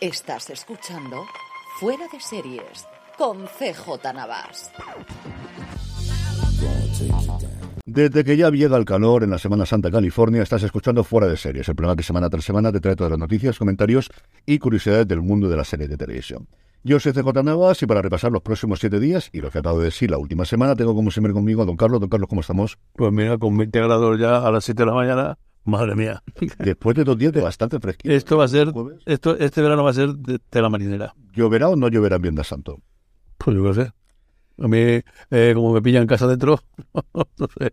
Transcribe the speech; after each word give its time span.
Estás 0.00 0.48
escuchando 0.50 1.26
Fuera 1.80 2.04
de 2.12 2.20
Series 2.20 2.86
con 3.16 3.46
CJ 3.46 4.12
Navas. 4.14 4.70
Desde 7.84 8.22
que 8.22 8.36
ya 8.36 8.48
llega 8.50 8.76
el 8.76 8.84
calor 8.84 9.24
en 9.24 9.30
la 9.30 9.38
Semana 9.38 9.66
Santa 9.66 9.90
California, 9.90 10.44
estás 10.44 10.62
escuchando 10.62 11.02
Fuera 11.02 11.26
de 11.26 11.36
Series, 11.36 11.68
el 11.68 11.74
programa 11.74 11.96
que 11.96 12.04
semana 12.04 12.30
tras 12.30 12.44
semana 12.44 12.70
te 12.70 12.78
trae 12.78 12.94
todas 12.94 13.10
las 13.10 13.18
noticias, 13.18 13.58
comentarios 13.58 14.08
y 14.46 14.60
curiosidades 14.60 15.08
del 15.08 15.20
mundo 15.20 15.48
de 15.48 15.56
la 15.56 15.64
serie 15.64 15.88
de 15.88 15.96
televisión. 15.96 16.46
Yo 16.84 17.00
soy 17.00 17.12
CJ 17.12 17.42
Navas 17.42 17.82
y 17.82 17.86
para 17.86 18.00
repasar 18.00 18.30
los 18.30 18.42
próximos 18.42 18.78
siete 18.78 19.00
días 19.00 19.30
y 19.32 19.40
lo 19.40 19.50
que 19.50 19.58
acabo 19.58 19.80
de 19.80 19.86
decir 19.86 20.12
la 20.12 20.18
última 20.18 20.44
semana, 20.44 20.76
tengo 20.76 20.94
como 20.94 21.10
siempre 21.10 21.32
conmigo 21.32 21.62
a 21.62 21.64
don 21.64 21.76
Carlos. 21.76 21.98
Don 21.98 22.08
Carlos, 22.08 22.28
¿cómo 22.28 22.42
estamos? 22.42 22.78
Pues 22.92 23.12
mira, 23.12 23.36
con 23.36 23.58
20 23.58 23.80
grados 23.80 24.20
ya 24.20 24.46
a 24.46 24.50
las 24.52 24.64
7 24.64 24.80
de 24.80 24.86
la 24.86 24.94
mañana, 24.94 25.38
madre 25.68 25.94
mía. 25.94 26.22
Después 26.58 26.96
de 26.96 27.04
dos 27.04 27.18
días 27.18 27.32
de 27.32 27.40
bastante 27.40 27.78
fresquito. 27.80 28.12
Esto 28.14 28.36
va 28.36 28.44
a 28.44 28.48
ser, 28.48 28.72
esto, 29.06 29.36
este 29.38 29.62
verano 29.62 29.84
va 29.84 29.90
a 29.90 29.94
ser 29.94 30.10
de, 30.14 30.38
de 30.50 30.62
la 30.62 30.68
marinera. 30.68 31.14
¿Lloverá 31.34 31.68
o 31.68 31.76
no 31.76 31.88
lloverá 31.88 32.16
en 32.16 32.22
Viernes 32.22 32.46
Santo? 32.46 32.78
Pues 33.38 33.56
yo 33.56 33.64
qué 33.64 33.74
sé. 33.74 33.92
A 34.60 34.68
mí, 34.68 35.00
eh, 35.30 35.52
como 35.54 35.72
me 35.72 35.80
pillan 35.82 36.02
en 36.02 36.08
casa 36.08 36.26
dentro, 36.26 36.58
no 37.14 37.48
sé. 37.58 37.72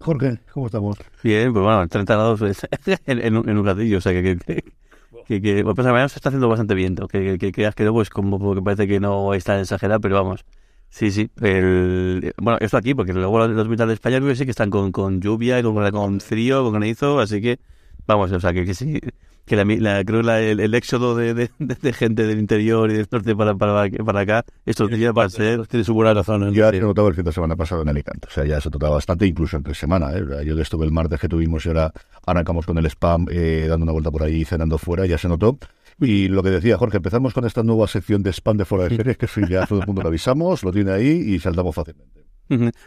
Jorge, 0.00 0.40
¿cómo 0.52 0.66
estamos? 0.66 0.98
Bien, 1.24 1.52
pues 1.52 1.64
bueno, 1.64 1.88
30 1.88 2.14
grados 2.14 2.38
pues, 2.38 2.60
en, 3.06 3.20
en, 3.20 3.36
un- 3.36 3.48
en 3.48 3.58
un 3.58 3.66
ratillo, 3.66 3.98
o 3.98 4.00
sea 4.00 4.12
que... 4.12 4.22
que, 4.22 4.36
que, 4.38 4.64
que, 5.26 5.42
que 5.42 5.54
bueno, 5.62 5.74
pues 5.74 5.86
además 5.86 6.12
se 6.12 6.18
está 6.18 6.28
haciendo 6.28 6.48
bastante 6.48 6.74
viento, 6.74 7.08
que, 7.08 7.22
que, 7.24 7.38
que 7.38 7.52
creas 7.52 7.74
que 7.74 7.82
luego 7.84 8.02
es 8.02 8.10
como 8.10 8.38
porque 8.38 8.62
parece 8.62 8.86
que 8.86 9.00
no 9.00 9.34
está 9.34 9.60
exagerado, 9.60 10.00
pero 10.00 10.14
vamos. 10.16 10.44
Sí, 10.90 11.10
sí. 11.10 11.30
El, 11.40 12.32
bueno, 12.38 12.58
esto 12.60 12.76
aquí, 12.76 12.94
porque 12.94 13.12
luego 13.12 13.46
los 13.46 13.68
mitad 13.68 13.86
de 13.86 13.94
España 13.94 14.16
creo 14.18 14.28
que 14.30 14.36
sí 14.36 14.44
que 14.44 14.50
están 14.50 14.70
con, 14.70 14.90
con 14.90 15.20
lluvia, 15.20 15.62
con, 15.62 15.90
con 15.90 16.20
frío, 16.20 16.62
con 16.64 16.72
granizo, 16.72 17.20
así 17.20 17.40
que 17.40 17.58
vamos, 18.06 18.32
o 18.32 18.40
sea 18.40 18.52
que, 18.52 18.64
que 18.64 18.74
sí, 18.74 18.98
que 19.44 19.56
la, 19.56 19.64
la- 19.64 20.04
creo 20.04 20.22
la, 20.22 20.40
el, 20.40 20.60
el 20.60 20.74
éxodo 20.74 21.14
de, 21.14 21.34
de, 21.58 21.92
gente 21.92 22.26
del 22.26 22.38
interior 22.38 22.90
y 22.90 22.94
del 22.94 23.06
norte 23.10 23.36
para, 23.36 23.54
para, 23.54 23.88
para 23.90 24.20
acá, 24.20 24.44
estos 24.66 24.90
días 24.90 25.12
va 25.16 25.24
a 25.24 25.28
ser... 25.30 25.66
Tiene 25.66 25.84
su 25.84 25.94
buena 25.94 26.14
razón. 26.14 26.48
¿eh? 26.48 26.52
Ya 26.52 26.70
se 26.70 26.80
notaba 26.80 27.08
el 27.08 27.14
fin 27.14 27.24
de 27.24 27.32
semana 27.32 27.54
pasado 27.56 27.82
en 27.82 27.88
Alicante. 27.90 28.28
O 28.28 28.30
sea, 28.30 28.44
ya 28.44 28.60
se 28.60 28.68
notaba 28.70 28.94
bastante, 28.96 29.26
incluso 29.26 29.56
entre 29.56 29.74
semana. 29.74 30.10
¿eh? 30.16 30.44
Yo 30.44 30.58
estuve 30.60 30.84
el 30.86 30.92
martes 30.92 31.20
que 31.20 31.28
tuvimos 31.28 31.64
y 31.64 31.68
ahora 31.68 31.92
arrancamos 32.26 32.66
con 32.66 32.76
el 32.78 32.86
spam, 32.86 33.26
eh, 33.30 33.66
dando 33.68 33.84
una 33.84 33.92
vuelta 33.92 34.10
por 34.10 34.22
ahí, 34.22 34.44
cenando 34.44 34.76
fuera, 34.78 35.06
ya 35.06 35.16
se 35.16 35.28
notó. 35.28 35.58
Y 36.00 36.28
lo 36.28 36.42
que 36.42 36.50
decía 36.50 36.76
Jorge, 36.78 36.98
empezamos 36.98 37.34
con 37.34 37.44
esta 37.44 37.62
nueva 37.62 37.88
sección 37.88 38.22
de 38.22 38.30
spam 38.32 38.56
de 38.56 38.64
fuera 38.64 38.84
de 38.88 38.96
series, 38.96 39.16
que 39.16 39.26
eso 39.26 39.40
ya 39.48 39.66
todo 39.66 39.80
el 39.80 39.86
mundo 39.86 40.02
lo 40.02 40.08
avisamos, 40.08 40.62
lo 40.62 40.72
tiene 40.72 40.92
ahí 40.92 41.08
y 41.08 41.38
saltamos 41.40 41.74
fácilmente. 41.74 42.24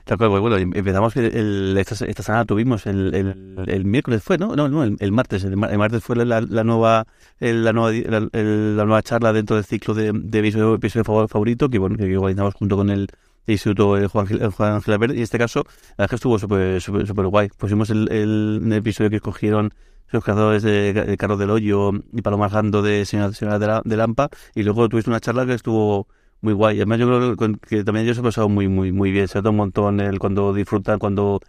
Tal 0.05 0.17
cual, 0.17 0.29
pues 0.31 0.41
bueno, 0.41 0.57
em- 0.57 0.71
empezamos 0.73 1.15
el, 1.17 1.25
el- 1.35 1.77
esta, 1.77 2.03
esta 2.05 2.23
semana 2.23 2.45
tuvimos 2.45 2.87
el, 2.87 3.13
el, 3.13 3.55
el 3.67 3.85
miércoles 3.85 4.23
fue, 4.23 4.37
¿no? 4.39 4.55
No, 4.55 4.67
no, 4.69 4.83
el, 4.83 5.11
martes. 5.11 5.43
El, 5.43 5.55
mar- 5.55 5.71
el 5.71 5.77
martes 5.77 6.03
fue 6.03 6.15
la, 6.15 6.41
la 6.41 6.63
nueva 6.63 7.05
el- 7.39 7.63
la 7.63 7.71
nueva 7.73 7.91
la, 7.91 8.27
el- 8.31 8.75
la 8.77 8.85
nueva 8.85 9.03
charla 9.03 9.33
dentro 9.33 9.55
del 9.57 9.65
ciclo 9.65 9.93
de, 9.93 10.13
de 10.15 10.39
episodio, 10.39 10.73
episodio 10.75 11.03
favor- 11.03 11.27
favorito 11.27 11.69
que 11.69 11.77
bueno 11.77 11.95
que 11.97 12.17
organizamos 12.17 12.55
junto 12.55 12.75
con 12.77 12.89
el 12.89 13.07
Instituto 13.45 13.97
eh, 13.97 14.07
Juan, 14.07 14.27
eh, 14.31 14.47
Juan 14.47 14.73
Ángel 14.73 14.93
Albert 14.95 15.13
y 15.13 15.17
en 15.17 15.23
este 15.23 15.37
caso 15.37 15.63
la 15.65 15.69
verdad 15.69 16.05
es 16.05 16.09
que 16.09 16.15
estuvo 16.15 16.39
súper 16.39 16.81
súper 16.81 17.05
súper 17.05 17.27
guay. 17.27 17.49
Pusimos 17.57 17.89
el 17.91 18.67
episodio 18.73 19.09
que 19.11 19.17
escogieron 19.17 19.73
los 20.11 20.23
cazadores 20.23 20.63
de, 20.63 20.93
de 20.93 21.17
Carlos 21.17 21.39
del 21.39 21.49
Hoyo 21.51 21.91
y 22.13 22.21
Paloma 22.21 22.45
Argando 22.45 22.81
de 22.81 23.05
Señora, 23.05 23.33
Señora 23.33 23.59
de, 23.59 23.67
la, 23.67 23.81
de 23.85 23.97
Lampa 23.97 24.29
y 24.55 24.63
luego 24.63 24.87
tuviste 24.89 25.09
una 25.09 25.19
charla 25.19 25.45
que 25.45 25.53
estuvo 25.53 26.07
muy 26.41 26.53
guay. 26.53 26.77
Además, 26.77 26.99
yo 26.99 27.07
creo 27.07 27.35
que, 27.37 27.59
que 27.67 27.83
también 27.83 28.05
ellos 28.05 28.15
se 28.17 28.21
han 28.21 28.25
pasado 28.25 28.49
muy, 28.49 28.67
muy, 28.67 28.91
muy 28.91 29.11
bien. 29.11 29.27
Se 29.27 29.37
nota 29.39 29.49
un 29.51 29.57
montón 29.57 29.99
el 29.99 30.19
cuando 30.19 30.53
disfrutan, 30.53 30.99
cuando 30.99 31.39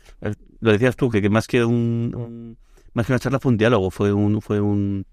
lo 0.60 0.72
decías 0.72 0.96
tú, 0.96 1.10
que, 1.10 1.22
que 1.22 1.30
más 1.30 1.46
que 1.46 1.64
un, 1.64 2.12
un- 2.16 2.58
más 2.94 3.06
que 3.06 3.12
una 3.12 3.18
charla 3.20 3.38
fue 3.40 3.52
un 3.52 3.56
diálogo, 3.58 3.90
fue 3.90 4.12
un, 4.12 4.42
fue 4.42 4.60
un, 4.60 5.06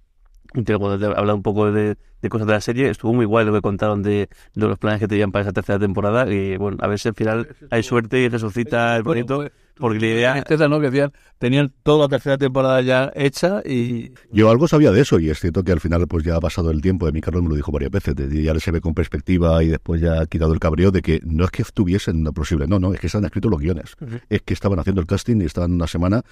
de 0.53 0.73
hablar 0.73 1.35
un 1.35 1.43
poco 1.43 1.71
de, 1.71 1.95
de 2.21 2.29
cosas 2.29 2.47
de 2.47 2.53
la 2.53 2.61
serie. 2.61 2.89
Estuvo 2.89 3.13
muy 3.13 3.25
guay 3.25 3.45
lo 3.45 3.53
que 3.53 3.61
contaron 3.61 4.03
de, 4.03 4.29
de 4.55 4.67
los 4.67 4.77
planes 4.79 4.99
que 4.99 5.07
tenían 5.07 5.31
para 5.31 5.43
esa 5.43 5.53
tercera 5.53 5.79
temporada. 5.79 6.31
Y 6.31 6.57
bueno, 6.57 6.77
a 6.81 6.88
ver 6.88 6.99
si 6.99 7.07
al 7.07 7.15
final 7.15 7.47
hay 7.69 7.83
suerte 7.83 8.19
y 8.19 8.29
resucita 8.29 8.97
el 8.97 9.03
proyecto. 9.03 9.45
Porque 9.79 10.00
la 10.00 10.07
idea 10.07 10.34
Tristeza, 10.34 10.67
¿no? 10.67 10.79
Que 10.79 10.88
decían, 10.91 11.12
tenían 11.38 11.73
toda 11.84 12.03
la 12.06 12.07
tercera 12.09 12.38
temporada 12.38 12.81
ya 12.81 13.12
hecha 13.16 13.62
y 13.66 14.12
Yo 14.31 14.50
algo 14.51 14.67
sabía 14.67 14.91
de 14.91 15.01
eso 15.01 15.19
y 15.19 15.29
es 15.29 15.40
cierto 15.40 15.63
que 15.63 15.72
al 15.72 15.79
final 15.79 16.06
pues 16.07 16.23
ya 16.25 16.35
ha 16.35 16.40
pasado 16.41 16.69
el 16.69 16.81
tiempo, 16.81 17.07
y 17.07 17.12
mi 17.13 17.22
Carlos 17.22 17.44
me 17.44 17.50
lo 17.50 17.56
dijo 17.56 17.72
varias 17.72 17.91
veces, 17.91 18.16
de- 18.16 18.44
ya 18.44 18.59
se 18.59 18.72
ve 18.72 18.81
con 18.81 18.94
perspectiva 18.94 19.63
y 19.63 19.69
después 19.69 20.01
ya 20.01 20.22
ha 20.22 20.25
quitado 20.25 20.53
el 20.53 20.59
cabreo 20.59 20.91
de 20.91 21.01
que 21.01 21.22
no 21.23 21.45
es 21.45 21.51
que 21.51 21.62
estuviesen 21.62 22.23
no 22.23 22.34
posible, 22.34 22.68
no, 22.68 22.78
no, 22.79 22.94
es 22.94 23.00
que 23.00 23.07
se 23.09 23.18
han 23.18 23.25
escrito 23.25 23.50
los 23.50 23.59
guiones, 23.59 23.95
es 24.29 24.41
que 24.41 24.53
estaban 24.53 24.79
haciendo 24.79 25.00
el 25.01 25.07
casting 25.07 25.41
y 25.41 25.45
estaban 25.45 25.72
una 25.72 25.88
semana 25.88 26.23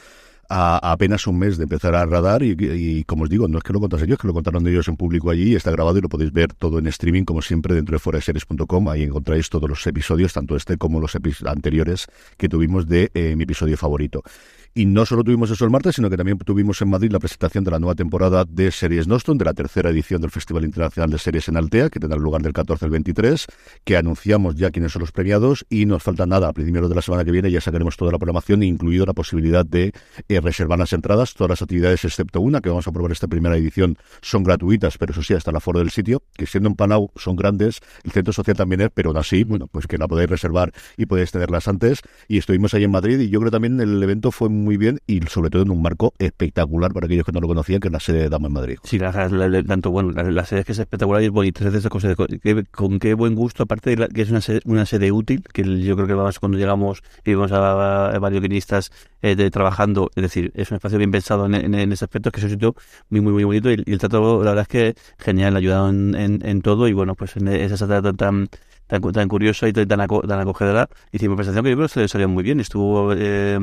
a, 0.49 0.79
a 0.87 0.91
apenas 0.91 1.27
un 1.27 1.39
mes 1.39 1.57
de 1.57 1.63
empezar 1.63 1.95
a 1.95 2.05
radar 2.05 2.43
y, 2.43 2.55
y, 2.59 3.03
como 3.03 3.23
os 3.23 3.29
digo, 3.29 3.47
no 3.47 3.57
es 3.57 3.63
que 3.63 3.73
lo 3.73 3.79
contasen 3.79 4.07
yo, 4.07 4.13
es 4.15 4.19
que 4.19 4.27
lo 4.27 4.33
contaron 4.33 4.65
ellos 4.67 4.87
en 4.87 4.97
público 4.97 5.29
allí, 5.29 5.55
está 5.55 5.71
grabado 5.71 5.97
y 5.97 6.01
lo 6.01 6.09
podéis 6.09 6.31
ver 6.31 6.53
todo 6.53 6.79
en 6.79 6.87
streaming 6.87 7.23
como 7.23 7.41
siempre 7.41 7.75
dentro 7.75 7.95
de 7.95 7.99
foreseries.com, 7.99 8.89
ahí 8.89 9.03
encontráis 9.03 9.49
todos 9.49 9.69
los 9.69 9.85
episodios, 9.87 10.33
tanto 10.33 10.55
este 10.55 10.77
como 10.77 10.99
los 10.99 11.15
epi- 11.15 11.47
anteriores 11.47 12.07
que 12.37 12.49
tuvimos 12.49 12.87
de 12.87 13.11
eh, 13.13 13.35
mi 13.35 13.43
episodio 13.43 13.77
favorito. 13.77 14.23
Y 14.77 14.85
no 14.85 15.07
solo 15.07 15.23
tuvimos 15.23 15.49
eso 15.49 15.65
el 15.65 15.71
martes, 15.71 15.95
sino 15.95 16.07
que 16.07 16.17
también 16.17 16.37
tuvimos 16.37 16.79
en 16.83 16.89
Madrid 16.89 17.11
la 17.11 17.17
presentación 17.17 17.63
de 17.63 17.71
la 17.71 17.79
nueva 17.79 17.95
temporada 17.95 18.45
de 18.47 18.69
Series 18.69 19.07
Nostrum, 19.07 19.35
de 19.39 19.45
la 19.45 19.55
tercera 19.55 19.89
edición 19.89 20.21
del 20.21 20.29
Festival 20.29 20.65
Internacional 20.65 21.09
de 21.09 21.17
Series 21.17 21.47
en 21.47 21.57
Altea, 21.57 21.89
que 21.89 21.99
tendrá 21.99 22.15
lugar 22.19 22.43
del 22.43 22.53
14 22.53 22.85
al 22.85 22.91
23, 22.91 23.47
que 23.83 23.97
anunciamos 23.97 24.53
ya 24.53 24.69
quiénes 24.69 24.91
son 24.91 24.99
los 24.99 25.11
premiados 25.11 25.65
y 25.67 25.87
nos 25.87 26.03
falta 26.03 26.27
nada. 26.27 26.49
A 26.49 26.53
principios 26.53 26.89
de 26.89 26.93
la 26.93 27.01
semana 27.01 27.25
que 27.25 27.31
viene 27.31 27.49
ya 27.49 27.59
sacaremos 27.59 27.97
toda 27.97 28.11
la 28.11 28.19
programación, 28.19 28.61
incluido 28.61 29.07
la 29.07 29.13
posibilidad 29.13 29.65
de 29.65 29.93
eh, 30.29 30.41
reservar 30.41 30.77
las 30.77 30.93
entradas. 30.93 31.33
Todas 31.33 31.49
las 31.49 31.61
actividades, 31.63 32.05
excepto 32.05 32.39
una, 32.39 32.61
que 32.61 32.69
vamos 32.69 32.87
a 32.87 32.91
probar 32.91 33.11
esta 33.11 33.27
primera 33.27 33.57
edición, 33.57 33.97
son 34.21 34.43
gratuitas, 34.43 34.99
pero 34.99 35.11
eso 35.11 35.23
sí, 35.23 35.33
hasta 35.33 35.49
el 35.49 35.57
aforo 35.57 35.79
del 35.79 35.89
sitio, 35.89 36.21
que 36.35 36.45
siendo 36.45 36.69
en 36.69 36.75
Palau 36.75 37.09
son 37.15 37.35
grandes, 37.35 37.79
el 38.03 38.11
centro 38.11 38.31
social 38.31 38.55
también 38.55 38.81
es, 38.81 38.89
pero 38.93 39.09
aún 39.09 39.17
así, 39.17 39.43
bueno, 39.43 39.65
pues 39.65 39.87
que 39.87 39.97
la 39.97 40.07
podéis 40.07 40.29
reservar 40.29 40.71
y 40.97 41.07
podéis 41.07 41.31
tenerlas 41.31 41.67
antes. 41.67 42.03
Y 42.27 42.37
estuvimos 42.37 42.75
ahí 42.75 42.83
en 42.83 42.91
Madrid 42.91 43.19
y 43.21 43.29
yo 43.29 43.39
creo 43.39 43.49
también 43.49 43.79
el 43.79 44.03
evento 44.03 44.29
fue 44.29 44.49
muy 44.49 44.66
bien 44.75 44.99
y 45.07 45.21
sobre 45.21 45.49
todo 45.49 45.61
en 45.61 45.69
un 45.71 45.81
marco 45.81 46.13
espectacular 46.19 46.91
para 46.91 47.05
aquellos 47.05 47.25
que 47.25 47.31
no 47.31 47.39
lo 47.39 47.47
conocían, 47.47 47.79
que 47.79 47.87
es 47.87 47.91
la 47.93 48.01
sede 48.01 48.23
de 48.23 48.29
Dama 48.29 48.47
en 48.47 48.53
Madrid. 48.53 48.77
Sí, 48.83 48.99
la, 48.99 49.11
la- 49.29 49.63
tanto 49.63 49.91
bueno, 49.91 50.11
la, 50.11 50.45
serie 50.45 50.61
es 50.61 50.65
que 50.65 50.73
es 50.73 50.79
espectacular 50.79 51.21
y 51.21 51.25
es 51.27 51.31
bonita, 51.31 51.65
es 51.65 51.73
esas 51.73 51.89
cosas, 51.89 52.15
que- 52.41 52.63
con 52.65 52.99
qué 52.99 53.13
buen 53.13 53.35
gusto, 53.35 53.63
aparte 53.63 53.95
de 53.95 54.07
que 54.09 54.21
es 54.23 54.29
una 54.31 54.41
sede, 54.41 54.59
una 54.65 54.85
sede 54.85 55.11
útil, 55.13 55.43
que 55.53 55.63
yo 55.81 55.95
creo 55.95 56.07
que 56.07 56.37
cuando 56.39 56.57
llegamos 56.57 57.03
y 57.23 57.29
vimos 57.31 57.51
a, 57.51 58.09
a 58.09 58.19
varios 58.19 58.41
guionistas 58.41 58.91
eh, 59.21 59.35
de, 59.35 59.49
trabajando, 59.51 60.09
es 60.15 60.23
decir, 60.23 60.51
es 60.55 60.71
un 60.71 60.75
espacio 60.75 60.97
bien 60.97 61.11
pensado 61.11 61.45
en, 61.45 61.55
en- 61.55 61.75
en 61.75 61.91
ese 61.91 62.05
aspecto, 62.05 62.31
que 62.31 62.39
es 62.39 62.43
un 62.45 62.49
sitio 62.49 62.75
muy, 63.09 63.21
muy, 63.21 63.33
muy 63.33 63.43
bonito 63.43 63.71
y, 63.71 63.83
y 63.85 63.93
el 63.93 63.99
trato, 63.99 64.43
la 64.43 64.51
verdad 64.51 64.63
es 64.63 64.67
que 64.67 64.95
genial, 65.19 65.55
ayudaron 65.55 66.15
en, 66.15 66.21
en, 66.41 66.45
en 66.47 66.61
todo 66.61 66.87
y 66.87 66.93
bueno, 66.93 67.15
pues 67.15 67.35
en 67.37 67.47
esa 67.47 67.77
sala 67.77 68.01
tan, 68.01 68.17
tan, 68.17 68.49
tan, 68.87 69.01
tan 69.01 69.27
curiosa 69.27 69.67
y 69.67 69.73
tan, 69.73 69.87
tan, 69.87 69.99
aco- 70.01 70.25
tan 70.27 70.39
acogedora, 70.39 70.89
hicimos 71.11 71.35
presentación 71.35 71.63
que 71.65 71.69
yo 71.71 71.77
creo 71.87 72.03
que 72.03 72.07
salió 72.07 72.27
muy 72.29 72.43
bien, 72.43 72.59
estuvo, 72.59 73.13
eh, 73.13 73.59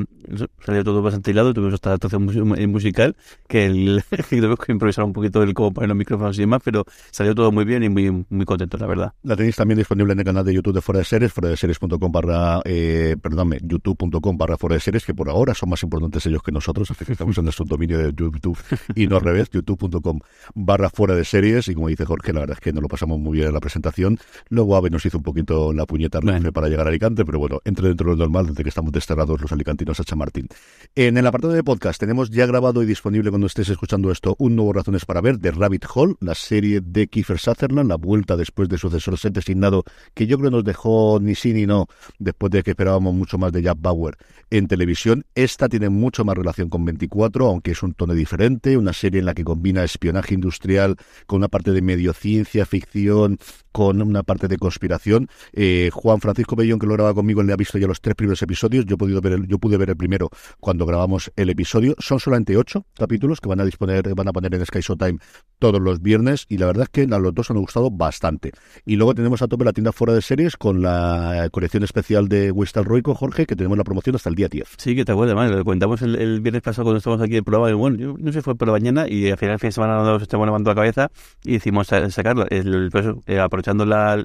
salió 0.65 0.85
todo 0.85 1.03
bastante 1.03 1.31
hilado, 1.31 1.53
tuvimos 1.55 1.75
esta 1.75 1.93
actuación 1.95 2.25
mus- 2.25 2.37
musical, 2.69 3.17
que, 3.49 3.67
el, 3.67 4.03
que 4.11 4.37
tuvimos 4.39 4.59
que 4.59 4.73
improvisar 4.73 5.05
un 5.05 5.13
poquito 5.13 5.43
el 5.43 5.55
cómo 5.55 5.73
poner 5.73 5.89
los 5.89 5.97
micrófonos 5.97 6.37
y 6.39 6.43
demás, 6.43 6.61
pero 6.65 6.85
salió 7.11 7.35
todo 7.35 7.51
muy 7.53 7.65
bien 7.65 7.83
y 7.83 7.89
muy, 7.89 8.25
muy 8.29 8.45
contento, 8.45 8.77
la 8.79 8.87
verdad. 8.87 9.13
La 9.23 9.37
tenéis 9.37 9.57
también 9.57 9.79
disponible 9.79 10.13
en 10.13 10.19
el 10.19 10.25
canal 10.25 10.45
de 10.45 10.55
YouTube 10.55 10.75
de 10.75 10.81
Fuera 10.81 10.99
de 11.01 11.05
Series, 11.05 11.33
fuera 11.33 11.49
de 11.51 11.57
series.com 11.57 12.13
barra, 12.13 12.61
eh, 12.65 13.17
youtube.com 13.63 14.37
barra 14.37 14.57
Fuera 14.57 14.75
de 14.75 14.81
Series, 14.81 15.05
que 15.05 15.15
por 15.15 15.29
ahora 15.29 15.55
son 15.55 15.71
más 15.71 15.83
importantes 15.83 16.25
ellos 16.27 16.43
que 16.43 16.53
nosotros, 16.53 16.91
así 16.91 17.05
que 17.05 17.13
estamos 17.13 17.37
en 17.39 17.45
nuestro 17.45 17.65
dominio 17.65 17.99
de 17.99 18.13
YouTube 18.15 18.59
y 18.95 19.07
no 19.07 19.17
al 19.17 19.23
revés, 19.23 19.49
youtube.com 19.51 20.21
barra 20.55 20.91
Fuera 20.91 21.15
de 21.15 21.25
Series, 21.25 21.69
y 21.69 21.75
como 21.75 21.89
dice 21.89 22.05
Jorge, 22.05 22.33
la 22.33 22.41
verdad 22.41 22.57
es 22.59 22.61
que 22.61 22.73
nos 22.73 22.83
lo 22.83 22.89
pasamos 22.89 23.19
muy 23.19 23.37
bien 23.39 23.49
en 23.49 23.55
la 23.55 23.61
presentación. 23.61 24.19
Luego 24.49 24.77
Ave 24.77 24.91
nos 24.91 25.05
hizo 25.07 25.14
hizo 25.15 25.19
un 25.19 25.23
poquito 25.23 25.73
la 25.73 25.87
puñeta 25.87 26.21
para 26.53 26.69
llegar 26.69 26.87
a 26.87 26.91
Alicante, 26.91 27.25
pero 27.25 27.39
bueno, 27.39 27.61
entre 27.65 27.89
dentro 27.89 28.11
de 28.11 28.17
lo 28.17 28.25
normal 28.25 28.47
desde 28.49 28.63
que 28.63 28.69
estamos 28.69 28.93
desterrados 28.93 29.41
los 29.41 29.53
alicantinos 29.53 30.01
a 30.01 30.05
Chamartín. 30.05 30.49
En 30.95 31.17
el 31.17 31.27
apartado 31.27 31.53
de 31.53 31.63
podcast 31.63 32.01
tenemos 32.01 32.31
ya 32.31 32.47
grabado 32.47 32.83
y 32.83 32.87
disponible 32.87 33.31
cuando 33.31 33.47
estés 33.47 33.69
escuchando 33.69 34.11
esto 34.11 34.35
un 34.39 34.57
nuevo 34.57 34.73
Razones 34.73 35.05
para 35.05 35.21
Ver 35.21 35.39
de 35.39 35.53
Rabbit 35.53 35.85
Hole, 35.95 36.15
la 36.21 36.35
serie 36.35 36.81
de 36.81 37.07
Kiefer 37.07 37.39
Sutherland, 37.39 37.89
la 37.89 37.97
vuelta 37.97 38.37
después 38.37 38.69
de 38.69 38.79
sucesor 38.79 39.19
set 39.19 39.35
designado 39.35 39.85
que 40.15 40.27
yo 40.27 40.39
creo 40.39 40.51
nos 40.51 40.65
dejó 40.65 41.19
ni 41.21 41.35
sí 41.35 41.53
ni 41.53 41.67
no 41.67 41.87
después 42.19 42.51
de 42.51 42.63
que 42.63 42.71
esperábamos 42.73 43.15
mucho 43.15 43.39
más 43.39 43.53
de 43.53 43.63
Jack 43.63 43.79
Bauer 43.81 44.17
en 44.51 44.67
televisión. 44.69 45.25
Esta 45.35 45.69
tiene 45.69 45.89
mucho 45.89 46.25
más 46.25 46.37
relación 46.37 46.69
con 46.69 46.85
24, 46.85 47.47
aunque 47.47 47.73
es 47.73 47.83
un 47.83 47.95
tono 47.95 48.15
diferente, 48.15 48.77
una 48.77 48.93
serie 48.93 49.21
en 49.21 49.27
la 49.27 49.35
que 49.35 49.45
combina 49.45 49.85
espionaje 49.85 50.35
industrial 50.35 50.97
con 51.27 51.39
una 51.39 51.49
parte 51.49 51.73
de 51.73 51.83
medio 51.83 52.13
ciencia, 52.13 52.67
ficción, 52.67 53.39
con 53.73 54.01
una 54.01 54.23
parte 54.23 54.49
de 54.49 54.57
conspiración. 54.57 55.04
Eh, 55.53 55.91
Juan 55.93 56.21
Francisco 56.21 56.57
Bellón, 56.57 56.79
que 56.79 56.87
lo 56.87 56.95
graba 56.95 57.15
conmigo, 57.15 57.43
le 57.43 57.53
ha 57.53 57.57
visto 57.57 57.79
ya 57.79 57.87
los 57.87 58.01
tres 58.01 58.15
primeros 58.15 58.41
episodios. 58.43 58.85
Yo, 58.87 58.95
he 58.95 58.99
podido 58.99 59.21
ver 59.21 59.33
el, 59.33 59.47
yo 59.47 59.59
pude 59.59 59.77
ver 59.77 59.91
el 59.91 59.97
primero 59.97 60.31
cuando 60.61 60.87
grabamos 60.87 61.33
el 61.37 61.51
episodio. 61.51 61.95
Son 61.99 62.21
solamente 62.21 62.57
ocho 62.57 62.87
capítulos 62.95 63.41
que 63.41 63.49
van 63.49 63.61
a 63.61 63.65
disponer, 63.65 64.15
van 64.15 64.29
a 64.29 64.33
poner 64.33 64.55
en 64.55 64.65
Sky 64.65 64.81
Showtime 64.81 65.19
todos 65.59 65.81
los 65.81 66.03
viernes 66.03 66.47
y 66.49 66.59
la 66.59 66.67
verdad 66.67 66.85
es 66.85 66.89
que 66.89 67.15
a 67.15 67.19
los 67.19 67.35
dos 67.35 67.51
han 67.51 67.59
gustado 67.59 67.91
bastante. 67.91 68.53
Y 68.85 68.97
luego 68.97 69.15
tenemos 69.15 69.43
a 69.43 69.49
tope 69.49 69.65
la 69.65 69.73
tienda 69.73 69.93
fuera 69.93 70.15
de 70.15 70.23
series 70.23 70.57
con 70.57 70.83
la 70.83 71.49
colección 71.51 71.83
especial 71.83 72.29
de 72.29 72.51
Western 72.51 72.87
Roico, 72.87 73.15
Jorge, 73.15 73.47
que 73.47 73.57
tenemos 73.57 73.79
la 73.79 73.85
promoción 73.85 74.17
hasta 74.17 74.29
el 74.29 74.35
día 74.35 74.49
10. 74.49 74.75
Sí, 74.79 74.95
que 74.95 75.05
te 75.05 75.13
acuerdas, 75.13 75.37
además, 75.37 75.57
lo 75.57 75.65
comentamos 75.65 76.03
el, 76.03 76.41
viernes 76.41 76.63
pasado 76.63 76.85
cuando 76.85 76.99
estábamos 76.99 77.25
aquí 77.25 77.37
en 77.37 77.45
programa, 77.45 77.71
y 77.71 77.75
bueno, 77.75 77.97
yo 77.97 78.17
no 78.19 78.33
sé, 78.33 78.43
fue 78.43 78.55
por 78.55 78.69
la 78.69 78.73
mañana 78.73 79.07
y 79.09 79.31
al 79.31 79.39
final 79.39 79.55
el 79.55 79.59
fin 79.59 79.69
de 79.69 79.73
semana 79.73 80.03
nos 80.03 80.23
estamos 80.23 80.47
levantando 80.47 80.71
la 80.71 80.75
cabeza 80.75 81.11
y 81.43 81.57
hicimos 81.57 81.87
sacarlo. 81.87 82.47
El, 82.51 82.89
pues, 82.91 83.07
eh, 83.27 83.39
aprovechando 83.39 83.87
la, 83.87 84.17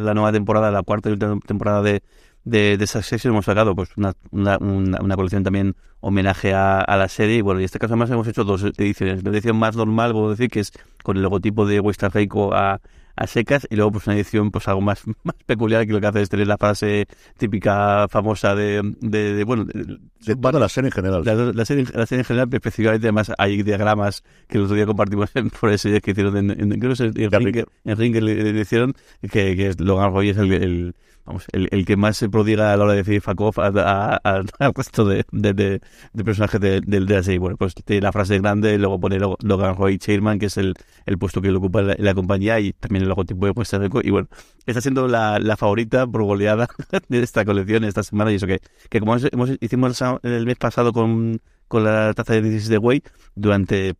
la 0.00 0.14
nueva 0.14 0.32
temporada, 0.32 0.70
la 0.70 0.82
cuarta 0.82 1.08
y 1.08 1.12
última 1.12 1.38
temporada 1.40 1.82
de, 1.82 2.02
de, 2.44 2.76
de 2.76 2.86
Succession 2.86 3.32
hemos 3.32 3.44
sacado 3.44 3.74
pues 3.74 3.90
una, 3.96 4.14
una, 4.30 4.58
una, 4.58 5.16
colección 5.16 5.44
también 5.44 5.76
homenaje 6.00 6.54
a, 6.54 6.80
a, 6.80 6.96
la 6.96 7.08
serie 7.08 7.36
y 7.36 7.40
bueno, 7.42 7.60
en 7.60 7.66
este 7.66 7.78
caso 7.78 7.94
además 7.94 8.10
hemos 8.10 8.26
hecho 8.26 8.44
dos 8.44 8.64
ediciones. 8.64 9.22
La 9.22 9.30
edición 9.30 9.56
más 9.56 9.76
normal, 9.76 10.12
puedo 10.12 10.30
decir, 10.30 10.48
que 10.50 10.60
es 10.60 10.72
con 11.02 11.16
el 11.16 11.22
logotipo 11.22 11.66
de 11.66 11.80
Western 11.80 12.12
a, 12.52 12.80
a 13.16 13.26
secas 13.26 13.66
y 13.70 13.76
luego 13.76 13.92
pues 13.92 14.06
una 14.06 14.16
edición 14.16 14.50
pues 14.50 14.68
algo 14.68 14.80
más, 14.80 15.02
más 15.22 15.36
peculiar 15.46 15.86
que 15.86 15.92
lo 15.92 16.00
que 16.00 16.06
hace 16.06 16.22
es 16.22 16.28
tener 16.28 16.46
la 16.46 16.58
frase 16.58 17.06
típica 17.36 18.08
famosa 18.08 18.54
de, 18.54 18.82
de, 19.00 19.44
bueno 19.44 19.64
de, 19.64 20.36
toda 20.36 20.60
la 20.60 20.68
serie 20.68 20.88
en 20.88 20.92
general. 20.92 21.24
La, 21.24 21.64
serie, 21.64 21.84
la 21.94 22.06
serie 22.06 22.20
en 22.20 22.24
general 22.24 22.48
específicamente 22.52 23.06
además 23.06 23.32
hay 23.38 23.62
diagramas 23.62 24.22
que 24.48 24.58
el 24.58 24.64
otro 24.64 24.76
día 24.76 24.86
compartimos 24.86 25.30
en, 25.34 25.50
por 25.50 25.70
ese 25.70 26.00
que 26.00 26.12
hicieron 26.12 26.36
en, 26.36 26.50
en, 26.50 26.80
creo 26.80 26.94
que 26.94 27.04
en, 27.04 27.66
en 27.84 27.96
Ringer 27.96 28.22
le, 28.22 28.60
hicieron 28.60 28.94
que, 29.22 29.56
que 29.56 29.74
Logan 29.78 30.12
Roy 30.12 30.30
es 30.30 30.38
el, 30.38 30.52
el 30.52 30.94
vamos, 31.24 31.46
el, 31.52 31.68
el, 31.70 31.84
que 31.84 31.96
más 31.96 32.16
se 32.16 32.28
prodiga 32.28 32.72
a 32.72 32.76
la 32.76 32.84
hora 32.84 32.92
de 32.92 32.98
decir 32.98 33.20
fuck 33.20 33.40
off 33.40 33.58
al 33.58 34.48
resto 34.76 35.04
de, 35.04 35.24
de, 35.32 35.52
de, 35.52 36.24
personajes 36.24 36.60
de, 36.60 36.80
de, 36.80 37.00
la 37.00 37.22
serie. 37.22 37.38
Bueno, 37.38 37.56
pues 37.56 37.74
tiene 37.74 38.02
la 38.02 38.12
frase 38.12 38.38
grande, 38.38 38.78
luego 38.78 39.00
pone 39.00 39.18
Logan 39.18 39.76
Roy 39.76 39.98
Chairman, 39.98 40.38
que 40.38 40.46
es 40.46 40.56
el, 40.56 40.74
el 41.06 41.18
puesto 41.18 41.40
que 41.40 41.50
le 41.50 41.58
ocupa 41.58 41.82
la, 41.82 42.14
compañía, 42.14 42.60
y 42.60 42.72
también 42.72 43.02
el 43.02 43.08
logotipo 43.08 43.46
de 43.46 43.54
Puesta. 43.54 43.80
Y 44.02 44.10
bueno, 44.10 44.28
está 44.66 44.80
siendo 44.80 45.08
la, 45.08 45.38
la 45.38 45.56
favorita 45.56 46.06
por 46.06 46.24
goleada 46.24 46.68
de 47.08 47.22
esta 47.22 47.44
colección 47.44 47.84
esta 47.84 48.02
semana. 48.02 48.32
Y 48.32 48.36
eso 48.36 48.46
que, 48.46 48.60
que 48.88 49.00
como 49.00 49.16
hemos, 49.16 49.50
hicimos 49.60 50.02
el 50.22 50.46
mes 50.46 50.56
pasado 50.56 50.92
con, 50.92 51.40
con 51.68 51.84
la 51.84 52.12
taza 52.14 52.34
de 52.34 52.42
16 52.42 52.68
de 52.68 52.78
Way, 52.78 53.02
durante 53.34 53.94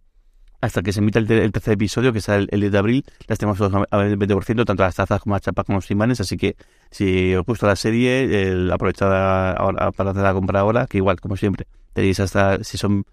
hasta 0.61 0.83
que 0.83 0.93
se 0.93 1.01
emita 1.01 1.19
el, 1.19 1.53
tercer 1.53 1.75
episodio, 1.75 2.13
que 2.13 2.19
es 2.19 2.29
el, 2.29 2.49
el, 2.51 2.71
de 2.71 2.79
abril, 2.79 3.05
las 3.27 3.39
tenemos 3.39 3.61
al 3.61 4.19
20%, 4.19 4.65
tanto 4.65 4.83
las 4.83 4.95
tazas 4.95 5.21
como 5.21 5.35
las 5.35 5.43
chapas 5.43 5.65
como 5.65 5.79
los 5.79 5.91
imanes, 5.91 6.21
así 6.21 6.37
que 6.37 6.57
si 6.91 7.35
os 7.35 7.45
gusta 7.47 7.67
la 7.67 7.77
serie, 7.77 8.51
el, 8.51 8.71
aprovechad 8.71 9.57
ahora, 9.57 9.93
para 9.93 10.11
hacer 10.11 10.23
la 10.23 10.33
compra 10.33 10.61
ahora, 10.61 10.87
que 10.87 10.99
igual, 10.99 11.21
como 11.21 11.37
siempre, 11.37 11.67
tenéis 11.93 12.21
hasta, 12.21 12.63
si 12.63 12.77
son 12.77 13.05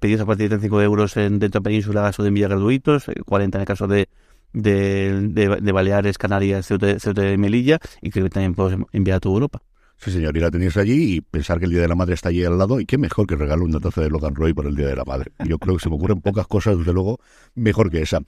pedidos 0.00 0.22
a 0.22 0.26
partir 0.26 0.44
de 0.44 0.56
35 0.56 0.82
euros 0.82 1.16
en, 1.16 1.38
dentro 1.38 1.60
de 1.60 1.64
Península, 1.64 2.10
o 2.16 2.22
de 2.22 2.28
envío 2.28 2.48
gratuitos, 2.48 3.06
40 3.24 3.58
en 3.58 3.60
el 3.60 3.66
caso 3.66 3.86
de, 3.86 4.08
de, 4.52 5.72
Baleares, 5.72 6.18
Canarias, 6.18 6.66
Ceuta, 6.66 7.32
y 7.32 7.38
Melilla, 7.38 7.78
y 8.02 8.10
que 8.10 8.28
también 8.28 8.54
podemos 8.54 8.88
enviar 8.92 9.18
a 9.18 9.20
toda 9.20 9.34
Europa. 9.34 9.62
Sí, 9.98 10.10
señor, 10.10 10.36
y 10.36 10.40
la 10.40 10.50
tenéis 10.50 10.76
allí 10.76 11.16
y 11.16 11.20
pensar 11.20 11.58
que 11.58 11.64
el 11.64 11.70
Día 11.70 11.80
de 11.80 11.88
la 11.88 11.94
Madre 11.94 12.14
está 12.14 12.28
allí 12.28 12.44
al 12.44 12.58
lado. 12.58 12.80
Y 12.80 12.86
qué 12.86 12.98
mejor 12.98 13.26
que 13.26 13.34
regalo 13.34 13.64
una 13.64 13.80
taza 13.80 14.02
de 14.02 14.10
Logan 14.10 14.34
Roy 14.34 14.52
por 14.52 14.66
el 14.66 14.76
Día 14.76 14.88
de 14.88 14.96
la 14.96 15.04
Madre. 15.04 15.32
Yo 15.46 15.58
creo 15.58 15.76
que 15.76 15.82
se 15.82 15.88
me 15.88 15.96
ocurren 15.96 16.20
pocas 16.20 16.46
cosas, 16.46 16.78
desde 16.78 16.92
luego, 16.92 17.18
mejor 17.54 17.90
que 17.90 18.02
esa. 18.02 18.20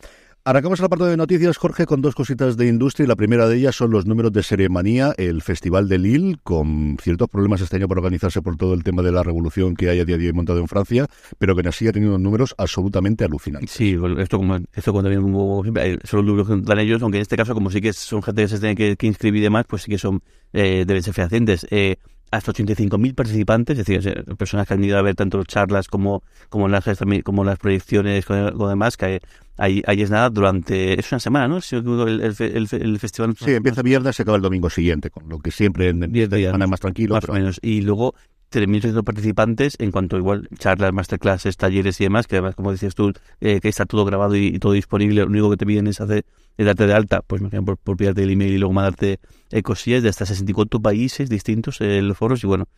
Arrancamos 0.48 0.80
la 0.80 0.88
parte 0.88 1.04
de 1.04 1.18
noticias, 1.18 1.58
Jorge, 1.58 1.84
con 1.84 2.00
dos 2.00 2.14
cositas 2.14 2.56
de 2.56 2.66
industria. 2.66 3.06
La 3.06 3.16
primera 3.16 3.46
de 3.46 3.58
ellas 3.58 3.76
son 3.76 3.90
los 3.90 4.06
números 4.06 4.32
de 4.32 4.42
Seremanía, 4.42 5.12
el 5.18 5.42
Festival 5.42 5.90
de 5.90 5.98
Lille, 5.98 6.36
con 6.42 6.96
ciertos 7.02 7.28
problemas 7.28 7.60
este 7.60 7.76
año 7.76 7.86
para 7.86 8.00
organizarse 8.00 8.40
por 8.40 8.56
todo 8.56 8.72
el 8.72 8.82
tema 8.82 9.02
de 9.02 9.12
la 9.12 9.22
revolución 9.22 9.76
que 9.76 9.90
hay 9.90 10.00
a 10.00 10.06
día 10.06 10.16
de 10.16 10.26
hoy 10.28 10.32
montado 10.32 10.58
en 10.60 10.66
Francia, 10.66 11.06
pero 11.36 11.54
que 11.54 11.68
así 11.68 11.86
ha 11.86 11.92
tenido 11.92 12.16
números 12.16 12.54
absolutamente 12.56 13.26
alucinantes. 13.26 13.72
Sí, 13.72 13.98
esto 14.16 14.38
como 14.38 14.56
esto 14.72 14.92
cuando 14.94 15.10
también 15.10 15.62
siempre, 15.64 15.98
son 16.04 16.24
los 16.24 16.26
números 16.26 16.48
que 16.48 16.66
dan 16.66 16.78
ellos, 16.78 17.02
aunque 17.02 17.18
en 17.18 17.22
este 17.22 17.36
caso, 17.36 17.52
como 17.52 17.70
sí 17.70 17.82
que 17.82 17.92
son 17.92 18.22
gente 18.22 18.40
que 18.40 18.48
se 18.48 18.58
tiene 18.58 18.96
que, 18.96 19.06
inscribir 19.06 19.40
y 19.40 19.44
demás, 19.44 19.66
pues 19.68 19.82
sí 19.82 19.90
que 19.90 19.98
son 19.98 20.22
eh, 20.54 20.84
deben 20.86 21.02
ser 21.02 21.12
fehacientes. 21.12 21.66
Eh, 21.70 21.96
hasta 22.30 22.52
85.000 22.52 23.14
participantes, 23.14 23.78
es 23.78 23.86
decir, 23.86 24.24
personas 24.36 24.66
que 24.66 24.74
han 24.74 24.84
ido 24.84 24.98
a 24.98 25.02
ver 25.02 25.14
tanto 25.14 25.42
charlas 25.44 25.88
como, 25.88 26.22
como, 26.48 26.68
las, 26.68 26.84
como 27.24 27.44
las 27.44 27.58
proyecciones, 27.58 28.26
con 28.26 28.68
demás, 28.68 28.96
que 28.96 29.20
ahí, 29.56 29.82
ahí 29.86 30.02
es 30.02 30.10
nada 30.10 30.30
durante, 30.30 30.98
es 30.98 31.10
una 31.12 31.20
semana, 31.20 31.48
¿no? 31.48 31.58
El, 32.06 32.20
el, 32.20 32.68
el, 32.70 32.98
festival. 32.98 33.34
Sí, 33.38 33.52
empieza 33.52 33.82
viernes 33.82 34.14
y 34.14 34.16
se 34.16 34.22
acaba 34.22 34.36
el 34.36 34.42
domingo 34.42 34.70
siguiente, 34.70 35.10
con 35.10 35.28
lo 35.28 35.38
que 35.38 35.50
siempre 35.50 35.88
en 35.88 36.12
días 36.12 36.28
semana 36.30 36.66
más 36.66 36.80
tranquilo. 36.80 37.14
Más 37.14 37.28
o 37.28 37.32
menos. 37.32 37.58
Y 37.62 37.80
luego 37.82 38.14
3.800 38.50 39.04
participantes 39.04 39.76
en 39.78 39.90
cuanto 39.90 40.16
igual 40.16 40.48
charlas, 40.58 40.92
masterclasses, 40.92 41.56
talleres 41.56 42.00
y 42.00 42.04
demás, 42.04 42.26
que 42.26 42.36
además, 42.36 42.54
como 42.54 42.72
decías 42.72 42.94
tú, 42.94 43.12
eh, 43.40 43.60
que 43.60 43.68
está 43.68 43.84
todo 43.84 44.04
grabado 44.04 44.36
y, 44.36 44.58
todo 44.58 44.72
disponible, 44.72 45.22
lo 45.22 45.26
único 45.26 45.50
que 45.50 45.56
te 45.56 45.66
piden 45.66 45.86
es 45.86 46.00
hacer 46.00 46.24
es 46.56 46.66
darte 46.66 46.86
de 46.86 46.94
alta, 46.94 47.22
pues 47.22 47.40
por, 47.64 47.76
por 47.78 47.96
pillarte 47.96 48.22
el 48.22 48.30
email 48.30 48.54
y 48.54 48.58
luego 48.58 48.72
mandarte 48.72 49.12
eh, 49.12 49.18
cosillas 49.62 50.02
de 50.02 50.08
hasta 50.08 50.26
64 50.26 50.80
países 50.80 51.28
distintos 51.28 51.80
en 51.80 51.90
eh, 51.90 52.02
los 52.02 52.16
foros 52.16 52.42
y 52.44 52.46
bueno, 52.46 52.68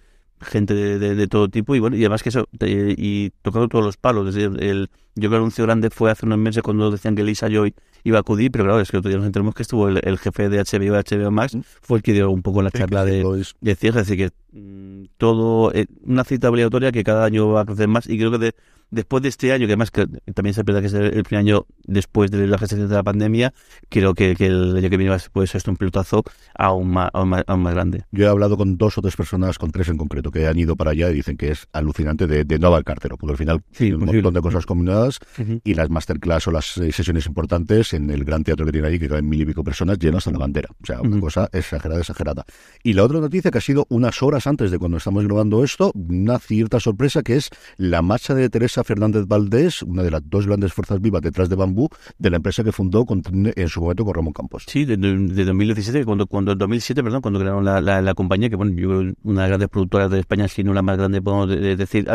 gente 0.40 0.74
de, 0.74 0.98
de, 1.14 1.26
todo 1.28 1.48
tipo 1.48 1.74
y 1.74 1.80
bueno, 1.80 1.96
y 1.96 2.00
además 2.00 2.22
que 2.22 2.30
eso, 2.30 2.48
y 2.60 3.30
tocando 3.42 3.68
todos 3.68 3.84
los 3.84 3.96
palos, 3.96 4.34
desde 4.34 4.44
el, 4.44 4.90
yo 5.14 5.28
creo 5.28 5.30
que 5.30 5.36
el 5.36 5.42
anuncio 5.42 5.64
grande 5.64 5.90
fue 5.90 6.10
hace 6.10 6.24
unos 6.24 6.38
meses 6.38 6.62
cuando 6.62 6.90
decían 6.90 7.14
que 7.14 7.22
Lisa 7.22 7.48
Joy 7.48 7.74
iba 8.04 8.18
a 8.18 8.20
acudir, 8.20 8.50
pero 8.50 8.64
claro, 8.64 8.80
es 8.80 8.90
que 8.90 8.96
otro 8.96 9.10
día 9.10 9.18
nos 9.18 9.26
enteramos 9.26 9.54
que 9.54 9.62
estuvo 9.62 9.88
el, 9.88 10.18
jefe 10.18 10.48
de 10.48 10.58
HBO, 10.58 10.94
HBO 10.96 11.30
Max, 11.30 11.54
mm. 11.54 11.60
fue 11.82 11.98
el 11.98 12.02
que 12.02 12.12
dio 12.12 12.30
un 12.30 12.42
poco 12.42 12.62
la 12.62 12.70
charla 12.70 13.04
de, 13.04 13.44
de 13.60 13.74
cierre, 13.74 14.00
es 14.00 14.08
decir, 14.08 14.30
que 14.30 14.58
mm, 14.58 15.08
todo, 15.18 15.72
eh, 15.74 15.86
una 16.04 16.24
cita 16.24 16.48
obligatoria 16.48 16.92
que 16.92 17.04
cada 17.04 17.24
año 17.24 17.48
va 17.48 17.62
a 17.62 17.64
crecer 17.66 17.88
más 17.88 18.08
y 18.08 18.16
creo 18.16 18.30
que 18.30 18.38
de, 18.38 18.54
después 18.90 19.22
de 19.22 19.28
este 19.28 19.52
año, 19.52 19.66
que 19.66 19.72
además 19.72 19.90
que 19.90 20.06
también 20.34 20.54
se 20.54 20.62
verdad 20.62 20.80
que 20.80 20.86
es 20.86 20.94
el, 20.94 21.22
primer 21.24 21.40
año 21.40 21.66
después 21.84 22.30
de 22.30 22.46
la 22.46 22.58
gestión 22.58 22.88
de 22.88 22.94
la 22.94 23.02
pandemia, 23.02 23.52
creo 23.88 24.14
que, 24.14 24.34
que 24.36 24.46
el 24.46 24.76
año 24.76 24.90
que 24.90 24.96
viene 24.96 25.16
puede 25.32 25.46
ser 25.46 25.62
un 25.68 25.76
pelotazo 25.76 26.22
aún 26.54 26.90
más, 26.90 27.10
aún 27.12 27.28
más, 27.28 27.44
aún, 27.46 27.62
más, 27.62 27.74
grande. 27.74 28.04
Yo 28.10 28.26
he 28.26 28.28
hablado 28.28 28.56
con 28.56 28.76
dos 28.76 28.98
o 28.98 29.02
tres 29.02 29.16
personas, 29.16 29.58
con 29.58 29.70
tres 29.70 29.88
en 29.88 29.96
concreto, 29.96 30.30
que 30.30 30.46
han 30.46 30.58
ido 30.58 30.76
para 30.76 30.92
allá 30.92 31.10
y 31.10 31.14
dicen 31.14 31.36
que 31.36 31.50
es 31.50 31.66
alucinante 31.72 32.26
de, 32.26 32.44
de 32.44 32.58
no 32.58 32.68
haber 32.68 32.84
cartero, 32.84 33.16
porque 33.16 33.32
al 33.32 33.38
final 33.38 33.62
sí, 33.72 33.92
un 33.92 34.04
montón 34.04 34.34
de 34.34 34.40
cosas 34.40 34.66
combinadas 34.66 35.18
y 35.64 35.74
las 35.74 35.90
masterclass 35.90 36.48
o 36.48 36.50
las 36.50 36.66
sesiones 36.66 37.26
importantes 37.26 37.92
en 37.92 38.10
el 38.10 38.24
gran 38.24 38.44
teatro 38.44 38.66
que 38.66 38.72
tiene 38.72 38.88
allí, 38.88 38.98
que 38.98 39.08
caben 39.08 39.28
mil 39.28 39.40
y 39.40 39.46
pico 39.46 39.64
personas, 39.64 39.98
llenas 39.98 40.26
a 40.26 40.30
la 40.30 40.38
bandera. 40.38 40.68
O 40.82 40.86
sea, 40.86 41.00
una 41.00 41.20
cosa 41.20 41.48
exagerada, 41.52 42.00
exagerada. 42.00 42.44
Y 42.82 42.94
la 42.94 43.04
otra 43.04 43.20
noticia 43.20 43.50
que 43.50 43.58
ha 43.58 43.62
sido 43.62 43.86
unas 43.88 44.22
horas 44.22 44.46
antes 44.46 44.70
de 44.70 44.78
cuando 44.78 44.98
estamos 44.98 45.24
grabando 45.24 45.64
esto, 45.64 45.92
una 45.94 46.38
cierta 46.38 46.80
sorpresa 46.80 47.22
que 47.22 47.36
es 47.36 47.50
la 47.76 48.02
marcha 48.02 48.34
de 48.34 48.48
Teresa 48.48 48.79
Fernández 48.84 49.26
Valdés, 49.26 49.82
una 49.82 50.02
de 50.02 50.10
las 50.10 50.22
dos 50.28 50.46
grandes 50.46 50.72
fuerzas 50.72 51.00
vivas 51.00 51.22
detrás 51.22 51.48
de 51.48 51.56
Bambú, 51.56 51.88
de 52.18 52.30
la 52.30 52.36
empresa 52.36 52.64
que 52.64 52.72
fundó 52.72 53.06
en 53.08 53.68
su 53.68 53.80
momento 53.80 54.04
con 54.04 54.14
Ramón 54.14 54.32
Campos. 54.32 54.64
Sí, 54.66 54.84
de, 54.84 54.96
2017, 54.96 56.04
cuando, 56.04 56.26
cuando 56.26 56.52
en 56.52 56.58
2007, 56.58 57.02
perdón, 57.02 57.22
cuando 57.22 57.40
crearon 57.40 57.64
la, 57.64 57.80
la, 57.80 58.14
compañía, 58.14 58.50
que 58.50 58.56
bueno, 58.56 58.72
yo 58.76 59.12
una 59.22 59.42
de 59.42 59.48
las 59.48 59.48
grandes 59.48 59.68
productoras 59.68 60.10
de 60.10 60.20
España, 60.20 60.48
si 60.48 60.64
no 60.64 60.74
la 60.74 60.82
más 60.82 60.96
grande, 60.96 61.22
podemos 61.22 61.48
decir. 61.48 62.06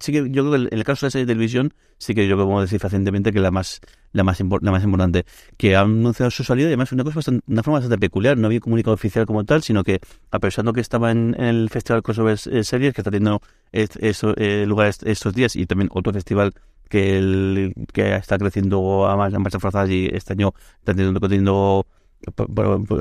Sí 0.00 0.12
que 0.12 0.30
yo 0.30 0.48
creo 0.48 0.50
que 0.52 0.74
en 0.74 0.78
el 0.78 0.84
caso 0.84 1.04
de 1.04 1.08
la 1.08 1.10
serie 1.10 1.26
de 1.26 1.32
televisión, 1.32 1.74
sí 1.98 2.14
que 2.14 2.26
yo 2.26 2.36
puedo 2.36 2.60
decir 2.60 2.80
fehacientemente 2.80 3.32
que 3.32 3.40
la 3.40 3.50
más 3.50 3.80
la 4.12 4.24
más, 4.24 4.40
la 4.40 4.70
más 4.70 4.84
importante, 4.84 5.26
que 5.56 5.76
ha 5.76 5.80
anunciado 5.80 6.30
su 6.30 6.44
salida 6.44 6.66
y 6.66 6.68
además 6.68 6.92
una 6.92 7.04
cosa 7.04 7.16
bastante, 7.16 7.44
una 7.46 7.62
forma 7.62 7.78
bastante 7.78 7.98
peculiar, 7.98 8.38
no 8.38 8.46
había 8.46 8.60
comunicado 8.60 8.94
oficial 8.94 9.26
como 9.26 9.44
tal, 9.44 9.62
sino 9.62 9.84
que 9.84 10.00
a 10.30 10.38
pesar 10.38 10.64
de 10.64 10.72
que 10.72 10.80
estaba 10.80 11.10
en, 11.10 11.34
el 11.38 11.68
Festival 11.70 12.02
Crossover 12.02 12.38
eh, 12.50 12.64
Series, 12.64 12.94
que 12.94 13.00
está 13.00 13.10
teniendo 13.10 13.42
eso, 13.72 14.34
eh, 14.36 14.64
lugar 14.66 14.92
estos 15.04 15.34
días, 15.34 15.56
y 15.56 15.66
también 15.66 15.90
otro 15.92 16.12
festival 16.12 16.52
que, 16.88 17.18
el, 17.18 17.74
que 17.92 18.16
está 18.16 18.38
creciendo 18.38 19.06
a, 19.06 19.16
más, 19.16 19.34
a 19.34 19.38
marcha 19.38 19.58
forzada 19.58 19.92
y 19.92 20.08
este 20.12 20.32
año 20.32 20.54
está 20.78 20.94
teniendo, 20.94 21.20
teniendo 21.20 21.86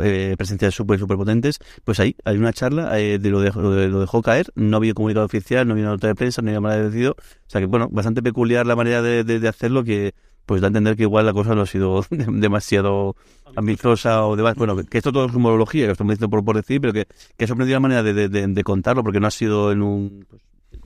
eh, 0.04 0.36
presencias 0.38 0.74
súper 0.74 1.00
super 1.00 1.18
potentes, 1.18 1.60
pues 1.84 2.00
ahí 2.00 2.16
hay 2.24 2.38
una 2.38 2.54
charla 2.54 3.00
eh, 3.00 3.20
de, 3.20 3.30
lo 3.30 3.40
de, 3.40 3.88
lo 3.88 4.00
dejó 4.00 4.22
caer, 4.22 4.52
no 4.56 4.78
había 4.78 4.94
comunicado 4.94 5.26
oficial, 5.26 5.68
no 5.68 5.74
había 5.74 5.86
nota 5.86 6.08
de 6.08 6.16
prensa, 6.16 6.42
no 6.42 6.50
había 6.50 6.62
manera 6.62 6.82
de 6.82 6.90
decidido, 6.90 7.12
o 7.18 7.50
sea 7.50 7.62
que 7.62 7.68
bueno, 7.68 7.88
bastante 7.92 8.22
peculiar 8.22 8.66
la 8.66 8.76
manera 8.76 9.02
de, 9.02 9.24
de, 9.24 9.48
hacerlo 9.48 9.84
que 9.84 10.14
pues 10.46 10.62
da 10.62 10.68
a 10.68 10.70
entender 10.70 10.96
que 10.96 11.04
igual 11.04 11.26
la 11.26 11.34
cosa 11.34 11.56
no 11.56 11.62
ha 11.62 11.66
sido 11.66 12.06
demasiado 12.10 13.16
ambiciosa 13.56 14.26
o 14.26 14.36
demás. 14.38 14.56
Bueno, 14.56 14.78
que 14.78 14.98
esto 14.98 15.12
todo 15.12 15.26
es 15.26 15.36
humorología, 15.36 15.86
que 15.86 15.92
estamos 15.92 16.12
diciendo 16.12 16.30
por, 16.30 16.46
por 16.46 16.56
decir, 16.56 16.80
pero 16.80 16.94
que, 16.94 17.06
que 17.36 17.44
ha 17.44 17.48
sorprendido 17.48 17.76
la 17.76 17.82
manera 17.82 18.02
de, 18.02 18.30
de, 18.30 18.48
de, 18.48 18.64
contarlo, 18.64 19.04
porque 19.04 19.20
no 19.20 19.28
ha 19.28 19.32
sido 19.32 19.74
en 19.74 19.82
un... 19.82 20.26
Pues, 20.30 20.42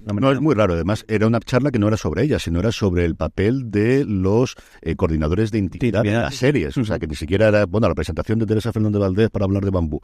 no, 0.05 0.31
es 0.31 0.41
muy 0.41 0.55
raro. 0.55 0.74
Además, 0.74 1.05
era 1.07 1.27
una 1.27 1.39
charla 1.39 1.71
que 1.71 1.79
no 1.79 1.88
era 1.88 1.98
sobre 1.98 2.24
ella, 2.24 2.39
sino 2.39 2.60
era 2.60 2.71
sobre 2.71 3.05
el 3.05 3.15
papel 3.15 3.71
de 3.71 4.05
los 4.05 4.55
eh, 4.81 4.95
coordinadores 4.95 5.51
de 5.51 5.60
intimidad 5.60 6.05
en 6.05 6.13
las 6.13 6.36
series. 6.36 6.77
O 6.77 6.86
sea, 6.86 7.00
que 7.00 7.07
ni 7.07 7.15
siquiera 7.15 7.48
era, 7.48 7.65
bueno, 7.65 7.88
la 7.88 7.95
presentación 7.95 8.39
de 8.39 8.45
Teresa 8.45 8.71
Fernández 8.71 9.00
Valdés 9.00 9.29
para 9.29 9.45
hablar 9.45 9.63
de 9.63 9.71
bambú 9.71 10.00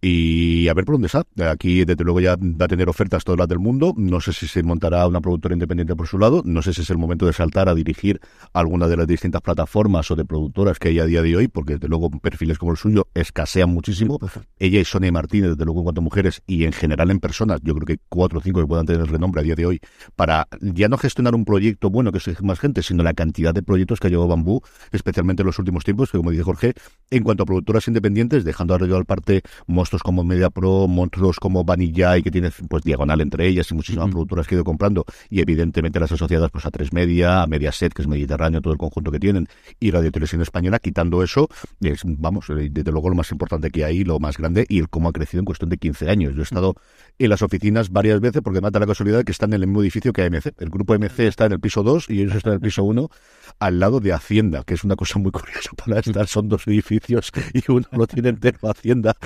y 0.00 0.68
a 0.68 0.74
ver 0.74 0.84
por 0.84 0.96
dónde 0.96 1.06
está. 1.06 1.24
Aquí, 1.50 1.84
desde 1.84 2.04
luego, 2.04 2.20
ya 2.20 2.36
va 2.36 2.66
a 2.66 2.68
tener 2.68 2.88
ofertas 2.88 3.24
todas 3.24 3.38
las 3.38 3.48
del 3.48 3.58
mundo. 3.58 3.94
No 3.96 4.20
sé 4.20 4.32
si 4.32 4.46
se 4.46 4.62
montará 4.62 5.06
una 5.06 5.20
productora 5.20 5.54
independiente 5.54 5.96
por 5.96 6.06
su 6.06 6.18
lado. 6.18 6.42
No 6.44 6.62
sé 6.62 6.74
si 6.74 6.82
es 6.82 6.90
el 6.90 6.98
momento 6.98 7.26
de 7.26 7.32
saltar 7.32 7.68
a 7.68 7.74
dirigir 7.74 8.20
alguna 8.52 8.86
de 8.86 8.96
las 8.96 9.06
distintas 9.06 9.40
plataformas 9.40 10.10
o 10.10 10.16
de 10.16 10.24
productoras 10.24 10.78
que 10.78 10.88
hay 10.88 10.98
a 10.98 11.06
día 11.06 11.22
de 11.22 11.36
hoy, 11.36 11.48
porque 11.48 11.74
desde 11.74 11.88
luego 11.88 12.10
perfiles 12.10 12.58
como 12.58 12.72
el 12.72 12.78
suyo 12.78 13.08
escasean 13.14 13.70
muchísimo. 13.70 14.18
Ella 14.58 14.80
y 14.80 14.84
Sonia 14.84 15.10
Martínez, 15.12 15.50
desde 15.50 15.64
luego, 15.64 15.80
en 15.80 15.84
cuanto 15.84 16.00
a 16.00 16.04
mujeres 16.04 16.42
y 16.46 16.64
en 16.64 16.72
general 16.72 17.10
en 17.10 17.20
personas, 17.20 17.60
yo 17.62 17.74
creo 17.74 17.86
que 17.86 17.98
cuatro 18.08 18.38
o 18.38 18.42
cinco 18.42 18.60
que 18.60 18.66
puedan 18.66 18.86
tener 18.86 19.06
renombre 19.10 19.40
a 19.40 19.44
día 19.44 19.54
de 19.54 19.66
hoy, 19.66 19.80
para 20.16 20.48
ya 20.60 20.88
no 20.88 20.98
gestionar 20.98 21.34
un 21.34 21.44
proyecto 21.44 21.90
bueno 21.90 22.12
que 22.12 22.20
se 22.20 22.34
más 22.42 22.60
gente, 22.60 22.82
sino 22.82 23.02
la 23.02 23.14
cantidad 23.14 23.54
de 23.54 23.62
proyectos 23.62 24.00
que 24.00 24.08
ha 24.08 24.10
llevado 24.10 24.28
Bambú, 24.28 24.60
especialmente 24.92 25.42
en 25.42 25.46
los 25.46 25.58
últimos 25.58 25.84
tiempos, 25.84 26.10
que 26.10 26.18
como 26.18 26.30
dice 26.30 26.42
Jorge, 26.42 26.74
en 27.10 27.22
cuanto 27.22 27.44
a 27.44 27.46
productoras 27.46 27.88
independientes, 27.88 28.44
dejando 28.44 28.74
al 28.74 29.04
parte 29.06 29.42
monstruos 29.84 30.02
como 30.02 30.24
Media 30.24 30.48
Pro, 30.48 30.88
monstruos 30.88 31.38
como 31.38 31.62
Vanilla 31.62 32.16
y 32.16 32.22
que 32.22 32.30
tiene 32.30 32.50
pues 32.70 32.82
diagonal 32.84 33.20
entre 33.20 33.46
ellas 33.46 33.70
y 33.70 33.74
muchísimas 33.74 34.08
productoras 34.08 34.46
que 34.46 34.54
he 34.54 34.56
ido 34.56 34.64
comprando 34.64 35.04
y 35.28 35.42
evidentemente 35.42 36.00
las 36.00 36.10
asociadas 36.10 36.50
pues 36.50 36.64
a 36.64 36.70
Tres 36.70 36.94
Media, 36.94 37.42
a 37.42 37.46
Mediaset, 37.46 37.92
que 37.92 38.00
es 38.00 38.08
Mediterráneo, 38.08 38.62
todo 38.62 38.72
el 38.72 38.78
conjunto 38.78 39.10
que 39.10 39.20
tienen 39.20 39.46
y 39.78 39.90
Radio 39.90 40.10
Televisión 40.10 40.40
Española, 40.40 40.78
quitando 40.78 41.22
eso, 41.22 41.50
es, 41.82 42.00
vamos, 42.04 42.48
eh, 42.48 42.70
desde 42.70 42.92
luego 42.92 43.10
lo 43.10 43.14
más 43.14 43.30
importante 43.30 43.70
que 43.70 43.84
hay, 43.84 44.04
lo 44.04 44.18
más 44.20 44.38
grande 44.38 44.64
y 44.70 44.78
el 44.78 44.88
cómo 44.88 45.10
ha 45.10 45.12
crecido 45.12 45.40
en 45.40 45.44
cuestión 45.44 45.68
de 45.68 45.76
15 45.76 46.08
años. 46.08 46.32
Yo 46.32 46.40
he 46.40 46.44
estado 46.44 46.76
en 47.18 47.28
las 47.28 47.42
oficinas 47.42 47.90
varias 47.90 48.20
veces 48.20 48.40
porque 48.42 48.62
me 48.62 48.70
da 48.70 48.80
la 48.80 48.86
casualidad 48.86 49.22
que 49.22 49.32
están 49.32 49.52
en 49.52 49.60
el 49.60 49.66
mismo 49.66 49.82
edificio 49.82 50.14
que 50.14 50.22
AMC. 50.22 50.54
El 50.58 50.70
grupo 50.70 50.94
AMC 50.94 51.20
está 51.20 51.44
en 51.44 51.52
el 51.52 51.60
piso 51.60 51.82
2 51.82 52.08
y 52.08 52.22
ellos 52.22 52.36
están 52.36 52.52
en 52.52 52.56
el 52.56 52.62
piso 52.62 52.84
1 52.84 53.10
al 53.58 53.80
lado 53.80 54.00
de 54.00 54.12
Hacienda, 54.12 54.64
que 54.64 54.74
es 54.74 54.84
una 54.84 54.96
cosa 54.96 55.18
muy 55.18 55.30
curiosa 55.30 55.70
para 55.76 56.00
estar. 56.00 56.26
Son 56.26 56.48
dos 56.48 56.66
edificios 56.66 57.30
y 57.52 57.62
uno 57.70 57.86
lo 57.92 58.06
tiene 58.06 58.30
entero 58.30 58.58
Hacienda. 58.68 59.16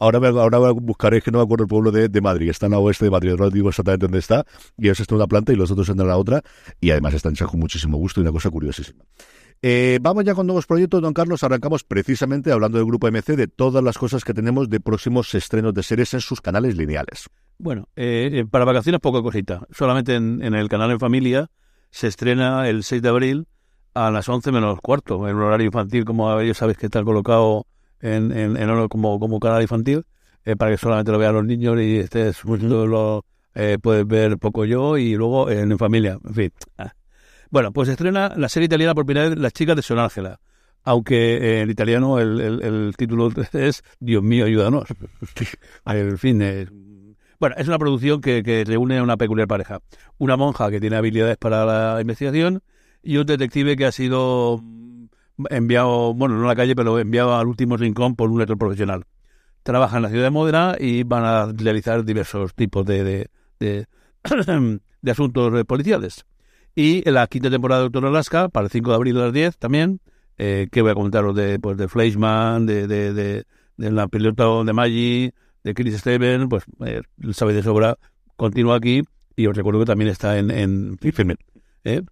ahora, 0.00 0.20
me, 0.20 0.28
ahora 0.28 0.58
buscaré, 0.72 1.22
que 1.22 1.30
no 1.30 1.38
me 1.38 1.44
acuerdo 1.44 1.64
el 1.64 1.68
pueblo 1.68 1.90
de, 1.90 2.20
Madrid. 2.20 2.50
Está 2.50 2.66
en 2.66 2.72
la 2.72 2.78
oeste 2.78 3.04
de 3.04 3.10
Madrid, 3.10 3.34
no 3.38 3.50
digo 3.50 3.68
exactamente 3.68 4.06
dónde 4.06 4.18
está. 4.18 4.44
Y 4.76 4.86
ellos 4.86 5.00
están 5.00 5.16
en 5.16 5.20
una 5.20 5.28
planta 5.28 5.52
y 5.52 5.56
los 5.56 5.70
otros 5.70 5.88
están 5.88 6.00
en 6.02 6.08
la 6.08 6.16
otra. 6.16 6.42
Y 6.80 6.90
además 6.90 7.14
están 7.14 7.34
con 7.34 7.60
muchísimo 7.60 7.98
gusto 7.98 8.20
y 8.20 8.22
una 8.22 8.32
cosa 8.32 8.50
curiosísima. 8.50 9.04
Eh, 9.60 9.98
vamos 10.00 10.24
ya 10.24 10.34
con 10.34 10.46
nuevos 10.46 10.66
proyectos, 10.66 11.02
don 11.02 11.12
Carlos. 11.12 11.42
Arrancamos 11.42 11.84
precisamente 11.84 12.52
hablando 12.52 12.78
del 12.78 12.86
grupo 12.86 13.08
MC 13.10 13.36
de 13.36 13.48
todas 13.48 13.82
las 13.82 13.98
cosas 13.98 14.24
que 14.24 14.34
tenemos 14.34 14.68
de 14.68 14.80
próximos 14.80 15.34
estrenos 15.34 15.74
de 15.74 15.82
series 15.82 16.14
en 16.14 16.20
sus 16.20 16.40
canales 16.40 16.76
lineales. 16.76 17.28
Bueno, 17.58 17.88
eh, 17.96 18.30
eh, 18.32 18.46
para 18.48 18.64
vacaciones 18.64 19.00
poca 19.00 19.20
cosita. 19.20 19.66
Solamente 19.70 20.14
en, 20.14 20.42
el 20.42 20.68
canal 20.68 20.92
en 20.92 21.00
familia 21.00 21.50
se 21.90 22.06
estrena 22.06 22.68
el 22.68 22.84
6 22.84 23.02
de 23.02 23.08
abril 23.08 23.46
a 23.94 24.10
las 24.10 24.28
11 24.28 24.52
menos 24.52 24.78
cuarto, 24.80 25.28
en 25.28 25.36
horario 25.36 25.66
infantil, 25.66 26.04
como 26.04 26.40
ya 26.42 26.54
sabéis 26.54 26.78
que 26.78 26.86
está 26.86 27.02
colocado 27.02 27.66
en, 28.00 28.32
en, 28.32 28.88
como, 28.88 29.18
como 29.18 29.40
canal 29.40 29.62
infantil, 29.62 30.04
para 30.56 30.70
que 30.70 30.78
solamente 30.78 31.10
lo 31.10 31.18
vean 31.18 31.34
los 31.34 31.44
niños 31.44 31.78
y 31.80 31.98
este 31.98 32.28
es, 32.28 32.44
lo 32.44 33.24
puedes 33.82 34.06
ver 34.06 34.38
poco 34.38 34.64
yo 34.64 34.96
y 34.96 35.14
luego 35.14 35.50
en, 35.50 35.76
familia. 35.78 36.18
En 36.24 36.34
fin. 36.34 36.52
Ah. 36.78 36.92
Bueno, 37.50 37.72
pues 37.72 37.88
estrena 37.88 38.34
la 38.36 38.48
serie 38.48 38.66
italiana 38.66 38.94
por 38.94 39.06
primera 39.06 39.28
vez 39.28 39.38
Las 39.38 39.52
chicas 39.52 39.76
de 39.76 39.82
Son 39.82 39.98
Ángela. 39.98 40.40
Aunque 40.84 41.60
en 41.60 41.70
italiano 41.70 42.18
el, 42.18 42.40
el, 42.40 42.94
título 42.96 43.30
es 43.52 43.82
Dios 44.00 44.22
mío, 44.22 44.44
ayúdanos. 44.44 44.84
el 45.86 46.18
fin. 46.18 46.42
Bueno, 47.40 47.54
es 47.58 47.68
una 47.68 47.78
producción 47.78 48.20
que, 48.20 48.42
que 48.42 48.64
reúne 48.64 48.98
a 48.98 49.02
una 49.02 49.16
peculiar 49.16 49.46
pareja. 49.46 49.80
Una 50.18 50.36
monja 50.36 50.70
que 50.70 50.80
tiene 50.80 50.96
habilidades 50.96 51.36
para 51.36 51.64
la 51.64 52.00
investigación 52.00 52.62
y 53.02 53.16
un 53.16 53.26
detective 53.26 53.76
que 53.76 53.86
ha 53.86 53.92
sido 53.92 54.60
enviado, 55.50 56.14
bueno, 56.14 56.36
no 56.36 56.44
a 56.44 56.48
la 56.48 56.56
calle, 56.56 56.74
pero 56.74 56.98
enviado 56.98 57.36
al 57.36 57.46
último 57.46 57.76
rincón 57.76 58.16
por 58.16 58.30
un 58.30 58.38
lector 58.38 58.58
profesional. 58.58 59.04
Trabaja 59.62 59.96
en 59.98 60.02
la 60.02 60.08
ciudad 60.08 60.24
de 60.24 60.30
Modena 60.30 60.76
y 60.78 61.04
van 61.04 61.24
a 61.24 61.52
realizar 61.52 62.04
diversos 62.04 62.54
tipos 62.54 62.84
de, 62.86 63.28
de, 63.60 63.86
asuntos 65.08 65.64
policiales. 65.64 66.24
Y 66.74 67.06
en 67.08 67.14
la 67.14 67.26
quinta 67.26 67.50
temporada 67.50 67.82
de 67.82 67.84
Doctor 67.86 68.06
Alaska, 68.06 68.48
para 68.48 68.66
el 68.66 68.70
5 68.70 68.90
de 68.90 68.96
abril 68.96 69.14
de 69.14 69.20
las 69.20 69.32
10 69.32 69.58
también, 69.58 70.00
eh, 70.38 70.68
que 70.70 70.82
voy 70.82 70.92
a 70.92 70.94
comentaros 70.94 71.34
de, 71.34 71.58
pues, 71.58 71.76
de 71.76 71.88
Fleischman, 71.88 72.66
de, 72.66 72.86
de, 72.86 73.12
de, 73.12 73.44
de 73.76 73.90
la 73.90 74.08
piloto 74.08 74.64
de 74.64 74.72
Maggi, 74.72 75.32
de 75.64 75.74
Chris 75.74 75.98
Steven, 75.98 76.48
pues 76.48 76.64
eh, 76.84 77.02
sabéis 77.32 77.56
de 77.56 77.62
sobra, 77.62 77.98
continúa 78.36 78.76
aquí 78.76 79.02
y 79.36 79.46
os 79.46 79.56
recuerdo 79.56 79.80
que 79.80 79.86
también 79.86 80.10
está 80.10 80.38
en, 80.38 80.50
en 80.50 80.98
¿eh? 81.84 82.02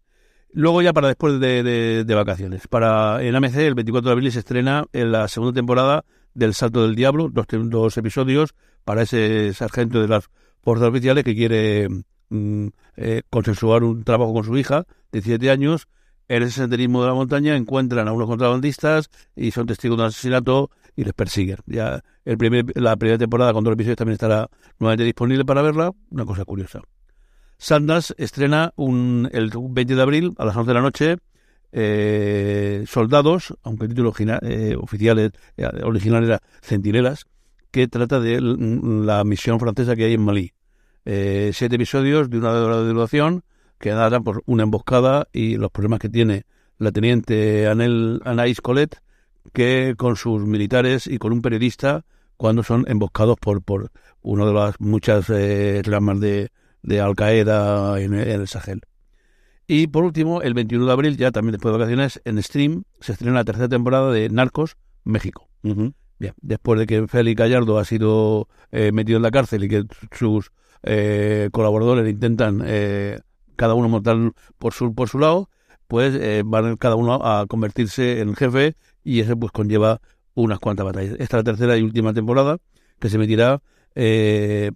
Luego 0.52 0.80
ya 0.80 0.92
para 0.92 1.08
después 1.08 1.38
de, 1.38 1.62
de, 2.04 2.14
vacaciones. 2.14 2.66
Para 2.68 3.22
en 3.22 3.34
AMC 3.34 3.56
el 3.56 3.74
24 3.74 4.08
de 4.08 4.12
abril 4.12 4.32
se 4.32 4.38
estrena 4.38 4.86
en 4.92 5.12
la 5.12 5.28
segunda 5.28 5.54
temporada 5.54 6.04
del 6.34 6.54
Salto 6.54 6.82
del 6.82 6.94
Diablo, 6.94 7.28
dos, 7.30 7.46
dos 7.50 7.96
episodios 7.98 8.54
para 8.84 9.02
ese 9.02 9.52
sargento 9.52 10.00
de 10.00 10.08
las 10.08 10.30
fuerzas 10.62 10.88
oficiales 10.88 11.24
que 11.24 11.34
quiere 11.34 11.88
Mm, 12.28 12.68
eh, 12.96 13.22
consensuar 13.30 13.84
un 13.84 14.02
trabajo 14.02 14.32
con 14.32 14.44
su 14.44 14.56
hija 14.56 14.84
de 15.12 15.22
siete 15.22 15.50
años. 15.50 15.88
En 16.28 16.42
ese 16.42 16.60
senderismo 16.60 17.02
de 17.02 17.08
la 17.08 17.14
montaña 17.14 17.56
encuentran 17.56 18.08
a 18.08 18.12
unos 18.12 18.26
contrabandistas 18.26 19.10
y 19.36 19.52
son 19.52 19.66
testigos 19.66 19.96
de 19.96 20.02
un 20.02 20.08
asesinato 20.08 20.70
y 20.96 21.04
les 21.04 21.12
persiguen. 21.12 21.58
Ya 21.66 22.02
el 22.24 22.38
primer, 22.38 22.64
la 22.74 22.96
primera 22.96 23.18
temporada 23.18 23.52
con 23.52 23.62
dos 23.62 23.74
episodios 23.74 23.96
también 23.96 24.14
estará 24.14 24.48
nuevamente 24.78 25.04
disponible 25.04 25.44
para 25.44 25.62
verla. 25.62 25.92
Una 26.10 26.24
cosa 26.24 26.44
curiosa. 26.44 26.80
Sandas 27.58 28.14
estrena 28.18 28.72
un, 28.76 29.28
el 29.32 29.50
20 29.54 29.94
de 29.94 30.02
abril 30.02 30.34
a 30.38 30.44
las 30.44 30.56
11 30.56 30.68
de 30.68 30.74
la 30.74 30.82
noche 30.82 31.16
eh, 31.72 32.84
Soldados, 32.86 33.54
aunque 33.62 33.84
el 33.84 33.90
título 33.90 34.12
eh, 34.18 34.76
oficial 34.78 35.18
eh, 35.18 35.32
original 35.84 36.24
era 36.24 36.40
Centinelas, 36.62 37.26
que 37.70 37.88
trata 37.88 38.20
de 38.20 38.40
la 38.40 39.24
misión 39.24 39.60
francesa 39.60 39.94
que 39.94 40.04
hay 40.04 40.14
en 40.14 40.22
Malí 40.22 40.52
eh, 41.06 41.52
siete 41.54 41.76
episodios 41.76 42.28
de 42.28 42.38
una 42.38 42.50
hora 42.50 42.82
de 42.82 42.88
duración 42.88 43.44
que 43.78 43.90
dan 43.90 44.24
por 44.24 44.42
una 44.46 44.64
emboscada 44.64 45.28
y 45.32 45.56
los 45.56 45.70
problemas 45.70 46.00
que 46.00 46.08
tiene 46.08 46.44
la 46.78 46.90
teniente 46.90 47.68
Anel, 47.68 48.20
Anaïs 48.24 48.60
Colette 48.60 48.98
que 49.52 49.94
con 49.96 50.16
sus 50.16 50.46
militares 50.46 51.06
y 51.06 51.18
con 51.18 51.32
un 51.32 51.42
periodista 51.42 52.04
cuando 52.36 52.62
son 52.62 52.84
emboscados 52.88 53.36
por, 53.40 53.62
por 53.62 53.90
una 54.22 54.44
de 54.46 54.52
las 54.52 54.80
muchas 54.80 55.30
eh, 55.30 55.82
ramas 55.84 56.20
de, 56.20 56.50
de 56.82 57.00
Al 57.00 57.14
Qaeda 57.14 58.00
en, 58.00 58.14
el 58.14 58.46
Sahel. 58.48 58.82
Y 59.66 59.88
por 59.88 60.04
último, 60.04 60.42
el 60.42 60.54
21 60.54 60.86
de 60.86 60.92
abril, 60.92 61.16
ya 61.16 61.32
también 61.32 61.52
después 61.52 61.72
de 61.72 61.78
vacaciones, 61.78 62.20
en 62.24 62.42
Stream 62.42 62.84
se 63.00 63.12
estrena 63.12 63.34
la 63.34 63.44
tercera 63.44 63.68
temporada 63.68 64.12
de 64.12 64.28
Narcos 64.28 64.76
México. 65.04 65.48
Bien, 65.62 66.32
después 66.40 66.78
de 66.78 66.86
que 66.86 67.08
Félix 67.08 67.38
Gallardo 67.38 67.78
ha 67.78 67.84
sido 67.84 68.48
eh, 68.70 68.92
metido 68.92 69.16
en 69.16 69.22
la 69.22 69.32
cárcel 69.32 69.64
y 69.64 69.68
que 69.68 69.84
sus 70.12 70.52
eh, 70.82 71.48
colaboradores 71.52 72.08
intentan 72.08 72.62
eh, 72.64 73.18
cada 73.56 73.74
uno 73.74 73.88
montar 73.88 74.16
por 74.58 74.72
su, 74.72 74.94
por 74.94 75.08
su 75.08 75.18
lado, 75.18 75.50
pues 75.88 76.14
eh, 76.14 76.42
van 76.44 76.76
cada 76.76 76.94
uno 76.94 77.14
a 77.14 77.46
convertirse 77.46 78.20
en 78.20 78.34
jefe 78.34 78.76
y 79.06 79.20
eso 79.20 79.36
pues 79.36 79.52
conlleva 79.52 80.00
unas 80.34 80.58
cuantas 80.58 80.84
batallas. 80.84 81.12
Esta 81.12 81.38
es 81.38 81.40
la 81.40 81.44
tercera 81.44 81.76
y 81.76 81.82
última 81.82 82.12
temporada 82.12 82.58
que 82.98 83.08
se 83.08 83.16
emitirá, 83.16 83.62
eh, 83.94 84.72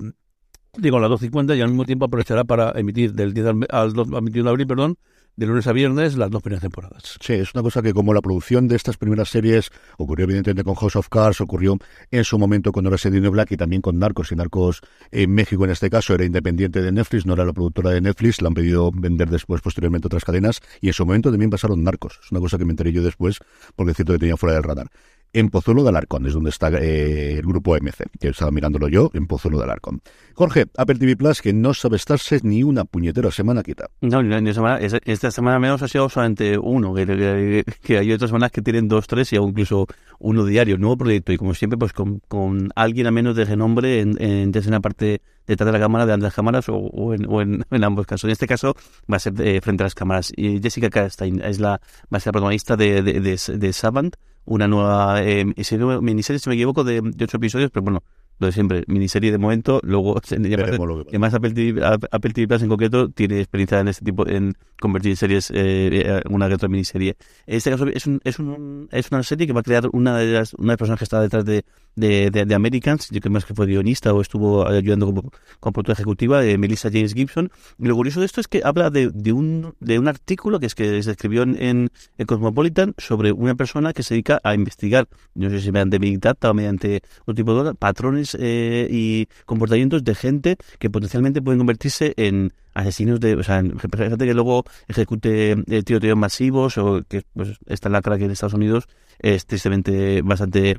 digo, 0.79 0.99
a 0.99 1.01
las 1.01 1.11
2.50 1.11 1.57
y 1.57 1.61
al 1.61 1.69
mismo 1.69 1.85
tiempo 1.85 2.05
aprovechará 2.05 2.45
para 2.45 2.71
emitir 2.79 3.13
del 3.13 3.35
10 3.35 3.47
al, 3.47 3.67
al 3.71 3.93
21 3.93 4.45
de 4.45 4.51
abril, 4.51 4.67
perdón, 4.69 4.99
de 5.41 5.47
lunes 5.47 5.67
a 5.67 5.73
viernes 5.73 6.19
las 6.19 6.31
dos 6.31 6.43
primeras 6.43 6.61
temporadas. 6.61 7.17
Sí, 7.19 7.33
es 7.33 7.55
una 7.55 7.63
cosa 7.63 7.81
que 7.81 7.95
como 7.95 8.13
la 8.13 8.21
producción 8.21 8.69
de 8.69 8.77
estas 8.77 8.99
primeras 8.99 9.31
series 9.31 9.71
ocurrió 9.97 10.25
evidentemente 10.25 10.65
con 10.65 10.75
House 10.75 10.97
of 10.97 11.09
Cards, 11.09 11.41
ocurrió 11.41 11.79
en 12.11 12.25
su 12.25 12.39
momento 12.39 12.73
con 12.73 12.87
Orange 12.87 13.09
Black 13.09 13.53
y 13.53 13.57
también 13.57 13.81
con 13.81 13.99
Narcos, 13.99 14.33
y 14.33 14.37
Narcos 14.37 14.83
en 15.11 15.33
México 15.33 15.65
en 15.65 15.71
este 15.71 15.89
caso 15.89 16.13
era 16.13 16.27
independiente 16.27 16.83
de 16.83 16.93
Netflix, 16.93 17.25
no 17.25 17.33
era 17.33 17.47
la 17.47 17.55
productora 17.55 17.89
de 17.89 18.03
Netflix, 18.03 18.43
la 18.43 18.49
han 18.49 18.55
pedido 18.55 18.91
vender 18.93 19.31
después 19.31 19.63
posteriormente 19.63 20.09
otras 20.09 20.27
cadenas 20.27 20.61
y 20.83 20.89
en 20.89 20.93
su 20.93 21.07
momento 21.07 21.31
también 21.31 21.51
pasaron 21.51 21.83
Narcos, 21.83 22.21
es 22.23 22.31
una 22.31 22.41
cosa 22.41 22.59
que 22.59 22.67
me 22.67 22.73
enteré 22.73 22.93
yo 22.93 23.03
después 23.03 23.39
porque 23.77 23.93
es 23.93 23.97
cierto 23.97 24.13
que 24.13 24.19
tenía 24.19 24.37
fuera 24.37 24.57
del 24.57 24.65
radar. 24.65 24.91
En 25.33 25.49
Pozuelo 25.49 25.83
de 25.83 25.91
Alarcón, 25.91 26.27
es 26.27 26.33
donde 26.33 26.51
está 26.51 26.69
eh, 26.69 27.39
el 27.39 27.43
grupo 27.43 27.77
MC, 27.77 28.05
que 28.19 28.29
estaba 28.29 28.51
mirándolo 28.51 28.89
yo, 28.89 29.11
en 29.15 29.27
Pozuelo 29.27 29.59
de 29.59 29.65
Alarcón. 29.65 30.01
Jorge, 30.35 30.67
Apple 30.77 30.97
TV 30.97 31.17
Plus, 31.17 31.41
que 31.41 31.53
no 31.53 31.75
sabe 31.75 31.97
estarse 31.97 32.41
ni 32.43 32.63
una 32.63 32.85
puñetera 32.85 33.31
semana 33.31 33.63
quita. 33.63 33.89
No, 34.01 34.23
ni 34.23 34.35
una 34.35 34.55
semana, 34.55 34.79
esta 34.79 35.31
semana 35.31 35.59
menos 35.59 35.83
ha 35.83 35.89
sido 35.89 36.09
solamente 36.09 36.59
uno, 36.59 36.95
que, 36.95 37.97
hay 37.97 38.13
otras 38.13 38.31
semanas 38.31 38.51
que 38.51 38.63
tienen 38.63 38.89
dos, 38.89 39.07
tres 39.07 39.33
y 39.33 39.37
incluso 39.37 39.87
uno 40.19 40.45
diario, 40.45 40.79
nuevo 40.79 40.97
proyecto, 40.97 41.33
y 41.33 41.37
como 41.37 41.55
siempre, 41.55 41.79
pues 41.79 41.93
con, 41.93 42.71
alguien 42.75 43.07
a 43.07 43.11
menos 43.11 43.37
de 43.37 43.45
renombre 43.45 44.01
en, 44.01 44.21
en, 44.21 44.53
la 44.71 44.81
parte 44.81 45.23
detrás 45.47 45.67
de 45.67 45.73
la 45.73 45.81
cámara, 45.81 46.07
de 46.07 46.17
las 46.19 46.35
cámaras, 46.35 46.67
o, 46.69 47.15
en, 47.15 47.85
ambos 47.85 48.07
casos. 48.07 48.25
En 48.25 48.31
este 48.31 48.47
caso 48.47 48.75
va 49.11 49.17
a 49.17 49.21
ser 49.21 49.35
eh, 49.41 49.61
frente 49.61 49.83
a 49.83 49.87
las 49.87 49.95
cámaras. 49.95 50.33
Y 50.37 50.61
Jessica 50.61 50.91
Chastain 50.91 51.41
es 51.43 51.61
la, 51.61 51.81
va 52.13 52.19
a 52.19 52.21
ser 52.21 52.29
la 52.29 52.33
protagonista 52.33 52.77
de, 52.77 53.03
de, 53.03 53.21
de, 53.21 53.39
de 53.59 53.73
Savant, 53.73 54.17
una 54.45 54.69
nueva 54.69 55.23
eh, 55.23 55.45
miniserie, 55.45 56.39
si 56.39 56.49
me 56.49 56.55
equivoco, 56.55 56.85
de, 56.85 57.01
de 57.03 57.25
ocho 57.25 57.37
episodios, 57.37 57.71
pero 57.71 57.83
bueno, 57.83 58.03
lo 58.41 58.47
de 58.47 58.53
siempre, 58.53 58.85
miniserie 58.87 59.31
de 59.31 59.39
momento, 59.39 59.81
luego 59.85 60.21
además 61.09 61.35
Apple 61.35 61.53
TV, 61.53 61.85
Apple 61.85 62.33
TV 62.33 62.49
Plus 62.49 62.63
en 62.63 62.69
concreto 62.69 63.11
tiene 63.11 63.39
experiencia 63.39 63.81
en 63.81 63.89
este 63.89 64.05
tipo, 64.05 64.27
en 64.27 64.55
convertir 64.81 65.15
series 65.17 65.51
eh, 65.51 65.91
eh, 65.93 66.23
una 66.31 66.49
de 66.49 66.55
otra 66.55 66.69
miniserie. 66.69 67.17
En 67.47 67.57
este 67.57 67.71
caso 67.71 67.87
es, 67.87 68.07
un, 68.07 68.21
es, 68.25 68.39
un, 68.39 68.89
es 68.91 69.13
una 69.13 69.23
serie 69.23 69.47
que 69.47 69.53
va 69.53 69.61
a 69.61 69.63
crear 69.63 69.89
una 69.93 70.17
de 70.17 70.33
las, 70.33 70.55
una 70.55 70.69
de 70.69 70.73
las 70.73 70.79
personas 70.79 70.99
que 70.99 71.05
está 71.05 71.21
detrás 71.21 71.45
de, 71.45 71.67
de, 71.97 72.31
de, 72.31 72.55
Americans, 72.55 73.11
yo 73.11 73.21
creo 73.21 73.31
más 73.31 73.45
que 73.45 73.53
fue 73.53 73.67
guionista 73.67 74.15
o 74.15 74.23
estuvo 74.23 74.67
ayudando 74.67 75.05
como, 75.05 75.31
como 75.61 75.73
productora 75.75 75.93
ejecutiva, 75.93 76.41
de 76.41 76.57
Melissa 76.57 76.89
James 76.91 77.13
Gibson. 77.13 77.51
Y 77.79 77.87
lo 77.87 77.95
curioso 77.95 78.21
de 78.21 78.27
esto 78.27 78.41
es 78.41 78.49
que 78.49 78.63
habla 78.65 78.89
de, 78.89 79.11
de, 79.11 79.33
un, 79.35 79.75
de 79.81 79.99
un 79.99 80.09
artículo 80.09 80.61
que 80.61 80.67
es 80.67 80.75
que 80.75 81.03
se 81.03 81.11
escribió 81.11 81.43
en, 81.43 81.59
en 81.61 82.27
Cosmopolitan 82.27 82.95
sobre 82.97 83.33
una 83.33 83.55
persona 83.55 83.93
que 83.93 84.03
se 84.03 84.15
dedica 84.15 84.41
a 84.45 84.55
investigar, 84.55 85.09
no 85.35 85.51
sé 85.51 85.61
si 85.61 85.73
mediante 85.73 85.99
Big 85.99 86.21
Data 86.21 86.51
o 86.51 86.55
mediante 86.55 87.03
otro 87.23 87.35
tipo 87.35 87.63
de 87.63 87.75
patrones 87.75 88.30
eh, 88.39 88.89
y 88.91 89.29
comportamientos 89.47 90.05
de 90.05 90.15
gente 90.15 90.57
que 90.79 90.91
potencialmente 90.91 91.43
pueden 91.43 91.59
convertirse 91.59 92.15
en 92.17 92.53
asesinos 92.75 93.21
de, 93.21 93.35
o 93.35 93.43
sea, 93.43 93.63
gente 93.63 94.27
que 94.27 94.35
luego 94.35 94.65
ejecute 94.89 95.53
eh, 95.53 95.83
tiroteos 95.83 96.17
masivos 96.17 96.79
o 96.79 97.03
que 97.09 97.23
pues 97.35 97.59
está 97.67 97.89
en 97.89 97.93
la 97.93 98.03
cara 98.03 98.19
que 98.19 98.25
en 98.25 98.31
Estados 98.31 98.55
Unidos 98.55 98.89
es 99.23 99.47
tristemente 99.47 100.23
bastante, 100.23 100.77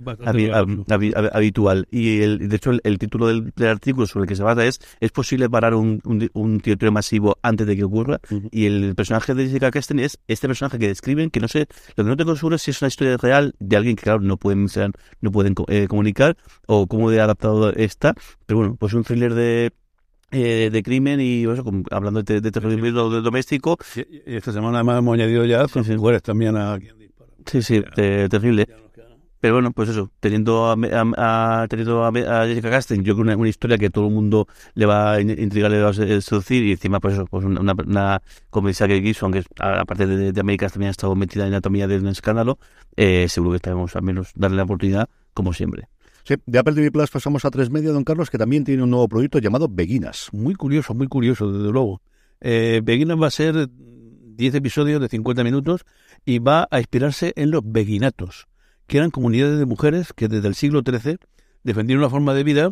habitual. 1.31 1.87
Y 1.91 2.21
el, 2.21 2.49
de 2.49 2.55
hecho 2.55 2.71
el, 2.83 2.97
título 2.97 3.27
del, 3.27 3.53
artículo 3.67 4.07
sobre 4.07 4.23
el 4.23 4.29
que 4.29 4.35
se 4.35 4.43
basa 4.43 4.65
es 4.65 4.79
¿es 4.99 5.11
posible 5.11 5.49
parar 5.49 5.75
un, 5.75 6.01
un, 6.33 6.59
tiroteo 6.59 6.91
masivo 6.91 7.37
antes 7.43 7.67
de 7.67 7.75
que 7.75 7.83
ocurra? 7.83 8.19
Y 8.51 8.65
el 8.65 8.95
personaje 8.95 9.35
de 9.35 9.45
Jessica 9.45 9.71
Chastain 9.71 9.99
es 9.99 10.19
este 10.27 10.47
personaje 10.47 10.79
que 10.79 10.87
describen, 10.87 11.29
que 11.29 11.39
no 11.39 11.47
sé, 11.47 11.67
lo 11.95 12.03
que 12.03 12.09
no 12.09 12.17
tengo 12.17 12.35
seguro 12.35 12.55
es 12.55 12.63
si 12.63 12.71
es 12.71 12.81
una 12.81 12.87
historia 12.87 13.17
real 13.17 13.53
de 13.59 13.77
alguien 13.77 13.95
que 13.95 14.03
claro 14.03 14.21
no 14.21 14.37
pueden, 14.37 14.67
no 15.21 15.31
pueden 15.31 15.55
eh, 15.67 15.87
comunicar 15.87 16.37
o 16.67 16.87
cómo 16.87 17.09
de 17.09 17.21
adaptado 17.21 17.71
está, 17.73 18.15
pero 18.45 18.59
bueno, 18.59 18.75
pues 18.75 18.93
un 18.93 19.03
thriller 19.03 19.33
de 19.33 19.71
eh, 20.31 20.69
de 20.71 20.83
crimen 20.83 21.19
y 21.19 21.43
eso, 21.43 21.63
hablando 21.91 22.23
de, 22.23 22.41
de 22.41 22.51
terrorismo 22.51 22.89
doméstico. 23.21 23.77
Y, 23.95 24.35
esta 24.35 24.51
semana 24.51 24.79
además 24.79 24.99
hemos 24.99 25.13
añadido 25.13 25.45
ya 25.45 25.65
mujeres 25.97 26.23
también 26.23 26.57
a 26.57 26.77
quien 26.79 26.97
dispara. 26.97 27.31
Sí, 27.45 27.61
sí, 27.61 27.81
terrible. 27.95 28.67
Pero 29.41 29.55
bueno, 29.55 29.71
pues 29.71 29.89
eso, 29.89 30.11
teniendo 30.19 30.67
a, 30.67 30.75
a, 31.17 31.67
teniendo 31.67 32.05
a, 32.05 32.11
Jessica 32.45 32.69
Chastain, 32.69 33.03
yo 33.03 33.15
creo 33.15 33.15
que 33.15 33.21
una, 33.21 33.37
una, 33.37 33.49
historia 33.49 33.79
que 33.79 33.89
todo 33.89 34.05
el 34.05 34.13
mundo 34.13 34.47
le 34.75 34.85
va 34.85 35.13
a 35.13 35.21
intrigar, 35.21 35.71
le 35.71 35.81
va 35.81 35.89
a 35.89 35.93
seducir, 35.93 36.63
y 36.63 36.73
encima, 36.73 36.99
pues 36.99 37.15
eso, 37.15 37.25
pues 37.25 37.43
una, 37.43 37.73
una 37.73 38.21
comisaria 38.51 38.95
que 38.97 39.01
Gibson, 39.01 39.31
que 39.31 39.43
aparte 39.57 40.05
de, 40.05 40.31
de 40.31 40.39
América 40.39 40.69
también 40.69 40.89
ha 40.89 40.91
estado 40.91 41.15
metida 41.15 41.47
en 41.47 41.53
anatomía 41.53 41.87
de 41.87 41.97
un 41.97 42.07
escándalo, 42.07 42.59
eh, 42.95 43.27
seguro 43.29 43.53
que 43.53 43.55
estaremos 43.57 43.95
al 43.95 44.03
menos 44.03 44.29
darle 44.35 44.57
la 44.57 44.63
oportunidad, 44.63 45.09
como 45.33 45.53
siempre. 45.53 45.87
Sí, 46.23 46.35
de 46.45 46.59
Apple 46.59 46.75
TV 46.75 46.91
Plus 46.91 47.09
pasamos 47.09 47.45
a 47.45 47.49
tres 47.49 47.69
media, 47.69 47.91
don 47.91 48.03
Carlos, 48.03 48.29
que 48.29 48.37
también 48.37 48.63
tiene 48.63 48.83
un 48.83 48.91
nuevo 48.91 49.07
proyecto 49.07 49.39
llamado 49.39 49.67
Beguinas. 49.69 50.29
Muy 50.31 50.55
curioso, 50.55 50.93
muy 50.93 51.07
curioso, 51.07 51.51
desde 51.51 51.71
luego. 51.71 52.01
Eh, 52.39 52.81
Beguinas 52.83 53.19
va 53.19 53.27
a 53.27 53.31
ser 53.31 53.69
10 53.69 54.55
episodios 54.55 55.01
de 55.01 55.09
50 55.09 55.43
minutos 55.43 55.81
y 56.25 56.39
va 56.39 56.67
a 56.69 56.79
inspirarse 56.79 57.33
en 57.35 57.51
los 57.51 57.61
beguinatos, 57.63 58.47
que 58.87 58.97
eran 58.97 59.11
comunidades 59.11 59.59
de 59.59 59.65
mujeres 59.65 60.13
que 60.13 60.27
desde 60.27 60.47
el 60.47 60.55
siglo 60.55 60.81
XIII 60.85 61.17
defendieron 61.63 62.03
una 62.03 62.09
forma 62.09 62.33
de 62.33 62.43
vida 62.43 62.71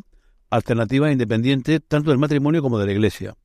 alternativa 0.49 1.09
e 1.09 1.13
independiente 1.13 1.79
tanto 1.79 2.11
del 2.11 2.19
matrimonio 2.19 2.61
como 2.61 2.79
de 2.79 2.85
la 2.85 2.91
iglesia. 2.91 3.35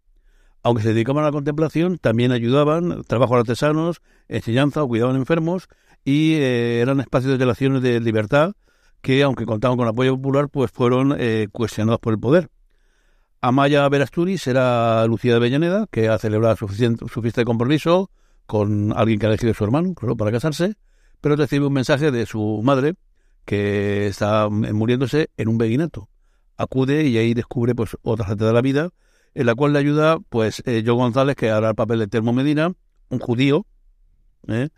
Aunque 0.62 0.82
se 0.82 0.94
dedicaban 0.94 1.22
a 1.22 1.26
la 1.26 1.32
contemplación, 1.32 1.98
también 1.98 2.32
ayudaban, 2.32 3.04
trabajo 3.04 3.36
artesanos, 3.36 4.00
enseñanza 4.28 4.82
o 4.82 4.88
cuidaban 4.88 5.16
enfermos 5.16 5.68
y 6.04 6.34
eh, 6.34 6.80
eran 6.80 7.00
espacios 7.00 7.32
de 7.32 7.38
relaciones 7.38 7.82
de 7.82 8.00
libertad 8.00 8.54
que, 9.04 9.22
aunque 9.22 9.44
contaban 9.44 9.76
con 9.76 9.86
apoyo 9.86 10.16
popular, 10.16 10.48
pues 10.48 10.70
fueron 10.72 11.14
eh, 11.18 11.48
cuestionados 11.52 12.00
por 12.00 12.14
el 12.14 12.18
poder. 12.18 12.48
Amaya 13.42 13.86
Verasturi 13.90 14.38
será 14.38 15.06
Lucía 15.06 15.34
de 15.34 15.40
Bellaneda, 15.40 15.86
que 15.90 16.08
ha 16.08 16.16
celebrado 16.18 16.56
su, 16.56 16.68
su, 16.68 17.20
fiesta 17.20 17.42
de 17.42 17.44
compromiso 17.44 18.10
con 18.46 18.94
alguien 18.96 19.18
que 19.18 19.26
ha 19.26 19.28
elegido 19.28 19.52
su 19.52 19.62
hermano, 19.62 19.92
claro, 19.94 20.16
para 20.16 20.32
casarse, 20.32 20.76
pero 21.20 21.36
recibe 21.36 21.66
un 21.66 21.74
mensaje 21.74 22.10
de 22.10 22.24
su 22.24 22.62
madre, 22.64 22.94
que 23.44 24.06
está 24.06 24.48
muriéndose 24.48 25.28
en 25.36 25.48
un 25.48 25.58
beguinato. 25.58 26.08
Acude 26.56 27.04
y 27.04 27.18
ahí 27.18 27.34
descubre 27.34 27.74
pues 27.74 27.98
otra 28.00 28.24
gente 28.24 28.46
de 28.46 28.54
la 28.54 28.62
vida, 28.62 28.88
en 29.34 29.44
la 29.44 29.54
cual 29.54 29.74
le 29.74 29.80
ayuda 29.80 30.18
pues 30.30 30.62
eh, 30.64 30.82
Joe 30.84 30.94
González, 30.94 31.36
que 31.36 31.50
hará 31.50 31.68
el 31.68 31.74
papel 31.74 31.98
de 31.98 32.06
Termo 32.06 32.32
Medina, 32.32 32.72
un 33.10 33.18
judío, 33.18 33.66
eh, 34.48 34.70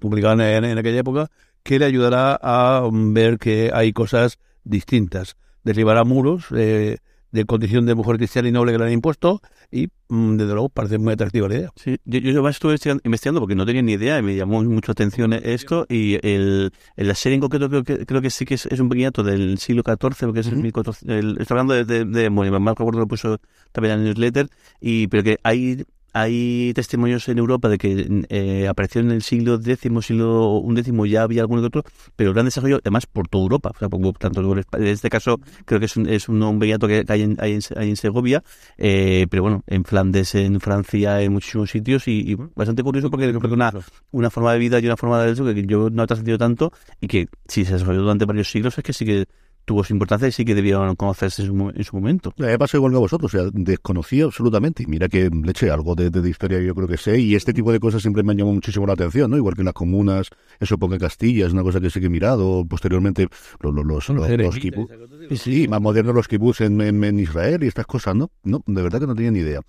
publicado 0.00 0.42
en, 0.42 0.64
en, 0.64 0.78
aquella 0.78 0.98
época, 0.98 1.30
que 1.68 1.78
le 1.78 1.84
ayudará 1.84 2.40
a 2.40 2.88
ver 2.90 3.38
que 3.38 3.70
hay 3.74 3.92
cosas 3.92 4.38
distintas. 4.64 5.36
Derribará 5.64 6.02
muros 6.02 6.46
eh, 6.56 6.96
de 7.30 7.44
condición 7.44 7.84
de 7.84 7.94
mujer 7.94 8.16
cristiana 8.16 8.48
y 8.48 8.52
noble 8.52 8.72
que 8.72 8.78
le 8.78 8.84
han 8.86 8.92
impuesto 8.92 9.42
y, 9.70 9.88
mm, 10.08 10.38
desde 10.38 10.52
luego, 10.54 10.70
parece 10.70 10.96
muy 10.96 11.12
atractiva 11.12 11.46
la 11.46 11.56
idea. 11.56 11.72
Sí, 11.76 11.98
yo, 12.06 12.20
yo 12.20 12.48
estuve 12.48 12.76
investigando 13.04 13.40
porque 13.40 13.54
no 13.54 13.66
tenía 13.66 13.82
ni 13.82 13.92
idea 13.92 14.18
y 14.18 14.22
me 14.22 14.34
llamó 14.34 14.64
mucho 14.64 14.92
atención 14.92 15.34
esto 15.34 15.84
y 15.90 16.18
el, 16.26 16.72
la 16.96 17.14
serie 17.14 17.34
en 17.34 17.42
concreto 17.42 17.68
creo 17.68 17.84
que, 17.84 18.06
creo 18.06 18.22
que 18.22 18.30
sí 18.30 18.46
que 18.46 18.54
es, 18.54 18.64
es 18.64 18.80
un 18.80 18.88
pequeñato 18.88 19.22
del 19.22 19.58
siglo 19.58 19.82
XIV, 19.84 20.20
porque 20.20 20.40
es 20.40 20.46
uh 20.46 20.52
-huh. 20.52 20.54
el 20.54 20.62
1400, 20.62 21.38
estoy 21.38 21.54
hablando 21.54 21.74
de, 21.74 21.84
de, 21.84 22.06
de 22.06 22.28
bueno, 22.30 22.58
más 22.60 22.76
recuerdo 22.78 23.00
lo 23.00 23.06
puso 23.06 23.42
también 23.72 23.92
en 23.92 24.00
el 24.00 24.04
newsletter, 24.06 24.48
y, 24.80 25.06
pero 25.08 25.22
que 25.22 25.38
hay 25.42 25.84
hay 26.12 26.72
testimonios 26.74 27.28
en 27.28 27.38
Europa 27.38 27.68
de 27.68 27.78
que 27.78 28.24
eh, 28.28 28.68
apareció 28.68 29.00
en 29.00 29.10
el 29.10 29.22
siglo 29.22 29.54
X, 29.54 29.78
siglo 30.02 30.62
XI, 30.66 31.10
ya 31.10 31.22
había 31.22 31.42
alguno 31.42 31.60
que 31.62 31.66
otro, 31.66 31.84
pero 32.16 32.32
gran 32.32 32.46
desarrollo 32.46 32.78
además 32.82 33.06
por 33.06 33.28
toda 33.28 33.42
Europa. 33.42 33.72
O 33.74 33.78
sea, 33.78 33.88
por, 33.88 34.00
tanto, 34.18 34.56
en 34.56 34.86
este 34.86 35.10
caso 35.10 35.40
creo 35.64 35.80
que 35.80 35.86
es 35.86 35.96
un, 35.96 36.08
es 36.08 36.28
un, 36.28 36.60
que 36.60 37.04
hay 37.08 37.22
en, 37.22 37.36
hay 37.38 37.52
en, 37.52 37.96
Segovia, 37.96 38.42
eh, 38.76 39.26
pero 39.30 39.42
bueno, 39.42 39.64
en 39.66 39.84
Flandes, 39.84 40.34
en 40.34 40.60
Francia, 40.60 41.20
en 41.22 41.32
muchísimos 41.32 41.70
sitios 41.70 42.08
y, 42.08 42.32
y 42.32 42.36
bastante 42.54 42.82
curioso 42.82 43.10
porque 43.10 43.32
creo 43.32 43.52
una, 43.52 43.72
una 44.10 44.30
forma 44.30 44.52
de 44.52 44.58
vida 44.58 44.80
y 44.80 44.86
una 44.86 44.96
forma 44.96 45.22
de 45.22 45.32
eso 45.32 45.44
que 45.44 45.64
yo 45.66 45.90
no 45.90 46.04
he 46.04 46.06
trascendido 46.06 46.38
tanto 46.38 46.72
y 47.00 47.08
que 47.08 47.28
si 47.46 47.64
se 47.64 47.74
desarrolló 47.74 48.02
durante 48.02 48.24
varios 48.24 48.50
siglos 48.50 48.76
es 48.78 48.84
que 48.84 48.92
sí 48.92 49.04
que 49.04 49.26
tuvo 49.68 49.84
su 49.84 49.92
importancia 49.92 50.26
y 50.26 50.32
sí 50.32 50.44
que 50.46 50.54
debieron 50.54 50.96
conocerse 50.96 51.42
en 51.42 51.48
su, 51.48 51.72
en 51.74 51.84
su 51.84 51.94
momento. 51.94 52.32
Me 52.38 52.58
pasó 52.58 52.78
igual 52.78 52.92
que 52.92 52.96
a 52.96 53.00
vosotros, 53.00 53.34
o 53.34 53.38
sea, 53.38 53.50
desconocía 53.52 54.24
absolutamente. 54.24 54.82
Y 54.82 54.86
mira 54.86 55.08
que 55.08 55.28
le 55.30 55.50
eché 55.50 55.70
algo 55.70 55.94
de, 55.94 56.08
de, 56.08 56.22
de, 56.22 56.30
historia 56.30 56.58
yo 56.60 56.74
creo 56.74 56.88
que 56.88 56.96
sé, 56.96 57.20
y 57.20 57.34
este 57.34 57.52
tipo 57.52 57.70
de 57.70 57.78
cosas 57.78 58.00
siempre 58.00 58.22
me 58.22 58.32
han 58.32 58.38
llamado 58.38 58.54
muchísimo 58.54 58.86
la 58.86 58.94
atención, 58.94 59.30
¿no? 59.30 59.36
Igual 59.36 59.54
que 59.54 59.60
en 59.60 59.66
las 59.66 59.74
comunas, 59.74 60.30
eso 60.58 60.78
porque 60.78 60.98
Castilla 60.98 61.46
es 61.46 61.52
una 61.52 61.62
cosa 61.62 61.80
que 61.80 61.90
sí 61.90 62.00
que 62.00 62.06
he 62.06 62.10
mirado, 62.10 62.64
posteriormente 62.66 63.28
los, 63.60 63.74
los, 63.74 63.84
los, 63.84 64.08
los, 64.08 64.30
los 64.30 64.58
kibbutz. 64.58 64.90
Sí, 65.28 65.36
sí, 65.36 65.68
más 65.68 65.82
modernos 65.82 66.14
los 66.14 66.26
kibbutz 66.26 66.62
en, 66.62 66.80
en, 66.80 67.04
en 67.04 67.18
Israel 67.18 67.62
y 67.62 67.66
estas 67.66 67.86
cosas, 67.86 68.16
¿no? 68.16 68.30
No, 68.44 68.62
de 68.66 68.82
verdad 68.82 69.00
que 69.00 69.06
no 69.06 69.14
tenía 69.14 69.30
ni 69.30 69.40
idea. 69.40 69.60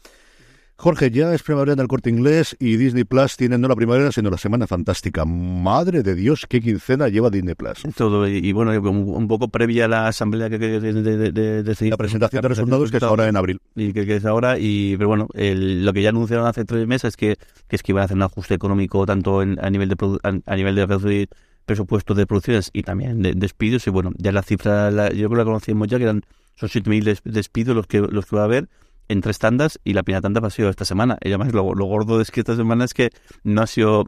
Jorge, 0.82 1.12
ya 1.12 1.34
es 1.34 1.44
primavera 1.44 1.74
en 1.74 1.80
el 1.80 1.90
corte 1.90 2.10
inglés 2.10 2.56
y 2.58 2.78
Disney 2.78 3.04
Plus 3.04 3.36
tiene 3.36 3.58
no 3.58 3.68
la 3.68 3.76
primavera, 3.76 4.14
sino 4.14 4.30
la 4.30 4.38
semana 4.38 4.66
fantástica. 4.66 5.26
Madre 5.26 6.04
de 6.04 6.16
Dios, 6.16 6.46
qué 6.48 6.62
quincena 6.62 7.10
lleva 7.10 7.30
Disney 7.30 7.54
Plus. 7.54 7.84
Todo, 7.98 8.26
y, 8.26 8.38
y 8.38 8.54
bueno, 8.54 8.72
un 8.72 9.28
poco 9.28 9.50
previa 9.50 9.86
a 9.86 9.88
la 9.90 10.08
asamblea 10.08 10.50
que, 10.50 10.58
que 10.58 10.80
de, 10.80 10.94
de, 10.94 11.32
de, 11.34 11.64
de, 11.64 11.90
La 11.90 11.98
presentación 11.98 12.42
de 12.42 12.48
resultados 12.48 12.92
que 12.92 12.96
es 12.96 13.04
ahora 13.04 13.28
en 13.28 13.36
abril. 13.36 13.60
Y 13.76 13.92
que, 13.92 14.06
que 14.06 14.16
es 14.16 14.26
ahora, 14.26 14.58
y 14.58 14.96
pero 14.96 15.10
bueno, 15.10 15.28
el, 15.34 15.84
lo 15.84 15.92
que 15.92 16.02
ya 16.02 16.10
anunciaron 16.10 16.48
hace 16.48 16.64
tres 16.64 16.88
meses 16.88 17.10
es 17.10 17.18
que, 17.18 17.36
que 17.68 17.76
es 17.76 17.84
que 17.84 17.92
iban 17.92 18.04
a 18.04 18.06
hacer 18.06 18.16
un 18.16 18.24
ajuste 18.24 18.54
económico 18.54 19.06
tanto 19.06 19.42
en, 19.42 19.60
a 19.62 19.70
nivel 19.70 19.90
de 19.90 20.20
a, 20.24 20.30
a 20.46 20.56
nivel 20.56 20.76
de 20.76 21.28
presupuestos 21.66 22.16
de 22.16 22.26
producciones 22.26 22.70
y 22.72 22.84
también 22.84 23.22
de 23.22 23.34
despidos, 23.34 23.86
y 23.86 23.90
bueno, 23.90 24.14
ya 24.18 24.32
la 24.32 24.44
cifra, 24.44 24.92
la, 24.92 25.10
yo 25.10 25.28
creo 25.28 25.32
que 25.32 25.36
la 25.36 25.44
conocíamos 25.44 25.90
ya, 25.90 25.98
que 25.98 26.06
eran 26.06 26.24
son 26.56 26.70
7.000 26.70 27.22
despidos 27.24 27.76
los 27.76 27.86
que, 27.88 28.00
los 28.00 28.26
que 28.26 28.36
va 28.36 28.44
a 28.44 28.46
haber 28.46 28.70
en 29.10 29.22
tres 29.22 29.40
tandas 29.40 29.80
y 29.84 29.94
la 29.94 30.04
primera 30.04 30.22
tanda 30.22 30.40
ha 30.46 30.50
sido 30.50 30.70
esta 30.70 30.86
semana. 30.86 31.18
Y 31.22 31.30
además 31.30 31.52
lo, 31.54 31.64
gordo 31.64 32.22
es 32.22 32.32
que 32.32 32.40
esta 32.40 32.56
semana 32.56 32.86
es 32.86 32.94
que 32.94 33.10
no 33.44 33.62
ha 33.62 33.68
sido 33.68 34.06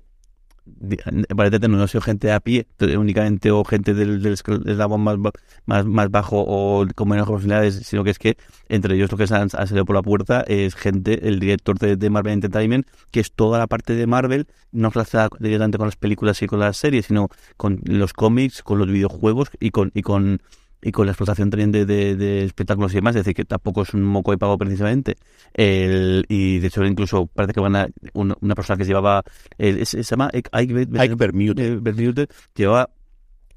parece 1.35 1.67
no 1.67 1.81
ha 1.81 1.87
sido 1.87 2.01
gente 2.01 2.31
a 2.31 2.39
pie 2.39 2.67
únicamente 2.79 3.49
o 3.49 3.63
gente 3.63 3.95
del, 3.95 4.21
del 4.21 4.33
eslabón 4.33 5.01
más, 5.01 5.17
más, 5.65 5.85
más 5.85 6.11
bajo 6.11 6.45
o 6.47 6.85
con 6.95 7.09
menos 7.09 7.27
posibilidades, 7.27 7.75
sino 7.83 8.03
que 8.03 8.11
es 8.11 8.19
que 8.19 8.37
entre 8.69 8.95
ellos 8.95 9.11
lo 9.11 9.17
que 9.17 9.25
se 9.25 9.35
han, 9.35 9.49
salido 9.49 9.85
por 9.85 9.95
la 9.95 10.03
puerta 10.03 10.41
es 10.41 10.75
gente, 10.75 11.27
el 11.27 11.39
director 11.39 11.79
de, 11.79 12.09
Marvel 12.11 12.33
Entertainment, 12.33 12.87
que 13.09 13.19
es 13.19 13.33
toda 13.33 13.57
la 13.57 13.65
parte 13.65 13.95
de 13.95 14.05
Marvel, 14.05 14.45
no 14.71 14.91
relacionada 14.91 15.29
directamente 15.39 15.79
con 15.79 15.87
las 15.87 15.95
películas 15.95 16.41
y 16.43 16.47
con 16.47 16.59
las 16.59 16.77
series, 16.77 17.07
sino 17.07 17.29
con 17.57 17.81
los 17.85 18.13
cómics, 18.13 18.61
con 18.61 18.77
los 18.77 18.87
videojuegos 18.87 19.49
y 19.59 19.71
con, 19.71 19.91
y 19.95 20.03
con 20.03 20.41
y 20.82 20.91
con 20.91 21.06
la 21.06 21.12
explotación 21.12 21.50
también 21.50 21.72
de, 21.72 21.86
de, 21.86 22.44
espectáculos 22.44 22.91
y 22.91 22.96
demás, 22.96 23.15
es 23.15 23.22
decir, 23.22 23.36
que 23.36 23.46
tampoco 23.46 23.84
es 23.84 23.94
un 23.94 24.04
moco 24.04 24.32
de 24.32 24.38
pago 24.38 24.58
precisamente. 24.58 25.15
El, 25.54 26.26
y 26.28 26.60
de 26.60 26.67
hecho, 26.67 26.84
incluso 26.84 27.28
parece 27.28 27.54
que 27.54 27.60
van 27.60 27.76
a, 27.76 27.88
una, 28.13 28.56
persona 28.56 28.78
que 28.78 28.86
llevaba, 28.86 29.24
se 29.58 30.04
llama 30.04 30.30
Ike, 30.34 30.86
Bermute, 31.15 32.28
llevaba 32.56 32.89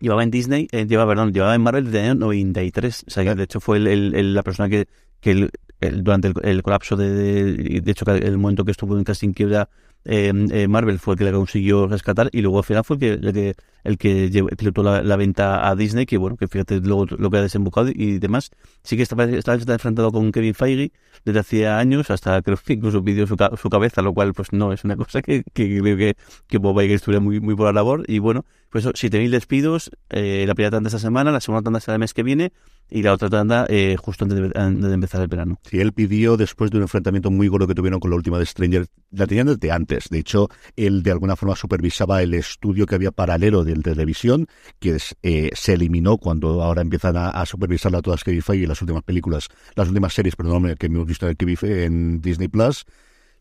llevaba 0.00 0.22
en 0.22 0.30
Disney, 0.30 0.68
eh, 0.72 0.86
llevaba, 0.86 1.12
perdón, 1.12 1.32
llevaba 1.32 1.54
en 1.54 1.62
Marvel 1.62 1.86
desde 1.86 2.00
el 2.00 2.04
año 2.10 2.14
93. 2.16 3.04
O 3.06 3.10
sea, 3.10 3.34
de 3.34 3.42
hecho 3.42 3.60
fue 3.60 3.78
el, 3.78 4.34
la 4.34 4.42
persona 4.42 4.68
que, 4.68 4.86
que 5.20 5.48
durante 5.80 6.32
el, 6.42 6.62
colapso 6.62 6.96
de, 6.96 7.80
de, 7.80 7.90
hecho, 7.90 8.04
el 8.10 8.38
momento 8.38 8.64
que 8.64 8.72
estuvo 8.72 8.98
en 8.98 9.04
casting 9.04 9.32
quiebra 9.32 9.68
eh, 10.04 10.32
eh, 10.50 10.68
Marvel 10.68 10.98
fue 10.98 11.14
el 11.14 11.18
que 11.18 11.24
le 11.24 11.32
consiguió 11.32 11.86
rescatar 11.86 12.28
y 12.32 12.42
luego 12.42 12.58
al 12.58 12.64
final 12.64 12.84
fue 12.84 12.96
el 12.96 13.00
que, 13.32 13.54
el 13.84 13.98
que, 13.98 14.46
pilotó 14.56 14.82
la, 14.82 15.16
venta 15.16 15.68
a 15.68 15.74
Disney, 15.74 16.06
que 16.06 16.18
bueno, 16.18 16.36
que 16.36 16.46
fíjate 16.46 16.80
luego 16.80 17.06
lo 17.06 17.30
que 17.30 17.38
ha 17.38 17.42
desembocado 17.42 17.90
y 17.94 18.18
demás. 18.18 18.50
Sí 18.82 18.96
que 18.96 19.02
estaba, 19.02 19.24
estaba 19.24 19.56
enfrentado 19.56 20.12
con 20.12 20.30
Kevin 20.32 20.54
Feige 20.54 20.92
desde 21.24 21.40
hacía 21.40 21.78
años, 21.78 22.10
hasta 22.10 22.42
que 22.42 22.54
incluso 22.68 23.02
pidió 23.02 23.26
su, 23.26 23.36
su 23.56 23.70
cabeza, 23.70 24.02
lo 24.02 24.12
cual 24.12 24.34
pues 24.34 24.52
no 24.52 24.72
es 24.72 24.84
una 24.84 24.96
cosa 24.98 25.22
que, 25.22 25.42
que 25.52 25.80
creo 25.80 25.96
que, 25.96 26.16
que 26.46 26.58
Bob 26.58 26.80
estuviera 26.80 27.20
muy, 27.20 27.40
muy 27.40 27.54
por 27.54 27.66
la 27.66 27.72
labor. 27.72 28.04
Y 28.06 28.18
bueno, 28.18 28.44
pues 28.70 28.84
eso, 28.84 28.92
7.000 28.92 29.30
despidos, 29.30 29.90
eh, 30.10 30.44
la 30.46 30.54
primera 30.54 30.72
tanda 30.72 30.88
esta 30.88 30.98
semana, 30.98 31.32
la 31.32 31.40
segunda 31.40 31.62
tanda 31.62 31.80
será 31.80 31.94
el 31.94 32.00
mes 32.00 32.12
que 32.12 32.22
viene 32.22 32.52
y 32.90 33.02
la 33.02 33.12
otra 33.12 33.28
tanda 33.28 33.66
eh, 33.68 33.96
justo 34.00 34.24
antes 34.24 34.38
de, 34.38 34.94
empezar 34.94 35.20
el 35.20 35.28
verano. 35.28 35.58
Sí, 35.68 35.80
él 35.80 35.92
pidió 35.92 36.36
después 36.36 36.70
de 36.70 36.76
un 36.76 36.82
enfrentamiento 36.82 37.30
muy 37.30 37.48
gordo 37.48 37.66
que 37.66 37.74
tuvieron 37.74 38.00
con 38.00 38.10
la 38.10 38.16
última 38.16 38.38
de 38.38 38.46
Stranger, 38.46 38.86
la 39.10 39.26
tenían 39.26 39.46
desde 39.46 39.72
antes. 39.72 40.08
De 40.10 40.18
hecho, 40.18 40.48
él 40.76 41.02
de 41.02 41.10
alguna 41.10 41.36
forma 41.36 41.56
supervisaba 41.56 42.22
el 42.22 42.34
estudio 42.34 42.86
que 42.86 42.94
había 42.94 43.10
paralelo 43.10 43.64
del 43.64 43.82
televisión, 43.82 44.46
que 44.78 44.98
eh, 45.22 45.50
se 45.54 45.72
eliminó 45.72 46.18
cuando 46.18 46.62
ahora 46.62 46.82
empiezan 46.82 47.16
a, 47.16 47.30
a 47.30 47.46
supervisarla 47.46 48.02
todas 48.02 48.22
Kevin 48.22 48.42
Feige 48.42 48.64
y 48.64 48.66
las 48.66 48.80
últimas 48.80 49.02
películas, 49.02 49.48
las 49.74 49.88
últimas 49.88 50.12
series, 50.14 50.36
perdón, 50.36 50.74
que 50.78 50.86
hemos 50.86 51.06
visto 51.06 51.28
en, 51.28 51.36
en 51.62 52.20
Disney 52.20 52.48
Plus 52.48 52.84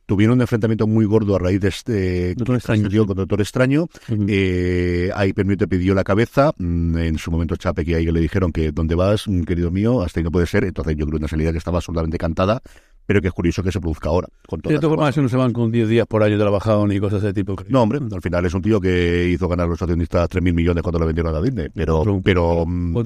tuvieron 0.05 0.35
un 0.35 0.41
enfrentamiento 0.41 0.87
muy 0.87 1.05
gordo 1.05 1.35
a 1.35 1.39
raíz 1.39 1.59
de 1.61 1.69
este 1.69 2.35
Doctor 2.35 2.55
Extraño, 2.55 3.05
con 3.05 3.17
Doctor 3.17 3.41
Extraño. 3.41 3.87
eh, 4.27 5.11
ahí 5.15 5.33
Permite 5.33 5.67
pidió 5.67 5.93
la 5.95 6.03
cabeza. 6.03 6.51
Mm, 6.57 6.97
en 6.97 7.17
su 7.17 7.31
momento 7.31 7.55
Chape 7.55 7.85
que 7.85 7.95
ahí 7.95 8.05
le 8.05 8.19
dijeron 8.19 8.51
que 8.51 8.71
¿dónde 8.71 8.95
vas, 8.95 9.27
mm, 9.27 9.43
querido 9.43 9.71
mío? 9.71 10.01
Hasta 10.01 10.19
ahí 10.19 10.23
no 10.23 10.31
puede 10.31 10.47
ser. 10.47 10.63
Entonces 10.63 10.95
yo 10.95 11.05
creo 11.05 11.17
una 11.17 11.27
salida 11.27 11.51
que 11.51 11.57
estaba 11.57 11.77
absolutamente 11.77 12.17
cantada 12.17 12.61
pero 13.05 13.21
que 13.21 13.27
es 13.27 13.33
curioso 13.33 13.63
que 13.63 13.71
se 13.71 13.79
produzca 13.79 14.09
ahora. 14.09 14.27
Con 14.47 14.61
de 14.61 14.79
todas 14.79 14.89
formas, 14.89 15.17
no 15.17 15.29
se 15.29 15.37
van 15.37 15.53
con 15.53 15.71
10 15.71 15.87
días 15.87 16.07
por 16.07 16.23
año 16.23 16.37
trabajado 16.37 16.87
ni 16.87 16.99
cosas 16.99 17.21
de 17.21 17.29
ese 17.29 17.33
tipo. 17.33 17.55
No, 17.69 17.81
hombre, 17.81 17.99
al 17.99 18.21
final 18.21 18.45
es 18.45 18.53
un 18.53 18.61
tío 18.61 18.79
que 18.79 19.29
hizo 19.29 19.47
ganar 19.47 19.67
a 19.67 19.69
los 19.69 19.81
accionistas 19.81 20.29
3.000 20.29 20.53
millones 20.53 20.83
cuando 20.83 20.99
le 20.99 21.05
vendieron 21.05 21.35
a 21.35 21.41
Disney, 21.41 21.67
pero... 21.73 22.03
pero 22.23 22.65
mm, 22.65 22.97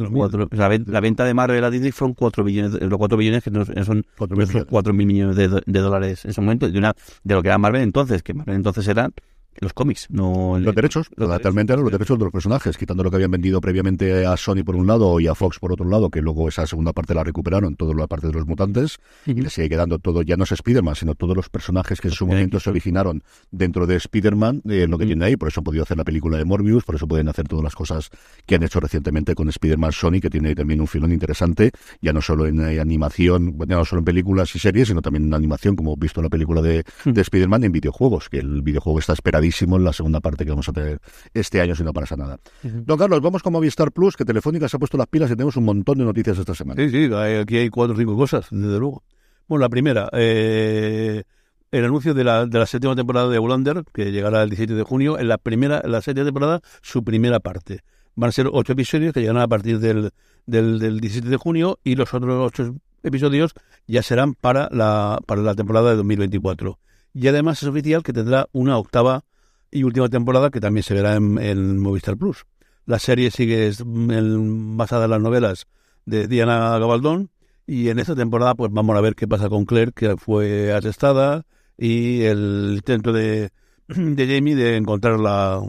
la, 0.52 1.00
venta 1.00 1.26
de 1.26 1.34
Marvel 1.34 1.64
a 1.64 1.70
Disney 1.70 1.92
fueron 1.92 2.14
4 2.14 2.44
billones, 2.44 2.82
los 2.82 2.98
4 2.98 3.18
billones 3.18 3.44
que 3.44 3.52
son 3.52 4.04
4.000 4.18 4.94
millones 4.94 5.36
de, 5.36 5.62
de, 5.66 5.80
dólares 5.80 6.26
en 6.26 6.32
ese 6.32 6.42
momento, 6.42 6.70
de, 6.70 6.78
una, 6.78 6.94
de 7.24 7.36
lo 7.36 7.42
que 7.42 7.50
era 7.50 7.58
Marvel 7.58 7.82
entonces, 7.82 8.24
que 8.24 8.34
Marvel 8.34 8.56
entonces 8.56 8.88
eran 8.88 9.14
los 9.60 9.74
cómics, 9.74 10.08
no 10.10 10.58
los 10.60 10.76
derechos, 10.76 11.10
los 11.16 11.30
actualmente 11.30 11.74
eran 11.74 11.84
los 11.84 11.92
derechos 11.92 12.18
de 12.18 12.26
los 12.26 12.32
personajes, 12.32 12.78
quitando 12.78 13.04
lo 13.04 13.10
que 13.10 13.16
habían 13.16 13.32
vendido 13.32 13.60
previamente 13.62 14.26
a 14.26 14.38
Sony 14.38 14.64
por 14.64 14.76
un 14.76 14.88
lado 14.88 15.20
y 15.20 15.28
a 15.28 15.36
Fox 15.36 15.60
por 15.60 15.72
otro 15.72 15.88
lado, 15.90 16.10
que 16.10 16.22
luego 16.22 16.48
esa 16.48 16.68
segunda 16.68 16.94
parte 16.94 17.14
la 17.14 17.24
recuperaron, 17.24 17.76
toda 17.76 17.94
la 17.94 18.08
parte 18.08 18.28
de 18.28 18.34
los 18.34 18.46
mutantes, 18.46 19.00
y 19.26 19.34
le 19.34 19.50
sigue 19.50 19.70
quedando 19.70 20.00
todo, 20.00 20.22
ya 20.22 20.38
no 20.38 20.44
es 20.44 20.52
Spider-Man, 20.52 20.96
sino 20.96 21.16
todos 21.16 21.36
los 21.36 21.50
personajes 21.50 22.02
que 22.02 22.10
en 22.10 22.14
su 22.14 22.28
momento 22.28 22.60
se 22.60 22.70
originaron 22.70 23.24
dentro 23.52 23.88
de 23.88 23.96
Spider-Man, 23.96 24.62
eh, 24.70 24.86
lo 24.88 24.98
que 24.98 25.06
tiene 25.06 25.26
ahí, 25.26 25.36
por 25.36 25.50
eso 25.50 25.62
han 25.62 25.64
podido 25.64 25.84
hacer 25.84 25.98
la 25.98 26.04
película 26.04 26.38
de 26.38 26.46
Morbius, 26.46 26.84
por 26.84 26.96
eso 26.96 27.08
pueden 27.08 27.28
hacer 27.30 27.48
todas 27.48 27.64
las 27.64 27.76
cosas 27.76 28.10
que 28.46 28.56
han 28.56 28.64
hecho 28.64 28.80
recientemente 28.80 29.34
con 29.34 29.50
Spider-Man 29.50 29.92
Sony, 29.92 30.20
que 30.22 30.30
tiene 30.30 30.54
también 30.54 30.82
un 30.82 30.88
filón 30.88 31.12
interesante, 31.12 31.72
ya 32.02 32.14
no 32.14 32.22
solo 32.22 32.46
en 32.46 32.62
eh, 32.62 32.80
animación, 32.80 33.58
ya 33.68 33.76
no 33.76 33.86
solo 33.86 34.00
en 34.00 34.06
películas 34.06 34.56
y 34.56 34.60
series, 34.60 34.90
sino 34.90 35.02
también 35.02 35.26
en 35.26 35.34
animación, 35.34 35.76
como 35.76 35.92
hemos 35.92 36.00
visto 36.00 36.20
en 36.20 36.26
la 36.26 36.30
película 36.30 36.62
de, 36.62 36.84
de 37.06 37.22
Spider-Man, 37.22 37.64
en 37.64 37.72
videojuegos, 37.72 38.30
que 38.30 38.38
el 38.40 38.62
videojuego 38.62 39.00
está 39.00 39.14
esperadísimo 39.14 39.47
en 39.62 39.84
la 39.84 39.94
segunda 39.94 40.20
parte 40.20 40.46
que 40.46 40.52
vamos 40.52 40.68
a 40.70 40.74
tener 40.74 41.00
este 41.34 41.62
año 41.62 41.76
si 41.76 41.84
no 41.84 41.94
pasa 41.94 42.16
nada. 42.16 42.40
Don 42.64 42.98
Carlos, 42.98 43.22
vamos 43.22 43.44
con 43.44 43.54
Movistar 43.54 43.92
Plus, 43.92 44.16
que 44.16 44.26
Telefónica 44.26 44.68
se 44.70 44.78
ha 44.78 44.80
puesto 44.80 44.98
las 44.98 45.08
pilas 45.08 45.30
y 45.30 45.34
tenemos 45.34 45.56
un 45.58 45.66
montón 45.66 45.98
de 45.98 46.06
noticias 46.06 46.38
esta 46.38 46.54
semana. 46.54 46.82
Sí, 46.82 46.90
sí, 46.90 47.14
aquí 47.14 47.58
hay 47.58 47.70
cuatro 47.70 47.96
o 47.96 47.98
cinco 47.98 48.16
cosas, 48.16 48.48
desde 48.52 48.80
luego. 48.80 49.04
Bueno, 49.48 49.62
la 49.62 49.70
primera, 49.70 50.10
eh, 50.14 51.24
el 51.72 51.86
anuncio 51.86 52.14
de 52.14 52.24
la, 52.24 52.46
de 52.46 52.60
la 52.60 52.66
séptima 52.66 52.96
temporada 52.96 53.30
de 53.30 53.38
Outlander, 53.38 53.84
que 53.94 54.12
llegará 54.12 54.44
el 54.44 54.50
17 54.50 54.74
de 54.74 54.84
junio, 54.84 55.20
en 55.20 55.28
la 55.28 55.38
primera, 55.38 55.82
la 55.86 56.02
séptima 56.02 56.26
temporada, 56.26 56.62
su 56.82 57.04
primera 57.04 57.40
parte. 57.40 57.82
Van 58.16 58.30
a 58.30 58.32
ser 58.32 58.50
ocho 58.52 58.74
episodios 58.74 59.14
que 59.14 59.22
llegarán 59.22 59.44
a 59.44 59.48
partir 59.48 59.80
del, 59.80 60.12
del, 60.46 60.80
del 60.80 61.00
17 61.00 61.30
de 61.30 61.38
junio 61.38 61.80
y 61.84 61.96
los 61.96 62.14
otros 62.14 62.34
ocho 62.46 62.76
episodios 63.04 63.54
ya 63.88 64.02
serán 64.04 64.34
para 64.34 64.70
la, 64.72 65.20
para 65.26 65.42
la 65.42 65.56
temporada 65.56 65.92
de 65.92 65.98
2024. 65.98 66.80
Y 67.14 67.28
además 67.28 67.62
es 67.62 67.70
oficial 67.70 68.04
que 68.04 68.14
tendrá 68.14 68.48
una 68.52 68.78
octava 68.78 69.24
y 69.72 69.84
última 69.84 70.10
temporada 70.10 70.50
que 70.50 70.60
también 70.60 70.84
se 70.84 70.94
verá 70.94 71.16
en, 71.16 71.80
Movistar 71.80 72.18
Plus. 72.18 72.46
La 72.86 73.00
serie 73.00 73.32
sigue 73.32 73.72
basada 73.86 75.06
en 75.06 75.12
las 75.12 75.22
novelas 75.22 75.68
de 76.06 76.28
Diana 76.28 76.78
Gabaldón 76.80 77.30
y 77.66 77.90
en 77.90 78.00
esta 78.00 78.16
temporada 78.16 78.56
pues 78.56 78.72
vamos 78.72 78.96
a 78.96 79.02
ver 79.02 79.16
qué 79.16 79.28
pasa 79.28 79.50
con 79.50 79.66
Claire 79.66 79.92
que 79.92 80.16
fue 80.16 80.72
arrestada 80.72 81.46
y 81.78 82.22
el 82.22 82.76
intento 82.76 83.12
de, 83.12 83.50
de 83.88 84.28
Jamie 84.28 84.56
de 84.56 84.78
encontrarla 84.78 85.62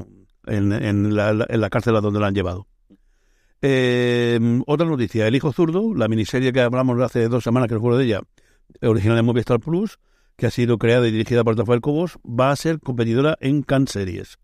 en, 0.47 0.73
en, 0.73 1.17
la, 1.17 1.47
en 1.49 1.61
la 1.61 1.71
cárcel 1.71 1.97
a 1.97 2.01
donde 2.01 2.21
la 2.21 2.29
han 2.29 2.35
llevado. 2.35 2.67
Eh, 3.61 4.39
otra 4.67 4.87
noticia, 4.87 5.27
El 5.27 5.35
Hijo 5.35 5.53
Zurdo, 5.53 5.93
la 5.95 6.07
miniserie 6.07 6.53
que 6.53 6.61
hablamos 6.61 7.01
hace 7.01 7.29
dos 7.29 7.43
semanas 7.43 7.69
que 7.69 7.75
recuerdo 7.75 7.99
de 7.99 8.05
ella, 8.05 8.21
original 8.83 9.17
de 9.17 9.23
Movistar 9.23 9.59
Plus, 9.59 9.99
que 10.39 10.47
ha 10.47 10.51
sido 10.53 10.79
creada 10.79 11.09
y 11.09 11.11
dirigida 11.11 11.43
por 11.43 11.59
Rafael 11.59 11.81
Cobos, 11.81 12.19
va 12.25 12.53
a 12.53 12.57
ser 12.57 12.79
competidora 12.79 13.37
en 13.41 13.63
Cannes 13.63 13.91
Series. 13.91 14.39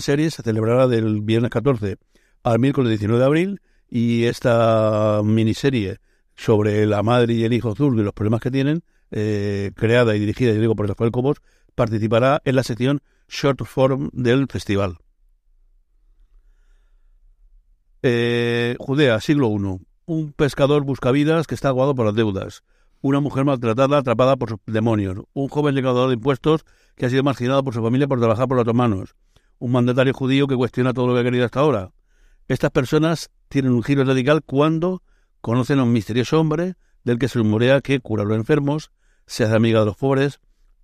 Series 0.00 0.34
se 0.34 0.42
celebrará 0.42 0.88
del 0.88 1.22
viernes 1.22 1.52
14 1.52 1.96
al 2.42 2.58
miércoles 2.58 2.90
19 2.90 3.20
de 3.20 3.24
abril 3.24 3.60
y 3.88 4.24
esta 4.24 5.22
miniserie 5.24 6.00
sobre 6.34 6.84
la 6.86 7.04
madre 7.04 7.34
y 7.34 7.44
el 7.44 7.52
hijo 7.52 7.76
zurdo 7.76 8.00
y 8.00 8.04
los 8.04 8.14
problemas 8.14 8.40
que 8.40 8.50
tienen, 8.50 8.82
eh, 9.12 9.70
creada 9.76 10.16
y 10.16 10.18
dirigida, 10.18 10.50
y 10.50 10.58
digo, 10.58 10.74
por 10.74 10.88
Rafael 10.88 11.12
Cobos, 11.12 11.40
participará 11.76 12.42
en 12.44 12.56
la 12.56 12.64
sección 12.64 13.00
Short 13.28 13.64
Form 13.64 14.10
del 14.12 14.48
festival. 14.48 14.98
Eh, 18.02 18.74
Judea, 18.80 19.20
siglo 19.20 19.48
I. 19.50 19.86
Un 20.06 20.32
pescador 20.32 20.82
busca 20.82 21.12
vidas 21.12 21.46
que 21.46 21.54
está 21.54 21.68
aguado 21.68 21.94
por 21.94 22.06
las 22.06 22.14
deudas 22.16 22.64
una 23.00 23.20
mujer 23.20 23.44
maltratada 23.44 23.98
atrapada 23.98 24.36
por 24.36 24.50
sus 24.50 24.58
demonios, 24.66 25.18
un 25.32 25.48
joven 25.48 25.74
recaudador 25.74 26.08
de 26.08 26.14
impuestos 26.14 26.64
que 26.96 27.06
ha 27.06 27.10
sido 27.10 27.22
marginado 27.22 27.62
por 27.62 27.74
su 27.74 27.82
familia 27.82 28.08
por 28.08 28.18
trabajar 28.18 28.48
por 28.48 28.56
los 28.56 28.62
otomanos, 28.62 29.14
un 29.58 29.72
mandatario 29.72 30.12
judío 30.12 30.46
que 30.46 30.56
cuestiona 30.56 30.92
todo 30.92 31.06
lo 31.06 31.14
que 31.14 31.20
ha 31.20 31.24
querido 31.24 31.44
hasta 31.44 31.60
ahora. 31.60 31.90
Estas 32.48 32.70
personas 32.70 33.30
tienen 33.48 33.72
un 33.72 33.82
giro 33.82 34.04
radical 34.04 34.42
cuando 34.42 35.02
conocen 35.40 35.78
a 35.78 35.84
un 35.84 35.92
misterioso 35.92 36.40
hombre 36.40 36.74
del 37.04 37.18
que 37.18 37.28
se 37.28 37.38
rumorea 37.38 37.80
que 37.80 38.00
cura 38.00 38.22
a 38.22 38.26
los 38.26 38.36
enfermos, 38.36 38.90
se 39.26 39.44
hace 39.44 39.54
amiga 39.54 39.80
de 39.80 39.86
los 39.86 39.96
pobres, 39.96 40.40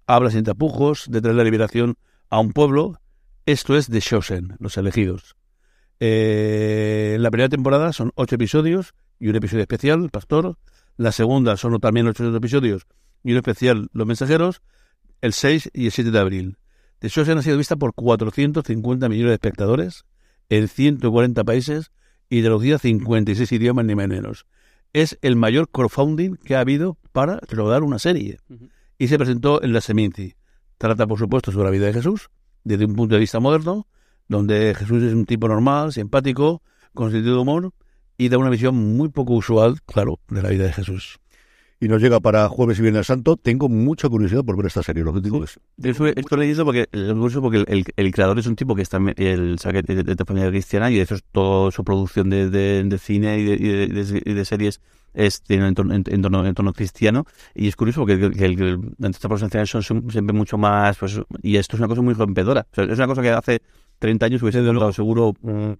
habla 0.07 0.31
sin 0.31 0.44
tapujos 0.44 1.07
de 1.09 1.20
traer 1.20 1.37
la 1.37 1.44
liberación 1.44 1.96
a 2.31 2.40
un 2.40 2.53
pueblo. 2.53 3.00
Esto 3.46 3.77
es 3.77 3.88
The 3.88 4.00
Chosen, 4.00 4.57
los 4.59 4.77
elegidos. 4.77 5.37
Eh, 6.00 7.16
la 7.20 7.31
primera 7.31 7.48
temporada 7.48 7.92
son 7.92 8.12
ocho 8.14 8.35
episodios 8.35 8.94
y 9.18 9.29
un 9.29 9.37
episodio 9.37 9.62
especial, 9.62 10.03
el 10.03 10.11
pastor, 10.11 10.57
la 10.96 11.12
segunda 11.12 11.57
son 11.57 11.78
también 11.80 12.07
ocho 12.07 12.35
episodios 12.35 12.87
y 13.22 13.33
un 13.33 13.38
especial 13.38 13.88
Los 13.92 14.07
Mensajeros, 14.07 14.62
el 15.20 15.33
6 15.33 15.70
y 15.72 15.87
el 15.87 15.92
7 15.92 16.11
de 16.11 16.18
abril. 16.18 16.59
De 17.00 17.09
hecho, 17.09 17.24
se 17.24 17.33
han 17.33 17.42
sido 17.42 17.59
vista 17.59 17.76
por 17.76 17.94
450 17.94 19.09
millones 19.09 19.30
de 19.30 19.35
espectadores 19.35 20.04
en 20.48 20.68
140 20.68 21.42
países 21.44 21.90
y 22.28 22.42
traducida 22.42 22.76
a 22.76 22.78
56 22.78 23.52
idiomas 23.52 23.85
ni 23.87 23.94
menos. 23.94 24.46
Es 24.92 25.18
el 25.22 25.37
mayor 25.37 25.68
crowdfunding 25.70 26.37
que 26.37 26.54
ha 26.54 26.61
habido 26.61 26.98
para 27.12 27.40
rodar 27.48 27.83
una 27.83 27.98
serie. 27.98 28.38
Y 28.98 29.09
se 29.09 29.18
presentó 29.18 29.62
en 29.62 29.72
la 29.72 29.80
Seminci. 29.80 30.35
Trata, 30.78 31.07
por 31.07 31.18
supuesto, 31.18 31.50
sobre 31.50 31.64
la 31.64 31.70
vida 31.70 31.87
de 31.87 31.94
Jesús, 31.94 32.30
desde 32.62 32.85
un 32.85 32.94
punto 32.94 33.14
de 33.14 33.20
vista 33.20 33.40
moderno, 33.40 33.88
donde 34.28 34.74
Jesús 34.74 35.02
es 35.02 35.12
un 35.12 35.26
tipo 35.26 35.48
normal, 35.48 35.92
simpático, 35.92 36.62
con 36.92 37.11
sentido 37.11 37.35
de 37.35 37.40
humor, 37.42 37.72
y 38.16 38.29
da 38.29 38.38
una 38.38 38.50
visión 38.50 38.74
muy 38.74 39.09
poco 39.09 39.35
usual, 39.35 39.81
claro, 39.87 40.20
de 40.29 40.42
la 40.42 40.50
vida 40.50 40.64
de 40.64 40.72
Jesús. 40.72 41.18
y 41.81 41.88
nos 41.88 42.00
llega 42.00 42.20
para 42.20 42.48
jueves 42.48 42.79
y 42.79 42.83
viernes 42.83 43.07
santo. 43.07 43.37
Tengo 43.37 43.68
mucha 43.68 44.09
curiosidad 44.09 44.44
por 44.44 44.57
ver 44.57 44.66
esta 44.66 44.83
serie, 44.83 45.03
lo 45.03 45.12
que 45.12 45.20
digo 45.20 45.44
es. 45.44 45.59
Esto 45.83 46.37
lo 46.37 46.64
porque, 46.64 46.88
porque 47.42 47.64
el, 47.68 47.85
el, 47.96 48.12
creador 48.12 48.38
es 48.38 48.46
un 48.46 48.57
tipo 48.57 48.74
que 48.74 48.83
está 48.83 48.96
el, 48.96 49.57
de, 49.57 50.03
de, 50.03 50.24
familia 50.24 50.50
cristiana 50.50 50.90
y 50.90 50.96
de 50.96 51.03
es 51.03 51.24
toda 51.33 51.70
su 51.70 51.85
producción 51.85 52.31
de, 52.31 52.48
de, 52.48 52.98
cine 52.98 53.38
y 53.38 53.44
de, 53.44 54.22
y 54.24 54.33
de, 54.33 54.44
series 54.44 54.81
es 55.12 55.42
tiene 55.42 55.68
en 55.68 55.74
torno, 55.74 55.94
en, 55.94 56.05
en, 56.07 56.72
cristiano 56.72 57.24
y 57.55 57.68
es 57.68 57.77
curioso 57.77 58.00
porque 58.00 58.14
el, 58.14 58.42
el, 58.42 58.81
estas 58.98 59.20
producciones 59.20 59.70
son 59.70 60.11
siempre 60.11 60.37
mucho 60.37 60.59
más 60.59 60.98
pues, 60.98 61.20
y 61.40 61.57
esto 61.57 61.77
es 61.77 61.81
una 61.81 61.88
cosa 61.88 62.03
muy 62.03 62.14
rompedora 62.14 62.66
es 62.77 62.98
una 62.98 63.07
cosa 63.07 63.22
que 63.22 63.31
hace 63.31 63.62
30 64.05 64.27
años 64.27 64.43
hubiese 64.43 64.62
dado 64.62 64.93
seguro 64.93 65.33
un 65.40 65.79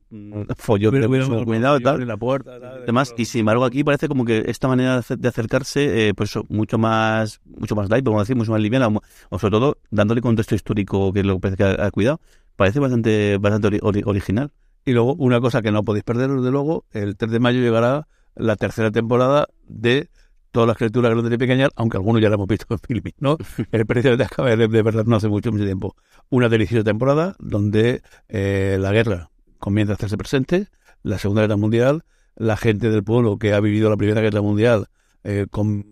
follón 0.57 0.99
de 0.99 1.45
cuidado 1.45 1.77
y 1.77 1.83
tal. 1.83 2.09
La 2.09 2.17
puerta, 2.17 2.53
Además, 2.55 3.15
y 3.19 3.27
sin 3.27 3.41
embargo 3.41 3.67
aquí 3.67 3.85
parece 3.85 4.09
como 4.09 4.25
que 4.25 4.45
esta 4.47 4.67
manera 4.67 5.03
de 5.07 5.29
acercarse, 5.29 6.09
eh, 6.09 6.15
pues 6.15 6.33
mucho 6.49 6.79
más, 6.79 7.43
mucho 7.45 7.77
más 7.77 7.91
light, 7.91 8.03
podemos 8.03 8.23
decir, 8.23 8.35
mucho 8.35 8.53
más 8.53 8.63
liviana, 8.63 8.89
o 9.29 9.39
sobre 9.39 9.51
todo 9.51 9.77
dándole 9.91 10.23
contexto 10.23 10.55
histórico 10.55 11.13
que 11.13 11.21
es 11.21 11.27
lo 11.27 11.35
que 11.35 11.41
parece 11.41 11.57
que 11.59 11.83
ha, 11.83 11.91
cuidado, 11.91 12.19
parece 12.57 12.81
bastante, 12.81 13.37
bastante 13.37 13.79
original. 13.83 14.51
Y 14.87 14.93
luego, 14.93 15.15
una 15.17 15.43
cosa 15.43 15.61
que 15.61 15.71
no 15.71 15.85
podéis 15.85 16.05
perder, 16.05 16.31
desde 16.31 16.51
luego, 16.51 16.87
el 16.93 17.19
3 17.19 17.31
de 17.31 17.41
mayo 17.41 17.61
llegará 17.61 18.09
la 18.37 18.57
tercera 18.57 18.91
temporada 18.91 19.49
de 19.69 20.09
todas 20.55 20.69
las 20.69 20.77
criaturas 20.77 21.11
grandes 21.11 21.35
y 21.35 21.37
pequeñas, 21.37 21.71
aunque 21.75 21.97
algunos 21.97 22.23
ya 22.23 22.29
lo 22.29 22.37
hemos 22.37 22.47
visto 22.47 22.67
en 22.71 22.79
filming, 22.79 23.15
¿no? 23.19 23.37
El 23.73 23.87
precio 23.87 24.17
de 24.17 24.23
acaba 24.23 24.55
de, 24.55 24.69
de 24.69 24.83
verdad 24.83 25.05
no 25.05 25.17
hace 25.17 25.29
mucho, 25.29 25.51
mucho 25.51 25.65
tiempo. 25.65 25.97
Una 26.31 26.49
deliciosa 26.49 26.85
temporada 26.85 27.35
donde 27.41 28.03
eh, 28.29 28.79
la 28.81 28.93
guerra 28.93 29.31
comienza 29.59 29.95
a 29.95 29.97
hacerse 29.97 30.17
presente, 30.17 30.69
la 31.03 31.19
Segunda 31.19 31.43
Guerra 31.43 31.57
Mundial, 31.57 32.05
la 32.37 32.57
gente 32.57 32.89
del 32.89 33.03
pueblo 33.03 33.37
que 33.37 33.53
ha 33.53 33.59
vivido 33.59 33.91
la 33.91 33.97
Primera 33.97 34.21
Guerra 34.21 34.43
Mundial 34.43 34.87
eh, 35.25 35.47
con, 35.51 35.85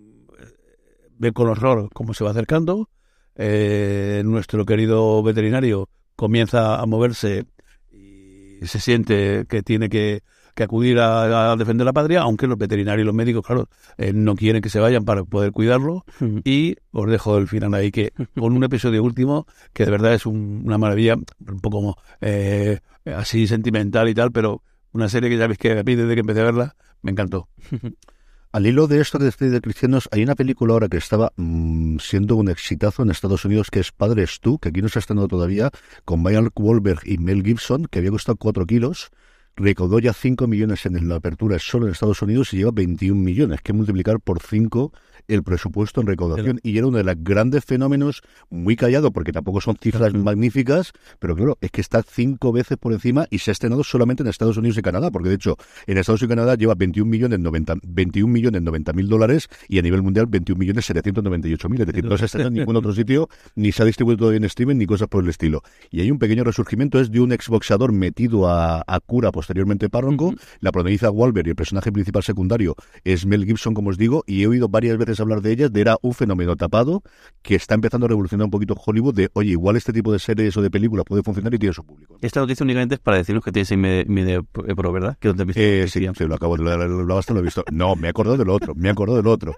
ve 1.18 1.32
con 1.32 1.48
horror 1.48 1.88
cómo 1.92 2.14
se 2.14 2.22
va 2.22 2.30
acercando, 2.30 2.88
eh, 3.34 4.22
nuestro 4.24 4.64
querido 4.64 5.24
veterinario 5.24 5.88
comienza 6.14 6.80
a 6.80 6.86
moverse 6.86 7.46
y 7.90 8.64
se 8.64 8.78
siente 8.78 9.44
que 9.48 9.64
tiene 9.64 9.88
que 9.88 10.22
que 10.54 10.64
acudir 10.64 10.98
a, 10.98 11.56
defender 11.56 11.84
la 11.84 11.92
patria, 11.92 12.22
aunque 12.22 12.46
los 12.46 12.58
veterinarios 12.58 13.04
y 13.04 13.06
los 13.06 13.14
médicos, 13.14 13.44
claro, 13.46 13.68
eh, 13.96 14.12
no 14.12 14.34
quieren 14.34 14.62
que 14.62 14.68
se 14.68 14.80
vayan 14.80 15.04
para 15.04 15.24
poder 15.24 15.52
cuidarlo. 15.52 16.04
Y 16.44 16.76
os 16.92 17.10
dejo 17.10 17.38
el 17.38 17.48
final 17.48 17.74
ahí, 17.74 17.90
que 17.90 18.12
con 18.38 18.52
un 18.52 18.64
episodio 18.64 19.02
último, 19.02 19.46
que 19.72 19.84
de 19.84 19.90
verdad 19.90 20.14
es 20.14 20.26
una 20.26 20.78
maravilla, 20.78 21.14
un 21.14 21.60
poco 21.60 21.78
como 21.78 21.96
eh, 22.20 22.80
así 23.04 23.46
sentimental 23.46 24.08
y 24.08 24.14
tal, 24.14 24.32
pero 24.32 24.62
una 24.92 25.08
serie 25.08 25.30
que 25.30 25.38
ya 25.38 25.46
veis 25.46 25.58
que 25.58 25.78
a 25.78 25.82
mí 25.82 25.94
desde 25.94 26.14
que 26.14 26.20
empecé 26.20 26.40
a 26.40 26.44
verla 26.44 26.76
me 27.02 27.10
encantó. 27.10 27.48
Al 28.52 28.66
hilo 28.66 28.86
de 28.86 29.00
esto 29.00 29.18
de 29.18 29.30
de 29.30 29.60
cristianos, 29.62 30.10
hay 30.12 30.22
una 30.22 30.34
película 30.34 30.74
ahora 30.74 30.88
que 30.88 30.98
estaba 30.98 31.32
mm, 31.36 31.96
siendo 32.00 32.36
un 32.36 32.50
exitazo 32.50 33.02
en 33.02 33.10
Estados 33.10 33.46
Unidos 33.46 33.70
que 33.70 33.80
es 33.80 33.92
Padres 33.92 34.40
Tú, 34.40 34.58
que 34.58 34.68
aquí 34.68 34.82
no 34.82 34.90
se 34.90 34.98
ha 34.98 35.00
estrenado 35.00 35.26
todavía, 35.26 35.70
con 36.04 36.22
Mark 36.22 36.52
Wahlberg 36.54 37.00
y 37.06 37.16
Mel 37.16 37.42
Gibson, 37.42 37.86
que 37.86 38.00
había 38.00 38.10
costado 38.10 38.36
4 38.36 38.66
kilos 38.66 39.10
recaudó 39.56 39.98
ya 39.98 40.12
5 40.12 40.46
millones 40.46 40.86
en 40.86 41.08
la 41.08 41.16
apertura 41.16 41.58
solo 41.58 41.86
en 41.86 41.92
Estados 41.92 42.22
Unidos 42.22 42.52
y 42.52 42.58
lleva 42.58 42.70
21 42.72 43.20
millones, 43.20 43.60
que 43.62 43.72
multiplicar 43.72 44.20
por 44.20 44.40
5 44.40 44.92
el 45.28 45.42
presupuesto 45.42 46.00
en 46.00 46.06
recaudación. 46.06 46.60
Y 46.62 46.78
era 46.78 46.86
uno 46.86 46.98
de 46.98 47.04
los 47.04 47.14
grandes 47.18 47.64
fenómenos, 47.64 48.22
muy 48.50 48.76
callado, 48.76 49.12
porque 49.12 49.32
tampoco 49.32 49.60
son 49.60 49.76
cifras 49.76 50.14
magníficas, 50.14 50.92
pero 51.18 51.36
claro, 51.36 51.58
es 51.60 51.70
que 51.70 51.80
está 51.80 52.02
cinco 52.02 52.52
veces 52.52 52.78
por 52.78 52.92
encima 52.92 53.26
y 53.30 53.38
se 53.38 53.50
ha 53.50 53.52
estrenado 53.52 53.84
solamente 53.84 54.22
en 54.22 54.28
Estados 54.28 54.56
Unidos 54.56 54.78
y 54.78 54.82
Canadá, 54.82 55.10
porque 55.10 55.28
de 55.28 55.36
hecho, 55.36 55.56
en 55.86 55.98
Estados 55.98 56.22
Unidos 56.22 56.34
y 56.34 56.36
Canadá 56.36 56.54
lleva 56.56 56.74
21 56.74 57.10
millones 57.10 57.40
90, 57.40 57.74
21 57.82 58.32
millones 58.32 58.62
90 58.62 58.92
mil 58.92 59.08
dólares 59.08 59.48
y 59.68 59.78
a 59.78 59.82
nivel 59.82 60.02
mundial 60.02 60.26
21 60.26 60.58
millones 60.58 60.84
798 60.86 61.68
mil. 61.68 61.80
Es 61.80 61.86
decir, 61.86 62.04
no 62.04 62.16
se 62.16 62.24
ha 62.24 62.26
estrenado 62.26 62.48
en 62.48 62.54
ningún 62.54 62.76
otro 62.76 62.92
sitio, 62.92 63.28
ni 63.54 63.72
se 63.72 63.82
ha 63.82 63.86
distribuido 63.86 64.18
todavía 64.18 64.38
en 64.38 64.44
streaming, 64.44 64.76
ni 64.76 64.86
cosas 64.86 65.08
por 65.08 65.22
el 65.22 65.30
estilo. 65.30 65.62
Y 65.90 66.00
hay 66.00 66.10
un 66.10 66.18
pequeño 66.18 66.44
resurgimiento, 66.44 67.00
es 67.00 67.10
de 67.10 67.20
un 67.20 67.32
exboxador 67.32 67.92
metido 67.92 68.48
a, 68.48 68.82
a 68.86 69.00
cura 69.00 69.32
posteriormente 69.42 69.90
párroco, 69.90 70.34
la 70.60 70.70
protagoniza 70.70 71.10
Walber 71.10 71.44
y 71.48 71.50
el 71.50 71.56
personaje 71.56 71.90
principal 71.90 72.22
secundario 72.22 72.76
es 73.02 73.26
Mel 73.26 73.44
Gibson, 73.44 73.74
como 73.74 73.90
os 73.90 73.98
digo, 73.98 74.22
y 74.24 74.42
he 74.42 74.46
oído 74.46 74.68
varias 74.68 74.96
veces 74.98 75.18
hablar 75.18 75.42
de 75.42 75.50
ellas, 75.50 75.72
de 75.72 75.80
era 75.80 75.96
un 76.00 76.14
fenómeno 76.14 76.54
tapado 76.54 77.02
que 77.42 77.56
está 77.56 77.74
empezando 77.74 78.06
a 78.06 78.08
revolucionar 78.08 78.44
un 78.44 78.52
poquito 78.52 78.74
Hollywood 78.74 79.14
de, 79.14 79.30
oye, 79.32 79.50
igual 79.50 79.76
este 79.76 79.92
tipo 79.92 80.12
de 80.12 80.20
series 80.20 80.56
o 80.56 80.62
de 80.62 80.70
películas 80.70 81.04
puede 81.04 81.24
funcionar 81.24 81.52
y 81.52 81.58
tiene 81.58 81.72
su 81.72 81.84
público. 81.84 82.18
Esta 82.20 82.38
noticia 82.38 82.62
únicamente 82.62 82.94
es 82.94 83.00
para 83.00 83.16
decirnos 83.16 83.44
que 83.44 83.50
tienes 83.50 83.76
medio 84.08 84.44
Pro, 84.44 84.92
¿verdad? 84.92 85.18
Que 85.18 85.34
eh, 85.56 85.88
sí, 85.88 86.06
sí, 86.14 86.24
lo 86.24 86.36
acabo 86.36 86.56
de 86.56 86.62
lo, 86.62 86.76
lo, 86.76 87.02
lo, 87.02 87.20
he 87.20 87.42
visto. 87.42 87.64
No, 87.72 87.96
me 87.96 88.10
acuerdo 88.10 88.36
del 88.36 88.48
otro, 88.48 88.76
me 88.76 88.90
acuerdo 88.90 89.16
del 89.16 89.26
otro. 89.26 89.56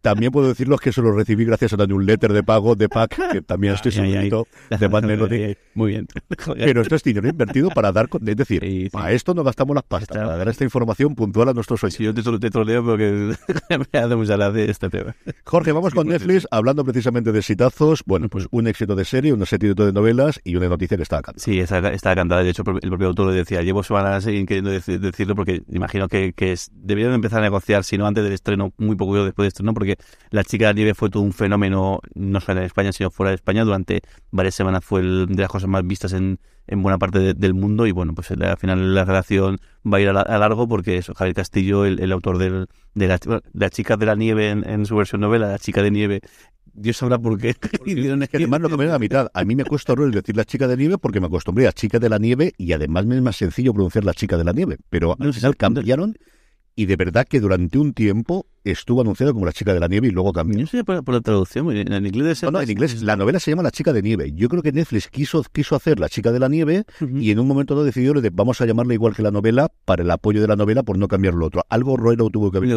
También 0.00 0.32
puedo 0.32 0.48
decirles 0.48 0.80
que 0.80 0.90
eso 0.90 1.00
lo 1.00 1.12
recibí 1.12 1.44
gracias 1.44 1.72
a 1.72 1.76
un 1.76 1.88
newsletter 1.88 2.32
de 2.32 2.42
pago 2.42 2.74
de 2.74 2.88
PAC, 2.88 3.32
que 3.32 3.42
también 3.42 3.74
estoy 3.74 3.92
seguro 3.92 4.46
de 4.68 4.86
Bad 4.88 5.02
Melody. 5.06 5.56
Muy 5.74 5.92
bien. 5.92 6.08
Pero 6.56 6.82
esto 6.82 6.96
es 6.96 7.02
dinero 7.02 7.28
invertido 7.28 7.70
para 7.70 7.92
dar... 7.92 8.08
Es 8.26 8.36
decir, 8.36 8.90
a 8.92 9.12
esto 9.12 9.34
no 9.34 9.44
gastamos 9.44 9.74
las 9.74 9.84
pastas, 9.84 10.16
para 10.16 10.36
dar 10.36 10.48
esta 10.48 10.64
información 10.64 11.14
puntual 11.14 11.48
a 11.48 11.52
nuestros 11.52 11.82
oyentes. 11.84 11.92
Sí, 11.92 12.04
yo 12.04 12.14
te, 12.14 12.38
te 12.38 12.50
troleo 12.50 12.84
porque 12.84 13.34
me 13.92 13.98
hace 13.98 14.16
mucha 14.16 14.36
de 14.50 14.70
este 14.70 14.88
tema. 14.88 15.14
Jorge, 15.44 15.72
vamos 15.72 15.94
con 15.94 16.08
Netflix, 16.08 16.46
hablando 16.50 16.84
precisamente 16.84 17.32
de 17.32 17.42
sitazos. 17.42 18.02
Bueno, 18.06 18.28
pues 18.28 18.48
un 18.50 18.66
éxito 18.66 18.96
de 18.96 19.04
serie, 19.04 19.32
una 19.32 19.46
serie 19.46 19.74
de 19.74 19.92
novelas 19.92 20.40
y 20.42 20.56
una 20.56 20.68
noticia 20.68 20.96
que 20.96 21.02
está 21.02 21.16
cantada. 21.22 21.44
Sí, 21.44 21.60
está, 21.60 21.78
está 21.92 22.14
cantada. 22.14 22.42
De 22.42 22.50
hecho, 22.50 22.62
el 22.80 22.88
propio 22.88 23.08
autor 23.08 23.26
lo 23.26 23.32
decía. 23.32 23.62
Llevo 23.62 23.82
semanas 23.82 24.24
queriendo 24.24 24.70
decirlo 24.70 25.34
porque 25.34 25.62
imagino 25.68 26.08
que, 26.08 26.32
que 26.32 26.56
deberían 26.72 27.12
empezar 27.12 27.40
a 27.40 27.42
negociar, 27.42 27.84
si 27.84 27.98
no 27.98 28.06
antes 28.06 28.24
del 28.24 28.32
estreno, 28.32 28.72
muy 28.78 28.96
poco 28.96 29.24
después 29.24 29.44
del 29.44 29.48
estreno, 29.48 29.71
porque 29.74 29.96
la 30.30 30.44
chica 30.44 30.68
de 30.68 30.74
nieve 30.74 30.94
fue 30.94 31.10
todo 31.10 31.22
un 31.22 31.32
fenómeno, 31.32 32.00
no 32.14 32.40
solo 32.40 32.60
en 32.60 32.66
España, 32.66 32.92
sino 32.92 33.10
fuera 33.10 33.30
de 33.30 33.36
España. 33.36 33.64
Durante 33.64 34.02
varias 34.30 34.54
semanas 34.54 34.84
fue 34.84 35.00
el, 35.00 35.26
de 35.28 35.42
las 35.42 35.50
cosas 35.50 35.68
más 35.68 35.86
vistas 35.86 36.12
en, 36.12 36.38
en 36.66 36.82
buena 36.82 36.98
parte 36.98 37.34
del 37.34 37.54
mundo. 37.54 37.86
Y 37.86 37.92
bueno, 37.92 38.14
pues 38.14 38.30
al 38.30 38.56
final 38.56 38.94
la 38.94 39.04
relación 39.04 39.58
va 39.90 39.98
a 39.98 40.00
ir 40.00 40.08
a, 40.08 40.38
largo 40.38 40.68
porque 40.68 40.96
eso, 40.96 41.14
Javier 41.14 41.34
Castillo, 41.34 41.84
el, 41.84 42.12
autor 42.12 42.38
del, 42.38 42.66
de 42.94 43.08
la, 43.08 43.70
chica 43.70 43.96
de 43.96 44.06
la 44.06 44.14
nieve 44.14 44.50
en, 44.50 44.86
su 44.86 44.96
versión 44.96 45.20
novela, 45.20 45.48
La 45.48 45.58
chica 45.58 45.82
de 45.82 45.90
nieve, 45.90 46.20
Dios 46.74 46.96
sabrá 46.96 47.18
por 47.18 47.38
qué. 47.38 47.50
es 47.86 48.28
que 48.28 48.36
además 48.36 48.60
lo 48.60 48.68
que 48.68 48.76
me 48.76 48.86
da 48.86 48.92
la 48.92 48.98
mitad. 48.98 49.28
A 49.34 49.44
mí 49.44 49.54
me 49.54 49.64
cuesta 49.64 49.92
horror 49.92 50.12
decir 50.12 50.36
la 50.36 50.44
chica 50.44 50.66
de 50.66 50.76
nieve 50.76 50.98
porque 50.98 51.20
me 51.20 51.26
acostumbré 51.26 51.68
a 51.68 51.72
chica 51.72 51.98
de 51.98 52.08
la 52.08 52.18
nieve 52.18 52.52
y 52.56 52.72
además 52.72 53.06
me 53.06 53.16
es 53.16 53.22
más 53.22 53.36
sencillo 53.36 53.72
pronunciar 53.72 54.04
la 54.04 54.14
chica 54.14 54.36
de 54.36 54.44
la 54.44 54.52
nieve. 54.52 54.78
Pero 54.88 55.16
al 55.18 55.34
final 55.34 55.56
cambiaron 55.56 56.16
y 56.74 56.86
de 56.86 56.96
verdad 56.96 57.26
que 57.28 57.40
durante 57.40 57.78
un 57.78 57.92
tiempo 57.92 58.46
estuvo 58.64 59.00
anunciado 59.00 59.32
como 59.32 59.46
La 59.46 59.52
chica 59.52 59.74
de 59.74 59.80
la 59.80 59.88
nieve 59.88 60.08
y 60.08 60.10
luego 60.10 60.32
cambió. 60.32 60.58
No 60.58 60.66
sé 60.66 60.84
por, 60.84 61.08
la 61.08 61.20
traducción, 61.20 61.74
en 61.76 62.06
inglés... 62.06 62.42
No, 62.42 62.50
no, 62.50 62.60
en 62.60 62.70
inglés 62.70 63.02
la 63.02 63.16
novela 63.16 63.40
se 63.40 63.50
llama 63.50 63.62
La 63.62 63.70
chica 63.70 63.92
de 63.92 64.02
nieve. 64.02 64.32
Yo 64.34 64.48
creo 64.48 64.62
que 64.62 64.72
Netflix 64.72 65.08
quiso, 65.08 65.42
quiso 65.52 65.76
hacer 65.76 65.98
La 65.98 66.08
chica 66.08 66.32
de 66.32 66.38
la 66.38 66.48
nieve 66.48 66.84
y 67.00 67.30
en 67.30 67.38
un 67.38 67.48
momento 67.48 67.74
dado 67.74 67.84
decidió 67.84 68.12
de 68.20 68.30
vamos 68.30 68.60
a 68.60 68.66
llamarla 68.66 68.94
igual 68.94 69.14
que 69.14 69.22
la 69.22 69.30
novela 69.30 69.70
para 69.84 70.02
el 70.02 70.10
apoyo 70.10 70.40
de 70.40 70.48
la 70.48 70.56
novela 70.56 70.82
por 70.82 70.98
no 70.98 71.08
cambiar 71.08 71.34
lo 71.34 71.46
otro. 71.46 71.64
Algo 71.68 71.96
Roero 71.96 72.28
tuvo 72.30 72.50
que 72.50 72.58
haber. 72.58 72.70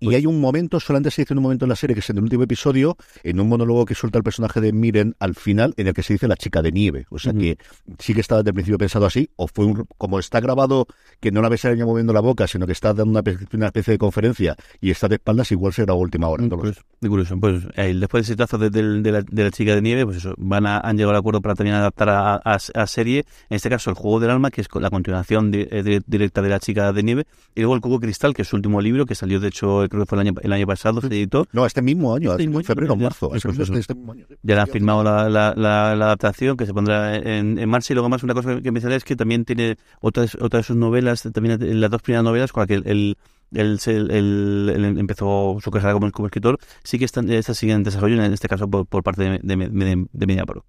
Y 0.00 0.14
hay 0.14 0.26
un 0.26 0.40
momento, 0.40 0.80
solamente 0.80 1.10
se 1.10 1.22
dice 1.22 1.34
en 1.34 1.38
un 1.38 1.42
momento 1.42 1.64
en 1.64 1.70
la 1.70 1.76
serie, 1.76 1.94
que 1.94 2.00
es 2.00 2.10
en 2.10 2.18
el 2.18 2.22
último 2.22 2.44
episodio, 2.44 2.96
en 3.22 3.40
un 3.40 3.48
monólogo 3.48 3.84
que 3.84 3.94
suelta 3.94 4.18
el 4.18 4.24
personaje 4.24 4.60
de 4.60 4.72
Miren 4.72 5.14
al 5.18 5.34
final, 5.34 5.74
en 5.76 5.88
el 5.88 5.94
que 5.94 6.02
se 6.02 6.14
dice 6.14 6.28
La 6.28 6.36
chica 6.36 6.62
de 6.62 6.72
nieve. 6.72 7.06
O 7.10 7.18
sea 7.18 7.32
que 7.32 7.58
sí 7.98 8.14
que 8.14 8.20
estaba 8.20 8.42
desde 8.42 8.50
el 8.50 8.54
principio 8.54 8.78
pensado 8.78 9.06
así, 9.06 9.30
o 9.36 9.48
fue 9.48 9.66
un, 9.66 9.86
como 9.98 10.18
está 10.18 10.40
grabado 10.40 10.86
que 11.20 11.30
no 11.30 11.42
la 11.42 11.48
ves 11.48 11.64
a 11.64 11.72
ella 11.72 11.84
moviendo 11.84 12.12
la 12.12 12.20
boca, 12.20 12.46
sino 12.46 12.66
que 12.66 12.72
está 12.72 12.94
dando 12.94 13.20
una, 13.20 13.22
una 13.52 13.66
especie 13.66 13.92
de 13.92 13.98
conferencia 13.98 14.56
y 14.80 14.90
está 14.96 15.08
de 15.08 15.16
espaldas, 15.16 15.50
igual 15.52 15.72
será 15.72 15.94
última 15.94 16.28
hora. 16.28 16.44
Pues, 16.48 16.78
curioso. 17.00 17.38
Pues 17.38 17.64
eh, 17.76 17.94
después 17.94 18.26
del 18.26 18.34
sitazo 18.34 18.58
de, 18.58 18.70
de, 18.70 19.12
la, 19.12 19.22
de, 19.22 19.44
la, 19.44 19.50
chica 19.50 19.74
de 19.74 19.82
nieve, 19.82 20.04
pues 20.04 20.18
eso, 20.18 20.34
van 20.38 20.66
a, 20.66 20.80
han 20.80 20.96
llegado 20.96 21.12
al 21.12 21.18
acuerdo 21.18 21.40
para 21.40 21.54
también 21.54 21.76
adaptar 21.76 22.08
a, 22.08 22.36
a, 22.36 22.86
serie, 22.86 23.24
en 23.48 23.56
este 23.56 23.68
caso 23.68 23.90
el 23.90 23.96
juego 23.96 24.20
del 24.20 24.30
alma, 24.30 24.50
que 24.50 24.60
es 24.60 24.68
la 24.74 24.90
continuación 24.90 25.50
eh, 25.54 26.00
directa 26.06 26.42
de 26.42 26.48
la 26.48 26.58
chica 26.58 26.92
de 26.92 27.02
nieve, 27.02 27.26
y 27.54 27.60
luego 27.60 27.74
el 27.74 27.80
Cubo 27.80 28.00
Cristal, 28.00 28.34
que 28.34 28.42
es 28.42 28.48
su 28.48 28.56
último 28.56 28.80
libro, 28.80 29.06
que 29.06 29.14
salió 29.14 29.40
de 29.40 29.48
hecho, 29.48 29.84
creo 29.88 30.02
que 30.02 30.06
fue 30.06 30.16
el 30.20 30.26
año, 30.26 30.34
el 30.42 30.52
año 30.52 30.66
pasado, 30.66 31.00
se 31.00 31.06
editó. 31.08 31.46
No, 31.52 31.66
este 31.66 31.82
mismo 31.82 32.14
año, 32.14 32.32
este 32.32 32.44
en 32.44 32.64
febrero 32.64 32.94
o 32.94 32.96
marzo. 32.96 33.34
Este, 33.34 33.48
este 33.50 33.94
ya 34.42 34.60
han 34.60 34.68
firmado 34.68 35.04
la, 35.04 35.28
la, 35.28 35.54
la, 35.56 35.92
adaptación 35.92 36.56
que 36.56 36.66
se 36.66 36.74
pondrá 36.74 37.16
en, 37.16 37.58
en 37.58 37.68
marcha 37.68 37.92
y 37.92 37.94
luego 37.94 38.08
más 38.08 38.22
una 38.22 38.34
cosa 38.34 38.60
que 38.60 38.72
me 38.72 38.80
sale 38.80 38.96
es 38.96 39.04
que 39.04 39.16
también 39.16 39.44
tiene 39.44 39.76
otras, 40.00 40.34
otras 40.36 40.60
de 40.60 40.66
sus 40.66 40.76
novelas, 40.76 41.22
también 41.32 41.80
las 41.80 41.90
dos 41.90 42.02
primeras 42.02 42.24
novelas 42.24 42.52
con 42.52 42.62
la 42.62 42.66
que 42.66 42.74
el 42.74 43.16
él, 43.52 43.78
él, 43.86 44.96
empezó 44.98 45.58
su 45.62 45.70
carrera 45.70 45.92
como, 45.92 46.26
escritor, 46.26 46.58
sí 46.84 46.98
que 46.98 47.04
están, 47.04 47.30
estas 47.30 47.58
siguen 47.58 47.76
en 47.76 47.82
desarrollo, 47.84 48.22
en 48.22 48.32
este 48.32 48.48
caso 48.48 48.68
por, 48.68 49.02
parte 49.02 49.22
de, 49.22 49.40
de, 49.42 50.06
de 50.12 50.26
MediaPro. 50.26 50.64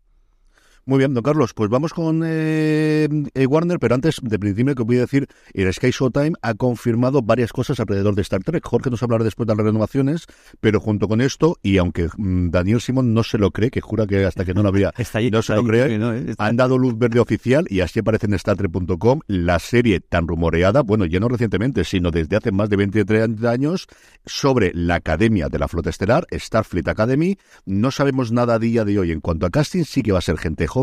Muy 0.88 1.00
bien, 1.00 1.14
don 1.14 1.22
Carlos, 1.22 1.54
pues 1.54 1.70
vamos 1.70 1.94
con 1.94 2.22
eh, 2.26 3.10
eh, 3.34 3.46
Warner, 3.46 3.78
pero 3.78 3.94
antes 3.94 4.22
de 4.22 4.40
principio 4.40 4.74
que 4.74 4.84
voy 4.84 4.96
a 4.96 5.02
decir, 5.02 5.28
el 5.54 5.74
Sky 5.74 5.92
Showtime 5.92 6.38
ha 6.42 6.54
confirmado 6.54 7.22
varias 7.22 7.52
cosas 7.52 7.82
alrededor 7.82 8.16
de 8.16 8.22
Star 8.22 8.42
Trek. 8.42 8.66
Jorge 8.66 8.90
nos 8.90 9.04
hablará 9.04 9.26
después 9.26 9.48
de 9.48 9.56
las 9.58 9.66
renovaciones, 9.66 10.28
pero 10.62 10.80
junto 10.80 11.10
con 11.10 11.20
esto, 11.20 11.58
y 11.62 11.78
aunque 11.78 12.08
mm, 12.16 12.52
Daniel 12.52 12.80
Simón 12.80 13.14
no 13.14 13.24
se 13.24 13.38
lo 13.38 13.52
cree, 13.52 13.70
que 13.70 13.82
jura 13.82 14.08
que 14.08 14.24
hasta 14.24 14.46
que 14.46 14.54
no 14.54 14.64
lo 14.64 14.70
había, 14.70 14.94
Está 14.98 15.20
ahí, 15.20 15.30
no 15.30 15.42
se 15.42 15.56
lo 15.56 15.60
ahí, 15.60 15.68
cree, 15.68 16.36
han 16.38 16.56
dado 16.56 16.78
luz 16.78 16.98
verde 16.98 17.20
oficial 17.20 17.66
y 17.70 17.82
así 17.82 18.00
aparece 18.00 18.28
en 18.28 18.40
StarTrek.com 18.40 19.20
la 19.28 19.60
serie 19.60 20.00
tan 20.00 20.26
rumoreada, 20.26 20.84
bueno, 20.84 21.04
ya 21.04 21.20
no 21.20 21.28
recientemente, 21.28 21.84
sino 21.84 22.12
desde 22.12 22.38
hace 22.38 22.54
más 22.54 22.70
de 22.70 22.78
23 22.78 23.44
años, 23.44 23.88
sobre 24.26 24.72
la 24.74 24.96
Academia 24.96 25.50
de 25.50 25.60
la 25.60 25.68
Flota 25.68 25.90
Estelar, 25.90 26.28
Starfleet 26.32 26.88
Academy. 26.88 27.38
No 27.66 27.92
sabemos 27.92 28.32
nada 28.32 28.54
a 28.54 28.60
día 28.60 28.86
de 28.86 28.98
hoy 28.98 29.12
en 29.12 29.20
cuanto 29.20 29.46
a 29.46 29.50
casting, 29.50 29.84
sí 29.84 30.02
que 30.02 30.14
va 30.14 30.20
a 30.20 30.22
ser 30.22 30.38
gente 30.38 30.66
joven, 30.66 30.77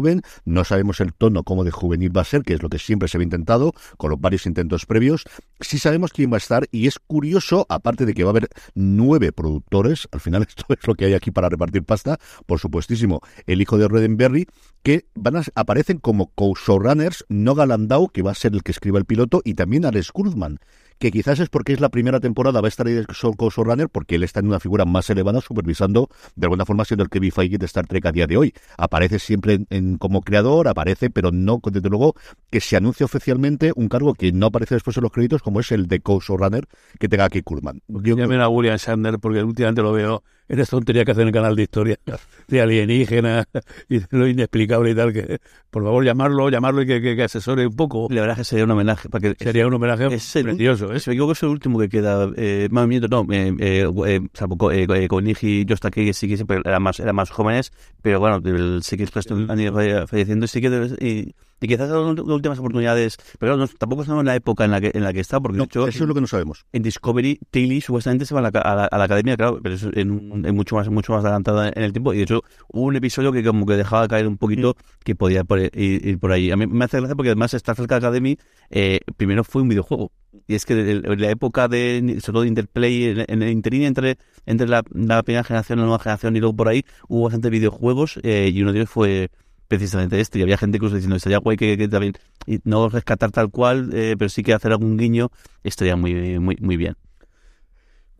no 0.44 0.64
sabemos 0.64 1.00
el 1.00 1.12
tono 1.12 1.44
como 1.44 1.64
de 1.64 1.70
juvenil 1.70 2.16
va 2.16 2.22
a 2.22 2.24
ser, 2.24 2.42
que 2.42 2.54
es 2.54 2.62
lo 2.62 2.68
que 2.68 2.78
siempre 2.78 3.09
se 3.09 3.16
había 3.16 3.24
intentado 3.24 3.72
con 3.96 4.11
los 4.11 4.20
varios 4.20 4.46
intentos 4.46 4.87
previos. 4.87 5.24
Sí 5.61 5.78
sabemos 5.78 6.12
quién 6.12 6.33
va 6.33 6.37
a 6.37 6.38
estar 6.38 6.66
y 6.72 6.87
es 6.87 6.98
curioso, 6.98 7.66
aparte 7.68 8.07
de 8.07 8.14
que 8.14 8.24
va 8.24 8.30
a 8.30 8.33
haber 8.33 8.48
nueve 8.74 9.33
productores, 9.33 10.09
al 10.12 10.20
final 10.20 10.42
esto 10.48 10.64
es 10.68 10.87
lo 10.87 10.94
que 10.94 11.07
hay 11.07 11.14
aquí 11.14 11.30
para 11.30 11.48
repartir 11.48 11.85
pasta, 11.85 12.18
por 12.46 12.59
supuestísimo, 12.59 13.20
el 13.46 13.61
hijo 13.61 13.78
de 13.78 13.88
Roddenberry, 13.88 14.46
que 14.83 15.07
van 15.14 15.37
a, 15.37 15.42
aparecen 15.54 15.98
como 15.98 16.33
co-showrunners 16.35 17.24
Noga 17.28 17.66
Landau, 17.66 18.09
que 18.09 18.22
va 18.22 18.33
a 18.33 18.35
ser 18.35 18.54
el 18.54 18.62
que 18.62 18.72
escriba 18.72 18.98
el 18.98 19.04
piloto, 19.04 19.42
y 19.44 19.54
también 19.54 19.85
Alex 19.85 20.12
Kurtzman, 20.12 20.59
que 20.98 21.11
quizás 21.11 21.40
es 21.40 21.48
porque 21.48 21.72
es 21.72 21.80
la 21.80 21.88
primera 21.88 22.20
temporada, 22.20 22.61
va 22.61 22.66
a 22.66 22.68
estar 22.68 22.87
ahí 22.87 22.94
de 22.94 23.04
so- 23.12 23.33
co-showrunner, 23.33 23.88
porque 23.88 24.14
él 24.16 24.22
está 24.22 24.40
en 24.40 24.46
una 24.48 24.61
figura 24.61 24.85
más 24.85 25.09
elevada, 25.11 25.40
supervisando, 25.40 26.09
de 26.37 26.46
alguna 26.46 26.64
forma, 26.64 26.85
siendo 26.85 27.04
el 27.04 27.11
Kevin 27.11 27.33
Feige 27.33 27.59
de 27.59 27.66
Star 27.66 27.87
Trek 27.87 28.07
a 28.07 28.12
día 28.12 28.26
de 28.26 28.37
hoy. 28.37 28.54
Aparece 28.78 29.18
siempre 29.18 29.54
en, 29.54 29.66
en- 29.70 29.98
como 29.98 30.22
creador, 30.22 30.68
aparece, 30.68 31.11
pero 31.11 31.30
no, 31.33 31.61
desde 31.70 31.88
luego, 31.88 32.14
que 32.50 32.61
se 32.61 32.76
anuncie 32.76 33.04
oficialmente 33.04 33.72
un 33.76 33.88
cargo 33.88 34.14
que 34.14 34.33
no 34.33 34.46
aparece 34.46 34.74
después 34.76 34.96
en 34.96 35.02
los 35.02 35.12
créditos, 35.12 35.42
como 35.42 35.61
es 35.61 35.70
el 35.72 35.87
de 35.87 36.00
co-showrunner 36.00 36.66
que 36.98 37.09
tenga 37.09 37.24
aquí 37.24 37.42
Kurtzman. 37.42 37.80
Yo- 37.88 38.16
Llamen 38.16 38.40
a 38.40 38.48
William 38.48 38.76
Shatner 38.76 39.18
porque 39.18 39.42
últimamente 39.42 39.83
lo 39.83 39.92
veo 39.92 40.22
en 40.48 40.61
esta 40.61 40.76
tontería 40.76 41.04
que 41.04 41.12
hace 41.12 41.22
en 41.22 41.28
el 41.28 41.35
canal 41.35 41.57
de 41.57 41.62
historia 41.62 41.98
de 42.48 42.61
alienígenas 42.61 43.46
y 43.88 43.98
de 43.98 44.07
lo 44.11 44.26
inexplicable 44.28 44.90
y 44.90 44.94
tal. 44.94 45.12
que 45.12 45.38
Por 45.70 45.83
favor, 45.85 46.04
llamarlo, 46.04 46.50
llamarlo 46.50 46.83
y 46.83 46.87
que, 46.87 47.00
que- 47.00 47.16
que 47.16 47.22
asesore 47.24 47.66
un 47.66 47.74
poco. 47.76 48.09
La 48.11 48.20
verdad 48.20 48.35
es 48.35 48.38
que 48.46 48.50
sería 48.50 48.64
un 48.64 48.70
homenaje. 48.72 49.09
Porque 49.09 49.35
Sería 49.38 49.66
un 49.66 49.74
homenaje 49.74 50.07
es 50.14 50.37
el- 50.37 50.44
precioso. 50.44 50.92
¿eh? 50.92 51.00
Si 51.00 51.11
me 51.11 51.14
equivoco, 51.14 51.33
es 51.33 51.42
el 51.42 51.48
último 51.48 51.78
que 51.78 51.88
queda. 51.88 52.28
Eh, 52.37 52.68
más 52.70 52.87
miento, 52.87 53.09
no. 53.09 53.26
Eh, 53.33 53.54
eh, 53.59 53.90
eh, 54.07 54.20
salvo 54.35 54.57
co- 54.59 54.70
eh, 54.72 54.87
eh, 54.88 55.09
y 55.42 55.66
Jostaki, 55.68 56.04
que 56.07 56.12
sí 56.12 56.28
que 56.28 56.37
siempre 56.37 56.61
eran 56.64 56.83
más, 56.83 57.00
eran 57.00 57.14
más 57.16 57.30
jóvenes. 57.30 57.72
Pero 58.02 58.20
bueno, 58.20 58.40
el- 58.44 58.83
sí 58.83 58.96
que 58.96 59.07
resto 59.07 59.35
han 59.35 59.61
ido 59.61 59.72
falle- 59.72 60.07
falleciendo. 60.07 60.44
Y 60.44 60.48
sí 60.48 60.61
que. 60.61 60.68
Y, 61.00 61.35
y 61.64 61.68
quizás 61.68 61.88
son 61.88 62.16
las 62.16 62.24
últimas 62.27 62.59
oportunidades. 62.59 63.16
Pero 63.38 63.57
no, 63.57 63.66
tampoco 63.68 64.05
sabemos 64.05 64.24
la 64.24 64.35
época 64.37 64.64
en 64.64 64.70
la 64.70 64.81
que, 64.81 64.90
en 64.94 65.03
la 65.03 65.12
que 65.12 65.20
está. 65.20 65.40
Porque 65.40 65.59
no, 65.59 65.64
de 65.64 65.66
hecho, 65.68 65.88
eso 65.88 66.05
es 66.05 66.09
lo 66.09 66.14
que 66.14 66.20
no 66.20 66.27
sabemos. 66.27 66.66
en 66.72 66.83
Discovery, 66.83 67.40
Tilly 67.50 67.81
supuestamente 67.81 68.27
se 68.27 68.35
va 68.35 68.40
a 68.40 68.42
la, 68.42 68.48
a 68.61 68.74
la, 68.74 68.85
a 68.85 68.98
la 68.98 69.05
academia, 69.05 69.37
claro, 69.37 69.61
pero 69.62 69.74
eso 69.74 69.90
en, 69.94 70.44
en 70.46 70.55
mucho 70.55 70.77
más 70.77 70.88
mucho 70.88 71.12
más 71.12 71.24
adelantada 71.24 71.68
en 71.74 71.83
el 71.83 71.92
tiempo. 71.92 72.12
Y 72.14 72.18
de 72.18 72.22
hecho, 72.24 72.42
hubo 72.68 72.85
un 72.85 72.96
episodio 72.96 73.33
que 73.33 73.42
como 73.42 73.66
que 73.66 73.74
dejaba 73.74 74.07
caer 74.09 74.27
un 74.27 74.37
poquito 74.38 74.77
que 75.05 75.14
podía 75.14 75.44
por- 75.44 75.61
ir, 75.61 75.70
ir 75.74 76.18
por 76.18 76.33
ahí. 76.33 76.50
A 76.50 76.57
mí 76.57 76.66
me 76.66 76.85
hace 76.85 76.98
gracia 76.98 77.14
porque 77.16 77.31
además 77.31 77.53
Starfleet 77.53 77.92
Academy 77.92 78.37
eh, 78.70 79.00
primero 79.16 79.44
fue 79.44 79.62
un 79.62 79.68
videojuego. 79.68 80.12
Y 80.48 80.57
es 80.57 80.66
que 80.66 80.74
en 80.74 81.20
la 81.20 81.31
época 81.31 81.68
de, 81.68 82.18
sobre 82.20 82.33
todo 82.33 82.42
de 82.42 82.48
Interplay, 82.48 83.05
en, 83.05 83.24
en 83.29 83.42
el 83.42 83.50
interín 83.50 83.83
entre, 83.85 84.18
entre 84.46 84.66
la, 84.66 84.83
la 84.92 85.22
primera 85.22 85.44
generación 85.44 85.79
y 85.79 85.83
la 85.83 85.87
nueva 85.87 86.00
generación 86.03 86.37
y 86.37 86.40
luego 86.40 86.57
por 86.57 86.68
ahí, 86.68 86.85
hubo 87.09 87.24
bastantes 87.24 87.50
videojuegos 87.53 88.18
eh, 88.24 88.50
y 88.53 88.61
uno 88.62 88.72
de 88.72 88.81
ellos 88.81 88.90
fue 88.90 89.31
precisamente 89.76 90.20
este. 90.20 90.38
Y 90.38 90.42
había 90.42 90.56
gente 90.56 90.76
incluso 90.76 90.94
diciendo, 90.96 91.16
estaría 91.16 91.38
guay 91.38 91.56
que, 91.56 91.76
que 91.76 91.88
también, 91.88 92.14
y 92.46 92.60
no 92.64 92.88
rescatar 92.88 93.30
tal 93.30 93.50
cual, 93.50 93.90
eh, 93.92 94.16
pero 94.18 94.28
sí 94.28 94.42
que 94.42 94.52
hacer 94.52 94.72
algún 94.72 94.96
guiño, 94.96 95.30
estaría 95.62 95.96
muy, 95.96 96.38
muy, 96.38 96.56
muy 96.60 96.76
bien. 96.76 96.96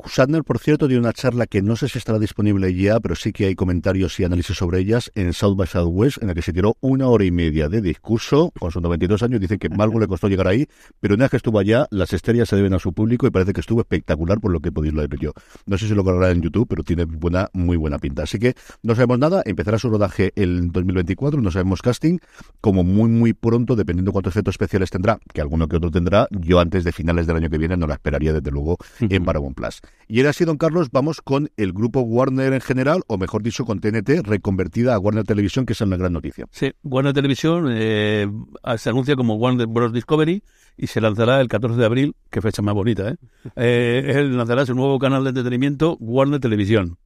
Shatner, 0.03 0.45
por 0.45 0.59
cierto, 0.59 0.87
dio 0.87 0.99
una 0.99 1.13
charla 1.13 1.47
que 1.47 1.63
no 1.63 1.77
sé 1.77 1.89
si 1.89 1.99
estará 1.99 2.19
disponible 2.19 2.75
ya, 2.75 3.01
pero 3.01 3.15
sí 3.15 3.33
que 3.33 3.47
hay 3.47 3.55
comentarios 3.55 4.19
y 4.21 4.25
análisis 4.25 4.57
sobre 4.57 4.81
ellas 4.81 5.11
en 5.15 5.33
South 5.33 5.57
by 5.57 5.67
Southwest, 5.67 6.21
en 6.21 6.29
la 6.29 6.35
que 6.35 6.43
se 6.43 6.53
tiró 6.53 6.77
una 6.81 7.09
hora 7.09 7.25
y 7.25 7.31
media 7.31 7.69
de 7.69 7.81
discurso, 7.81 8.53
con 8.59 8.71
sus 8.71 8.83
92 8.83 9.23
años, 9.23 9.41
dicen 9.41 9.59
que 9.59 9.69
algo 9.79 9.99
le 10.01 10.07
costó 10.07 10.29
llegar 10.29 10.49
ahí, 10.49 10.67
pero 11.01 11.15
una 11.15 11.25
vez 11.25 11.31
que 11.31 11.37
estuvo 11.39 11.59
allá, 11.59 11.87
las 11.91 12.13
estrellas 12.13 12.49
se 12.49 12.57
deben 12.57 12.75
a 12.75 12.79
su 12.79 12.93
público 12.93 13.27
y 13.27 13.31
parece 13.31 13.53
que 13.53 13.61
estuvo 13.61 13.81
espectacular 13.81 14.41
por 14.41 14.53
lo 14.53 14.61
que 14.61 14.73
podéis 14.73 14.95
leer 14.95 15.09
yo. 15.19 15.33
No 15.65 15.79
sé 15.79 15.87
si 15.87 15.95
lo 15.95 16.03
logrará 16.03 16.33
en 16.33 16.43
YouTube, 16.43 16.67
pero 16.69 16.83
tiene 16.83 17.05
buena, 17.05 17.49
muy 17.53 17.77
buena 17.77 17.99
pinta. 17.99 18.25
Así 18.25 18.39
que 18.39 18.55
no 18.83 18.95
sabemos 18.95 19.19
nada, 19.21 19.43
empezará 19.47 19.79
su 19.79 19.89
rodaje 19.89 20.33
el 20.37 20.71
2024, 20.73 21.41
no 21.41 21.51
sabemos 21.51 21.83
casting, 21.83 22.19
como 22.61 22.85
muy, 22.85 23.09
muy 23.09 23.33
pronto, 23.33 23.75
dependiendo 23.75 24.13
cuántos 24.13 24.33
efectos 24.33 24.55
especiales 24.55 24.91
tendrá, 24.91 25.19
que 25.33 25.41
alguno 25.41 25.67
que 25.69 25.77
otro 25.77 25.91
tendrá, 25.91 26.27
yo 26.31 26.61
antes 26.61 26.85
de 26.85 26.93
finales 26.93 27.27
del 27.27 27.37
año 27.37 27.49
que 27.49 27.59
viene 27.59 27.77
no 27.77 27.87
la 27.87 27.95
esperaría, 27.95 28.33
desde 28.33 28.51
luego, 28.51 28.77
en 29.01 29.25
Paramount 29.25 29.57
Plus. 29.57 29.81
Y 30.07 30.21
ahora 30.21 30.33
sí, 30.33 30.45
don 30.45 30.59
Carlos, 30.59 30.91
vamos 30.91 31.21
con 31.23 31.51
el 31.57 31.73
grupo 31.73 32.01
Warner 32.01 32.53
en 32.53 32.61
general, 32.61 33.03
o 33.07 33.17
mejor 33.19 33.43
dicho, 33.43 33.65
con 33.65 33.81
TNT, 33.81 34.21
reconvertida 34.23 34.95
a 34.95 34.99
Warner 34.99 35.25
Televisión, 35.25 35.65
que 35.67 35.73
es 35.73 35.81
una 35.81 35.97
gran 35.97 36.13
noticia. 36.13 36.47
Sí, 36.51 36.73
Warner 36.83 37.13
Televisión 37.15 37.67
eh, 37.71 38.31
se 38.77 38.91
anuncia 38.91 39.17
como 39.17 39.35
Warner 39.37 39.67
Bros. 39.67 39.93
Discovery 39.93 40.43
y 40.77 40.87
se 40.89 41.01
lanzará 41.01 41.41
el 41.41 41.49
14 41.49 41.79
de 41.79 41.87
abril, 41.87 42.17
qué 42.31 42.41
fecha 42.43 42.61
más 42.63 42.75
bonita, 42.75 43.11
¿eh? 43.11 43.17
eh 43.57 44.13
él 44.17 44.37
lanzará 44.37 44.67
su 44.67 44.75
nuevo 44.75 44.99
canal 44.99 45.23
de 45.25 45.31
entretenimiento, 45.31 45.97
Warner 46.01 46.41
Televisión. 46.41 46.99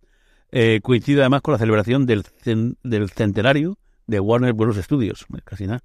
Eh, 0.50 0.80
coincide 0.82 1.20
además 1.20 1.42
con 1.42 1.52
la 1.52 1.58
celebración 1.58 2.06
del, 2.06 2.24
cen- 2.24 2.76
del 2.82 3.10
centenario 3.10 3.78
de 4.06 4.18
Warner 4.18 4.54
Bros. 4.54 4.76
Studios, 4.76 5.26
casi 5.44 5.66
nada. 5.66 5.82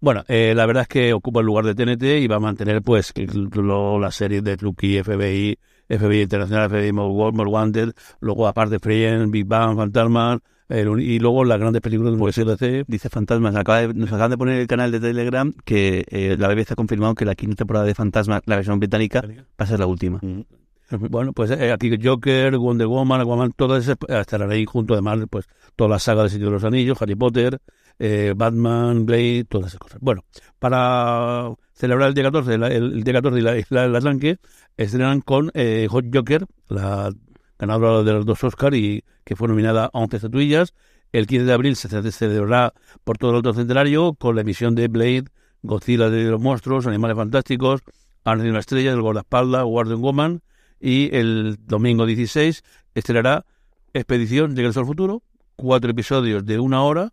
Bueno, 0.00 0.22
eh, 0.28 0.52
la 0.54 0.66
verdad 0.66 0.82
es 0.82 0.88
que 0.88 1.14
ocupa 1.14 1.40
el 1.40 1.46
lugar 1.46 1.64
de 1.64 1.74
TNT 1.74 2.02
y 2.22 2.26
va 2.26 2.36
a 2.36 2.40
mantener 2.40 2.82
pues 2.82 3.14
lo- 3.54 3.98
las 3.98 4.14
series 4.14 4.44
de 4.44 4.58
Lucky, 4.58 4.98
FBI, 5.02 5.58
FBI 5.88 6.22
Internacional, 6.22 6.68
FBI 6.70 6.92
More 6.92 7.32
More 7.32 7.50
Wanted, 7.50 7.92
luego 8.20 8.46
aparte 8.48 8.78
Friends, 8.78 9.30
Big 9.30 9.46
Bang, 9.46 9.76
Fantasma, 9.76 10.40
el 10.68 10.88
uni- 10.88 11.04
y 11.04 11.18
luego 11.18 11.44
las 11.44 11.58
grandes 11.58 11.82
películas 11.82 12.14
de 12.16 12.22
USDC. 12.22 12.84
Dice 12.88 13.08
Fantasmas, 13.10 13.54
acaba 13.54 13.80
de- 13.80 13.94
nos 13.94 14.08
acaban 14.10 14.30
de 14.30 14.38
poner 14.38 14.60
el 14.60 14.66
canal 14.66 14.90
de 14.90 15.00
Telegram 15.00 15.52
que 15.64 16.04
eh, 16.08 16.36
la 16.38 16.48
BBC 16.48 16.72
ha 16.72 16.76
confirmado 16.76 17.14
que 17.14 17.24
la 17.26 17.34
quinta 17.34 17.56
temporada 17.56 17.84
de 17.84 17.94
Fantasmas, 17.94 18.42
la 18.46 18.56
versión 18.56 18.78
británica, 18.78 19.20
va 19.20 19.44
a 19.58 19.66
ser 19.66 19.78
la 19.78 19.86
última. 19.86 20.20
Bueno, 20.90 21.32
pues 21.32 21.50
eh, 21.50 21.72
aquí 21.72 21.90
Joker, 22.02 22.56
Wonder 22.58 22.86
Woman, 22.86 23.20
Aquaman, 23.22 23.52
todas 23.52 23.82
esas 23.84 23.96
estarán 24.08 24.50
ahí 24.50 24.64
junto, 24.66 24.92
además, 24.94 25.18
pues 25.30 25.46
toda 25.76 25.88
la 25.90 25.98
saga 25.98 26.22
de 26.24 26.28
Señor 26.28 26.48
de 26.48 26.52
los 26.54 26.64
Anillos, 26.64 27.00
Harry 27.00 27.14
Potter, 27.14 27.58
eh, 27.98 28.34
Batman, 28.36 29.06
Blade, 29.06 29.44
todas 29.48 29.68
esas 29.68 29.78
cosas. 29.80 29.98
Bueno, 30.00 30.24
para 30.58 31.52
celebrar 31.72 32.08
el 32.08 32.14
día 32.14 32.24
14, 32.24 32.58
la- 32.58 32.68
el, 32.68 32.92
el 32.92 33.04
día 33.04 33.14
14 33.14 33.38
y 33.38 33.42
la, 33.42 33.58
y 33.58 33.64
la- 33.70 33.84
el 33.86 33.96
arranque, 33.96 34.36
estrenan 34.76 35.20
con 35.22 35.50
eh, 35.54 35.88
Hot 35.90 36.04
Joker, 36.12 36.44
la 36.68 37.12
ganadora 37.58 38.02
de 38.02 38.12
los 38.12 38.26
dos 38.26 38.44
Oscars 38.44 38.76
y 38.76 39.02
que 39.24 39.36
fue 39.36 39.48
nominada 39.48 39.86
a 39.86 39.90
11 39.98 40.16
estatuillas. 40.16 40.74
El 41.12 41.26
15 41.26 41.46
de 41.46 41.52
abril 41.52 41.76
se 41.76 41.88
ce- 41.88 42.12
celebrará 42.12 42.74
por 43.04 43.16
todo 43.18 43.30
el 43.30 43.36
otro 43.38 43.54
centenario 43.54 44.14
con 44.14 44.34
la 44.34 44.42
emisión 44.42 44.74
de 44.74 44.88
Blade, 44.88 45.24
Godzilla 45.62 46.10
de 46.10 46.24
los 46.24 46.40
monstruos, 46.40 46.86
Animales 46.86 47.16
Fantásticos, 47.16 47.80
Arnold 48.24 48.50
y 48.50 48.52
la 48.52 48.58
estrella, 48.60 48.92
El 48.92 49.00
guardaespaldas, 49.00 49.64
Wonder 49.64 49.96
Woman, 49.96 50.42
y 50.86 51.08
el 51.16 51.56
domingo 51.66 52.04
16 52.04 52.62
estrenará 52.94 53.46
Expedición 53.94 54.54
Regreso 54.54 54.80
al 54.80 54.86
Futuro, 54.86 55.22
cuatro 55.56 55.90
episodios 55.90 56.44
de 56.44 56.58
una 56.58 56.82
hora, 56.82 57.12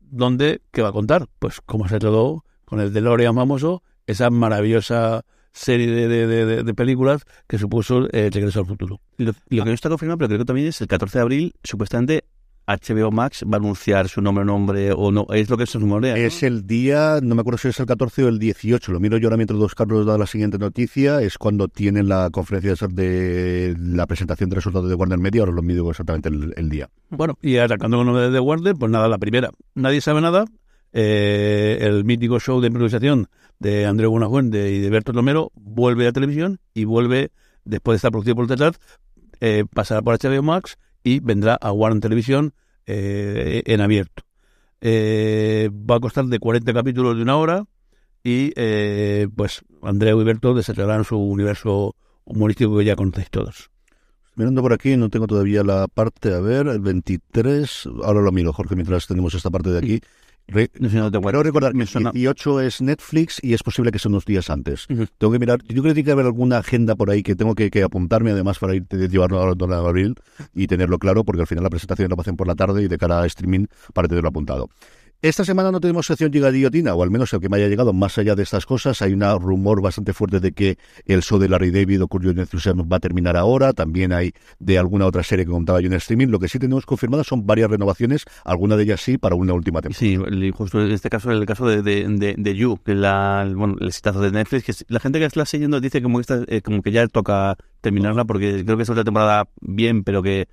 donde, 0.00 0.60
¿qué 0.70 0.82
va 0.82 0.90
a 0.90 0.92
contar? 0.92 1.26
Pues 1.38 1.60
cómo 1.64 1.88
se 1.88 1.98
trató 1.98 2.44
con 2.66 2.80
el 2.80 2.92
DeLorean 2.92 3.34
famoso, 3.34 3.82
esa 4.06 4.28
maravillosa 4.30 5.24
serie 5.52 5.86
de, 5.90 6.08
de- 6.08 6.26
de- 6.26 6.44
de- 6.46 6.62
de 6.62 6.74
películas 6.74 7.22
que 7.48 7.58
supuso 7.58 8.06
eh, 8.12 8.28
Regreso 8.30 8.60
al 8.60 8.66
Futuro. 8.66 9.00
Lo, 9.16 9.32
lo 9.48 9.64
que 9.64 9.70
no 9.70 9.72
está 9.74 9.88
confirmado, 9.88 10.18
pero 10.18 10.28
creo 10.28 10.38
que 10.40 10.44
también 10.44 10.66
es 10.68 10.80
el 10.82 10.86
14 10.86 11.18
de 11.18 11.22
abril, 11.22 11.54
supuestamente 11.64 12.24
HBO 12.66 13.10
Max 13.12 13.44
va 13.44 13.56
a 13.56 13.60
anunciar 13.60 14.08
su 14.08 14.20
nombre, 14.20 14.44
nombre 14.44 14.92
o 14.92 15.12
no. 15.12 15.26
Es 15.32 15.48
lo 15.48 15.56
que 15.56 15.66
se 15.66 15.78
rumorea. 15.78 16.14
¿no? 16.14 16.20
Es 16.20 16.42
el 16.42 16.66
día, 16.66 17.20
no 17.22 17.34
me 17.34 17.40
acuerdo 17.42 17.58
si 17.58 17.68
es 17.68 17.78
el 17.80 17.86
14 17.86 18.24
o 18.24 18.28
el 18.28 18.38
18, 18.38 18.92
lo 18.92 18.98
miro 19.00 19.18
yo 19.18 19.28
ahora 19.28 19.36
mientras 19.36 19.58
dos 19.58 19.74
Carlos 19.74 20.04
da 20.06 20.18
la 20.18 20.26
siguiente 20.26 20.58
noticia, 20.58 21.22
es 21.22 21.38
cuando 21.38 21.68
tienen 21.68 22.08
la 22.08 22.28
conferencia 22.30 22.74
de- 22.90 23.74
la 23.78 24.06
presentación 24.06 24.50
de 24.50 24.56
resultados 24.56 24.88
de 24.88 24.94
Warner 24.94 25.18
Media, 25.18 25.42
ahora 25.42 25.52
lo 25.52 25.62
mido 25.62 25.88
exactamente 25.90 26.28
el, 26.28 26.52
el 26.56 26.68
día. 26.68 26.88
Bueno, 27.10 27.38
y 27.40 27.56
atacando 27.58 27.98
con 27.98 28.06
novedades 28.06 28.32
de 28.32 28.40
Warner, 28.40 28.74
pues 28.74 28.90
nada, 28.90 29.08
la 29.08 29.18
primera. 29.18 29.50
Nadie 29.74 30.00
sabe 30.00 30.20
nada. 30.20 30.44
Eh, 30.92 31.78
el 31.82 32.04
mítico 32.04 32.40
show 32.40 32.60
de 32.60 32.68
improvisación 32.68 33.28
de 33.58 33.86
Andrés 33.86 34.08
Buenafuente 34.08 34.72
y 34.72 34.78
de 34.80 34.88
Berto 34.90 35.12
Romero 35.12 35.52
vuelve 35.54 36.06
a 36.08 36.12
televisión 36.12 36.58
y 36.74 36.84
vuelve, 36.84 37.30
después 37.64 37.94
de 37.94 37.96
estar 37.96 38.10
producido 38.10 38.34
por 38.36 38.46
Tetrat, 38.46 38.76
eh, 39.40 39.64
pasará 39.74 40.00
por 40.02 40.14
HBO 40.18 40.42
Max 40.42 40.78
y 41.06 41.20
vendrá 41.20 41.54
a 41.54 41.70
Warner 41.70 42.00
Televisión 42.00 42.52
eh, 42.84 43.62
en 43.64 43.80
abierto. 43.80 44.24
Eh, 44.80 45.70
va 45.72 45.96
a 45.96 46.00
costar 46.00 46.24
de 46.24 46.40
40 46.40 46.74
capítulos 46.74 47.14
de 47.14 47.22
una 47.22 47.36
hora 47.36 47.64
y 48.24 48.52
eh, 48.56 49.28
pues 49.36 49.62
Andrea 49.82 50.16
y 50.16 50.24
Berto 50.24 50.52
desarrollarán 50.52 51.04
su 51.04 51.16
universo 51.16 51.94
humorístico 52.24 52.76
que 52.76 52.84
ya 52.84 52.96
conocéis 52.96 53.30
todos. 53.30 53.70
Mirando 54.34 54.62
por 54.62 54.72
aquí, 54.72 54.96
no 54.96 55.08
tengo 55.08 55.28
todavía 55.28 55.62
la 55.62 55.86
parte, 55.86 56.34
a 56.34 56.40
ver, 56.40 56.66
el 56.66 56.80
23, 56.80 57.88
ahora 58.02 58.20
lo 58.20 58.32
miro, 58.32 58.52
Jorge, 58.52 58.74
mientras 58.74 59.06
tenemos 59.06 59.32
esta 59.34 59.48
parte 59.48 59.70
de 59.70 59.78
aquí. 59.78 60.00
Re- 60.48 60.70
No 60.78 60.88
Quiero 60.88 61.42
recordar 61.42 61.72
que 61.72 61.80
el 61.80 61.86
suena- 61.88 62.10
18 62.12 62.60
es 62.60 62.80
Netflix 62.80 63.38
y 63.42 63.52
es 63.54 63.62
posible 63.62 63.90
que 63.90 63.98
sea 63.98 64.08
unos 64.10 64.24
días 64.24 64.48
antes. 64.48 64.86
Tengo 65.18 65.32
que 65.32 65.38
mirar, 65.38 65.58
yo 65.64 65.82
creo 65.82 65.84
que 65.84 65.94
tiene 65.94 66.04
que 66.04 66.12
haber 66.12 66.26
alguna 66.26 66.58
agenda 66.58 66.94
por 66.94 67.10
ahí 67.10 67.22
que 67.22 67.34
tengo 67.34 67.54
que, 67.54 67.70
que 67.70 67.82
apuntarme 67.82 68.30
además 68.30 68.58
para 68.58 68.74
ir 68.76 68.86
llevarlo 68.88 69.42
a 69.42 69.54
Don 69.54 69.72
abril 69.72 70.14
y 70.54 70.66
tenerlo 70.68 70.98
claro 70.98 71.24
porque 71.24 71.40
al 71.40 71.46
final 71.48 71.64
la 71.64 71.70
presentación 71.70 72.08
la 72.10 72.16
hacen 72.18 72.36
por 72.36 72.46
la 72.46 72.54
tarde 72.54 72.82
y 72.82 72.88
de 72.88 72.96
cara 72.98 73.22
a 73.22 73.26
streaming 73.26 73.66
para 73.92 74.06
tenerlo 74.08 74.28
apuntado. 74.28 74.68
Esta 75.22 75.46
semana 75.46 75.72
no 75.72 75.80
tenemos 75.80 76.06
sección 76.06 76.30
Llega 76.30 76.50
Guillotina, 76.50 76.94
o 76.94 77.02
al 77.02 77.10
menos 77.10 77.32
el 77.32 77.40
que 77.40 77.48
me 77.48 77.56
haya 77.56 77.68
llegado 77.68 77.94
más 77.94 78.18
allá 78.18 78.34
de 78.34 78.42
estas 78.42 78.66
cosas. 78.66 79.00
Hay 79.00 79.14
un 79.14 79.22
rumor 79.40 79.80
bastante 79.80 80.12
fuerte 80.12 80.40
de 80.40 80.52
que 80.52 80.76
el 81.06 81.22
show 81.22 81.38
de 81.38 81.48
Larry 81.48 81.70
David 81.70 82.02
o 82.02 82.08
Curioso 82.08 82.38
Enthusiasm 82.38 82.82
va 82.82 82.98
a 82.98 83.00
terminar 83.00 83.34
ahora. 83.34 83.72
También 83.72 84.12
hay 84.12 84.32
de 84.58 84.78
alguna 84.78 85.06
otra 85.06 85.22
serie 85.22 85.46
que 85.46 85.50
contaba 85.50 85.80
yo 85.80 85.86
en 85.86 85.94
streaming. 85.94 86.26
Lo 86.26 86.38
que 86.38 86.48
sí 86.48 86.58
tenemos 86.58 86.84
confirmadas 86.84 87.26
son 87.26 87.46
varias 87.46 87.70
renovaciones, 87.70 88.24
alguna 88.44 88.76
de 88.76 88.82
ellas 88.82 89.00
sí, 89.00 89.16
para 89.16 89.34
una 89.36 89.54
última 89.54 89.80
temporada. 89.80 89.98
Sí, 89.98 90.50
justo 90.50 90.84
en 90.84 90.92
este 90.92 91.08
caso, 91.08 91.30
el 91.30 91.46
caso 91.46 91.66
de, 91.66 91.82
de, 91.82 92.54
You, 92.54 92.78
que 92.84 92.94
la, 92.94 93.50
bueno, 93.56 93.76
el 93.80 93.88
exitazo 93.88 94.20
de 94.20 94.30
Netflix, 94.30 94.64
que 94.64 94.84
la 94.88 95.00
gente 95.00 95.18
que 95.18 95.24
está 95.24 95.46
siguiendo 95.46 95.80
dice 95.80 96.02
como 96.02 96.20
que, 96.20 96.44
eh, 96.48 96.60
como 96.60 96.82
que 96.82 96.92
ya 96.92 97.06
toca 97.08 97.56
terminarla, 97.80 98.26
porque 98.26 98.64
creo 98.64 98.76
que 98.76 98.82
es 98.82 98.90
otra 98.90 99.04
temporada 99.04 99.48
bien, 99.62 100.04
pero 100.04 100.22
que 100.22 100.46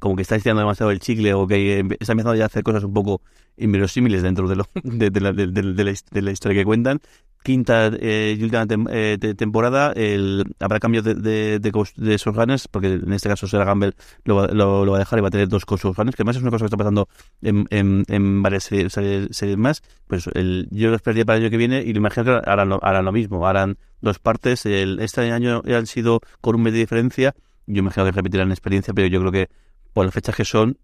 como 0.00 0.16
que 0.16 0.22
está 0.22 0.36
estirando 0.36 0.60
demasiado 0.60 0.90
el 0.90 1.00
chicle 1.00 1.34
o 1.34 1.46
que 1.46 1.80
eh, 1.80 1.84
está 2.00 2.12
empezando 2.12 2.34
ya 2.34 2.44
a 2.44 2.46
hacer 2.46 2.62
cosas 2.62 2.84
un 2.84 2.92
poco 2.92 3.22
inverosímiles 3.56 4.22
dentro 4.22 4.48
de, 4.48 4.56
lo, 4.56 4.66
de, 4.82 6.22
la, 6.22 6.30
historia 6.30 6.60
que 6.60 6.64
cuentan. 6.64 7.00
Quinta 7.42 7.90
eh, 8.00 8.36
y 8.38 8.42
última 8.42 8.66
tem- 8.66 8.86
eh, 8.90 9.16
te- 9.18 9.34
temporada, 9.34 9.92
el, 9.92 10.44
habrá 10.58 10.78
cambios 10.78 11.04
de, 11.04 11.14
de, 11.14 12.16
showrunners, 12.18 12.68
porque 12.68 12.88
en 12.94 13.12
este 13.14 13.30
caso 13.30 13.46
Sarah 13.46 13.64
Gamble 13.64 13.92
lo, 14.24 14.46
lo, 14.48 14.84
lo 14.84 14.92
va 14.92 14.98
a 14.98 15.00
dejar 15.00 15.18
y 15.18 15.22
va 15.22 15.28
a 15.28 15.30
tener 15.30 15.48
dos 15.48 15.64
co-showrunners, 15.64 16.14
que 16.16 16.22
además 16.22 16.36
es 16.36 16.42
una 16.42 16.50
cosa 16.50 16.64
que 16.64 16.66
está 16.66 16.76
pasando 16.76 17.08
en, 17.40 17.66
en, 17.70 18.04
varias 18.42 18.64
series, 18.64 18.92
series- 18.94 19.56
más. 19.56 19.82
Pues 20.06 20.26
yo 20.70 20.90
lo 20.90 20.96
esperaría 20.96 21.24
para 21.24 21.38
el 21.38 21.44
año 21.44 21.50
que 21.50 21.56
viene 21.56 21.82
y 21.82 21.94
lo 21.94 21.98
imagino 22.00 22.24
que 22.24 22.50
harán, 22.50 22.68
lo- 22.68 22.84
harán 22.84 23.06
lo 23.06 23.12
mismo, 23.12 23.46
harán 23.46 23.78
dos 24.02 24.18
partes. 24.18 24.66
Este 24.66 25.32
año 25.32 25.62
han 25.66 25.86
sido 25.86 26.20
con 26.42 26.56
un 26.56 26.62
mes 26.62 26.74
de 26.74 26.80
diferencia, 26.80 27.34
yo 27.66 27.78
imagino 27.78 28.04
que 28.04 28.12
repetirán 28.12 28.50
experiencia, 28.50 28.92
pero 28.92 29.06
yo 29.06 29.18
creo 29.20 29.32
que 29.32 29.48
por 29.92 30.04
las 30.04 30.14
fechas 30.14 30.34
que 30.36 30.44
son, 30.44 30.78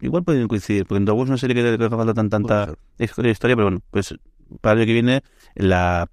igual 0.00 0.24
pueden 0.24 0.48
coincidir, 0.48 0.86
porque 0.86 0.98
en 0.98 1.04
Dog 1.04 1.22
es 1.22 1.28
una 1.28 1.38
serie 1.38 1.54
que, 1.54 1.84
hace 1.84 1.96
falta 1.96 2.14
tan, 2.14 2.28
tanta 2.30 2.74
historia, 2.98 3.34
pero 3.40 3.64
bueno, 3.64 3.80
pues 3.90 4.14
para 4.60 4.74
el 4.74 4.78
año 4.80 4.86
que 4.86 4.92
viene 4.92 5.22
la 5.54 6.08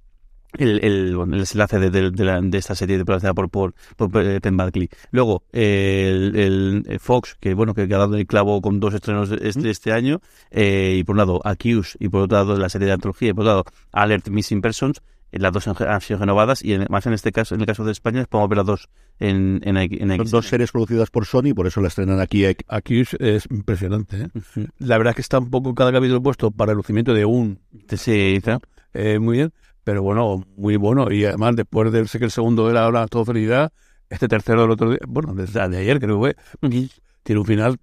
el, 0.58 0.84
el, 0.84 1.16
bueno, 1.16 1.36
el 1.36 1.40
desenlace 1.42 1.80
de, 1.80 1.90
de, 1.90 2.12
de, 2.12 2.24
la- 2.26 2.42
de 2.42 2.58
esta 2.58 2.76
serie 2.76 2.98
de 2.98 3.06
protagonizada 3.06 3.34
por, 3.34 3.50
por, 3.50 3.74
por 3.96 4.22
eh, 4.22 4.42
Penn 4.42 4.58
Badgley. 4.58 4.90
Luego, 5.12 5.44
eh, 5.54 6.10
el, 6.12 6.36
el, 6.36 6.84
eh, 6.88 7.00
Fox, 7.00 7.38
que 7.40 7.54
bueno, 7.54 7.74
que, 7.74 7.88
que 7.88 7.96
ha 7.96 8.00
dado 8.00 8.18
el 8.18 8.28
clavo 8.28 8.62
con 8.62 8.80
dos 8.82 8.94
estrenos 8.94 9.32
este, 9.32 9.70
este 9.70 9.94
año, 9.94 10.20
eh, 10.50 10.96
y 10.98 11.04
por 11.06 11.14
un 11.14 11.18
lado 11.20 11.40
Accused, 11.46 11.96
y 12.00 12.10
por 12.10 12.24
otro 12.24 12.38
lado 12.38 12.58
la 12.58 12.68
serie 12.68 12.88
de 12.88 12.94
antología, 12.94 13.30
y 13.30 13.34
por 13.34 13.44
otro 13.44 13.52
lado 13.54 13.66
Alert 13.94 14.28
Missing 14.28 14.62
Persons, 14.62 15.02
las 15.40 15.54
dos 15.54 15.68
han, 15.68 16.02
sido 16.02 16.20
renovadas, 16.20 16.64
y 16.64 16.74
en- 16.74 16.86
más 16.90 17.06
en 17.06 17.14
este 17.14 17.32
caso, 17.32 17.56
en 17.56 17.62
el 17.62 17.68
caso 17.68 17.84
de 17.86 17.92
España, 17.92 18.26
podemos 18.30 18.50
ver 18.50 18.58
las 18.58 18.66
dos 18.66 18.90
en, 19.20 19.62
en, 19.64 19.78
en, 19.78 20.12
en 20.12 20.18
Son 20.18 20.30
dos 20.32 20.48
series 20.48 20.72
producidas 20.72 21.10
por 21.10 21.26
Sony, 21.26 21.54
por 21.56 21.68
eso 21.68 21.80
la 21.82 21.88
estrenan 21.88 22.20
aquí. 22.20 22.44
eh, 22.46 22.58
Aquí 22.68 23.02
es, 23.02 23.14
es 23.20 23.48
impresionante. 23.50 24.24
¿eh? 24.24 24.68
La 24.80 24.98
verdad 24.98 25.12
es 25.12 25.16
que 25.16 25.22
está 25.22 25.40
un 25.40 25.50
poco 25.50 25.74
cada 25.76 25.92
capítulo 25.92 26.22
puesto 26.22 26.52
para 26.52 26.72
el 26.72 26.78
lucimiento 26.78 27.14
de 27.14 27.26
un. 27.26 27.60
Sí, 27.96 28.40
eh, 28.94 29.20
muy 29.20 29.38
bien, 29.38 29.54
pero 29.84 30.04
bueno, 30.04 30.46
muy 30.58 30.76
bueno. 30.76 31.12
Y 31.12 31.24
además, 31.26 31.56
después 31.56 31.92
de 31.92 32.08
sé 32.08 32.20
que 32.20 32.26
el 32.26 32.32
segundo 32.32 32.70
era 32.70 32.84
ahora 32.84 33.08
todo 33.08 33.24
felicidad, 33.26 33.72
este 34.10 34.28
tercero 34.28 34.62
del 34.64 34.72
otro 34.72 34.90
día, 34.90 35.00
bueno, 35.08 35.34
desde 35.34 35.68
de 35.70 35.78
ayer 35.78 36.00
creo 36.00 36.16
que 36.22 36.36
fue, 36.60 36.70
tiene 37.24 37.40
un 37.40 37.46
final 37.46 37.78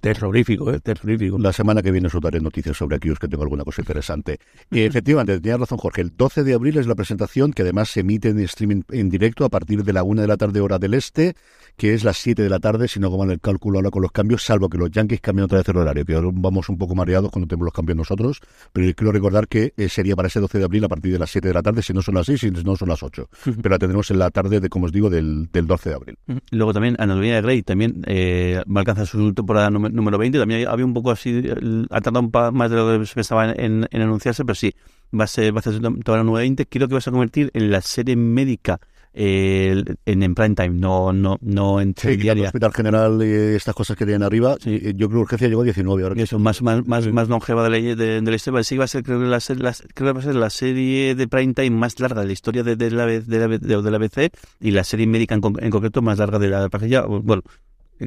terrorífico, 0.00 0.72
¿eh? 0.72 0.80
terrorífico. 0.80 1.38
La 1.38 1.52
semana 1.52 1.82
que 1.82 1.90
viene 1.90 2.06
os 2.06 2.20
daré 2.20 2.40
noticias 2.40 2.76
sobre 2.76 2.96
Accused, 2.96 3.18
que 3.18 3.28
tengo 3.28 3.42
alguna 3.42 3.64
cosa 3.64 3.82
interesante. 3.82 4.38
Y 4.70 4.80
efectivamente, 4.80 5.40
tenías 5.40 5.60
razón, 5.60 5.78
Jorge. 5.78 6.02
El 6.02 6.16
12 6.16 6.44
de 6.44 6.54
abril 6.54 6.78
es 6.78 6.86
la 6.86 6.94
presentación 6.94 7.52
que 7.52 7.62
además 7.62 7.90
se 7.90 8.00
emite 8.00 8.28
en 8.28 8.38
streaming 8.40 8.82
en 8.90 9.08
directo 9.08 9.44
a 9.44 9.48
partir 9.48 9.84
de 9.84 9.92
la 9.92 10.02
1 10.02 10.22
de 10.22 10.28
la 10.28 10.36
tarde, 10.36 10.60
hora 10.60 10.78
del 10.78 10.94
este, 10.94 11.34
que 11.76 11.94
es 11.94 12.04
las 12.04 12.18
7 12.18 12.42
de 12.42 12.48
la 12.48 12.60
tarde, 12.60 12.88
si 12.88 13.00
no 13.00 13.08
hago 13.08 13.18
mal 13.18 13.30
el 13.30 13.40
cálculo 13.40 13.78
ahora 13.78 13.90
con 13.90 14.02
los 14.02 14.12
cambios, 14.12 14.42
salvo 14.42 14.68
que 14.68 14.78
los 14.78 14.90
Yankees 14.90 15.20
cambien 15.20 15.44
otra 15.44 15.58
vez 15.58 15.68
el 15.68 15.76
horario, 15.76 16.04
que 16.04 16.14
ahora 16.14 16.28
vamos 16.32 16.68
un 16.68 16.78
poco 16.78 16.94
mareados 16.94 17.30
cuando 17.30 17.48
tenemos 17.48 17.66
los 17.66 17.74
cambios 17.74 17.96
nosotros. 17.96 18.40
Pero 18.72 18.92
quiero 18.94 19.12
recordar 19.12 19.48
que 19.48 19.72
eh, 19.76 19.88
sería 19.88 20.14
para 20.14 20.28
ese 20.28 20.40
12 20.40 20.58
de 20.58 20.64
abril 20.64 20.84
a 20.84 20.88
partir 20.88 21.12
de 21.12 21.18
las 21.18 21.30
7 21.30 21.48
de 21.48 21.54
la 21.54 21.62
tarde, 21.62 21.82
si 21.82 21.92
no 21.92 22.02
son 22.02 22.14
las 22.14 22.26
6, 22.26 22.40
si 22.40 22.50
no 22.50 22.76
son 22.76 22.88
las 22.88 23.02
8. 23.02 23.28
Pero 23.44 23.70
la 23.70 23.78
tendremos 23.78 24.10
en 24.10 24.18
la 24.18 24.30
tarde, 24.30 24.60
de 24.60 24.68
como 24.68 24.86
os 24.86 24.92
digo, 24.92 25.10
del, 25.10 25.48
del 25.50 25.66
12 25.66 25.88
de 25.88 25.94
abril. 25.94 26.18
Luego 26.50 26.72
también 26.72 26.96
Anatomía 26.98 27.36
de 27.36 27.42
Grey 27.42 27.62
también 27.62 28.02
eh, 28.06 28.62
va 28.68 28.80
a 28.80 28.82
alcanzar 28.82 29.06
su 29.06 29.31
temporada 29.34 29.70
número, 29.70 29.94
número 29.94 30.18
20. 30.18 30.38
También 30.38 30.66
había 30.68 30.84
un 30.84 30.94
poco 30.94 31.10
así, 31.10 31.42
ha 31.90 32.00
tardado 32.00 32.20
un 32.26 32.56
más 32.56 32.70
de 32.70 32.76
lo 32.76 32.98
que 33.00 33.06
se 33.06 33.14
pensaba 33.14 33.52
en, 33.52 33.88
anunciarse, 33.92 34.44
pero 34.44 34.54
sí, 34.54 34.72
va 35.18 35.24
a 35.24 35.26
ser, 35.28 35.54
va 35.54 35.60
a 35.60 35.62
ser 35.62 35.80
temporada 35.80 36.24
número 36.24 36.42
20. 36.42 36.66
Creo 36.66 36.88
que 36.88 36.94
vas 36.94 37.08
a 37.08 37.10
convertir 37.10 37.50
en 37.54 37.70
la 37.70 37.80
serie 37.80 38.16
médica 38.16 38.80
eh, 39.14 39.84
en, 40.06 40.22
en 40.22 40.34
prime 40.34 40.54
time, 40.54 40.70
no, 40.70 41.12
no, 41.12 41.36
no 41.42 41.82
en 41.82 41.88
Sí, 41.90 41.94
quitando 41.94 42.12
el 42.14 42.18
diaria. 42.22 42.46
Hospital 42.46 42.72
General 42.72 43.20
y 43.22 43.56
estas 43.56 43.74
cosas 43.74 43.94
que 43.94 44.06
tienen 44.06 44.22
arriba, 44.22 44.56
Sí. 44.58 44.80
yo 44.96 45.08
creo 45.08 45.10
que 45.10 45.16
urgencia 45.24 45.48
llegó 45.48 45.60
a 45.60 45.64
19 45.64 46.02
ahora. 46.02 46.22
Eso, 46.22 46.38
más, 46.38 46.62
más, 46.62 46.86
más, 46.86 47.06
más 47.12 47.28
longeva 47.28 47.62
de 47.68 47.68
la, 47.70 47.94
de, 47.94 48.20
de 48.22 48.30
la 48.30 48.34
historia. 48.36 48.64
Sí, 48.64 48.78
va 48.78 48.84
a 48.84 48.88
ser, 48.88 49.02
creo 49.02 49.18
que, 49.20 49.26
la, 49.26 49.38
la- 49.58 49.74
creo 49.94 50.08
que 50.08 50.12
va 50.14 50.20
a 50.20 50.22
ser 50.22 50.34
la 50.34 50.48
serie 50.48 51.14
de 51.14 51.28
prime 51.28 51.52
time 51.52 51.70
más 51.76 52.00
larga 52.00 52.22
de 52.22 52.26
la 52.28 52.32
historia 52.32 52.62
de, 52.62 52.74
de 52.76 52.90
la, 52.90 53.04
de, 53.04 53.22
la, 53.38 53.48
de, 53.48 53.58
de 53.58 53.90
la 53.90 53.96
ABC 53.98 54.32
y 54.60 54.70
la 54.70 54.82
serie 54.82 55.06
médica 55.06 55.34
en, 55.34 55.42
en 55.58 55.70
concreto 55.70 56.00
más 56.00 56.18
larga 56.18 56.38
de 56.38 56.48
la 56.48 56.70
página. 56.70 57.02
Bueno, 57.02 57.42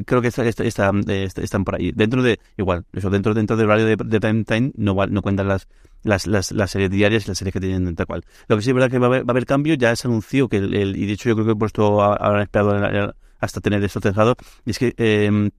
creo 0.03 0.21
que 0.21 0.27
esta- 0.29 0.45
esta- 0.45 0.63
esta- 0.65 0.91
están 1.41 1.63
por 1.63 1.75
ahí. 1.75 1.91
Dentro 1.93 2.21
de, 2.23 2.39
igual, 2.57 2.85
eso, 2.93 3.09
dentro, 3.09 3.33
dentro 3.33 3.55
del 3.57 3.67
horario 3.67 3.85
de, 3.85 3.95
de 3.95 4.19
time 4.45 4.71
no, 4.75 4.95
no 5.07 5.21
cuentan 5.21 5.47
las, 5.47 5.67
las, 6.03 6.27
las, 6.27 6.51
las 6.51 6.71
series 6.71 6.89
diarias 6.91 7.25
y 7.25 7.27
las 7.29 7.37
series 7.37 7.53
que 7.53 7.59
tienen 7.59 7.95
tal 7.95 8.05
cual. 8.07 8.23
Lo 8.47 8.55
que 8.55 8.61
sí 8.61 8.69
es 8.69 8.73
verdad 8.73 8.89
que 8.91 8.99
va 8.99 9.07
a 9.17 9.19
haber, 9.19 9.45
cambio, 9.45 9.75
ya 9.75 9.95
se 9.95 10.07
anunció 10.07 10.47
que 10.49 10.57
el, 10.57 10.95
y 10.95 11.05
de 11.05 11.13
hecho 11.13 11.29
yo 11.29 11.35
creo 11.35 11.45
que 11.45 11.51
he 11.53 11.55
puesto, 11.55 12.01
habrán 12.01 12.41
esperado 12.41 13.13
hasta 13.39 13.61
tener 13.61 13.83
esto 13.83 13.99
cerrado, 13.99 14.35
y 14.65 14.71
es 14.71 14.79
que 14.79 14.93
eh, 14.97 15.49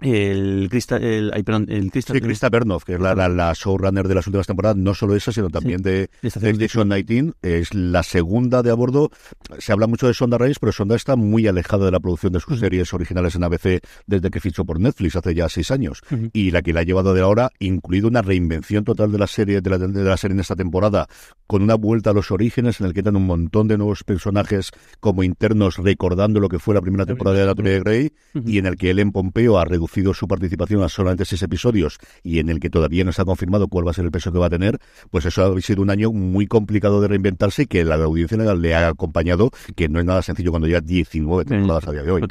el 0.00 0.68
Crystal, 0.70 1.02
el, 1.02 1.44
perdón, 1.44 1.66
el 1.70 1.90
Crystal, 1.90 2.16
Sí, 2.16 2.20
Krista 2.20 2.48
Bernov, 2.48 2.84
que 2.84 2.94
es 2.94 3.00
la, 3.00 3.14
la, 3.14 3.28
la 3.28 3.52
showrunner 3.54 4.08
de 4.08 4.14
las 4.14 4.26
últimas 4.26 4.46
temporadas, 4.46 4.76
no 4.76 4.94
solo 4.94 5.14
esa, 5.14 5.32
sino 5.32 5.48
también 5.48 5.82
de, 5.82 6.10
de 6.22 6.30
de 6.30 6.50
Station 6.50 6.88
19, 6.88 7.34
es 7.42 7.74
la 7.74 8.02
segunda 8.02 8.62
de 8.62 8.70
a 8.70 8.74
bordo. 8.74 9.10
Se 9.58 9.72
habla 9.72 9.86
mucho 9.86 10.06
de 10.06 10.14
Sonda 10.14 10.36
Reyes, 10.36 10.58
pero 10.58 10.72
Sonda 10.72 10.96
está 10.96 11.16
muy 11.16 11.46
alejada 11.46 11.86
de 11.86 11.92
la 11.92 12.00
producción 12.00 12.32
de 12.32 12.40
sus 12.40 12.58
series 12.60 12.92
originales 12.92 13.34
en 13.36 13.44
ABC 13.44 13.80
desde 14.06 14.30
que 14.30 14.40
fichó 14.40 14.64
por 14.64 14.80
Netflix 14.80 15.16
hace 15.16 15.34
ya 15.34 15.48
seis 15.48 15.70
años. 15.70 16.02
Ujú. 16.10 16.30
Y 16.32 16.50
la 16.50 16.62
que 16.62 16.72
la 16.72 16.80
ha 16.80 16.84
llevado 16.84 17.14
de 17.14 17.22
ahora, 17.22 17.50
incluido 17.58 18.08
una 18.08 18.22
reinvención 18.22 18.84
total 18.84 19.12
de 19.12 19.18
la 19.18 19.26
serie 19.26 19.60
de 19.60 19.70
la, 19.70 19.78
de 19.78 20.04
la 20.04 20.16
serie 20.16 20.34
en 20.34 20.40
esta 20.40 20.56
temporada, 20.56 21.06
con 21.46 21.62
una 21.62 21.74
vuelta 21.76 22.10
a 22.10 22.12
los 22.12 22.30
orígenes 22.30 22.80
en 22.80 22.86
el 22.86 22.94
que 22.94 23.02
dan 23.02 23.16
un 23.16 23.26
montón 23.26 23.68
de 23.68 23.78
nuevos 23.78 24.04
personajes 24.04 24.70
como 25.00 25.22
internos 25.22 25.78
recordando 25.78 26.40
lo 26.40 26.48
que 26.48 26.58
fue 26.58 26.74
la 26.74 26.80
primera 26.80 27.06
temporada 27.06 27.36
de 27.36 27.42
Anatomía 27.44 27.72
de 27.72 27.80
Grey 27.80 28.12
y 28.44 28.58
en 28.58 28.66
el 28.66 28.76
que 28.76 28.90
Ellen 28.90 29.12
Pompeo 29.12 29.58
ha 29.58 29.64
reducido 29.64 29.83
su 30.14 30.28
participación 30.28 30.82
a 30.82 30.88
solamente 30.88 31.24
seis 31.24 31.42
episodios 31.42 31.98
y 32.22 32.38
en 32.38 32.48
el 32.48 32.60
que 32.60 32.70
todavía 32.70 33.04
no 33.04 33.10
está 33.10 33.24
confirmado 33.24 33.68
cuál 33.68 33.86
va 33.86 33.90
a 33.90 33.94
ser 33.94 34.04
el 34.04 34.10
peso 34.10 34.32
que 34.32 34.38
va 34.38 34.46
a 34.46 34.50
tener, 34.50 34.78
pues 35.10 35.24
eso 35.24 35.44
ha 35.44 35.60
sido 35.60 35.82
un 35.82 35.90
año 35.90 36.12
muy 36.12 36.46
complicado 36.46 37.00
de 37.00 37.08
reinventarse 37.08 37.62
y 37.62 37.66
que 37.66 37.84
la 37.84 37.96
audiencia 37.96 38.36
le 38.36 38.74
ha 38.74 38.88
acompañado, 38.88 39.50
que 39.76 39.88
no 39.88 39.98
es 40.00 40.04
nada 40.04 40.22
sencillo 40.22 40.50
cuando 40.50 40.68
ya 40.68 40.80
19 40.80 41.44
temporadas 41.44 41.88
a 41.88 41.92
día 41.92 42.02
de 42.02 42.10
hoy. 42.10 42.22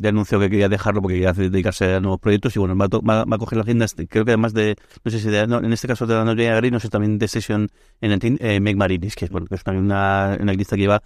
Ya 0.00 0.08
anunció 0.08 0.40
que 0.40 0.50
quería 0.50 0.68
dejarlo 0.68 1.02
porque 1.02 1.14
quería 1.14 1.32
dedicarse 1.32 1.94
a 1.94 2.00
nuevos 2.00 2.20
proyectos 2.20 2.56
y 2.56 2.58
bueno, 2.58 2.76
va 2.76 2.86
a, 2.86 2.88
va, 2.88 3.24
va 3.24 3.36
a 3.36 3.38
coger 3.38 3.58
las 3.58 3.66
riendas, 3.66 3.94
creo 4.08 4.24
que 4.24 4.32
además 4.32 4.54
de, 4.54 4.76
no 5.04 5.10
sé 5.10 5.20
si 5.20 5.28
de, 5.28 5.46
no, 5.46 5.58
en 5.58 5.72
este 5.72 5.88
caso 5.88 6.06
de 6.06 6.14
la 6.14 6.34
Grey, 6.34 6.70
no 6.70 6.80
sé, 6.80 6.88
también 6.88 7.18
de 7.18 7.28
Session 7.28 7.68
en 8.00 8.12
el 8.12 8.38
eh, 8.40 8.60
Meg 8.60 8.76
Marinis, 8.76 9.14
que 9.14 9.26
es, 9.26 9.30
bueno, 9.30 9.46
que 9.46 9.54
es 9.54 9.62
una, 9.66 9.78
una, 9.78 10.36
una 10.40 10.52
guionista 10.52 10.76
que 10.76 10.82
lleva 10.82 11.02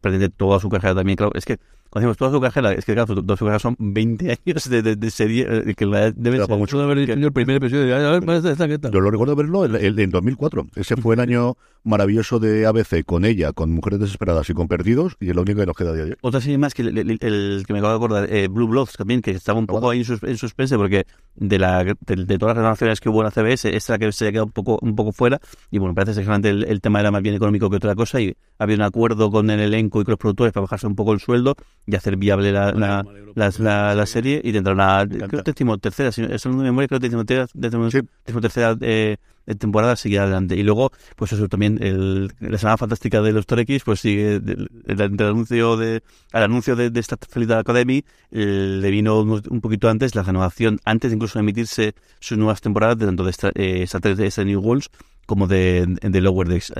pretende 0.00 0.28
toda 0.28 0.60
su 0.60 0.68
carrera 0.68 0.94
también, 0.94 1.16
claro, 1.16 1.32
es 1.34 1.44
que 1.44 1.58
cuando 1.94 2.08
decimos 2.10 2.16
toda 2.16 2.32
su 2.32 2.40
carrera, 2.40 2.72
es 2.72 2.84
que 2.84 2.92
claro, 2.92 3.14
toda 3.14 3.36
su 3.36 3.44
carrera 3.44 3.60
son 3.60 3.76
20 3.78 4.38
años 4.46 4.68
de, 4.68 4.82
de, 4.82 4.96
de 4.96 5.10
serie, 5.10 5.46
eh, 5.48 5.74
que 5.76 5.86
la 5.86 6.10
debe 6.10 6.38
ser 6.38 6.46
para 6.48 6.58
mucho 6.58 6.76
Puedo 6.76 6.84
haber 6.90 6.98
dicho 6.98 7.14
yo 7.14 7.28
el 7.28 7.32
primer 7.32 7.56
episodio 7.56 7.84
de, 7.84 7.94
a 7.94 8.18
ver, 8.18 8.28
esta, 8.36 8.50
esta, 8.50 8.66
¿qué 8.68 8.78
tal? 8.80 8.90
Yo 8.90 9.00
lo 9.00 9.10
recuerdo 9.12 9.36
verlo 9.36 9.64
en, 9.64 9.76
en- 9.76 9.98
en 10.00 10.10
2004. 10.10 10.66
Ese 10.74 10.96
fue 10.96 11.14
el 11.14 11.20
año 11.20 11.56
maravilloso 11.84 12.40
de 12.40 12.66
ABC, 12.66 13.04
con 13.04 13.24
ella, 13.24 13.52
con 13.52 13.70
Mujeres 13.70 14.00
Desesperadas 14.00 14.48
y 14.50 14.54
con 14.54 14.66
Perdidos, 14.68 15.16
y 15.20 15.28
es 15.28 15.36
lo 15.36 15.42
único 15.42 15.60
que 15.60 15.66
nos 15.66 15.76
queda 15.76 15.92
de 15.92 16.02
ayer. 16.02 16.18
Otra 16.22 16.40
serie 16.40 16.58
más 16.58 16.74
que 16.74 16.82
el, 16.82 16.98
el- 16.98 17.18
el 17.20 17.64
que 17.66 17.72
me 17.72 17.78
acabo 17.78 17.92
de 17.92 17.96
acordar, 17.96 18.32
eh, 18.32 18.48
Blue 18.48 18.66
Bloods 18.66 18.94
también, 18.96 19.22
que 19.22 19.30
estaba 19.30 19.58
un 19.58 19.66
poco 19.66 19.90
ahí 19.90 20.00
en, 20.00 20.04
sus, 20.04 20.22
en 20.24 20.36
suspense 20.36 20.76
porque 20.76 21.06
de 21.36 21.58
la 21.58 21.84
de, 21.84 21.94
de 22.16 22.38
todas 22.38 22.54
las 22.54 22.62
renovaciones 22.62 23.00
que 23.00 23.08
hubo 23.08 23.20
en 23.20 23.24
la 23.26 23.30
CBS, 23.30 23.68
esta 23.68 23.76
es 23.76 23.88
la 23.90 23.98
que 23.98 24.12
se 24.12 24.26
ha 24.28 24.32
quedado 24.32 24.46
un 24.46 24.52
poco, 24.52 24.78
un 24.82 24.96
poco 24.96 25.12
fuera 25.12 25.40
y 25.70 25.78
bueno, 25.78 25.94
parece 25.94 26.24
que 26.24 26.48
el, 26.48 26.64
el 26.64 26.80
tema 26.80 27.00
era 27.00 27.10
más 27.10 27.22
bien 27.22 27.34
económico 27.34 27.68
que 27.70 27.76
otra 27.76 27.94
cosa 27.94 28.20
y 28.20 28.34
había 28.58 28.76
un 28.76 28.82
acuerdo 28.82 29.30
con 29.30 29.50
el 29.50 29.60
elenco 29.60 30.00
y 30.00 30.04
con 30.04 30.12
los 30.12 30.18
productores 30.18 30.52
para 30.52 30.62
bajarse 30.62 30.86
un 30.86 30.94
poco 30.96 31.12
el 31.12 31.20
sueldo 31.20 31.54
y 31.86 31.94
hacer 31.96 32.16
viable 32.16 32.52
la, 32.52 32.72
la, 32.72 33.04
la, 33.34 33.94
la, 33.94 34.06
serie 34.06 34.40
y 34.42 34.52
tendrá 34.52 34.72
una 34.72 35.06
creo 35.06 35.44
que 35.44 35.78
tercera 35.78 36.12
si 36.12 36.22
es 36.22 36.46
un 36.46 36.56
memoria 36.56 36.88
creo 36.88 37.00
que 37.00 37.08
decimotercera 37.08 38.06
tercera 38.40 38.76
eh, 38.80 39.16
temporada 39.58 39.96
sigue 39.96 40.18
adelante. 40.18 40.56
Y 40.56 40.62
luego 40.62 40.92
pues 41.16 41.32
eso 41.32 41.48
también 41.48 41.78
el, 41.82 42.32
la 42.40 42.58
semana 42.58 42.78
fantástica 42.78 43.20
de 43.20 43.32
los 43.32 43.46
Torekis 43.46 43.84
pues 43.84 44.00
sigue 44.00 44.36
el, 44.36 44.70
el, 44.86 45.22
anuncio 45.22 45.76
de 45.76 46.02
al 46.32 46.44
anuncio 46.44 46.76
de, 46.76 46.90
de 46.90 47.00
esta 47.00 47.16
Feliz 47.28 47.50
Academy 47.50 48.04
le 48.30 48.90
vino 48.90 49.20
un, 49.20 49.60
poquito 49.60 49.88
antes 49.88 50.14
la 50.14 50.22
renovación 50.22 50.80
antes 50.84 51.10
de 51.10 51.16
incluso 51.16 51.38
emitirse 51.38 51.94
sus 52.20 52.38
nuevas 52.38 52.60
temporadas 52.60 52.98
de 52.98 53.06
tanto 53.06 53.24
de 53.24 53.30
esta, 53.30 53.48
eh, 53.54 53.82
esta, 53.82 53.98
de 53.98 54.26
esta 54.26 54.44
New 54.44 54.60
Worlds 54.60 54.90
como 55.26 55.46
de, 55.46 55.86
de 56.00 56.20
Lower 56.20 56.48
Decks. 56.48 56.72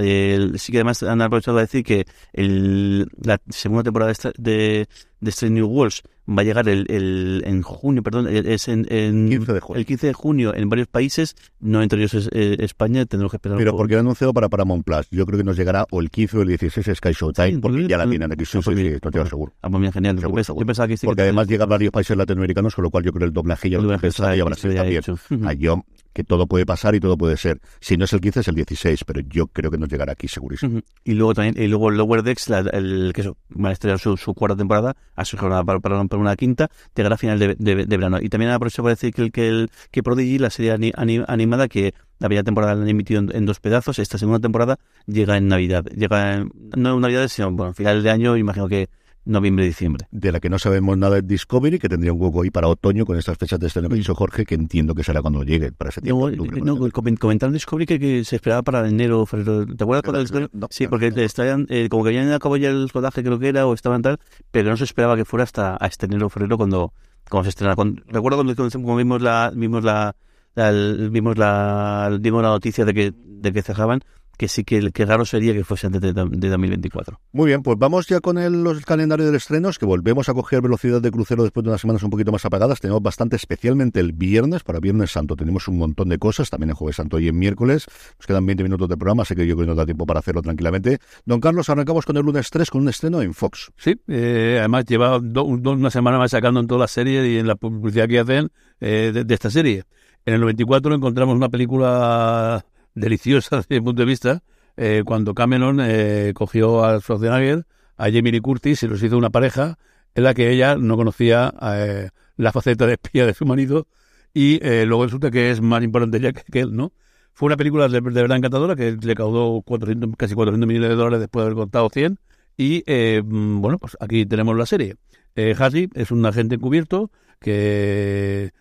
sí 0.60 0.72
que 0.72 0.78
además 0.78 1.02
han 1.02 1.22
aprovechado 1.22 1.58
a 1.58 1.62
decir 1.62 1.84
que 1.84 2.06
el, 2.32 3.08
la 3.22 3.40
segunda 3.48 3.82
temporada 3.82 4.12
de, 4.12 4.32
de, 4.38 4.88
de 5.20 5.30
Strange 5.30 5.54
New 5.54 5.66
Worlds 5.66 6.02
va 6.28 6.40
a 6.42 6.44
llegar 6.44 6.68
el, 6.68 6.86
el, 6.88 7.42
en 7.44 7.62
junio, 7.62 8.02
perdón, 8.02 8.28
es 8.28 8.68
en, 8.68 8.86
en 8.88 9.28
15 9.28 9.52
de 9.52 9.60
junio. 9.60 9.78
el 9.78 9.86
15 9.86 10.06
de 10.06 10.12
junio 10.14 10.54
en 10.54 10.68
varios 10.68 10.88
países, 10.88 11.36
no 11.60 11.82
entre 11.82 11.98
ellos 11.98 12.14
es, 12.14 12.28
eh, 12.32 12.56
España, 12.60 13.04
tendremos 13.04 13.30
que 13.30 13.36
esperar. 13.36 13.58
Pero 13.58 13.76
porque 13.76 13.94
han 13.94 14.00
anunciado 14.00 14.32
para 14.32 14.48
Paramount 14.48 14.84
Plus, 14.84 15.08
yo 15.10 15.26
creo 15.26 15.38
que 15.38 15.44
nos 15.44 15.56
llegará 15.56 15.86
o 15.90 16.00
el 16.00 16.10
15 16.10 16.38
o 16.38 16.42
el 16.42 16.48
16 16.48 16.96
Sky 16.96 17.12
Showtime, 17.12 17.50
sí, 17.50 17.58
porque 17.58 17.86
ya 17.86 17.98
la 17.98 18.08
tienen 18.08 18.32
aquí, 18.32 18.44
sí, 18.44 18.58
sí, 18.62 18.98
lo 19.02 19.26
seguro. 19.26 19.52
Ah, 19.60 19.68
pues 19.68 19.80
bien, 19.80 19.92
genial. 19.92 20.18
Seguro, 20.18 20.40
yo, 20.40 20.44
seguro. 20.44 20.66
pensaba 20.66 20.88
que 20.88 20.96
sí 20.96 21.06
porque 21.06 21.18
que 21.18 21.22
además 21.22 21.46
llegan 21.46 21.68
varios 21.68 21.92
países 21.92 22.16
latinoamericanos, 22.16 22.74
con 22.74 22.84
lo 22.84 22.90
cual 22.90 23.04
yo 23.04 23.12
creo 23.12 23.20
que 23.20 23.26
el 23.26 23.32
doblaje 23.32 23.70
ya 23.70 23.78
lo 23.78 23.94
y 23.94 24.40
ahora 24.40 24.56
sí 24.56 24.68
también. 24.74 25.02
Uh 25.30 25.52
Yo 25.58 25.84
que 26.14 26.24
todo 26.24 26.46
puede 26.46 26.64
pasar 26.64 26.94
y 26.94 27.00
todo 27.00 27.18
puede 27.18 27.36
ser. 27.36 27.60
Si 27.80 27.96
no 27.96 28.04
es 28.04 28.12
el 28.12 28.20
15 28.20 28.40
es 28.40 28.48
el 28.48 28.54
16, 28.54 29.04
pero 29.04 29.20
yo 29.20 29.48
creo 29.48 29.70
que 29.70 29.76
nos 29.76 29.88
llegará 29.88 30.12
aquí 30.12 30.28
segurísimo. 30.28 30.80
Y 31.02 31.14
luego 31.14 31.34
también, 31.34 31.62
y 31.62 31.66
luego 31.66 31.90
Lower 31.90 32.22
Decks, 32.22 32.48
la, 32.48 32.60
el, 32.60 33.12
que 33.12 33.22
eso, 33.22 33.36
van 33.50 33.70
a 33.70 33.72
estrenar 33.72 33.98
su, 33.98 34.16
cuarta 34.34 34.56
temporada, 34.56 34.96
a 35.16 35.24
su 35.24 35.36
jornada 35.36 35.64
para, 35.64 35.80
para, 35.80 36.00
una 36.00 36.36
quinta, 36.36 36.70
llegará 36.94 37.16
a 37.16 37.18
final 37.18 37.38
de, 37.38 37.56
de, 37.58 37.96
verano. 37.96 38.18
Y 38.22 38.28
también 38.28 38.52
aprovecho 38.52 38.82
para 38.82 38.94
decir 38.94 39.12
que 39.12 39.22
el 39.22 39.32
que, 39.32 39.48
el, 39.48 39.70
que 39.90 40.02
Prodigy, 40.02 40.38
la 40.38 40.50
serie 40.50 40.72
anim, 40.72 41.24
animada, 41.26 41.66
que 41.66 41.94
la 42.20 42.28
primera 42.28 42.44
temporada 42.44 42.76
la 42.76 42.82
han 42.82 42.88
emitido 42.88 43.20
en, 43.20 43.34
en, 43.34 43.44
dos 43.44 43.58
pedazos, 43.58 43.98
esta 43.98 44.16
segunda 44.16 44.38
temporada 44.38 44.78
llega 45.06 45.36
en 45.36 45.48
Navidad. 45.48 45.84
Llega 45.86 46.34
en, 46.34 46.52
no 46.76 46.94
en 46.94 47.00
Navidad, 47.00 47.26
sino 47.26 47.50
bueno, 47.50 47.74
final 47.74 48.04
de 48.04 48.10
año, 48.10 48.36
imagino 48.36 48.68
que 48.68 48.88
noviembre-diciembre. 49.24 50.06
De 50.10 50.32
la 50.32 50.40
que 50.40 50.50
no 50.50 50.58
sabemos 50.58 50.98
nada 50.98 51.18
es 51.18 51.26
Discovery, 51.26 51.78
que 51.78 51.88
tendría 51.88 52.12
un 52.12 52.20
hueco 52.20 52.42
ahí 52.42 52.50
para 52.50 52.68
otoño 52.68 53.06
con 53.06 53.18
estas 53.18 53.38
fechas 53.38 53.58
de 53.58 53.66
estreno 53.66 53.88
que 53.88 53.96
hizo 53.96 54.14
Jorge, 54.14 54.44
que 54.44 54.54
entiendo 54.54 54.94
que 54.94 55.02
será 55.02 55.22
cuando 55.22 55.42
llegue 55.42 55.72
para 55.72 55.90
ese 55.90 56.00
tiempo. 56.00 56.30
No, 56.30 56.76
no 56.76 56.90
comentaron 56.90 57.52
Discovery 57.52 57.86
que, 57.86 57.98
que, 57.98 58.24
se 58.24 58.36
esperaba 58.36 58.62
para 58.62 58.86
enero, 58.88 59.24
febrero. 59.26 59.66
¿Te 59.66 59.84
acuerdas 59.84 60.02
cuando 60.02 60.20
el 60.20 60.50
no, 60.52 60.68
Sí, 60.70 60.86
porque 60.86 61.10
no. 61.10 61.22
estaban, 61.22 61.66
eh, 61.68 61.88
como 61.88 62.04
que 62.04 62.10
habían 62.10 62.30
acabado 62.32 62.56
ya 62.56 62.70
el 62.70 62.88
rodaje, 62.88 63.22
creo 63.22 63.38
que 63.38 63.48
era, 63.48 63.66
o 63.66 63.74
estaban 63.74 64.02
tal, 64.02 64.18
pero 64.50 64.70
no 64.70 64.76
se 64.76 64.84
esperaba 64.84 65.16
que 65.16 65.24
fuera 65.24 65.44
hasta 65.44 65.76
a 65.80 65.86
este 65.86 66.06
enero 66.06 66.26
o 66.26 66.30
febrero 66.30 66.56
cuando, 66.56 66.92
cuando 67.30 67.44
se 67.44 67.50
estrenara. 67.50 67.76
Cuando, 67.76 68.02
recuerdo 68.06 68.44
cuando, 68.44 68.54
cuando 68.54 68.96
vimos 68.96 69.22
la, 69.22 69.52
vimos 69.54 69.84
la, 69.84 70.16
la, 70.54 70.72
vimos 71.10 71.38
la, 71.38 72.16
vimos 72.20 72.42
la 72.42 72.48
noticia 72.48 72.84
de 72.84 72.94
que, 72.94 73.14
de 73.16 73.52
que 73.52 73.62
cerraban 73.62 74.00
que 74.36 74.48
sí 74.48 74.64
que, 74.64 74.90
que 74.92 75.04
raro 75.04 75.24
sería 75.24 75.52
que 75.52 75.64
fuese 75.64 75.86
antes 75.86 76.00
de, 76.00 76.12
de 76.12 76.48
2024. 76.48 77.20
Muy 77.32 77.46
bien, 77.46 77.62
pues 77.62 77.78
vamos 77.78 78.06
ya 78.06 78.20
con 78.20 78.38
el, 78.38 78.62
los 78.62 78.84
calendarios 78.84 79.30
de 79.30 79.36
estrenos, 79.36 79.78
que 79.78 79.86
volvemos 79.86 80.28
a 80.28 80.34
coger 80.34 80.62
velocidad 80.62 81.00
de 81.00 81.10
crucero 81.10 81.42
después 81.42 81.64
de 81.64 81.70
unas 81.70 81.80
semanas 81.80 82.02
un 82.02 82.10
poquito 82.10 82.32
más 82.32 82.44
apagadas. 82.44 82.80
Tenemos 82.80 83.02
bastante, 83.02 83.36
especialmente 83.36 84.00
el 84.00 84.12
viernes, 84.12 84.62
para 84.62 84.80
Viernes 84.80 85.12
Santo. 85.12 85.36
Tenemos 85.36 85.68
un 85.68 85.78
montón 85.78 86.08
de 86.08 86.18
cosas, 86.18 86.50
también 86.50 86.70
el 86.70 86.76
Jueves 86.76 86.96
Santo 86.96 87.18
y 87.18 87.28
en 87.28 87.38
miércoles. 87.38 87.86
Nos 88.18 88.26
quedan 88.26 88.46
20 88.46 88.62
minutos 88.62 88.88
de 88.88 88.96
programa, 88.96 89.22
así 89.22 89.34
que 89.34 89.46
yo 89.46 89.54
creo 89.54 89.66
que 89.66 89.70
nos 89.70 89.76
da 89.76 89.84
tiempo 89.84 90.06
para 90.06 90.20
hacerlo 90.20 90.42
tranquilamente. 90.42 90.98
Don 91.24 91.40
Carlos, 91.40 91.68
arrancamos 91.68 92.04
con 92.04 92.16
el 92.16 92.24
lunes 92.24 92.50
3 92.50 92.70
con 92.70 92.82
un 92.82 92.88
estreno 92.88 93.22
en 93.22 93.34
Fox. 93.34 93.72
Sí, 93.76 93.94
eh, 94.08 94.56
además 94.58 94.84
lleva 94.86 95.18
do, 95.20 95.44
do, 95.58 95.72
una 95.72 95.90
semana 95.90 96.18
más 96.18 96.30
sacando 96.30 96.60
en 96.60 96.66
toda 96.66 96.80
la 96.80 96.88
serie 96.88 97.28
y 97.28 97.38
en 97.38 97.46
la 97.46 97.56
publicidad 97.56 98.08
que 98.08 98.18
hacen 98.18 98.50
eh, 98.80 99.10
de, 99.12 99.24
de 99.24 99.34
esta 99.34 99.50
serie. 99.50 99.84
En 100.26 100.34
el 100.34 100.40
94 100.40 100.94
encontramos 100.94 101.36
una 101.36 101.48
película 101.48 102.64
deliciosa 102.94 103.56
desde 103.56 103.76
mi 103.76 103.80
punto 103.84 104.02
de 104.02 104.06
vista, 104.06 104.42
eh, 104.76 105.02
cuando 105.04 105.34
Cameron 105.34 105.80
eh, 105.80 106.32
cogió 106.34 106.84
a 106.84 107.00
Schwarzenegger, 107.00 107.66
a 107.96 108.04
Jamie 108.04 108.32
Lee 108.32 108.40
Curtis 108.40 108.82
y 108.82 108.88
los 108.88 109.02
hizo 109.02 109.16
una 109.16 109.30
pareja 109.30 109.78
en 110.14 110.24
la 110.24 110.34
que 110.34 110.50
ella 110.50 110.76
no 110.76 110.96
conocía 110.96 111.54
eh, 111.62 112.10
la 112.36 112.52
faceta 112.52 112.86
de 112.86 112.94
espía 112.94 113.26
de 113.26 113.34
su 113.34 113.46
marido 113.46 113.86
y 114.32 114.58
eh, 114.66 114.84
luego 114.86 115.04
resulta 115.04 115.30
que 115.30 115.50
es 115.50 115.60
más 115.60 115.82
importante 115.82 116.18
ella 116.18 116.32
que, 116.32 116.60
él, 116.60 116.74
¿no? 116.74 116.92
Fue 117.32 117.46
una 117.46 117.56
película 117.56 117.88
de, 117.88 118.00
verdad 118.00 118.36
encantadora 118.36 118.76
que 118.76 118.96
le 119.00 119.14
caudó 119.14 119.62
400, 119.62 120.10
casi 120.16 120.34
400 120.34 120.66
millones 120.66 120.90
de 120.90 120.94
dólares 120.94 121.20
después 121.20 121.42
de 121.42 121.46
haber 121.46 121.56
contado 121.56 121.88
100 121.88 122.18
y 122.56 122.84
bueno, 123.22 123.78
pues 123.78 123.96
aquí 124.00 124.24
tenemos 124.26 124.56
la 124.56 124.66
serie. 124.66 124.96
Eh, 125.36 125.54
Hassie 125.58 125.88
es 125.94 126.10
un 126.10 126.24
agente 126.26 126.54
encubierto 126.54 127.10
que 127.40 128.52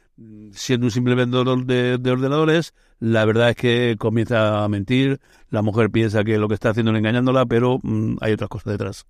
siendo 0.51 0.87
un 0.87 0.91
simple 0.91 1.15
vendedor 1.15 1.65
de, 1.65 1.97
de, 1.97 2.11
ordenadores, 2.11 2.73
la 3.03 3.25
verdad 3.25 3.49
es 3.49 3.57
que 3.57 3.97
comienza 3.99 4.63
a 4.63 4.69
mentir, 4.69 5.19
la 5.49 5.61
mujer 5.61 5.89
piensa 5.91 6.23
que 6.23 6.37
lo 6.37 6.47
que 6.47 6.53
está 6.53 6.69
haciendo 6.69 6.93
es 6.93 6.99
engañándola, 6.99 7.45
pero 7.45 7.79
mmm, 7.83 8.15
hay 8.21 8.31
otras 8.31 8.49
cosas 8.49 8.71
detrás. 8.71 9.05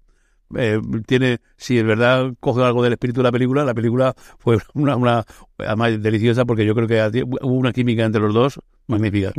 Eh, 0.55 0.81
tiene, 1.05 1.41
si 1.57 1.77
es 1.77 1.85
verdad, 1.85 2.33
coge 2.39 2.63
algo 2.63 2.81
del 2.81 2.93
espíritu 2.93 3.19
de 3.19 3.25
la 3.25 3.31
película, 3.31 3.63
la 3.63 3.75
película 3.75 4.15
fue 4.39 4.57
una, 4.73 4.95
una 4.95 5.23
además 5.59 6.01
deliciosa 6.01 6.43
porque 6.43 6.65
yo 6.65 6.73
creo 6.73 6.87
que 6.87 7.23
hubo 7.23 7.53
una 7.53 7.71
química 7.71 8.03
entre 8.03 8.19
los 8.19 8.33
dos 8.33 8.59
magnífica. 8.87 9.31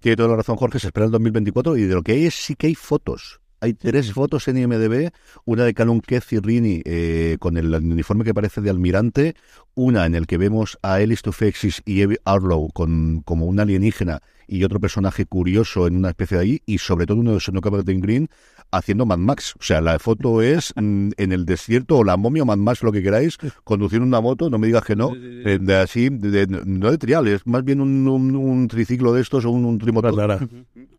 Tiene 0.00 0.16
toda 0.16 0.30
la 0.30 0.36
razón 0.36 0.56
Jorge, 0.56 0.78
se 0.78 0.86
espera 0.86 1.04
el 1.04 1.12
2024 1.12 1.76
y 1.76 1.82
de 1.82 1.94
lo 1.94 2.02
que 2.02 2.12
hay 2.12 2.24
es 2.24 2.34
sí 2.36 2.54
que 2.54 2.68
hay 2.68 2.74
fotos 2.74 3.38
hay 3.60 3.74
tres 3.74 4.12
fotos 4.12 4.48
en 4.48 4.58
IMDB, 4.58 5.10
una 5.44 5.64
de 5.64 5.74
Calum 5.74 6.00
Rini 6.42 6.82
eh, 6.84 7.36
con 7.40 7.56
el 7.56 7.74
uniforme 7.74 8.24
que 8.24 8.34
parece 8.34 8.60
de 8.60 8.70
almirante, 8.70 9.34
una 9.74 10.06
en 10.06 10.14
el 10.14 10.26
que 10.26 10.38
vemos 10.38 10.78
a 10.82 11.00
Ellis 11.00 11.22
Tufexis 11.22 11.82
y 11.84 12.02
Evie 12.02 12.20
Arlow 12.24 12.70
con, 12.72 13.22
como 13.24 13.46
un 13.46 13.60
alienígena 13.60 14.22
y 14.46 14.64
otro 14.64 14.80
personaje 14.80 15.26
curioso 15.26 15.86
en 15.86 15.96
una 15.96 16.08
especie 16.08 16.38
de 16.38 16.42
ahí, 16.42 16.62
y 16.66 16.78
sobre 16.78 17.06
todo 17.06 17.18
uno 17.18 17.34
de 17.34 17.40
Sonoka 17.40 17.70
Green 17.70 18.28
haciendo 18.70 19.06
Mad 19.06 19.18
Max. 19.18 19.54
O 19.58 19.62
sea, 19.62 19.80
la 19.80 19.98
foto 19.98 20.42
es 20.42 20.72
mm, 20.76 21.10
en 21.16 21.32
el 21.32 21.44
desierto 21.44 21.98
o 21.98 22.04
la 22.04 22.16
momia 22.16 22.42
o 22.42 22.46
Mad 22.46 22.58
Max, 22.58 22.82
lo 22.82 22.92
que 22.92 23.02
queráis, 23.02 23.38
conduciendo 23.64 24.06
una 24.06 24.20
moto, 24.20 24.50
no 24.50 24.58
me 24.58 24.66
digas 24.66 24.84
que 24.84 24.96
no, 24.96 25.12
eh, 25.14 25.58
de 25.60 25.76
así, 25.76 26.08
de, 26.10 26.46
de, 26.46 26.62
no 26.64 26.90
de 26.90 26.98
trial, 26.98 27.28
es 27.28 27.46
más 27.46 27.64
bien 27.64 27.80
un, 27.80 28.06
un, 28.08 28.36
un 28.36 28.68
triciclo 28.68 29.12
de 29.12 29.22
estos 29.22 29.44
o 29.44 29.50
un, 29.50 29.64
un 29.64 29.78
trimotor. 29.78 30.14
Claro. 30.14 30.40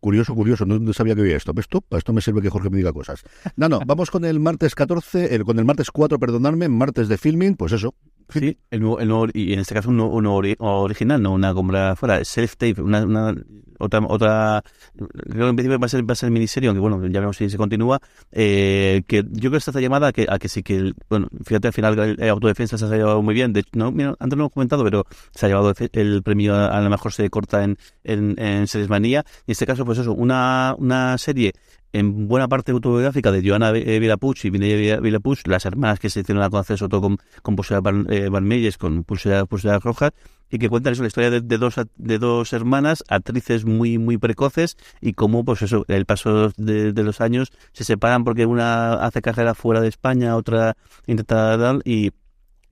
Curioso, 0.00 0.34
curioso, 0.34 0.64
no, 0.64 0.78
no, 0.78 0.92
sabía 0.92 1.14
que 1.14 1.20
había 1.20 1.36
esto. 1.36 1.52
¿Esto? 1.58 1.80
Para 1.80 1.98
esto 1.98 2.12
me 2.12 2.22
sirve 2.22 2.40
que 2.40 2.48
Jorge 2.48 2.70
me 2.70 2.78
diga 2.78 2.92
cosas. 2.92 3.22
No, 3.56 3.68
no, 3.68 3.80
vamos 3.86 4.10
con 4.10 4.24
el 4.24 4.40
martes 4.40 4.74
14, 4.74 5.34
el, 5.34 5.44
con 5.44 5.58
el 5.58 5.64
martes 5.64 5.90
4, 5.90 6.18
perdonadme, 6.18 6.68
martes 6.68 7.08
de 7.08 7.18
filming, 7.18 7.56
pues 7.56 7.72
eso. 7.72 7.94
Sí, 8.32 8.56
el 8.70 8.80
nuevo, 8.80 9.00
el 9.00 9.08
nuevo, 9.08 9.26
y 9.32 9.52
en 9.52 9.60
este 9.60 9.74
caso 9.74 9.90
uno, 9.90 10.06
uno 10.08 10.34
ori 10.34 10.54
original, 10.58 11.20
no 11.20 11.32
una 11.32 11.52
compra 11.52 11.96
fuera, 11.96 12.20
self-tape, 12.20 12.80
una, 12.80 13.04
una, 13.04 13.34
otra, 13.78 14.00
otra, 14.06 14.62
creo 14.96 15.46
que 15.46 15.50
en 15.50 15.56
principio 15.56 15.78
va 15.78 15.86
a 15.86 15.88
ser, 15.88 16.08
va 16.08 16.12
a 16.12 16.16
ser 16.16 16.30
miniserie, 16.30 16.68
aunque 16.68 16.80
bueno, 16.80 17.04
ya 17.08 17.20
vemos 17.20 17.36
si 17.36 17.50
se 17.50 17.56
continúa, 17.56 18.00
eh, 18.30 19.02
que 19.06 19.24
yo 19.30 19.50
creo 19.50 19.52
que 19.52 19.56
está 19.58 19.80
llamada 19.80 20.08
a 20.08 20.12
que, 20.12 20.26
a 20.28 20.38
que 20.38 20.48
sí 20.48 20.62
que, 20.62 20.76
el, 20.76 20.94
bueno, 21.08 21.28
fíjate, 21.44 21.68
al 21.68 21.72
final 21.72 21.98
el, 21.98 22.22
el 22.22 22.28
autodefensa 22.28 22.78
se 22.78 22.84
ha 22.84 22.88
llevado 22.88 23.22
muy 23.22 23.34
bien, 23.34 23.52
de 23.52 23.60
hecho, 23.60 23.70
no, 23.74 23.90
mira, 23.90 24.10
antes 24.18 24.30
no 24.30 24.36
lo 24.36 24.42
hemos 24.44 24.52
comentado, 24.52 24.84
pero 24.84 25.06
se 25.34 25.46
ha 25.46 25.48
llevado 25.48 25.72
el 25.92 26.22
premio 26.22 26.54
a, 26.54 26.80
la 26.80 26.88
mejor 26.88 27.12
serie 27.12 27.30
corta 27.30 27.64
en, 27.64 27.78
en, 28.04 28.38
en 28.38 28.66
Series 28.66 28.88
Manía, 28.88 29.24
y 29.46 29.50
en 29.50 29.52
este 29.52 29.66
caso, 29.66 29.84
pues 29.84 29.98
eso, 29.98 30.12
una, 30.12 30.74
una 30.78 31.18
serie 31.18 31.52
en 31.92 32.28
buena 32.28 32.48
parte 32.48 32.72
autobiográfica 32.72 33.32
de 33.32 33.46
Joana 33.46 33.72
Vilapuch 33.72 34.44
y 34.44 34.50
Mireia 34.50 35.00
Vilapuch, 35.00 35.46
las 35.46 35.64
hermanas 35.64 35.98
que 35.98 36.10
se 36.10 36.20
hicieron 36.20 36.42
a 36.42 36.50
conocer 36.50 36.78
sobre 36.78 36.90
todo 36.90 37.00
con, 37.02 37.18
con 37.42 37.56
pulseras 37.56 37.82
eh, 38.10 38.28
Van 38.28 38.44
Meyers, 38.44 38.78
con 38.78 39.04
pulseras 39.04 39.46
pulsera 39.46 39.78
rojas, 39.78 40.12
y 40.50 40.58
que 40.58 40.68
cuentan 40.68 40.92
eso, 40.92 41.02
la 41.02 41.08
historia 41.08 41.30
de, 41.30 41.40
de, 41.40 41.58
dos, 41.58 41.76
de 41.96 42.18
dos 42.18 42.52
hermanas, 42.52 43.04
actrices 43.08 43.64
muy, 43.64 43.98
muy 43.98 44.18
precoces, 44.18 44.76
y 45.00 45.12
cómo, 45.12 45.44
pues 45.44 45.62
eso, 45.62 45.84
el 45.88 46.06
paso 46.06 46.52
de, 46.56 46.92
los 46.92 47.20
años 47.20 47.52
se 47.72 47.84
separan 47.84 48.24
porque 48.24 48.46
una 48.46 48.94
hace 48.94 49.22
carrera 49.22 49.54
fuera 49.54 49.80
de 49.80 49.88
España, 49.88 50.36
otra 50.36 50.76
intenta 51.06 51.56
dar, 51.56 51.78
y 51.84 52.10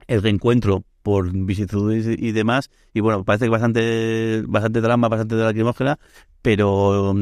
el 0.08 0.22
reencuentro 0.22 0.84
por 1.02 1.32
vicisitudes 1.32 2.06
y 2.06 2.32
demás, 2.32 2.70
y 2.92 3.00
bueno, 3.00 3.24
parece 3.24 3.46
que 3.46 3.50
bastante, 3.50 4.42
bastante 4.46 4.80
drama, 4.80 5.08
bastante 5.08 5.36
lacrimógena, 5.36 5.98
pero 6.42 7.14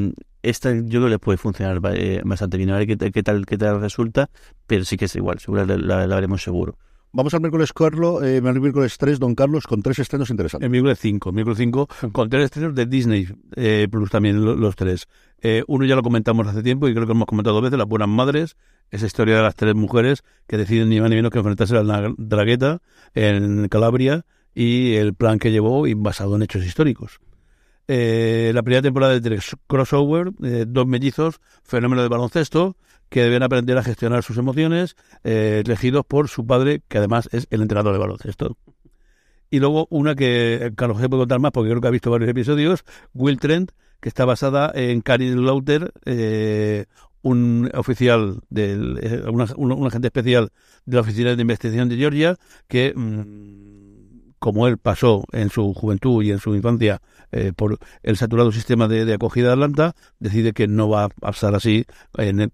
esta 0.49 0.73
yo 0.73 0.83
creo 0.83 1.05
que 1.05 1.11
le 1.11 1.19
puede 1.19 1.39
funcionar 1.39 1.81
eh, 1.95 2.23
bastante 2.25 2.57
bien. 2.57 2.71
A 2.71 2.79
ver 2.79 2.87
qué, 2.87 3.11
qué, 3.11 3.23
tal, 3.23 3.47
qué 3.47 3.59
tal 3.59 3.81
resulta, 3.81 4.31
pero 4.67 4.85
sí 4.85 4.97
que 4.97 5.07
es 5.07 5.17
igual, 5.17 5.39
seguro 5.39 5.67
la, 5.67 5.77
la, 5.77 6.07
la 6.07 6.15
veremos 6.15 6.43
seguro. 6.43 6.79
Vamos 7.17 7.33
al 7.33 7.41
miércoles, 7.41 7.73
Carlos, 7.73 8.23
eh, 8.23 8.43
miércoles 8.43 8.99
3, 8.99 9.19
don 9.19 9.35
Carlos, 9.35 9.67
con 9.67 9.81
tres 9.81 10.01
estrenos 10.01 10.29
interesantes. 10.29 10.67
El 10.67 10.71
miércoles 10.71 10.99
5, 11.01 11.33
miércoles 11.33 11.57
5, 11.57 11.89
con 12.13 12.29
tres 12.29 12.45
estrenos 12.45 12.75
de 12.75 12.85
Disney 12.85 13.27
eh, 13.55 13.89
Plus 13.91 14.11
también 14.11 14.45
los, 14.45 14.59
los 14.59 14.77
tres. 14.77 15.09
Eh, 15.41 15.63
uno 15.67 15.87
ya 15.87 15.95
lo 15.97 16.03
comentamos 16.03 16.47
hace 16.47 16.63
tiempo 16.63 16.89
y 16.89 16.93
creo 16.93 17.05
que 17.05 17.09
lo 17.09 17.15
hemos 17.15 17.27
comentado 17.27 17.55
dos 17.55 17.63
veces, 17.63 17.79
Las 17.79 17.89
Buenas 17.89 18.09
Madres, 18.09 18.57
esa 18.91 19.07
historia 19.07 19.37
de 19.37 19.43
las 19.43 19.55
tres 19.55 19.75
mujeres 19.75 20.25
que 20.47 20.59
deciden 20.59 20.91
ni 20.91 21.01
más 21.01 21.09
ni 21.09 21.17
menos 21.17 21.31
que 21.31 21.39
enfrentarse 21.39 21.77
a 21.79 21.83
la 21.83 22.13
dragueta 22.19 22.83
en 23.15 23.69
Calabria 23.69 24.27
y 24.55 24.97
el 24.97 25.15
plan 25.15 25.39
que 25.39 25.51
llevó 25.51 25.87
y 25.87 25.95
basado 25.95 26.37
en 26.37 26.43
hechos 26.43 26.67
históricos. 26.67 27.21
Eh, 27.89 28.51
la 28.55 28.63
primera 28.63 28.83
temporada 28.83 29.19
de 29.19 29.41
crossover, 29.67 30.33
eh, 30.43 30.65
dos 30.67 30.87
mellizos, 30.87 31.41
fenómeno 31.63 32.03
de 32.03 32.09
baloncesto, 32.09 32.77
que 33.09 33.23
deben 33.23 33.43
aprender 33.43 33.79
a 33.79 33.83
gestionar 33.83 34.23
sus 34.23 34.39
emociones, 34.39 34.97
eh, 35.25 35.63
elegidos 35.65 36.05
por 36.05 36.29
su 36.29 36.47
padre, 36.47 36.83
que 36.89 36.99
además 36.99 37.29
es 37.33 37.47
el 37.51 37.63
entrenador 37.63 37.93
de 37.93 37.99
baloncesto. 37.99 38.57
Y 39.51 39.61
luego 39.61 39.87
una 39.91 40.15
que 40.17 40.73
Carlos 40.77 40.97
José 40.97 41.09
puede 41.09 41.23
contar 41.23 41.39
más, 41.39 41.53
porque 41.53 41.71
creo 41.71 41.81
que 41.81 41.89
ha 41.89 41.93
visto 41.93 42.11
varios 42.11 42.31
episodios, 42.31 42.85
Will 43.15 43.39
Trent, 43.39 43.71
que 44.01 44.09
está 44.09 44.25
basada 44.25 44.73
en 44.75 45.01
Karin 45.01 45.45
Lauter, 45.45 45.93
eh, 46.05 46.87
un 47.23 47.71
oficial, 47.75 48.41
del, 48.51 48.99
eh, 49.03 49.23
un, 49.29 49.87
agente 49.87 50.09
especial 50.09 50.51
de 50.85 50.95
la 50.95 51.01
Oficina 51.01 51.35
de 51.35 51.43
Investigación 51.43 51.89
de 51.89 51.97
Georgia, 51.97 52.37
que, 52.69 52.93
mm, 52.95 54.35
como 54.39 54.69
él 54.69 54.79
pasó 54.79 55.25
en 55.33 55.51
su 55.51 55.73
juventud 55.75 56.23
y 56.23 56.31
en 56.31 56.39
su 56.39 56.55
infancia 56.55 57.01
eh, 57.33 57.53
por 57.55 57.79
el 58.03 58.17
saturado 58.17 58.53
sistema 58.53 58.89
de, 58.89 59.13
acogida 59.13 59.49
de 59.49 59.53
Atlanta, 59.53 59.95
decide 60.19 60.53
que 60.53 60.69
no 60.69 60.89
va 60.89 61.05
a 61.05 61.09
pasar 61.09 61.55
así 61.55 61.85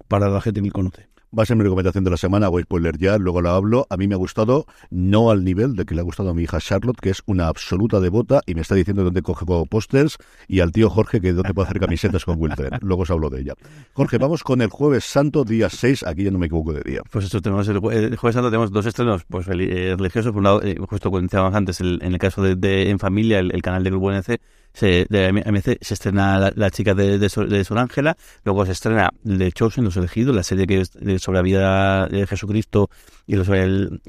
para 0.08 0.28
la 0.28 0.40
gente 0.40 0.62
que 0.62 0.70
conoce. 0.70 1.12
Va 1.36 1.44
a 1.44 1.46
ser 1.46 1.56
mi 1.56 1.62
recomendación 1.62 2.04
de 2.04 2.10
la 2.10 2.18
semana, 2.18 2.50
voy 2.50 2.60
a 2.60 2.64
spoiler 2.64 2.98
ya, 2.98 3.16
luego 3.16 3.40
la 3.40 3.54
hablo. 3.54 3.86
A 3.88 3.96
mí 3.96 4.06
me 4.06 4.14
ha 4.14 4.18
gustado, 4.18 4.66
no 4.90 5.30
al 5.30 5.44
nivel 5.44 5.76
de 5.76 5.86
que 5.86 5.94
le 5.94 6.02
ha 6.02 6.04
gustado 6.04 6.28
a 6.28 6.34
mi 6.34 6.42
hija 6.42 6.60
Charlotte, 6.60 7.00
que 7.00 7.08
es 7.08 7.22
una 7.24 7.48
absoluta 7.48 8.00
devota 8.00 8.42
y 8.44 8.54
me 8.54 8.60
está 8.60 8.74
diciendo 8.74 9.02
dónde 9.02 9.22
coge 9.22 9.46
pósters, 9.70 10.18
y 10.46 10.60
al 10.60 10.72
tío 10.72 10.90
Jorge 10.90 11.22
que 11.22 11.32
dónde 11.32 11.54
puede 11.54 11.68
hacer 11.68 11.80
camisetas 11.80 12.26
con 12.26 12.38
Wilfred. 12.38 12.72
Luego 12.82 13.04
os 13.04 13.10
hablo 13.10 13.30
de 13.30 13.40
ella. 13.40 13.54
Jorge, 13.94 14.18
vamos 14.18 14.44
con 14.44 14.60
el 14.60 14.68
Jueves 14.68 15.04
Santo, 15.04 15.44
día 15.44 15.70
6, 15.70 16.02
aquí 16.02 16.24
ya 16.24 16.30
no 16.30 16.38
me 16.38 16.46
equivoco 16.46 16.74
de 16.74 16.82
día. 16.82 17.00
Pues 17.10 17.24
esto 17.24 17.40
tenemos 17.40 17.66
el, 17.66 17.78
Jueves 17.78 18.34
Santo, 18.34 18.50
tenemos 18.50 18.70
dos 18.70 18.84
estrenos 18.84 19.24
pues 19.26 19.48
eh, 19.48 19.94
religiosos. 19.96 20.32
Por 20.32 20.40
un 20.40 20.44
lado, 20.44 20.62
eh, 20.62 20.76
justo 20.86 21.10
como 21.10 21.22
decíamos 21.22 21.54
antes, 21.54 21.80
en 21.80 22.02
el 22.02 22.18
caso 22.18 22.42
de, 22.42 22.90
En 22.90 22.98
Familia, 22.98 23.38
el, 23.38 23.62
canal 23.62 23.82
de 23.84 23.88
Grupo 23.88 24.12
NC, 24.12 24.38
se, 24.72 25.06
de 25.08 25.78
se 25.80 25.94
estrena 25.94 26.50
la, 26.54 26.70
chica 26.70 26.94
de, 26.94 27.18
de, 27.18 27.28
Sol 27.28 27.78
Ángela, 27.78 28.16
luego 28.44 28.66
se 28.66 28.72
estrena 28.72 29.10
The 29.24 29.52
Chosen, 29.52 29.84
Los 29.84 29.96
Elegidos, 29.96 30.34
la 30.34 30.42
serie 30.42 30.66
que 30.66 30.84
sobre 31.18 31.38
la 31.38 31.42
vida 31.42 32.06
de 32.08 32.26
Jesucristo 32.26 32.90
y, 33.26 33.36
los, 33.36 33.48
el, 33.48 34.00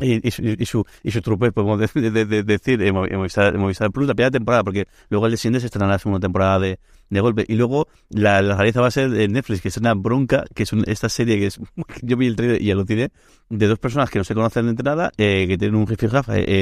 y, 0.00 0.28
y, 0.28 0.66
su, 0.66 0.84
y 1.02 1.10
su 1.10 1.22
trupe, 1.22 1.52
podemos 1.52 1.78
decir, 1.78 2.04
en 2.04 2.94
Movistar, 2.94 3.90
Plus, 3.92 4.06
la 4.06 4.14
primera 4.14 4.30
temporada, 4.30 4.64
porque 4.64 4.86
luego 5.08 5.26
el 5.26 5.38
siguiente 5.38 5.60
se 5.60 5.66
estrena 5.66 5.86
la 5.86 5.98
segunda 5.98 6.20
temporada 6.20 6.58
de, 6.58 6.78
de 7.10 7.20
golpe. 7.20 7.44
Y 7.46 7.54
luego 7.54 7.88
la, 8.10 8.42
la 8.42 8.56
va 8.56 8.86
a 8.86 8.90
ser 8.90 9.10
de 9.10 9.28
Netflix, 9.28 9.60
que 9.60 9.68
es 9.68 9.76
una 9.76 9.94
bronca, 9.94 10.44
que 10.54 10.64
es 10.64 10.72
esta 10.86 11.08
serie 11.08 11.38
que 11.38 11.46
es. 11.46 11.60
Yo 12.02 12.16
vi 12.16 12.26
el 12.26 12.36
trailer 12.36 12.60
y 12.60 12.70
aluciné, 12.70 13.10
de 13.48 13.66
dos 13.66 13.78
personas 13.78 14.10
que 14.10 14.18
no 14.18 14.24
se 14.24 14.34
conocen 14.34 14.74
de 14.74 14.82
nada, 14.82 15.12
eh, 15.16 15.46
que 15.46 15.58
tienen 15.58 15.76
un 15.76 15.86
jefe 15.86 16.08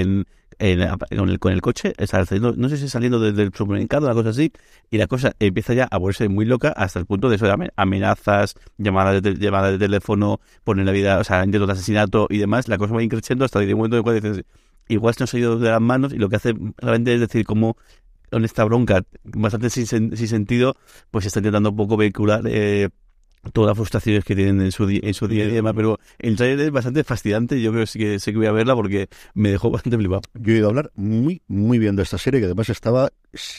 en, 0.01 0.27
en, 0.61 0.89
con, 1.17 1.29
el, 1.29 1.39
con 1.39 1.53
el 1.53 1.61
coche, 1.61 1.93
saliendo, 2.07 2.53
no 2.57 2.69
sé 2.69 2.77
si 2.77 2.89
saliendo 2.89 3.19
desde 3.19 3.43
el 3.43 3.53
supermercado, 3.53 4.07
una 4.07 4.15
cosa 4.15 4.29
así, 4.29 4.53
y 4.91 4.99
la 4.99 5.07
cosa 5.07 5.33
empieza 5.41 5.75
ya 5.75 5.89
a 5.91 5.99
volverse 5.99 6.29
muy 6.29 6.45
loca 6.45 6.69
hasta 6.69 6.99
el 7.01 7.07
punto 7.07 7.29
de 7.29 7.37
eso 7.37 7.47
de 7.47 7.71
amenazas, 7.77 8.55
llamadas 8.79 9.23
de, 9.23 9.35
llamadas 9.35 9.73
de 9.73 9.79
teléfono, 9.79 10.41
poner 10.63 10.87
la 10.87 10.93
vida, 10.93 11.19
o 11.19 11.25
sea, 11.25 11.45
intentos 11.45 11.67
de 11.67 11.73
asesinato 11.73 12.27
y 12.31 12.39
demás. 12.39 12.69
La 12.69 12.79
cosa 12.79 12.95
va 12.95 13.03
increciendo 13.03 13.45
hasta 13.45 13.61
el 13.61 13.75
momento 13.75 13.97
en 13.97 13.99
el 13.99 14.03
cual 14.05 14.21
dices 14.21 14.45
igual 14.89 15.15
se 15.15 15.23
nos 15.23 15.35
ha 15.35 15.39
ido 15.39 15.59
de 15.59 15.71
las 15.71 15.81
manos 15.81 16.13
y 16.13 16.17
lo 16.17 16.29
que 16.29 16.37
hace 16.37 16.53
realmente 16.79 17.15
es 17.15 17.21
decir 17.21 17.47
cómo 17.47 17.77
con 18.31 18.45
esta 18.45 18.65
bronca 18.65 19.03
bastante 19.25 19.71
sin, 19.71 19.87
sin 19.87 20.29
sentido, 20.29 20.77
pues 21.11 21.27
está 21.27 21.41
intentando 21.41 21.71
un 21.71 21.77
poco 21.77 21.97
vehicular 21.97 22.43
eh, 22.47 22.89
todas 23.53 23.69
las 23.69 23.77
frustraciones 23.77 24.25
que 24.25 24.35
tienen 24.35 24.61
en 24.61 24.73
su, 24.73 24.89
en 24.89 25.15
su 25.15 25.29
día 25.29 25.45
a 25.45 25.49
día, 25.49 25.63
pero 25.73 25.99
el 26.19 26.37
trailer 26.37 26.67
es 26.67 26.73
bastante 26.73 27.05
fascinante, 27.05 27.61
yo 27.61 27.71
creo 27.71 27.85
que 27.85 27.87
sí 27.87 27.99
que 27.99 28.19
sé 28.19 28.33
que 28.33 28.39
voy 28.39 28.47
a 28.47 28.53
verla 28.53 28.75
porque 28.75 29.09
me 29.35 29.51
dejó 29.51 29.71
bastante 29.71 29.97
flipado. 29.97 30.23
Yo 30.35 30.53
he 30.53 30.59
ido 30.59 30.67
a 30.67 30.71
hablar 30.71 30.91
muy, 30.95 31.43
muy 31.49 31.79
bien 31.79 31.97
de 31.97 32.03
esta 32.03 32.19
serie, 32.19 32.41
que 32.41 32.47
además 32.47 32.69
estaba 32.69 33.11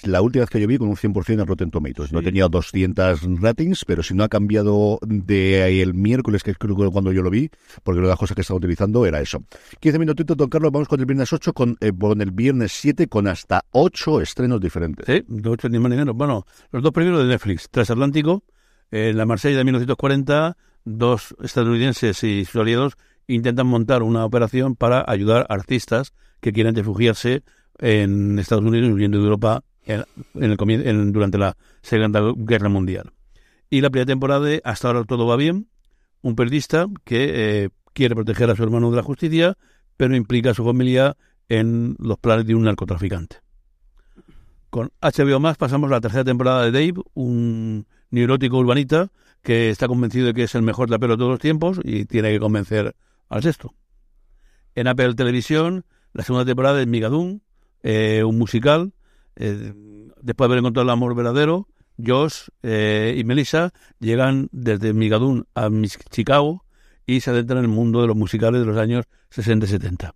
la 0.04 0.22
última 0.22 0.44
vez 0.44 0.50
que 0.50 0.60
yo 0.60 0.68
vi 0.68 0.78
con 0.78 0.90
un 0.90 0.96
100% 0.96 1.42
en 1.42 1.48
Rotten 1.48 1.72
Tomatoes. 1.72 2.12
No 2.12 2.22
tenía 2.22 2.48
200 2.48 3.22
ratings, 3.40 3.86
pero 3.86 4.04
si 4.04 4.14
no 4.14 4.24
ha 4.24 4.30
cambiado 4.30 5.00
de 5.02 5.82
el 5.82 5.94
miércoles, 5.94 6.44
que 6.44 6.52
es 6.52 6.58
creo 6.58 6.76
que 6.76 6.90
cuando 6.90 7.12
yo 7.12 7.22
lo 7.22 7.30
vi, 7.30 7.50
porque 7.84 8.00
una 8.00 8.08
de 8.08 8.12
las 8.12 8.20
cosas 8.20 8.36
que 8.36 8.42
estaba 8.42 8.58
utilizando 8.58 9.06
era 9.06 9.22
eso. 9.22 9.44
15 9.80 10.00
minutitos, 10.00 10.38
don 10.38 10.50
Carlos, 10.50 10.72
vamos 10.72 10.88
con 10.88 11.00
el 11.00 11.06
viernes 11.06 11.32
8, 11.32 11.54
con, 11.54 11.78
eh, 11.80 11.92
con 11.98 12.22
el 12.22 12.32
viernes 12.32 12.72
7, 12.74 13.08
con 13.08 13.28
hasta 13.28 13.64
8 13.72 14.22
estrenos 14.22 14.60
diferentes. 14.60 15.06
Sí, 15.06 15.24
8 15.44 15.70
ni 15.70 15.80
más 15.80 15.90
ni 15.90 15.98
menos. 15.98 16.16
Bueno, 16.16 16.46
los 16.72 16.84
dos 16.84 16.92
primeros 16.92 17.24
de 17.24 17.30
Netflix, 17.30 17.70
Transatlántico, 17.70 18.44
en 18.92 19.18
la 19.18 19.26
Marsella 19.26 19.58
de 19.58 19.64
1940, 19.64 20.58
dos 20.84 21.36
estadounidenses 21.42 22.24
y 22.24 22.46
sus 22.46 22.62
aliados 22.62 22.98
intentan 23.28 23.68
montar 23.68 24.04
una 24.04 24.26
operación 24.26 24.76
para 24.76 25.04
ayudar 25.08 25.46
a 25.50 25.54
artistas 25.54 26.14
que 26.42 26.52
quieren 26.52 26.76
refugiarse 26.76 27.44
en 27.80 28.38
Estados 28.38 28.66
Unidos 28.66 28.92
huyendo 28.92 29.18
de 29.18 29.24
Europa 29.24 29.64
en, 29.86 31.14
durante 31.14 31.38
la 31.38 31.56
Segunda 31.82 32.22
Guerra 32.36 32.70
Mundial. 32.70 33.12
Y 33.70 33.82
la 33.82 33.90
primera 33.90 34.08
temporada 34.08 34.46
de 34.46 34.62
Hasta 34.64 34.90
ahora 34.90 35.04
todo 35.06 35.26
va 35.26 35.38
bien, 35.38 35.68
un 36.22 36.36
periodista 36.36 36.88
que 37.06 37.64
eh, 37.64 37.70
quiere 37.94 38.16
proteger 38.16 38.50
a 38.50 38.56
su 38.56 38.64
hermano 38.64 38.90
de 38.92 38.98
la 38.98 39.04
justicia, 39.04 39.58
pero 39.98 40.16
implica 40.16 40.52
a 40.52 40.54
su 40.54 40.66
familia 40.66 41.16
en 41.48 41.96
los 42.00 42.18
planes 42.20 42.46
de 42.46 42.56
un 42.56 42.64
narcotraficante. 42.64 43.38
Con 44.70 44.92
HBO 45.02 45.40
más 45.40 45.58
pasamos 45.58 45.90
a 45.90 45.96
la 45.96 46.02
tercera 46.02 46.24
temporada 46.24 46.64
de 46.64 46.72
Dave, 46.72 47.02
un 47.14 47.86
neurótico 48.12 48.58
urbanita 48.58 49.10
que 49.42 49.70
está 49.70 49.88
convencido 49.88 50.28
de 50.28 50.34
que 50.34 50.44
es 50.44 50.56
el 50.56 50.62
mejor 50.62 50.90
rapero 50.90 51.14
de 51.14 51.18
todos 51.18 51.32
los 51.32 51.40
tiempos 51.40 51.80
y 51.84 52.06
tiene 52.06 52.32
que 52.32 52.40
convencer 52.40 52.96
al 53.30 53.42
sexto. 53.42 53.74
En 54.76 54.88
Apple 54.88 55.16
Televisión, 55.16 55.86
la 56.14 56.24
segunda 56.24 56.46
temporada 56.46 56.78
de 56.78 56.86
Migadun, 56.86 57.42
eh, 57.84 58.24
un 58.24 58.38
musical. 58.38 58.94
Eh, 59.36 59.74
después 60.22 60.48
de 60.48 60.54
haber 60.54 60.60
encontrado 60.60 60.84
el 60.84 60.90
amor 60.92 61.16
verdadero, 61.16 61.68
Josh 62.04 62.48
eh, 62.64 63.16
y 63.18 63.24
Melissa 63.24 63.74
llegan 64.00 64.50
desde 64.52 64.94
Migadun 64.94 65.48
a 65.56 65.70
Chicago 66.10 66.66
y 67.06 67.22
se 67.22 67.32
adentran 67.32 67.60
en 67.60 67.66
el 67.66 67.72
mundo 67.72 68.02
de 68.02 68.08
los 68.08 68.16
musicales 68.16 68.62
de 68.62 68.68
los 68.68 68.78
años 68.78 69.06
60 69.30 69.66
y 69.66 69.70
70. 69.70 70.14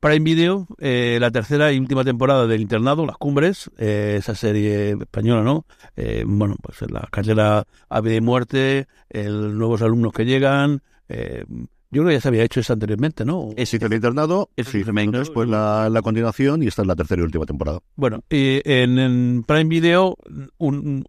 Prime 0.00 0.20
Video, 0.20 0.66
eh, 0.78 1.18
la 1.20 1.30
tercera 1.30 1.72
y 1.72 1.78
última 1.78 2.04
temporada 2.04 2.46
del 2.46 2.62
Internado, 2.62 3.04
Las 3.04 3.18
Cumbres, 3.18 3.70
eh, 3.76 4.16
esa 4.18 4.34
serie 4.34 4.92
española, 4.92 5.42
¿no? 5.42 5.66
Eh, 5.94 6.24
bueno, 6.26 6.56
pues 6.62 6.90
la 6.90 7.06
carrera 7.10 7.66
a 7.90 8.00
y 8.00 8.20
muerte, 8.22 8.88
el, 9.10 9.58
nuevos 9.58 9.82
alumnos 9.82 10.14
que 10.14 10.24
llegan. 10.24 10.80
yo 11.08 11.44
creo 11.90 12.06
que 12.06 12.12
ya 12.14 12.20
se 12.22 12.28
había 12.28 12.44
hecho 12.44 12.60
eso 12.60 12.72
anteriormente, 12.72 13.26
¿no? 13.26 13.50
Es 13.56 13.74
el 13.74 13.92
Internado, 13.92 14.48
es 14.56 14.72
después 14.72 15.46
la, 15.46 15.90
la, 15.90 16.00
continuación 16.00 16.62
y 16.62 16.68
esta 16.68 16.80
es 16.80 16.88
la 16.88 16.96
tercera 16.96 17.20
y 17.20 17.24
última 17.26 17.44
temporada. 17.44 17.80
Bueno, 17.94 18.24
y 18.30 18.62
en, 18.64 19.44
Prime 19.46 19.64
Video, 19.64 20.16
un, 20.56 21.04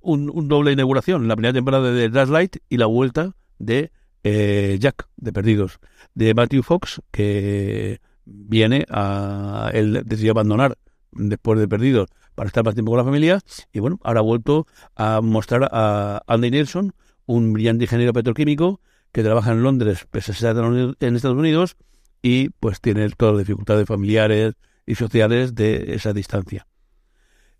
un, 0.00 0.48
doble 0.48 0.72
inauguración, 0.72 1.28
la 1.28 1.36
primera 1.36 1.52
temporada 1.52 1.92
de 1.92 2.08
Last 2.08 2.32
Light 2.32 2.56
y 2.70 2.78
la 2.78 2.86
vuelta 2.86 3.34
de 3.58 3.90
Jack, 4.22 5.08
de 5.18 5.32
Perdidos, 5.34 5.78
de 6.14 6.32
Matthew 6.32 6.62
Fox, 6.62 7.02
que 7.10 8.00
viene 8.24 8.86
a 8.90 9.70
él 9.72 10.02
decidió 10.04 10.32
abandonar 10.32 10.76
después 11.12 11.58
de 11.58 11.68
perdidos 11.68 12.08
para 12.34 12.48
estar 12.48 12.64
más 12.64 12.74
tiempo 12.74 12.92
con 12.92 12.98
la 12.98 13.04
familia 13.04 13.40
y 13.72 13.80
bueno, 13.80 14.00
ahora 14.02 14.20
ha 14.20 14.22
vuelto 14.22 14.66
a 14.96 15.20
mostrar 15.20 15.68
a 15.70 16.22
Andy 16.26 16.50
Nelson, 16.50 16.94
un 17.26 17.52
brillante 17.52 17.84
ingeniero 17.84 18.12
petroquímico 18.12 18.80
que 19.12 19.22
trabaja 19.22 19.52
en 19.52 19.62
Londres, 19.62 20.06
pese 20.10 20.32
a 20.32 20.34
estar 20.34 20.56
en 20.56 21.16
Estados 21.16 21.38
Unidos 21.38 21.76
y 22.20 22.48
pues 22.48 22.80
tiene 22.80 23.08
todas 23.10 23.34
las 23.34 23.46
dificultades 23.46 23.86
familiares 23.86 24.54
y 24.86 24.94
sociales 24.96 25.54
de 25.54 25.94
esa 25.94 26.12
distancia. 26.12 26.66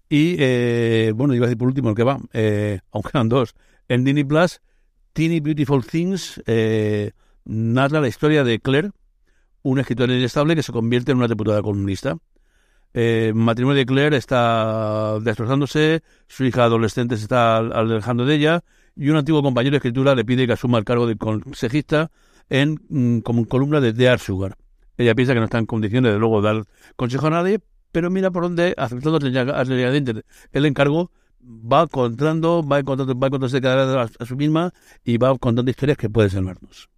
Y 0.08 0.36
eh, 0.38 1.12
bueno, 1.14 1.34
iba 1.34 1.46
a 1.46 1.48
decir 1.48 1.58
por 1.58 1.68
último 1.68 1.90
el 1.90 1.94
que 1.96 2.02
va, 2.02 2.18
eh, 2.32 2.80
aunque 2.90 3.10
eran 3.14 3.28
dos, 3.28 3.54
en 3.88 4.04
Disney 4.04 4.24
Plus, 4.24 4.60
Teeny 5.12 5.40
Beautiful 5.40 5.84
Things 5.84 6.42
eh, 6.46 7.12
narra 7.44 8.00
la 8.00 8.08
historia 8.08 8.42
de 8.44 8.58
Claire, 8.58 8.90
un 9.64 9.80
escritor 9.80 10.10
inestable 10.10 10.54
que 10.54 10.62
se 10.62 10.72
convierte 10.72 11.10
en 11.10 11.18
una 11.18 11.26
diputada 11.26 11.62
comunista. 11.62 12.16
Eh, 12.92 13.32
matrimonio 13.34 13.78
de 13.78 13.86
Claire 13.86 14.16
está 14.16 15.18
destrozándose, 15.20 16.02
su 16.28 16.44
hija 16.44 16.64
adolescente 16.64 17.16
se 17.16 17.24
está 17.24 17.56
alejando 17.56 18.24
de 18.24 18.36
ella 18.36 18.64
y 18.94 19.08
un 19.08 19.16
antiguo 19.16 19.42
compañero 19.42 19.72
de 19.72 19.78
escritura 19.78 20.14
le 20.14 20.24
pide 20.24 20.46
que 20.46 20.52
asuma 20.52 20.78
el 20.78 20.84
cargo 20.84 21.08
de 21.08 21.16
consejista 21.16 22.12
en 22.48 22.78
mm, 22.88 23.20
como 23.20 23.46
columna 23.46 23.80
de 23.80 23.92
The 23.92 24.08
Art 24.08 24.22
Sugar. 24.22 24.56
Ella 24.96 25.14
piensa 25.14 25.32
que 25.32 25.40
no 25.40 25.46
está 25.46 25.58
en 25.58 25.66
condiciones 25.66 26.12
de 26.12 26.18
luego 26.18 26.40
dar 26.40 26.62
consejo 26.94 27.26
a 27.26 27.30
nadie, 27.30 27.58
pero 27.90 28.10
mira 28.10 28.30
por 28.30 28.44
dónde, 28.44 28.74
aceptando 28.76 29.18
el 29.18 30.66
encargo, 30.66 31.10
va 31.42 31.82
encontrando, 31.82 32.62
va 32.62 32.78
encontrando, 32.78 33.18
va 33.18 33.26
encontrándose 33.26 33.60
cada 33.60 34.04
vez 34.04 34.12
a, 34.20 34.26
su 34.26 34.36
misma 34.36 34.72
y 35.04 35.16
va 35.16 35.36
contando 35.38 35.70
historias 35.70 35.98
que 35.98 36.08
pueden 36.08 36.30
salvarnos. 36.30 36.88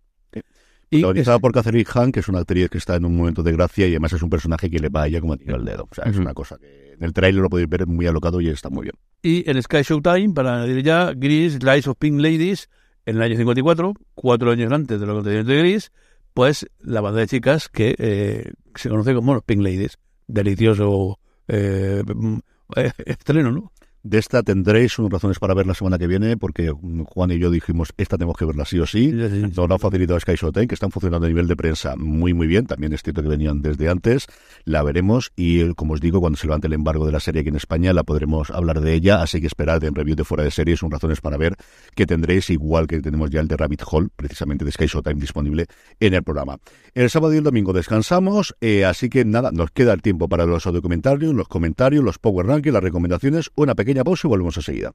Protagonizada 0.89 1.39
por 1.39 1.53
Catherine 1.53 1.85
Hahn, 1.93 2.13
que 2.13 2.21
es 2.21 2.29
una 2.29 2.41
actriz 2.41 2.71
que 2.71 2.79
está 2.79 2.97
en 2.97 3.05
un 3.05 3.17
momento 3.17 3.43
de 3.43 3.53
gracia 3.53 3.87
y 3.87 3.91
además 3.91 4.13
es 4.13 4.23
un 4.23 4.31
personaje 4.31 4.71
que 4.71 4.79
le 4.79 4.89
va 4.89 5.03
a 5.03 5.07
ella 5.09 5.21
como 5.21 5.33
a 5.33 5.37
tirar 5.37 5.59
el 5.59 5.65
dedo. 5.65 5.89
O 5.91 5.95
sea, 5.95 6.05
es 6.05 6.17
una 6.17 6.33
cosa 6.33 6.57
que 6.59 6.93
en 6.93 7.03
el 7.03 7.13
trailer 7.13 7.43
lo 7.43 7.51
podéis 7.51 7.69
ver 7.69 7.87
muy 7.87 8.07
alocado 8.07 8.41
y 8.41 8.49
está 8.49 8.71
muy 8.71 8.85
bien. 8.85 8.95
Y 9.23 9.49
en 9.51 9.61
Sky 9.61 9.83
Showtime, 9.83 10.33
para 10.33 10.63
añadir 10.63 10.85
ya, 10.85 11.13
Gris, 11.13 11.63
Lies 11.63 11.89
of 11.89 11.97
Pink 11.99 12.21
Ladies, 12.21 12.69
en 13.05 13.17
el 13.17 13.23
año 13.23 13.37
54, 13.37 13.95
cuatro 14.15 14.51
años 14.51 14.73
antes 14.73 15.01
de 15.01 15.07
los 15.07 15.15
acontecimientos 15.15 15.55
de 15.55 15.59
Gris, 15.61 15.93
pues 16.35 16.67
la 16.81 17.01
banda 17.01 17.21
de 17.21 17.27
chicas 17.27 17.69
que 17.69 17.95
eh, 17.99 18.53
se 18.75 18.89
conoce 18.89 19.15
como 19.15 19.35
los 19.35 19.43
Pink 19.43 19.63
Ladies. 19.63 19.99
Delicioso 20.29 21.19
eh, 21.49 22.03
mm, 22.07 22.39
eh, 22.77 22.93
estreno, 23.07 23.51
¿no? 23.53 23.73
De 24.07 24.19
esta 24.19 24.45
tendréis 24.45 25.01
unas 25.01 25.11
razones 25.11 25.41
para 25.41 25.53
ver 25.53 25.67
la 25.67 25.75
semana 25.75 25.99
que 25.99 26.07
viene, 26.07 26.37
porque 26.37 26.71
Juan 26.71 27.33
y 27.33 27.41
yo 27.41 27.51
dijimos, 27.51 27.93
esta 27.97 28.17
tenemos 28.17 28.37
que 28.37 28.45
verla 28.45 28.65
sí 28.65 28.79
o 28.79 28.87
sí. 28.87 29.11
Nos 29.11 29.57
lo 29.57 29.75
han 29.75 29.81
facilitado 29.81 30.21
Sky 30.21 30.37
Showtime, 30.37 30.69
que 30.69 30.77
están 30.77 30.93
funcionando 30.93 31.27
a 31.27 31.29
nivel 31.29 31.49
de 31.49 31.57
prensa 31.57 31.97
muy, 31.97 32.33
muy 32.33 32.47
bien. 32.47 32.67
También 32.67 32.93
es 32.93 33.03
cierto 33.03 33.21
que 33.21 33.29
venían 33.29 33.63
desde 33.63 33.89
antes. 33.89 34.29
La 34.65 34.85
veremos 34.85 35.33
y, 35.35 35.75
como 35.75 35.95
os 35.95 36.01
digo, 36.01 36.21
cuando 36.21 36.39
se 36.39 36.47
levante 36.47 36.69
el 36.69 36.75
embargo 36.75 37.05
de 37.05 37.11
la 37.11 37.19
serie 37.19 37.41
aquí 37.41 37.49
en 37.49 37.57
España, 37.57 37.93
la 37.93 38.05
podremos 38.05 38.51
hablar 38.51 38.81
de 38.81 38.95
ella. 38.95 39.23
Así 39.23 39.41
que 39.41 39.49
esperad 39.49 39.83
en 39.83 39.97
review 39.97 40.15
de 40.15 40.23
fuera 40.23 40.45
de 40.45 40.53
series, 40.53 40.79
son 40.79 40.93
razones 40.93 41.21
para 41.21 41.37
ver 41.37 41.57
que 41.97 42.07
tendréis, 42.07 42.49
igual 42.51 42.87
que 42.87 43.01
tenemos 43.01 43.31
ya 43.31 43.41
el 43.41 43.49
de 43.49 43.57
Rabbit 43.57 43.83
Hole, 43.91 44.11
precisamente 44.15 44.65
de 44.65 44.71
Sky 44.71 44.87
Showtime 44.87 45.21
disponible 45.21 45.67
en 45.99 46.15
el 46.15 46.23
programa. 46.23 46.59
El 46.95 47.11
sábado 47.11 47.35
y 47.35 47.39
el 47.39 47.43
domingo 47.43 47.73
descansamos, 47.73 48.55
eh, 48.61 48.85
así 48.85 49.09
que 49.09 49.25
nada, 49.25 49.51
nos 49.51 49.73
queda 49.73 49.93
el 49.93 50.01
tiempo 50.01 50.29
para 50.29 50.47
los 50.47 50.63
documentarios, 50.63 51.35
los 51.35 51.49
comentarios, 51.49 52.05
los 52.05 52.21
Power 52.21 52.47
Rankings, 52.47 52.73
las 52.73 52.85
recomendaciones, 52.85 53.51
una 53.57 53.75
pequeña 53.75 53.96
pausa 54.05 54.27
y 54.27 54.31
volvemos 54.31 54.57
a 54.59 54.63
seguir. 54.63 54.91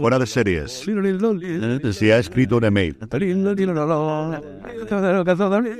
Fuera 0.00 0.16
de 0.16 0.26
series. 0.28 0.70
Se 1.92 2.12
ha 2.12 2.18
escrito 2.18 2.58
un 2.58 2.64
email. 2.66 2.96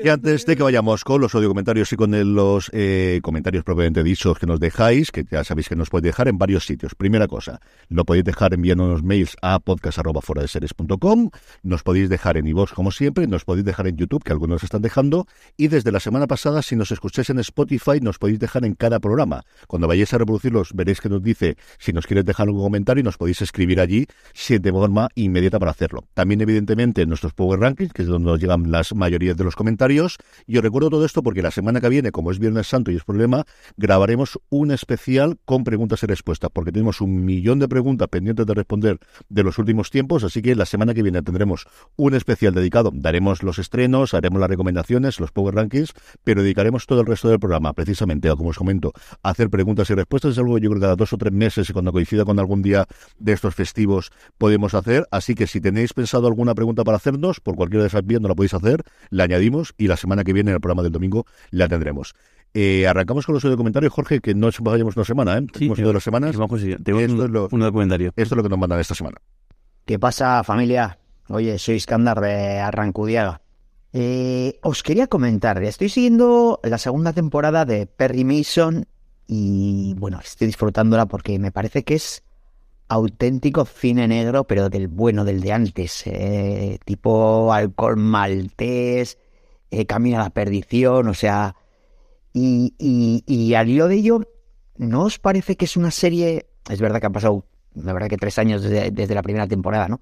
Y 0.03 0.09
antes 0.09 0.45
de 0.45 0.57
que 0.57 0.65
vayamos 0.65 1.05
con 1.05 1.21
los 1.21 1.33
audio 1.37 1.47
comentarios 1.51 1.93
y 1.93 1.97
con 1.97 2.35
los 2.35 2.69
eh, 2.73 3.21
comentarios 3.23 3.63
propiamente 3.63 4.03
dichos 4.03 4.41
que 4.41 4.47
nos 4.47 4.59
dejáis, 4.59 5.13
que 5.13 5.25
ya 5.31 5.45
sabéis 5.45 5.69
que 5.69 5.77
nos 5.77 5.89
podéis 5.89 6.11
dejar 6.11 6.27
en 6.27 6.37
varios 6.37 6.67
sitios. 6.67 6.97
Primera 6.97 7.29
cosa, 7.29 7.61
lo 7.91 8.05
podéis 8.05 8.25
dejar 8.25 8.55
enviándonos 8.55 9.05
mails 9.05 9.37
a 9.41 9.61
podcast.foradeseries.com, 9.61 11.31
nos 11.63 11.85
podéis 11.85 12.09
dejar 12.09 12.39
en 12.39 12.49
iVoox 12.49 12.73
como 12.73 12.91
siempre, 12.91 13.29
nos 13.29 13.45
podéis 13.45 13.67
dejar 13.67 13.87
en 13.87 13.97
YouTube, 13.97 14.25
que 14.25 14.33
algunos 14.33 14.65
están 14.65 14.83
dejando, 14.83 15.29
y 15.57 15.69
desde 15.69 15.93
la 15.93 16.01
semana 16.01 16.27
pasada, 16.27 16.63
si 16.63 16.75
nos 16.75 16.91
escucháis 16.91 17.31
en 17.31 17.39
Spotify, 17.39 18.01
nos 18.01 18.19
podéis 18.19 18.41
dejar 18.41 18.65
en 18.65 18.75
cada 18.75 18.99
programa. 18.99 19.45
Cuando 19.69 19.87
vayáis 19.87 20.13
a 20.13 20.19
reproducirlos, 20.19 20.73
veréis 20.75 21.01
que 21.01 21.09
nos 21.09 21.23
dice 21.23 21.57
si 21.79 21.93
nos 21.93 22.09
quieres 22.09 22.25
dejar 22.25 22.48
algún 22.49 22.63
comentario 22.63 23.01
y 23.01 23.05
nos 23.05 23.17
podéis 23.17 23.43
escribir 23.43 23.81
allí 23.81 24.07
de 24.49 24.73
forma 24.73 25.09
inmediata 25.15 25.59
para 25.59 25.71
hacerlo. 25.71 26.05
También, 26.15 26.41
evidentemente, 26.41 27.03
en 27.03 27.09
nuestros 27.09 27.33
Power 27.35 27.61
Rankings, 27.61 27.93
que 27.93 28.03
es 28.03 28.09
donde 28.09 28.31
nos 28.31 28.41
llegan 28.41 28.71
las 28.71 28.95
mayorías 28.95 29.37
de 29.37 29.45
los 29.45 29.57
comentarios. 29.57 30.17
Y 30.47 30.57
os 30.57 30.63
recuerdo 30.63 30.91
todo 30.91 31.05
esto 31.05 31.23
porque 31.23 31.43
la 31.43 31.51
semana 31.51 31.81
que 31.81 31.89
viene, 31.89 32.13
como 32.13 32.31
es 32.31 32.39
Viernes 32.39 32.67
Santo 32.67 32.91
y 32.91 32.97
es 32.97 33.05
problema, 33.05 33.45
grabaremos 33.77 34.39
un 34.49 34.71
especial 34.71 35.39
con 35.45 35.65
preguntas 35.65 36.03
y 36.03 36.07
respuestas, 36.07 36.51
porque 36.53 36.73
tenemos 36.73 37.01
un 37.01 37.25
millón 37.25 37.59
de 37.59 37.69
preguntas 37.69 38.09
pendientes 38.09 38.47
de 38.47 38.55
responder 38.55 38.99
de 39.29 39.43
los 39.43 39.59
últimos 39.59 39.91
tiempos, 39.91 40.25
así 40.25 40.43
que 40.43 40.55
la 40.55 40.67
semana 40.67 40.95
que 40.95 41.03
viene 41.03 41.23
tendremos 41.23 41.67
un 41.97 42.15
especial 42.15 42.55
dedicado. 42.55 42.91
Daremos 42.95 43.43
los 43.43 43.59
estrenos, 43.59 44.15
haremos 44.15 44.41
las 44.41 44.49
recomendaciones, 44.49 45.21
los 45.21 45.33
Power 45.33 45.55
Rankings, 45.55 45.93
pero 46.25 46.43
dedicaremos 46.43 46.87
todo 46.87 47.01
el 47.01 47.07
resto 47.07 47.29
del 47.29 47.39
programa, 47.39 47.73
precisamente, 47.73 48.29
como 48.31 48.51
os 48.51 48.59
comento, 48.59 48.93
a 49.23 49.31
hacer 49.31 49.51
preguntas 49.51 49.91
y 49.91 49.95
respuestas. 49.95 50.33
Es 50.33 50.39
algo 50.39 50.55
que 50.55 50.63
yo 50.63 50.71
creo 50.71 50.81
que 50.81 50.85
cada 50.85 50.97
dos 50.97 51.13
o 51.13 51.19
tres 51.19 51.33
meses, 51.33 51.69
y 51.69 51.73
cuando 51.73 51.93
coincida 51.93 52.25
con 52.25 52.38
algún 52.41 52.63
día 52.63 52.87
de 53.19 53.33
estos 53.33 53.55
festivos, 53.55 54.11
podemos 54.39 54.75
hacer. 54.75 55.07
Así 55.11 55.35
que 55.35 55.47
si 55.47 55.61
tenéis 55.61 55.93
pensado 55.93 56.27
alguna 56.27 56.55
pregunta 56.55 56.85
para 56.85 56.97
hacernos, 56.97 57.41
por 57.41 57.57
cualquiera 57.57 57.83
de 57.83 57.89
esas 57.89 58.05
vías 58.05 58.21
no 58.21 58.29
la 58.29 58.35
podéis 58.35 58.55
hacer, 58.55 58.83
la 59.11 59.25
añadimos 59.25 59.75
y 59.79 59.89
la 59.89 59.97
semana 59.97 60.25
que 60.25 60.33
viene 60.33 60.51
en 60.51 60.55
el 60.57 60.61
programa 60.61 60.83
del 60.83 60.93
domingo 60.93 61.27
la 61.51 61.69
tendremos. 61.69 62.15
Eh, 62.55 62.87
arrancamos 62.87 63.27
con 63.27 63.35
los 63.35 63.45
comentarios, 63.45 63.93
Jorge, 63.93 64.21
que 64.21 64.35
no 64.35 64.49
vayamos 64.61 64.97
una 64.97 65.05
semana, 65.05 65.37
¿eh? 65.39 65.47
Sí, 65.55 65.67
Hemos 65.67 65.79
ido 65.79 65.93
dos 65.93 66.03
semanas. 66.03 66.37
Vamos 66.37 66.63
Tengo 66.83 67.01
Esto 67.01 67.15
un, 67.15 67.25
es 67.25 67.31
lo- 67.31 67.49
un 67.53 67.61
documentario. 67.61 68.09
Esto 68.17 68.35
es 68.35 68.37
lo 68.37 68.43
que 68.43 68.49
nos 68.49 68.59
mandan 68.59 68.81
esta 68.81 68.95
semana. 68.95 69.19
¿Qué 69.85 69.99
pasa, 69.99 70.43
familia? 70.45 70.99
Oye, 71.29 71.59
soy 71.59 71.75
Iskandar 71.77 72.21
de 72.21 72.59
Arrancudiaga. 72.59 73.43
Eh, 73.93 74.59
os 74.63 74.83
quería 74.83 75.07
comentar, 75.07 75.63
estoy 75.63 75.89
siguiendo 75.89 76.61
la 76.63 76.77
segunda 76.79 77.13
temporada 77.13 77.65
de 77.65 77.87
Perry 77.87 78.25
Mason 78.25 78.87
y 79.27 79.95
bueno, 79.99 80.21
estoy 80.23 80.47
disfrutándola 80.47 81.07
porque 81.07 81.39
me 81.39 81.53
parece 81.53 81.85
que 81.85 81.95
es 81.95 82.23
auténtico 82.89 83.65
cine 83.65 84.09
negro, 84.09 84.45
pero 84.45 84.69
del 84.71 84.89
bueno, 84.89 85.25
del 85.25 85.41
de 85.41 85.53
antes, 85.53 86.07
eh, 86.07 86.79
tipo 86.85 87.53
alcohol 87.53 87.97
maltés, 87.97 89.19
eh, 89.71 89.87
Camino 89.87 90.19
a 90.19 90.25
la 90.25 90.31
perdición, 90.31 91.09
o 91.09 91.15
sea, 91.15 91.55
y, 92.33 92.75
y, 92.79 93.23
y 93.27 93.55
al 93.55 93.69
hilo 93.69 93.89
de 93.89 93.97
ello, 93.97 94.21
¿no 94.77 95.03
os 95.03 95.19
parece 95.19 95.57
que 95.57 95.67
es 95.67 95.77
una 95.77 95.91
serie, 95.91 96.47
es 96.71 96.81
verdad 96.81 97.01
que 97.01 97.07
han 97.07 97.13
pasado, 97.13 97.45
la 97.75 97.93
verdad 97.93 98.09
que 98.09 98.17
tres 98.17 98.39
años 98.39 98.63
desde, 98.63 98.91
desde 98.91 99.15
la 99.15 99.23
primera 99.23 99.47
temporada, 99.47 99.89
¿no? 99.89 100.01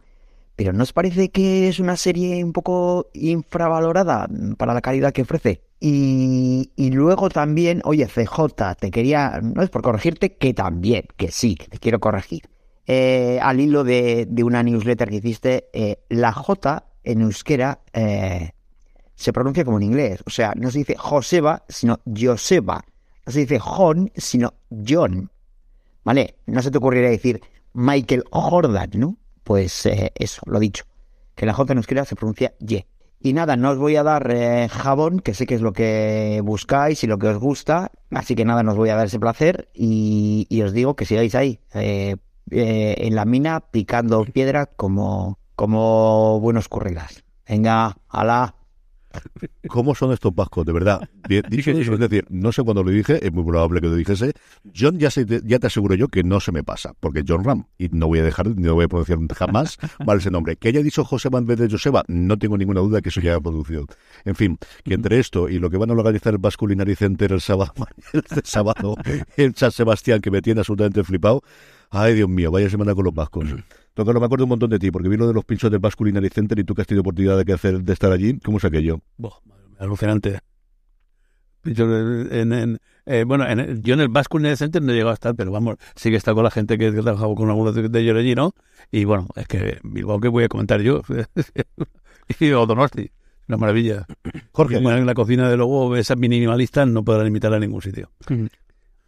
Pero 0.55 0.73
¿no 0.73 0.85
os 0.85 0.93
parece 0.93 1.31
que 1.31 1.69
es 1.69 1.81
una 1.81 1.97
serie 1.97 2.43
un 2.43 2.53
poco 2.53 3.11
infravalorada 3.13 4.27
para 4.57 4.73
la 4.73 4.81
calidad 4.81 5.13
que 5.13 5.23
ofrece? 5.23 5.61
Y, 5.81 6.71
y 6.77 6.91
luego 6.93 7.29
también, 7.29 7.83
oye, 7.85 8.07
CJ, 8.07 8.75
te 8.79 8.91
quería, 8.91 9.41
no 9.43 9.63
es 9.63 9.69
por 9.69 9.83
corregirte, 9.83 10.35
que 10.37 10.55
también, 10.55 11.05
que 11.19 11.31
sí, 11.31 11.57
que 11.57 11.69
te 11.69 11.79
quiero 11.79 12.01
corregir. 12.01 12.45
Eh, 12.87 13.41
al 13.43 13.59
hilo 13.59 13.83
de, 13.83 14.29
una 14.45 14.63
newsletter 14.63 15.09
que 15.09 15.17
hiciste, 15.17 15.69
eh, 15.73 15.99
la 16.09 16.33
J 16.33 16.85
en 17.03 17.23
euskera 17.23 17.81
eh, 17.93 18.53
se 19.15 19.33
pronuncia 19.33 19.65
como 19.65 19.79
en 19.79 19.85
inglés. 19.85 20.23
O 20.25 20.31
sea, 20.31 20.53
no 20.57 20.71
se 20.71 20.79
dice 20.79 20.97
Joseba, 20.97 21.65
sino 21.69 21.99
Joseba. 22.07 22.85
No 23.27 23.33
se 23.33 23.41
dice 23.41 23.59
John, 23.59 24.13
sino 24.15 24.55
John. 24.87 25.31
¿Vale? 26.05 26.37
No 26.47 26.63
se 26.63 26.71
te 26.71 26.79
ocurriría 26.79 27.11
decir 27.11 27.41
Michael 27.73 28.23
Jordan, 28.31 28.91
¿no? 28.95 29.17
Pues 29.43 29.87
eso, 30.15 30.43
lo 30.47 30.61
dicho. 30.61 30.85
Que 31.35 31.47
la 31.47 31.55
J 31.55 31.73
en 31.73 31.79
euskera 31.79 32.05
se 32.05 32.15
pronuncia 32.15 32.55
Y. 32.61 32.85
Y 33.19 33.33
nada, 33.33 33.57
no 33.57 33.71
os 33.71 33.79
voy 33.79 33.97
a 33.97 34.05
dar 34.05 34.69
jabón, 34.69 35.19
que 35.19 35.35
sé 35.35 35.47
que 35.47 35.57
es 35.57 35.61
lo 35.61 35.73
que 35.73 36.41
buscáis 36.45 37.03
y 37.03 37.09
lo 37.09 37.19
que 37.19 37.29
os 37.29 37.39
gusta. 37.39 37.91
Así 38.11 38.37
que 38.37 38.45
nada, 38.45 38.63
no 38.63 38.77
voy 38.77 38.91
a 38.91 38.97
dar 38.97 39.07
ese 39.07 39.19
placer. 39.19 39.69
Y, 39.75 40.47
os 40.63 40.73
digo 40.73 40.95
que 40.95 41.07
sigáis 41.07 41.35
ahí, 41.35 41.59
eh, 42.51 42.95
en 42.99 43.15
la 43.15 43.25
mina, 43.25 43.61
picando 43.61 44.25
piedra 44.25 44.67
como, 44.67 45.39
como 45.55 46.41
buenos 46.41 46.69
currilas. 46.69 47.25
Venga, 47.49 47.97
ala. 48.09 48.55
¿Cómo 49.69 49.95
son 49.95 50.13
estos 50.13 50.35
vascos, 50.35 50.67
de 50.67 50.73
verdad? 50.73 51.09
Dicho 51.49 51.71
eso, 51.71 51.95
es 51.95 51.99
decir, 51.99 52.27
no 52.29 52.53
sé 52.53 52.63
cuándo 52.63 52.83
lo 52.83 52.91
dije, 52.91 53.25
es 53.25 53.33
muy 53.33 53.45
probable 53.45 53.81
que 53.81 53.87
lo 53.89 53.95
dijese. 53.95 54.33
John, 54.79 54.99
ya, 54.99 55.11
sé- 55.11 55.27
ya 55.45 55.59
te 55.59 55.67
aseguro 55.69 55.95
yo 55.95 56.09
que 56.09 56.23
no 56.23 56.39
se 56.39 56.53
me 56.53 56.63
pasa, 56.63 56.93
porque 57.01 57.25
John 57.27 57.43
Ram, 57.43 57.65
y 57.79 57.89
no 57.89 58.09
voy 58.09 58.19
a 58.19 58.23
dejar, 58.25 58.49
ni 58.49 58.65
lo 58.65 58.75
voy 58.75 58.85
a 58.85 58.89
pronunciar 58.89 59.19
jamás 59.35 59.79
mal 60.07 60.19
ese 60.19 60.31
nombre. 60.31 60.57
Que 60.57 60.69
haya 60.69 60.83
dicho 60.83 61.03
Joseba 61.05 61.39
en 61.39 61.47
vez 61.47 61.59
de 61.59 61.71
Joseba, 61.71 62.05
no 62.09 62.39
tengo 62.39 62.59
ninguna 62.59 62.81
duda 62.81 63.01
que 63.01 63.09
eso 63.09 63.21
ya 63.23 63.37
ha 63.37 63.41
producido. 63.41 63.87
En 64.25 64.35
fin, 64.35 64.59
que 64.85 64.95
entre 64.95 65.19
esto 65.19 65.49
y 65.49 65.59
lo 65.59 65.71
que 65.71 65.79
van 65.79 65.91
a 65.91 65.95
organizar 65.95 66.35
el 66.35 66.39
Basque 66.39 66.61
Culinary 66.61 66.95
Center 66.95 67.33
el 67.33 67.41
sábado, 67.41 67.73
el 68.13 68.23
sábado 68.45 68.97
en 69.39 69.55
San 69.57 69.73
Sebastián, 69.73 70.21
que 70.21 70.31
me 70.31 70.43
tiene 70.43 70.61
absolutamente 70.61 71.03
flipado, 71.05 71.43
Ay, 71.91 72.15
Dios 72.15 72.29
mío, 72.29 72.51
vaya 72.51 72.69
semana 72.69 72.95
con 72.95 73.05
los 73.05 73.15
vascos. 73.15 73.45
Toca, 73.95 74.13
no 74.13 74.21
me 74.21 74.27
acuerdo 74.27 74.45
un 74.45 74.51
montón 74.51 74.69
de 74.71 74.79
ti, 74.79 74.91
porque 74.91 75.09
vi 75.09 75.17
lo 75.17 75.27
de 75.27 75.33
los 75.35 75.45
pinchos 75.45 75.71
del 75.71 75.81
Basque 75.81 75.99
Culinary 75.99 76.29
Center 76.29 76.59
y 76.59 76.65
tú 76.65 76.75
que 76.75 76.83
has 76.83 76.87
tenido 76.87 77.01
oportunidad 77.01 77.39
de, 77.39 77.45
que 77.45 77.53
hacer, 77.55 77.81
de 77.83 77.93
estar 77.93 78.13
allí, 78.13 78.39
¿cómo 78.41 78.59
es 78.59 78.65
aquello? 78.65 79.01
Alucinante. 79.79 80.41
Yo, 81.65 81.85
en, 82.31 82.53
en- 82.53 82.79
eh, 83.07 83.25
bueno, 83.27 83.47
en 83.49 83.59
el- 83.59 83.83
yo 83.83 83.95
en 83.95 84.01
el 84.01 84.09
Basque 84.09 84.33
Culinary 84.33 84.57
Center 84.57 84.83
no 84.83 84.93
he 84.93 84.95
llegado 84.95 85.11
a 85.11 85.15
estar, 85.15 85.35
pero 85.35 85.51
vamos, 85.51 85.77
sí 85.97 86.11
que 86.11 86.15
he 86.15 86.19
estado 86.19 86.37
con 86.37 86.45
la 86.45 86.51
gente 86.51 86.79
que, 86.79 86.93
que 86.93 87.03
trabajaba 87.03 87.35
con 87.35 87.49
algunos 87.49 87.75
de, 87.75 87.89
de 87.89 88.01
ellos 88.01 88.17
allí, 88.17 88.35
¿no? 88.35 88.53
Y 88.93 89.05
bueno, 89.05 89.27
es 89.35 89.49
que 89.49 89.79
Bilbao, 89.83 90.21
¿qué 90.21 90.29
voy 90.29 90.45
a 90.45 90.49
comentar 90.49 90.81
yo? 90.83 91.03
y 92.41 92.51
Odonosti, 92.53 93.11
una 93.49 93.57
maravilla. 93.59 94.07
Jorge, 94.53 94.75
Bueno, 94.81 94.99
en 94.99 95.07
la 95.07 95.15
cocina 95.15 95.49
de 95.51 95.57
luego, 95.57 95.97
esas 95.97 96.17
minimalistas 96.19 96.87
no 96.87 97.05
podrán 97.05 97.27
imitar 97.27 97.53
a 97.55 97.59
ningún 97.59 97.83
sitio. 97.83 98.11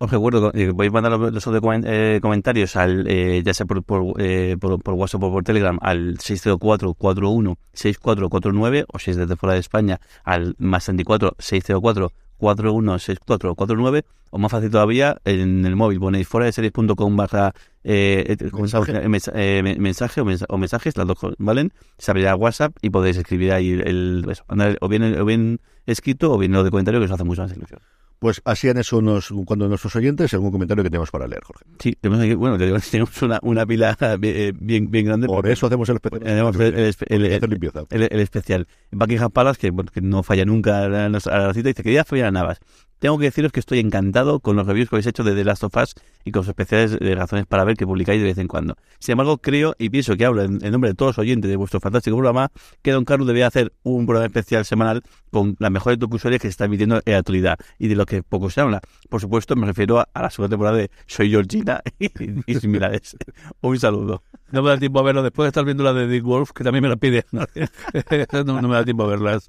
Os 0.01 0.09
recuerdo, 0.13 0.53
eh, 0.55 0.73
podéis 0.73 0.93
mandar 0.93 1.19
los, 1.19 1.33
los 1.33 1.45
eh, 1.85 2.21
comentarios 2.23 2.77
al, 2.77 3.05
eh, 3.09 3.43
ya 3.45 3.53
sea 3.53 3.67
por, 3.67 3.83
por, 3.83 4.15
eh, 4.23 4.57
por, 4.61 4.81
por 4.81 4.95
WhatsApp 4.95 5.25
o 5.25 5.33
por 5.33 5.43
Telegram 5.43 5.77
al 5.83 6.19
604-41-6449 6.19 8.85
o 8.93 8.99
si 9.01 9.11
es 9.11 9.17
desde 9.17 9.35
fuera 9.37 9.55
de 9.55 9.61
España 9.61 10.01
al 10.25 10.55
más 10.59 10.85
34 10.85 11.35
604 11.39 12.13
416449 12.39 14.05
o 14.31 14.39
más 14.39 14.53
fácil 14.53 14.71
todavía 14.71 15.17
en 15.25 15.65
el 15.67 15.75
móvil 15.75 15.99
ponéis 15.99 16.29
fuera 16.29 16.47
de 16.47 16.53
series.com 16.53 17.17
barra 17.17 17.53
eh, 17.83 18.37
eh, 18.39 18.51
Mensaje. 18.53 18.93
eh, 19.35 19.63
mensaje 19.79 20.21
o, 20.21 20.25
mensa- 20.25 20.47
o 20.49 20.59
mensajes 20.59 20.97
las 20.97 21.09
dos 21.09 21.19
valen 21.39 21.73
se 21.97 22.13
abrirá 22.13 22.37
WhatsApp 22.37 22.77
y 22.83 22.91
podéis 22.91 23.17
escribir 23.17 23.51
ahí 23.53 23.71
el, 23.73 24.25
eso, 24.31 24.45
o 24.81 24.89
bien 24.89 25.19
o 25.21 25.25
bien 25.25 25.59
escrito 25.87 26.31
o 26.33 26.39
bien 26.39 26.53
lo 26.53 26.63
de 26.63 26.71
comentario 26.71 27.01
que 27.01 27.07
os 27.07 27.11
hace 27.13 27.25
mucho 27.25 27.43
más 27.43 27.53
ilusión 27.57 27.81
pues 28.19 28.41
así 28.45 28.69
han 28.69 28.79
hecho 28.79 28.99
unos, 28.99 29.33
cuando 29.47 29.69
nuestros 29.69 29.95
oyentes, 29.97 30.33
algún 30.35 30.51
comentario 30.51 30.83
que 30.83 30.91
tenemos 30.91 31.11
para 31.11 31.27
leer, 31.29 31.43
Jorge. 31.45 31.65
Sí, 31.79 31.97
tenemos 32.01 32.25
aquí, 32.25 32.35
bueno, 32.35 32.59
tenemos 32.91 33.23
una, 33.23 33.39
una 33.43 33.65
pila 33.67 33.97
eh, 34.23 34.53
bien, 34.59 34.91
bien 34.91 35.07
grande. 35.07 35.27
Por 35.27 35.47
eso 35.49 35.67
hacemos 35.67 35.89
el, 35.89 35.97
espe- 36.01 36.19
Tenemos 36.23 36.57
el, 36.59 38.21
especial. 38.21 38.67
Buckingham 38.91 39.31
Palace, 39.31 39.61
que, 39.61 39.73
que 39.93 40.01
no 40.01 40.23
falla 40.23 40.45
nunca 40.45 40.85
a 40.85 40.89
la, 40.89 41.07
a 41.07 41.09
la 41.11 41.55
cita, 41.55 41.69
dice, 41.69 41.83
querida 41.83 42.05
Fabiana 42.05 42.31
Navas, 42.33 42.59
tengo 42.99 43.19
que 43.19 43.27
deciros 43.27 43.53
que 43.53 43.61
estoy 43.61 43.79
encantado 43.79 44.41
con 44.41 44.57
los 44.57 44.67
reviews 44.67 44.89
que 44.89 44.97
habéis 44.97 45.07
hecho 45.07 45.25
de 45.25 45.35
The 45.35 45.45
Last 45.45 45.65
of 45.65 45.77
Us 45.77 45.95
y 46.25 46.33
con 46.33 46.43
sus 46.43 46.51
especiales 46.51 46.99
de 46.99 47.15
razones 47.15 47.47
para 47.47 47.65
ver 47.65 47.77
que 47.77 47.87
publicáis 47.87 48.21
de 48.21 48.27
vez 48.27 48.39
en 48.39 48.49
cuando. 48.49 48.77
Sin 48.99 49.13
embargo, 49.13 49.39
creo 49.39 49.75
y 49.79 49.91
pienso 49.91 50.17
que 50.17 50.25
hablo 50.25 50.43
en, 50.43 50.59
nombre 50.59 50.91
de 50.91 50.95
todos 50.95 51.11
los 51.11 51.19
oyentes 51.19 51.51
de 51.51 51.57
vuestro 51.57 51.81
fantástico 51.81 52.17
programa 52.17 52.51
que 52.83 52.93
Don 52.93 53.05
Carlos 53.05 53.27
debía 53.27 53.47
hacer 53.47 53.73
un 53.83 54.07
programa 54.07 54.27
especial 54.27 54.65
semanal 54.65 55.03
con 55.31 55.57
las 55.59 55.71
mejores 55.71 55.99
docuseries 55.99 56.41
que 56.41 56.49
se 56.49 56.51
están 56.51 56.67
emitiendo 56.67 57.01
en 57.05 57.13
la 57.13 57.19
actualidad 57.19 57.59
y 57.79 57.89
de 57.89 57.95
lo 57.95 58.07
que 58.07 58.23
poco 58.23 58.51
se 58.51 58.61
habla. 58.61 58.81
Por 59.09 59.21
supuesto, 59.21 59.57
me 59.57 59.67
refiero 59.67 60.01
a, 60.01 60.09
la 60.15 60.31
segunda 60.31 60.51
temporada 60.51 60.77
de 60.77 60.91
Soy 61.07 61.31
Georgina 61.31 61.81
y, 61.99 62.11
y 62.47 62.55
similares. 62.57 63.17
un 63.61 63.79
saludo. 63.79 64.23
No 64.51 64.63
me 64.63 64.71
da 64.71 64.79
tiempo 64.79 65.01
a 65.01 65.03
verlo 65.03 65.23
después 65.23 65.45
de 65.45 65.49
estar 65.49 65.65
viendo 65.65 65.85
la 65.85 65.93
de 65.93 66.09
Dick 66.09 66.25
Wolf, 66.25 66.53
que 66.53 66.65
también 66.65 66.83
me 66.83 66.89
la 66.89 66.97
pide. 66.97 67.25
no, 67.33 68.63
me 68.63 68.75
da 68.75 68.85
tiempo 68.85 69.05
a 69.05 69.07
verlas. 69.07 69.49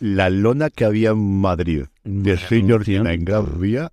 La 0.00 0.30
lona 0.30 0.70
que 0.70 0.86
había 0.86 1.10
en 1.10 1.40
Madrid 1.40 1.84
de 2.04 2.38
Señor 2.38 2.88
en 2.88 3.22
Gran 3.22 3.60
Vía, 3.60 3.92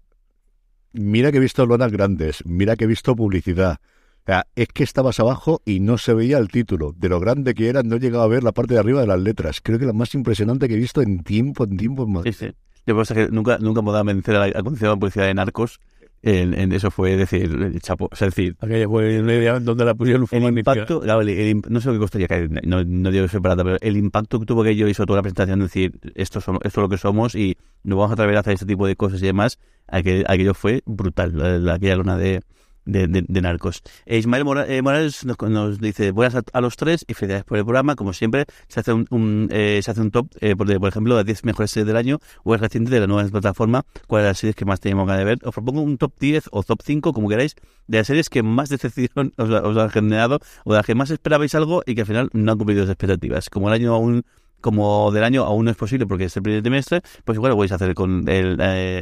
mira 0.93 1.33
que 1.33 1.37
he 1.37 1.41
visto 1.41 1.65
lonas 1.65 1.91
grandes, 1.91 2.45
mira 2.45 2.77
que 2.77 2.85
he 2.85 2.87
visto 2.87 3.13
publicidad. 3.13 3.79
O 4.21 4.25
sea, 4.25 4.47
es 4.55 4.69
que 4.69 4.85
estabas 4.85 5.19
abajo 5.19 5.61
y 5.65 5.81
no 5.81 5.97
se 5.97 6.13
veía 6.13 6.37
el 6.37 6.47
título. 6.47 6.93
De 6.97 7.09
lo 7.09 7.19
grande 7.19 7.53
que 7.53 7.67
era, 7.67 7.83
no 7.83 7.97
llegaba 7.97 8.23
a 8.23 8.27
ver 8.27 8.45
la 8.45 8.53
parte 8.53 8.75
de 8.75 8.79
arriba 8.79 9.01
de 9.01 9.07
las 9.07 9.19
letras. 9.19 9.59
Creo 9.61 9.79
que 9.79 9.85
la 9.85 9.91
más 9.91 10.15
impresionante 10.15 10.69
que 10.69 10.75
he 10.75 10.77
visto 10.77 11.01
en 11.01 11.25
tiempo, 11.25 11.65
en 11.65 11.75
tiempo 11.75 12.03
en 12.03 12.13
Madrid. 12.13 12.31
Sí, 12.31 12.47
sí. 12.47 12.53
Yo 12.85 13.03
que 13.03 13.27
nunca, 13.27 13.57
nunca 13.57 13.81
me 13.81 13.91
dado 13.91 13.99
a 13.99 14.03
vencer 14.03 14.35
a 14.37 14.47
la 14.47 14.95
publicidad 14.95 15.25
de 15.25 15.33
narcos 15.33 15.81
en, 16.23 16.71
eso 16.71 16.91
fue 16.91 17.15
decir, 17.15 17.79
chapo, 17.79 18.09
es 18.11 18.19
decir, 18.19 18.55
aquella 18.59 18.87
fue 18.87 19.21
donde 19.61 19.85
la 19.85 19.93
pusieron 19.95 20.27
el 20.31 20.57
impacto, 20.57 21.03
no 21.05 21.81
sé 21.81 21.87
lo 21.87 21.93
que 21.93 21.99
costaría 21.99 22.27
caer, 22.27 22.49
no, 22.65 22.83
no 22.83 23.11
digo 23.11 23.25
que 23.25 23.31
soy 23.31 23.39
barata, 23.39 23.63
pero 23.63 23.77
el 23.81 23.97
impacto 23.97 24.39
que 24.39 24.45
tuvo 24.45 24.63
que 24.63 24.75
yo 24.75 24.87
hizo 24.87 25.05
toda 25.05 25.17
la 25.17 25.23
presentación, 25.23 25.59
decir, 25.59 25.99
esto, 26.15 26.41
somos, 26.41 26.61
esto 26.63 26.81
es 26.81 26.83
lo 26.83 26.89
que 26.89 26.97
somos 26.97 27.35
y 27.35 27.57
no 27.83 27.97
vamos 27.97 28.11
a 28.11 28.13
atrever 28.13 28.37
a 28.37 28.39
hacer 28.39 28.53
este 28.53 28.65
tipo 28.65 28.87
de 28.87 28.95
cosas 28.95 29.21
y 29.21 29.25
demás, 29.25 29.59
aquello, 29.87 30.25
aquello 30.27 30.53
fue 30.53 30.81
brutal, 30.85 31.69
aquella 31.69 31.95
luna 31.95 32.17
de, 32.17 32.41
de, 32.87 33.07
de, 33.07 33.41
narcos. 33.41 33.83
E 34.05 34.17
Ismael 34.17 34.43
eh, 34.67 34.81
Morales 34.81 35.25
nos, 35.25 35.37
nos, 35.41 35.79
dice 35.79 36.11
buenas 36.11 36.43
a, 36.51 36.61
los 36.61 36.75
tres 36.75 37.05
y 37.07 37.13
felicidades 37.13 37.43
por 37.43 37.57
el 37.57 37.63
programa. 37.63 37.95
Como 37.95 38.13
siempre, 38.13 38.45
se 38.67 38.79
hace 38.79 38.93
un, 38.93 39.49
eh, 39.51 39.79
se 39.83 39.91
hace 39.91 40.01
un 40.01 40.11
top, 40.11 40.27
eh, 40.39 40.55
por, 40.55 40.67
por, 40.79 40.89
ejemplo, 40.89 41.17
de 41.17 41.23
10 41.23 41.43
mejores 41.45 41.71
series 41.71 41.87
del 41.87 41.97
año 41.97 42.19
o 42.43 42.55
es 42.55 42.61
reciente 42.61 42.89
de 42.91 42.99
la 42.99 43.07
nueva 43.07 43.29
plataforma, 43.29 43.85
cuáles 44.07 44.27
las 44.27 44.37
series 44.39 44.55
que 44.55 44.65
más 44.65 44.79
tenemos 44.79 45.05
ganas 45.05 45.19
de 45.19 45.25
ver. 45.25 45.39
Os 45.43 45.53
propongo 45.53 45.81
un 45.81 45.97
top 45.97 46.13
10 46.19 46.49
o 46.51 46.63
top 46.63 46.81
5, 46.83 47.13
como 47.13 47.29
queráis, 47.29 47.55
de 47.87 47.97
las 47.97 48.07
series 48.07 48.29
que 48.29 48.43
más 48.43 48.69
decepción 48.69 49.33
os, 49.37 49.49
os 49.49 49.77
han 49.77 49.89
generado 49.89 50.39
o 50.63 50.71
de 50.71 50.77
las 50.77 50.85
que 50.85 50.95
más 50.95 51.11
esperabais 51.11 51.53
algo 51.55 51.83
y 51.85 51.95
que 51.95 52.01
al 52.01 52.07
final 52.07 52.29
no 52.33 52.51
han 52.51 52.57
cumplido 52.57 52.81
las 52.81 52.89
expectativas. 52.89 53.49
Como 53.49 53.67
el 53.67 53.73
año 53.73 53.93
aún 53.93 54.23
como 54.61 55.11
del 55.11 55.23
año 55.23 55.43
aún 55.43 55.65
no 55.65 55.71
es 55.71 55.77
posible 55.77 56.07
porque 56.07 56.25
es 56.25 56.35
el 56.35 56.43
primer 56.43 56.61
trimestre, 56.63 57.01
pues 57.23 57.35
igual 57.35 57.51
lo 57.51 57.57
vais 57.57 57.71
a 57.71 57.75
hacer 57.75 57.93
con 57.93 58.27
el 58.27 58.57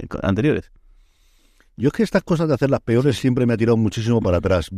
con 0.09 0.19
anteriores. 0.23 0.71
Yo 1.78 1.89
es 1.89 1.93
que 1.93 2.03
estas 2.03 2.23
cosas 2.23 2.47
de 2.47 2.53
hacer 2.53 2.69
las 2.69 2.80
peores 2.80 3.17
siempre 3.17 3.45
me 3.45 3.53
ha 3.53 3.57
tirado 3.57 3.76
muchísimo 3.76 4.21
para 4.21 4.38
atrás. 4.38 4.69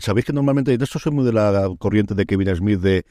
Sabéis 0.00 0.26
que 0.26 0.32
normalmente, 0.32 0.76
de 0.76 0.84
esto 0.84 1.00
soy 1.00 1.10
muy 1.10 1.24
de 1.24 1.32
la 1.32 1.68
corriente 1.78 2.14
de 2.14 2.24
Kevin 2.24 2.54
Smith 2.54 2.80
de 2.80 3.04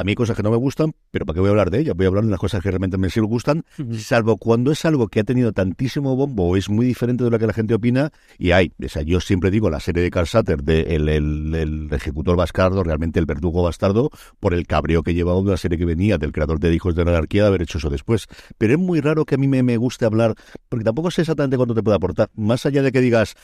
a 0.00 0.04
mí 0.04 0.12
hay 0.12 0.16
cosas 0.16 0.34
que 0.36 0.42
no 0.42 0.50
me 0.50 0.56
gustan, 0.56 0.94
pero 1.10 1.26
¿para 1.26 1.34
qué 1.34 1.40
voy 1.40 1.48
a 1.48 1.50
hablar 1.50 1.70
de 1.70 1.80
ellas? 1.80 1.94
Voy 1.94 2.06
a 2.06 2.08
hablar 2.08 2.24
de 2.24 2.30
las 2.30 2.40
cosas 2.40 2.62
que 2.62 2.70
realmente 2.70 2.96
me 2.96 3.10
sí 3.10 3.20
gustan, 3.20 3.64
salvo 3.98 4.38
cuando 4.38 4.72
es 4.72 4.84
algo 4.86 5.08
que 5.08 5.20
ha 5.20 5.24
tenido 5.24 5.52
tantísimo 5.52 6.16
bombo 6.16 6.48
o 6.48 6.56
es 6.56 6.70
muy 6.70 6.86
diferente 6.86 7.22
de 7.22 7.30
lo 7.30 7.38
que 7.38 7.46
la 7.46 7.52
gente 7.52 7.74
opina. 7.74 8.10
Y 8.38 8.52
hay, 8.52 8.72
o 8.82 8.88
sea, 8.88 9.02
yo 9.02 9.20
siempre 9.20 9.50
digo 9.50 9.68
la 9.68 9.78
serie 9.78 10.02
de 10.02 10.10
Carl 10.10 10.26
Satter, 10.26 10.62
de 10.62 10.80
el, 10.94 11.08
el, 11.08 11.88
ejecutor 11.92 12.36
bastardo, 12.36 12.82
realmente 12.82 13.20
el 13.20 13.26
verdugo 13.26 13.62
bastardo, 13.62 14.10
por 14.38 14.54
el 14.54 14.66
cabreo 14.66 15.02
que 15.02 15.12
llevaba 15.12 15.38
una 15.38 15.56
serie 15.56 15.76
que 15.76 15.84
venía 15.84 16.16
del 16.16 16.32
creador 16.32 16.60
de 16.60 16.72
Hijos 16.74 16.94
de 16.94 17.04
la 17.04 17.10
Anarquía 17.10 17.42
de 17.42 17.48
haber 17.48 17.62
hecho 17.62 17.78
eso 17.78 17.90
después. 17.90 18.26
Pero 18.56 18.74
es 18.74 18.78
muy 18.78 19.00
raro 19.00 19.26
que 19.26 19.34
a 19.34 19.38
mí 19.38 19.48
me, 19.48 19.62
me 19.62 19.76
guste 19.76 20.06
hablar, 20.06 20.34
porque 20.68 20.84
tampoco 20.84 21.10
sé 21.10 21.22
exactamente 21.22 21.58
cuánto 21.58 21.74
te 21.74 21.82
puede 21.82 21.96
aportar. 21.96 22.30
Más 22.34 22.64
allá 22.64 22.82
de 22.82 22.90
que 22.90 23.00
digas, 23.00 23.36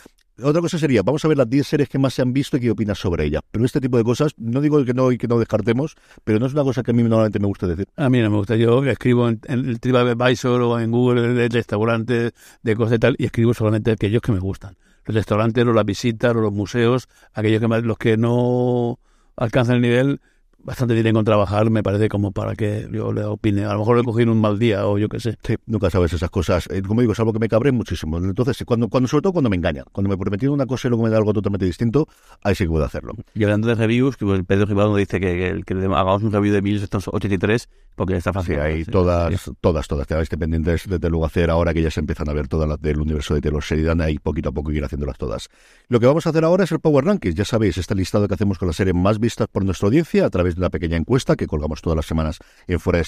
otra 0.42 0.60
cosa 0.60 0.78
sería, 0.78 1.02
vamos 1.02 1.24
a 1.24 1.28
ver 1.28 1.38
las 1.38 1.48
10 1.48 1.66
series 1.66 1.88
que 1.88 1.98
más 1.98 2.14
se 2.14 2.22
han 2.22 2.32
visto 2.32 2.56
y 2.56 2.60
qué 2.60 2.70
opinas 2.70 2.98
sobre 2.98 3.24
ellas. 3.24 3.42
Pero 3.50 3.64
este 3.64 3.80
tipo 3.80 3.96
de 3.96 4.04
cosas, 4.04 4.32
no 4.36 4.60
digo 4.60 4.84
que 4.84 4.92
no 4.92 5.10
y 5.10 5.18
que 5.18 5.28
no 5.28 5.38
descartemos, 5.38 5.96
pero 6.24 6.38
no 6.38 6.46
es 6.46 6.52
una 6.52 6.62
cosa 6.62 6.82
que 6.82 6.90
a 6.90 6.94
mí 6.94 7.02
normalmente 7.02 7.38
me 7.38 7.46
gusta 7.46 7.66
decir. 7.66 7.88
A 7.96 8.10
mí 8.10 8.20
no 8.20 8.30
me 8.30 8.36
gusta. 8.36 8.56
Yo 8.56 8.84
escribo 8.84 9.28
en, 9.28 9.40
el 9.48 9.80
TripAdvisor 9.80 10.60
o 10.60 10.78
en 10.78 10.90
Google 10.90 11.28
de 11.34 11.48
restaurantes, 11.48 12.32
de 12.62 12.76
cosas 12.76 12.96
y 12.96 12.98
tal, 12.98 13.16
y 13.18 13.24
escribo 13.24 13.54
solamente 13.54 13.90
aquellos 13.90 14.20
que 14.20 14.32
me 14.32 14.40
gustan. 14.40 14.76
Los 15.06 15.14
restaurantes 15.14 15.64
o 15.64 15.72
las 15.72 15.84
visitas 15.84 16.34
los 16.34 16.52
museos, 16.52 17.08
aquellos 17.32 17.60
que 17.60 17.68
los 17.82 17.96
que 17.96 18.16
no 18.16 18.98
alcanzan 19.36 19.76
el 19.76 19.82
nivel, 19.82 20.20
bastante 20.58 20.94
tienen 20.94 21.14
con 21.14 21.24
trabajar, 21.24 21.70
me 21.70 21.82
parece 21.82 22.08
como 22.08 22.32
para 22.32 22.54
que 22.54 22.88
yo 22.92 23.12
le 23.12 23.24
opine. 23.24 23.64
A 23.64 23.72
lo 23.72 23.80
mejor 23.80 23.98
le 23.98 24.04
cogí 24.04 24.22
en 24.22 24.30
un 24.30 24.40
mal 24.40 24.58
día 24.58 24.86
o 24.86 24.98
yo 24.98 25.08
qué 25.08 25.20
sé. 25.20 25.38
Sí, 25.42 25.56
nunca 25.66 25.90
sabes 25.90 26.12
esas 26.12 26.30
cosas. 26.30 26.68
Eh, 26.70 26.82
como 26.82 27.00
digo, 27.00 27.12
es 27.12 27.20
algo 27.20 27.32
que 27.32 27.38
me 27.38 27.48
cabré 27.48 27.72
muchísimo. 27.72 28.18
Entonces, 28.18 28.62
cuando, 28.66 28.88
cuando 28.88 29.08
sobre 29.08 29.22
todo 29.22 29.32
cuando 29.32 29.50
me 29.50 29.56
engañan, 29.56 29.84
cuando 29.92 30.10
me 30.10 30.16
prometido 30.16 30.52
una 30.52 30.66
cosa 30.66 30.88
y 30.88 30.90
luego 30.90 31.04
me 31.04 31.10
da 31.10 31.18
algo 31.18 31.32
totalmente 31.32 31.64
distinto, 31.64 32.08
ahí 32.42 32.54
sí 32.54 32.64
que 32.64 32.70
puedo 32.70 32.84
hacerlo. 32.84 33.14
Y 33.34 33.44
hablando 33.44 33.68
de 33.68 33.74
reviews, 33.74 34.16
que 34.16 34.44
Pedro 34.44 34.66
Gibaldo 34.66 34.96
dice 34.96 35.20
que, 35.20 35.62
que, 35.64 35.74
hagamos 35.74 36.22
un 36.22 36.32
review 36.32 36.54
de 36.54 36.62
1983 36.62 37.68
porque 37.94 38.16
está 38.16 38.32
fácil. 38.32 38.56
Sí, 38.56 38.60
hay 38.60 38.84
todas, 38.84 39.50
todas, 39.60 39.88
todas. 39.88 40.06
Te 40.06 40.36
pendientes 40.36 40.88
desde 40.88 41.08
luego 41.08 41.24
hacer 41.24 41.50
ahora 41.50 41.72
que 41.72 41.82
ya 41.82 41.90
se 41.90 42.00
empiezan 42.00 42.28
a 42.28 42.32
ver 42.32 42.46
todas 42.46 42.68
las 42.68 42.80
del 42.80 43.00
universo 43.00 43.34
de 43.34 43.40
Taylor 43.40 43.62
Sheridan, 43.62 44.00
ahí 44.00 44.18
poquito 44.18 44.50
a 44.50 44.52
poco 44.52 44.70
ir 44.72 44.84
haciéndolas 44.84 45.16
todas. 45.16 45.48
Lo 45.88 45.98
que 45.98 46.06
vamos 46.06 46.26
a 46.26 46.30
hacer 46.30 46.44
ahora 46.44 46.64
es 46.64 46.72
el 46.72 46.80
Power 46.80 47.04
Rankings. 47.04 47.34
Ya 47.34 47.44
sabéis, 47.44 47.78
este 47.78 47.94
listado 47.94 48.28
que 48.28 48.34
hacemos 48.34 48.58
con 48.58 48.68
la 48.68 48.74
serie 48.74 48.92
más 48.92 49.18
vistas 49.18 49.48
por 49.48 49.64
nuestra 49.64 49.86
audiencia 49.86 50.26
a 50.26 50.30
través 50.30 50.45
de 50.54 50.60
una 50.60 50.70
pequeña 50.70 50.96
encuesta 50.96 51.36
que 51.36 51.46
colgamos 51.46 51.82
todas 51.82 51.96
las 51.96 52.06
semanas 52.06 52.38
en 52.66 52.80
fuera 52.80 53.02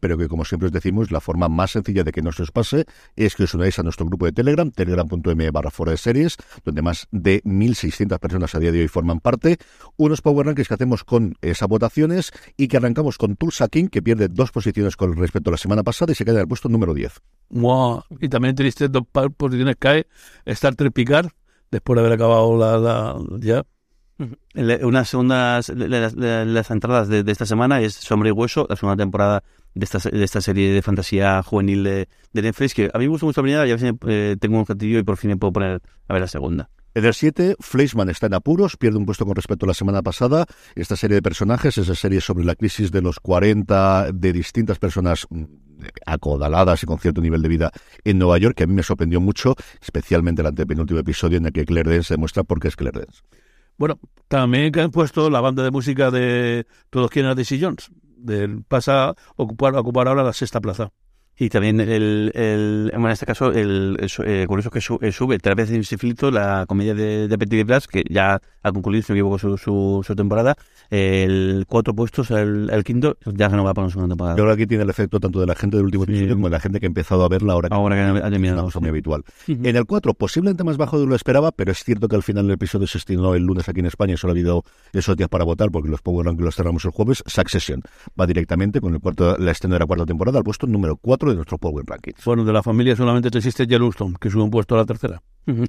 pero 0.00 0.18
que 0.18 0.28
como 0.28 0.44
siempre 0.44 0.66
os 0.66 0.72
decimos, 0.72 1.10
la 1.10 1.20
forma 1.20 1.48
más 1.48 1.72
sencilla 1.72 2.04
de 2.04 2.12
que 2.12 2.22
no 2.22 2.32
se 2.32 2.42
os 2.42 2.52
pase 2.52 2.84
es 3.16 3.34
que 3.34 3.44
os 3.44 3.54
unáis 3.54 3.78
a 3.78 3.82
nuestro 3.82 4.06
grupo 4.06 4.26
de 4.26 4.32
Telegram, 4.32 4.70
telegram.me 4.70 5.50
barra 5.50 5.70
fuera 5.70 5.92
de 5.92 5.98
series, 5.98 6.36
donde 6.64 6.82
más 6.82 7.06
de 7.10 7.42
1.600 7.44 8.18
personas 8.18 8.54
a 8.54 8.58
día 8.58 8.72
de 8.72 8.80
hoy 8.80 8.88
forman 8.88 9.20
parte. 9.20 9.58
Unos 9.96 10.22
Power 10.22 10.46
Rankings 10.46 10.68
que 10.68 10.74
hacemos 10.74 11.04
con 11.04 11.34
esas 11.42 11.68
votaciones 11.68 12.32
y 12.56 12.68
que 12.68 12.76
arrancamos 12.76 13.18
con 13.18 13.36
Tulsa 13.36 13.68
King, 13.68 13.88
que 13.88 14.02
pierde 14.02 14.28
dos 14.28 14.52
posiciones 14.52 14.96
con 14.96 15.16
respecto 15.16 15.50
a 15.50 15.52
la 15.52 15.58
semana 15.58 15.82
pasada 15.82 16.12
y 16.12 16.14
se 16.14 16.24
queda 16.24 16.36
en 16.36 16.40
el 16.42 16.48
puesto 16.48 16.68
número 16.68 16.94
10. 16.94 17.20
Wow. 17.50 18.04
Y 18.20 18.28
también 18.28 18.54
triste 18.54 18.88
dos 18.88 19.04
posiciones 19.36 19.76
cae 19.78 20.06
Star 20.44 20.74
Trek 20.74 20.94
después 21.70 21.96
de 21.96 22.00
haber 22.00 22.12
acabado 22.12 22.56
la 22.56 23.16
ya 23.38 23.64
una 24.82 25.04
segunda, 25.04 25.60
las 25.68 26.70
entradas 26.70 27.08
de, 27.08 27.24
esta 27.26 27.46
semana 27.46 27.80
es 27.80 27.94
Sombra 27.94 28.28
y 28.28 28.32
Hueso, 28.32 28.66
la 28.68 28.76
segunda 28.76 29.02
temporada 29.02 29.42
de 29.74 29.84
esta, 29.84 29.98
de 30.10 30.24
esta 30.24 30.40
serie 30.40 30.72
de 30.72 30.82
fantasía 30.82 31.42
juvenil 31.42 31.84
de, 31.84 32.08
Netflix, 32.32 32.74
que 32.74 32.90
a 32.92 32.98
mí 32.98 33.04
me 33.04 33.10
gusta 33.10 33.26
mucho 33.26 33.40
la 33.40 33.44
primera 33.44 33.66
y 33.66 33.70
a 33.70 33.74
veces 33.74 33.94
eh, 34.06 34.36
tengo 34.40 34.56
un 34.56 34.62
objetivo 34.62 34.98
y 34.98 35.02
por 35.02 35.16
fin 35.16 35.30
me 35.30 35.36
puedo 35.36 35.52
poner 35.52 35.82
a 36.08 36.12
ver 36.12 36.22
la 36.22 36.28
segunda. 36.28 36.70
En 36.92 37.04
el 37.04 37.14
7, 37.14 37.56
Fleischman 37.60 38.08
está 38.08 38.26
en 38.26 38.34
apuros, 38.34 38.76
pierde 38.76 38.98
un 38.98 39.06
puesto 39.06 39.24
con 39.24 39.36
respecto 39.36 39.64
a 39.64 39.68
la 39.68 39.74
semana 39.74 40.02
pasada. 40.02 40.46
Esta 40.74 40.96
serie 40.96 41.14
de 41.14 41.22
personajes, 41.22 41.78
esa 41.78 41.94
serie 41.94 42.20
sobre 42.20 42.44
la 42.44 42.56
crisis 42.56 42.90
de 42.90 43.00
los 43.00 43.20
40 43.20 44.10
de 44.12 44.32
distintas 44.32 44.80
personas 44.80 45.24
mm, 45.30 45.44
acodaladas 46.04 46.82
y 46.82 46.86
con 46.86 46.98
cierto 46.98 47.20
nivel 47.20 47.42
de 47.42 47.48
vida 47.48 47.70
en 48.02 48.18
Nueva 48.18 48.38
York, 48.38 48.56
que 48.56 48.64
a 48.64 48.66
mí 48.66 48.74
me 48.74 48.82
sorprendió 48.82 49.20
mucho, 49.20 49.54
especialmente 49.80 50.42
el 50.42 50.48
antepenúltimo 50.48 50.98
episodio 50.98 51.38
en 51.38 51.46
el 51.46 51.52
que 51.52 51.64
Claire 51.64 51.92
Dance 51.92 52.12
demuestra 52.12 52.42
por 52.42 52.58
qué 52.58 52.66
es 52.66 52.74
Claire 52.74 53.02
Dance. 53.02 53.22
Bueno, 53.80 53.98
también 54.28 54.78
han 54.78 54.90
puesto 54.90 55.30
la 55.30 55.40
banda 55.40 55.62
de 55.62 55.70
música 55.70 56.10
de 56.10 56.66
Todos 56.90 57.08
quieren 57.10 57.30
a 57.30 57.34
Daisy 57.34 57.58
Jones. 57.58 57.90
Del, 58.02 58.62
pasa 58.62 59.08
a 59.08 59.14
ocupar, 59.36 59.74
a 59.74 59.80
ocupar 59.80 60.06
ahora 60.06 60.22
la 60.22 60.34
sexta 60.34 60.60
plaza. 60.60 60.92
Y 61.40 61.48
también, 61.48 61.80
el, 61.80 62.30
el, 62.34 62.92
en 62.94 63.06
este 63.06 63.24
caso, 63.24 63.50
el, 63.50 63.96
eh, 64.26 64.44
curioso 64.46 64.70
que 64.70 64.82
sube, 64.82 65.10
sube 65.10 65.36
otra 65.36 65.54
vez 65.54 65.70
en 65.70 65.84
Sifilito 65.84 66.30
la 66.30 66.66
comedia 66.68 66.92
de, 66.94 67.28
de 67.28 67.38
Petit 67.38 67.66
Blas, 67.66 67.88
que 67.88 68.04
ya 68.10 68.42
ha 68.62 68.72
concluido, 68.72 69.02
si 69.02 69.12
no 69.12 69.14
me 69.14 69.20
equivoco, 69.20 69.38
su, 69.38 69.56
su, 69.56 70.04
su 70.06 70.14
temporada. 70.14 70.54
El 70.90 71.64
cuatro 71.66 71.94
puestos, 71.94 72.30
el, 72.30 72.68
el, 72.70 72.84
quinto, 72.84 73.16
ya 73.24 73.48
no 73.48 73.64
va 73.64 73.72
para 73.72 73.86
una 73.86 73.90
segunda 73.90 74.12
temporada. 74.12 74.36
Yo 74.36 74.44
creo 74.44 74.54
que 74.54 74.62
aquí 74.64 74.68
tiene 74.68 74.84
el 74.84 74.90
efecto 74.90 75.18
tanto 75.18 75.40
de 75.40 75.46
la 75.46 75.54
gente 75.54 75.78
del 75.78 75.86
último 75.86 76.04
episodio 76.04 76.34
como 76.34 76.48
de 76.48 76.50
la 76.50 76.60
gente 76.60 76.78
que 76.78 76.84
ha 76.84 76.88
empezado 76.88 77.24
a 77.24 77.28
verla 77.30 77.54
ahora 77.54 77.70
que, 77.70 77.74
ahora 77.74 77.96
que 77.96 78.18
ha 78.18 78.30
terminado. 78.30 78.68
muy 78.78 78.88
habitual. 78.90 79.24
En 79.46 79.76
el 79.76 79.86
cuatro, 79.86 80.12
posiblemente 80.12 80.62
más 80.62 80.76
bajo 80.76 81.00
de 81.00 81.06
lo 81.06 81.14
esperaba, 81.14 81.52
pero 81.52 81.72
es 81.72 81.82
cierto 81.82 82.06
que 82.06 82.16
al 82.16 82.22
final 82.22 82.44
del 82.48 82.56
episodio 82.56 82.86
se 82.86 82.98
estrenó 82.98 83.34
el 83.34 83.44
lunes 83.44 83.66
aquí 83.66 83.80
en 83.80 83.86
España 83.86 84.12
y 84.12 84.16
solo 84.18 84.32
ha 84.32 84.34
habido 84.34 84.62
esos 84.92 85.16
días 85.16 85.30
para 85.30 85.44
votar 85.44 85.70
porque 85.70 85.88
los 85.88 86.02
Power 86.02 86.26
Rankings 86.26 86.44
los 86.44 86.54
cerramos 86.54 86.84
el 86.84 86.90
jueves. 86.90 87.22
Succession 87.24 87.80
va 88.20 88.26
directamente 88.26 88.82
con 88.82 88.92
el 88.92 89.00
cuarto, 89.00 89.38
la 89.38 89.52
estreno 89.52 89.76
de 89.76 89.78
la 89.78 89.86
cuarta 89.86 90.04
temporada 90.04 90.36
al 90.36 90.44
puesto 90.44 90.66
número 90.66 90.96
cuatro 90.96 91.29
de 91.30 91.36
nuestro 91.36 91.58
Power 91.58 91.84
Ranking. 91.86 92.12
Bueno, 92.24 92.44
de 92.44 92.52
la 92.52 92.62
familia 92.62 92.96
solamente 92.96 93.30
existe 93.36 93.66
Yellowstone, 93.66 94.16
que 94.20 94.30
sube 94.30 94.42
un 94.42 94.50
puesto 94.50 94.74
a 94.74 94.78
la 94.78 94.84
tercera. 94.84 95.22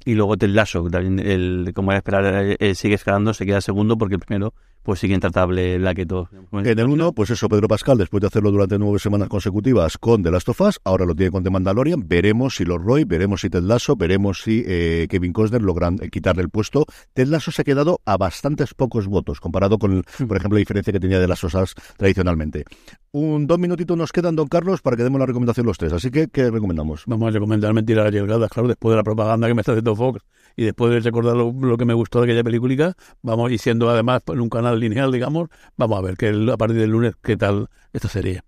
Y 0.04 0.14
luego 0.14 0.36
Ted 0.36 0.50
Lasso, 0.50 0.88
también, 0.90 1.18
el, 1.18 1.72
como 1.74 1.90
a 1.90 1.96
esperar, 1.96 2.24
eh, 2.44 2.56
eh, 2.60 2.74
sigue 2.74 2.94
escalando, 2.94 3.34
se 3.34 3.46
queda 3.46 3.60
segundo 3.60 3.96
porque 3.96 4.14
el 4.14 4.20
primero 4.20 4.54
pues 4.82 5.00
sigue 5.00 5.14
intratable 5.14 5.78
la 5.78 5.94
que 5.94 6.06
todo. 6.06 6.28
En 6.52 6.78
el 6.78 6.86
uno, 6.86 7.12
pues 7.12 7.30
eso, 7.30 7.48
Pedro 7.48 7.68
Pascal, 7.68 7.98
después 7.98 8.20
de 8.20 8.26
hacerlo 8.26 8.50
durante 8.50 8.78
nueve 8.78 8.98
semanas 8.98 9.28
consecutivas 9.28 9.98
con 9.98 10.22
The 10.22 10.30
Last 10.30 10.48
of 10.48 10.60
Us, 10.60 10.80
ahora 10.84 11.04
lo 11.04 11.14
tiene 11.14 11.30
con 11.30 11.42
The 11.44 11.50
Mandalorian, 11.50 12.06
veremos 12.06 12.56
si 12.56 12.64
los 12.64 12.82
Roy, 12.82 13.04
veremos 13.04 13.42
si 13.42 13.50
Ted 13.50 13.62
Lasso, 13.62 13.96
veremos 13.96 14.42
si 14.42 14.64
eh, 14.66 15.06
Kevin 15.08 15.32
Costner 15.32 15.62
logran 15.62 15.98
quitarle 15.98 16.42
el 16.42 16.50
puesto. 16.50 16.86
Ted 17.14 17.26
Lasso 17.28 17.50
se 17.50 17.62
ha 17.62 17.64
quedado 17.64 18.00
a 18.04 18.16
bastantes 18.16 18.74
pocos 18.74 19.06
votos, 19.06 19.40
comparado 19.40 19.78
con, 19.78 20.02
por 20.26 20.36
ejemplo, 20.36 20.56
la 20.56 20.60
diferencia 20.60 20.92
que 20.92 21.00
tenía 21.00 21.18
de 21.20 21.28
las 21.28 21.42
Us 21.44 21.74
tradicionalmente. 21.96 22.64
Un 23.12 23.46
dos 23.46 23.58
minutitos 23.58 23.96
nos 23.96 24.12
quedan, 24.12 24.36
don 24.36 24.48
Carlos, 24.48 24.80
para 24.80 24.96
que 24.96 25.02
demos 25.02 25.18
la 25.20 25.26
recomendación 25.26 25.66
los 25.66 25.78
tres. 25.78 25.92
Así 25.92 26.10
que, 26.10 26.28
¿qué 26.28 26.50
recomendamos? 26.50 27.04
Vamos 27.06 27.28
a 27.28 27.30
recomendar 27.30 27.72
Mentiras 27.74 28.06
Arriesgadas, 28.06 28.50
claro, 28.50 28.68
después 28.68 28.92
de 28.92 28.96
la 28.96 29.02
propaganda 29.02 29.48
que 29.48 29.54
me 29.54 29.60
está 29.60 29.72
haciendo 29.72 29.94
Fox 29.94 30.22
y 30.56 30.64
después 30.64 30.92
de 30.92 31.00
recordar 31.00 31.36
lo, 31.36 31.76
que 31.76 31.84
me 31.84 31.94
gustó 31.94 32.20
de 32.20 32.26
aquella 32.26 32.44
película, 32.44 32.94
vamos, 33.22 33.50
y 33.52 33.58
siendo 33.58 33.90
además 33.90 34.22
en 34.28 34.40
un 34.40 34.48
canal 34.48 34.78
lineal, 34.78 35.12
digamos, 35.12 35.48
vamos 35.76 35.98
a 35.98 36.02
ver 36.02 36.16
que 36.16 36.28
a 36.52 36.56
partir 36.56 36.78
del 36.78 36.90
lunes 36.90 37.14
qué 37.22 37.36
tal 37.36 37.68
esta 37.92 38.08
serie. 38.08 38.42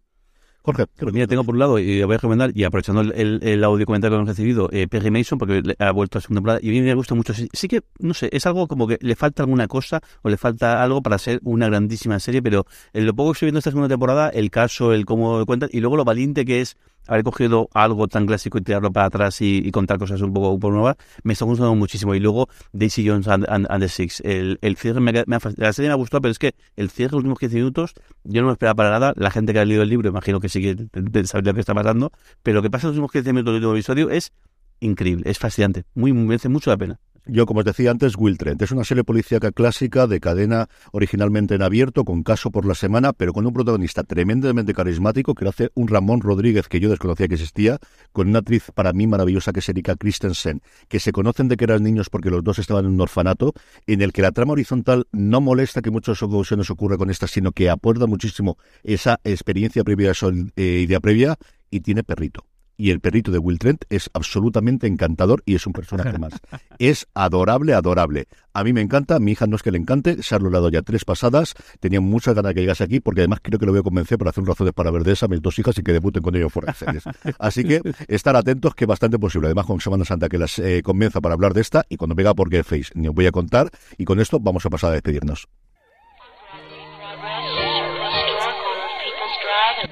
Jorge. 0.64 0.86
Pues 0.86 1.12
mira, 1.12 1.26
tengo 1.26 1.44
por 1.44 1.54
un 1.54 1.58
lado, 1.58 1.78
y 1.78 2.02
voy 2.04 2.14
a 2.14 2.16
recomendar, 2.16 2.50
y 2.54 2.64
aprovechando 2.64 3.02
el, 3.02 3.40
el, 3.42 3.64
audio 3.64 3.84
comentario 3.84 4.16
que 4.16 4.20
hemos 4.22 4.28
recibido, 4.30 4.70
eh, 4.72 4.88
Perry 4.88 5.10
Mason, 5.10 5.38
porque 5.38 5.62
ha 5.78 5.90
vuelto 5.90 6.16
a 6.16 6.22
segunda 6.22 6.38
temporada, 6.38 6.60
y 6.62 6.70
a 6.70 6.72
mí 6.72 6.80
me 6.80 6.94
gusta 6.94 7.14
mucho. 7.14 7.34
Sí, 7.34 7.68
que, 7.68 7.82
no 7.98 8.14
sé, 8.14 8.30
es 8.32 8.46
algo 8.46 8.66
como 8.66 8.86
que 8.86 8.96
le 9.02 9.14
falta 9.14 9.42
alguna 9.42 9.68
cosa, 9.68 10.00
o 10.22 10.30
le 10.30 10.38
falta 10.38 10.82
algo 10.82 11.02
para 11.02 11.18
ser 11.18 11.38
una 11.44 11.66
grandísima 11.66 12.18
serie, 12.18 12.40
pero 12.40 12.64
en 12.94 13.04
lo 13.04 13.14
poco 13.14 13.32
que 13.32 13.36
estoy 13.36 13.46
viendo 13.48 13.58
esta 13.58 13.72
segunda 13.72 13.88
temporada, 13.88 14.30
el 14.30 14.50
caso, 14.50 14.94
el 14.94 15.04
cómo 15.04 15.44
cuentan, 15.44 15.68
y 15.70 15.80
luego 15.80 15.98
lo 15.98 16.04
valiente 16.06 16.46
que 16.46 16.62
es 16.62 16.78
haber 17.06 17.24
cogido 17.24 17.68
algo 17.74 18.08
tan 18.08 18.26
clásico 18.26 18.58
y 18.58 18.62
tirarlo 18.62 18.92
para 18.92 19.06
atrás 19.06 19.40
y, 19.40 19.70
contar 19.70 19.98
cosas 19.98 20.20
un 20.20 20.32
poco, 20.32 20.50
un 20.50 20.60
poco, 20.60 20.72
nuevas, 20.72 20.96
me 21.22 21.32
está 21.32 21.44
gustando 21.44 21.74
muchísimo. 21.74 22.14
Y 22.14 22.20
luego 22.20 22.48
Daisy 22.72 23.08
Jones 23.08 23.28
and, 23.28 23.80
the 23.80 23.88
Six. 23.88 24.20
El, 24.24 24.58
el 24.62 24.76
cierre 24.76 25.00
me, 25.00 25.12
me, 25.12 25.38
la 25.56 25.72
serie 25.72 25.88
me 25.88 25.92
ha 25.92 25.96
gustado, 25.96 26.22
pero 26.22 26.32
es 26.32 26.38
que 26.38 26.54
el 26.76 26.90
cierre, 26.90 27.12
los 27.12 27.18
últimos 27.18 27.38
15 27.38 27.56
minutos, 27.56 27.94
yo 28.24 28.40
no 28.42 28.48
me 28.48 28.52
esperaba 28.52 28.74
para 28.74 28.90
nada. 28.90 29.12
La 29.16 29.30
gente 29.30 29.52
que 29.52 29.58
ha 29.58 29.64
leído 29.64 29.82
el 29.82 29.88
libro, 29.88 30.08
imagino 30.08 30.40
que 30.40 30.48
sí 30.48 30.60
que 30.60 31.26
sabe 31.26 31.44
lo 31.44 31.54
que 31.54 31.60
está 31.60 31.74
pasando, 31.74 32.12
pero 32.42 32.56
lo 32.56 32.62
que 32.62 32.70
pasa 32.70 32.86
en 32.86 32.90
los 32.90 32.96
últimos 32.96 33.12
15 33.12 33.32
minutos 33.32 33.52
del 33.54 33.56
último 33.56 33.74
episodio 33.74 34.10
es 34.10 34.32
increíble, 34.80 35.30
es 35.30 35.38
fascinante, 35.38 35.84
muy, 35.94 36.12
merece 36.12 36.48
mucho 36.48 36.70
la 36.70 36.76
pena. 36.76 37.00
Yo, 37.26 37.46
como 37.46 37.60
os 37.60 37.64
decía 37.64 37.90
antes, 37.90 38.16
Will 38.18 38.36
Trent. 38.36 38.60
Es 38.60 38.70
una 38.70 38.84
serie 38.84 39.02
policíaca 39.02 39.50
clásica 39.50 40.06
de 40.06 40.20
cadena 40.20 40.68
originalmente 40.92 41.54
en 41.54 41.62
abierto, 41.62 42.04
con 42.04 42.22
caso 42.22 42.50
por 42.50 42.66
la 42.66 42.74
semana, 42.74 43.14
pero 43.14 43.32
con 43.32 43.46
un 43.46 43.54
protagonista 43.54 44.02
tremendamente 44.02 44.74
carismático 44.74 45.34
que 45.34 45.44
lo 45.44 45.48
hace 45.48 45.70
un 45.72 45.88
Ramón 45.88 46.20
Rodríguez 46.20 46.68
que 46.68 46.80
yo 46.80 46.90
desconocía 46.90 47.26
que 47.26 47.36
existía, 47.36 47.78
con 48.12 48.28
una 48.28 48.40
actriz 48.40 48.70
para 48.74 48.92
mí 48.92 49.06
maravillosa 49.06 49.54
que 49.54 49.60
es 49.60 49.68
Erika 49.70 49.96
Christensen, 49.96 50.60
que 50.88 51.00
se 51.00 51.12
conocen 51.12 51.48
de 51.48 51.56
que 51.56 51.64
eran 51.64 51.82
niños 51.82 52.10
porque 52.10 52.28
los 52.28 52.44
dos 52.44 52.58
estaban 52.58 52.84
en 52.84 52.92
un 52.92 53.00
orfanato, 53.00 53.54
en 53.86 54.02
el 54.02 54.12
que 54.12 54.20
la 54.20 54.32
trama 54.32 54.52
horizontal 54.52 55.06
no 55.10 55.40
molesta 55.40 55.80
que 55.80 55.90
muchas 55.90 56.22
ocasiones 56.22 56.68
ocurra 56.68 56.98
con 56.98 57.08
esta, 57.08 57.26
sino 57.26 57.52
que 57.52 57.70
apuerta 57.70 58.06
muchísimo 58.06 58.58
esa 58.82 59.18
experiencia 59.24 59.82
previa, 59.82 60.10
esa 60.10 60.28
eh, 60.56 60.82
idea 60.84 61.00
previa, 61.00 61.38
y 61.70 61.80
tiene 61.80 62.04
perrito 62.04 62.44
y 62.76 62.90
el 62.90 63.00
perrito 63.00 63.30
de 63.30 63.38
Will 63.38 63.58
Trent 63.58 63.84
es 63.88 64.10
absolutamente 64.14 64.86
encantador 64.86 65.42
y 65.46 65.54
es 65.54 65.66
un 65.66 65.72
personaje 65.72 66.18
más. 66.18 66.32
Es 66.78 67.06
adorable, 67.14 67.72
adorable. 67.72 68.26
A 68.52 68.64
mí 68.64 68.72
me 68.72 68.80
encanta, 68.80 69.16
a 69.16 69.20
mi 69.20 69.32
hija 69.32 69.46
no 69.46 69.54
es 69.54 69.62
que 69.62 69.70
le 69.70 69.78
encante, 69.78 70.22
se 70.22 70.34
ha 70.34 70.38
dado 70.38 70.68
ya 70.70 70.82
tres 70.82 71.04
pasadas, 71.04 71.54
tenía 71.78 72.00
muchas 72.00 72.34
ganas 72.34 72.50
de 72.50 72.54
que 72.54 72.60
llegase 72.62 72.82
aquí 72.82 72.98
porque 72.98 73.20
además 73.20 73.38
creo 73.42 73.60
que 73.60 73.66
lo 73.66 73.72
voy 73.72 73.80
a 73.80 73.82
convencer 73.82 74.18
para 74.18 74.30
hacer 74.30 74.42
un 74.42 74.48
razones 74.48 74.72
para 74.72 74.90
ver 74.90 75.04
de 75.04 75.12
esa, 75.12 75.28
mis 75.28 75.40
dos 75.40 75.56
hijas 75.58 75.78
y 75.78 75.82
que 75.82 75.92
debuten 75.92 76.22
con 76.22 76.34
ellos 76.34 76.52
fuera 76.52 76.72
de 76.72 76.78
series. 76.78 77.04
Así 77.38 77.64
que 77.64 77.80
estar 78.08 78.34
atentos 78.34 78.74
que 78.74 78.84
es 78.84 78.88
bastante 78.88 79.18
posible. 79.18 79.46
Además 79.46 79.66
con 79.66 79.80
Semana 79.80 80.04
Santa 80.04 80.28
que 80.28 80.38
las 80.38 80.58
eh, 80.58 80.82
convenza 80.82 81.20
para 81.20 81.34
hablar 81.34 81.54
de 81.54 81.60
esta 81.60 81.84
y 81.88 81.96
cuando 81.96 82.14
venga 82.14 82.34
porque 82.34 82.64
Face 82.64 82.90
ni 82.94 83.08
os 83.08 83.14
voy 83.14 83.26
a 83.26 83.32
contar 83.32 83.70
y 83.98 84.04
con 84.04 84.20
esto 84.20 84.40
vamos 84.40 84.66
a 84.66 84.70
pasar 84.70 84.90
a 84.90 84.94
despedirnos. 84.94 85.48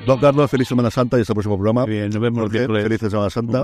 Don 0.06 0.18
Carlos, 0.18 0.50
feliz 0.50 0.68
Semana 0.68 0.90
Santa 0.90 1.18
y 1.18 1.20
hasta 1.20 1.32
el 1.32 1.34
próximo 1.34 1.56
programa. 1.56 1.84
Bien, 1.84 2.10
nos 2.10 2.20
vemos 2.20 2.50
Feliz 2.50 3.00
Semana 3.00 3.30
Santa. 3.30 3.62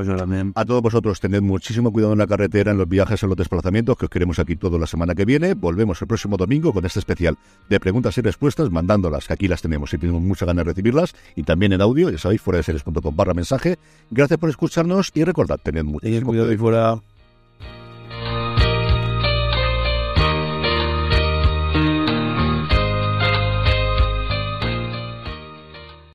A 0.54 0.64
todos 0.64 0.82
vosotros, 0.82 1.20
tened 1.20 1.40
muchísimo 1.42 1.92
cuidado 1.92 2.12
en 2.12 2.18
la 2.18 2.26
carretera, 2.26 2.70
en 2.70 2.78
los 2.78 2.88
viajes, 2.88 3.22
en 3.22 3.28
los 3.28 3.36
desplazamientos, 3.36 3.96
que 3.96 4.06
os 4.06 4.10
queremos 4.10 4.38
aquí 4.38 4.56
toda 4.56 4.78
la 4.78 4.86
semana 4.86 5.14
que 5.14 5.24
viene. 5.24 5.54
Volvemos 5.54 6.00
el 6.00 6.08
próximo 6.08 6.36
domingo 6.36 6.72
con 6.72 6.84
este 6.86 7.00
especial 7.00 7.36
de 7.68 7.80
preguntas 7.80 8.16
y 8.18 8.20
respuestas, 8.20 8.70
mandándolas, 8.70 9.26
que 9.26 9.32
aquí 9.34 9.48
las 9.48 9.62
tenemos 9.62 9.92
y 9.94 9.98
tenemos 9.98 10.22
mucha 10.22 10.46
ganas 10.46 10.64
de 10.64 10.70
recibirlas. 10.70 11.14
Y 11.34 11.42
también 11.42 11.72
en 11.72 11.80
audio, 11.80 12.10
ya 12.10 12.18
sabéis, 12.18 12.40
fuera 12.40 12.58
de 12.58 12.62
series.com 12.62 13.16
barra 13.16 13.34
mensaje. 13.34 13.78
Gracias 14.10 14.38
por 14.38 14.50
escucharnos 14.50 15.10
y 15.14 15.24
recordad, 15.24 15.58
tened 15.62 15.84
muchísimo 15.84 16.28
cuidado 16.28 16.52
y 16.52 16.56
fuera. 16.56 17.00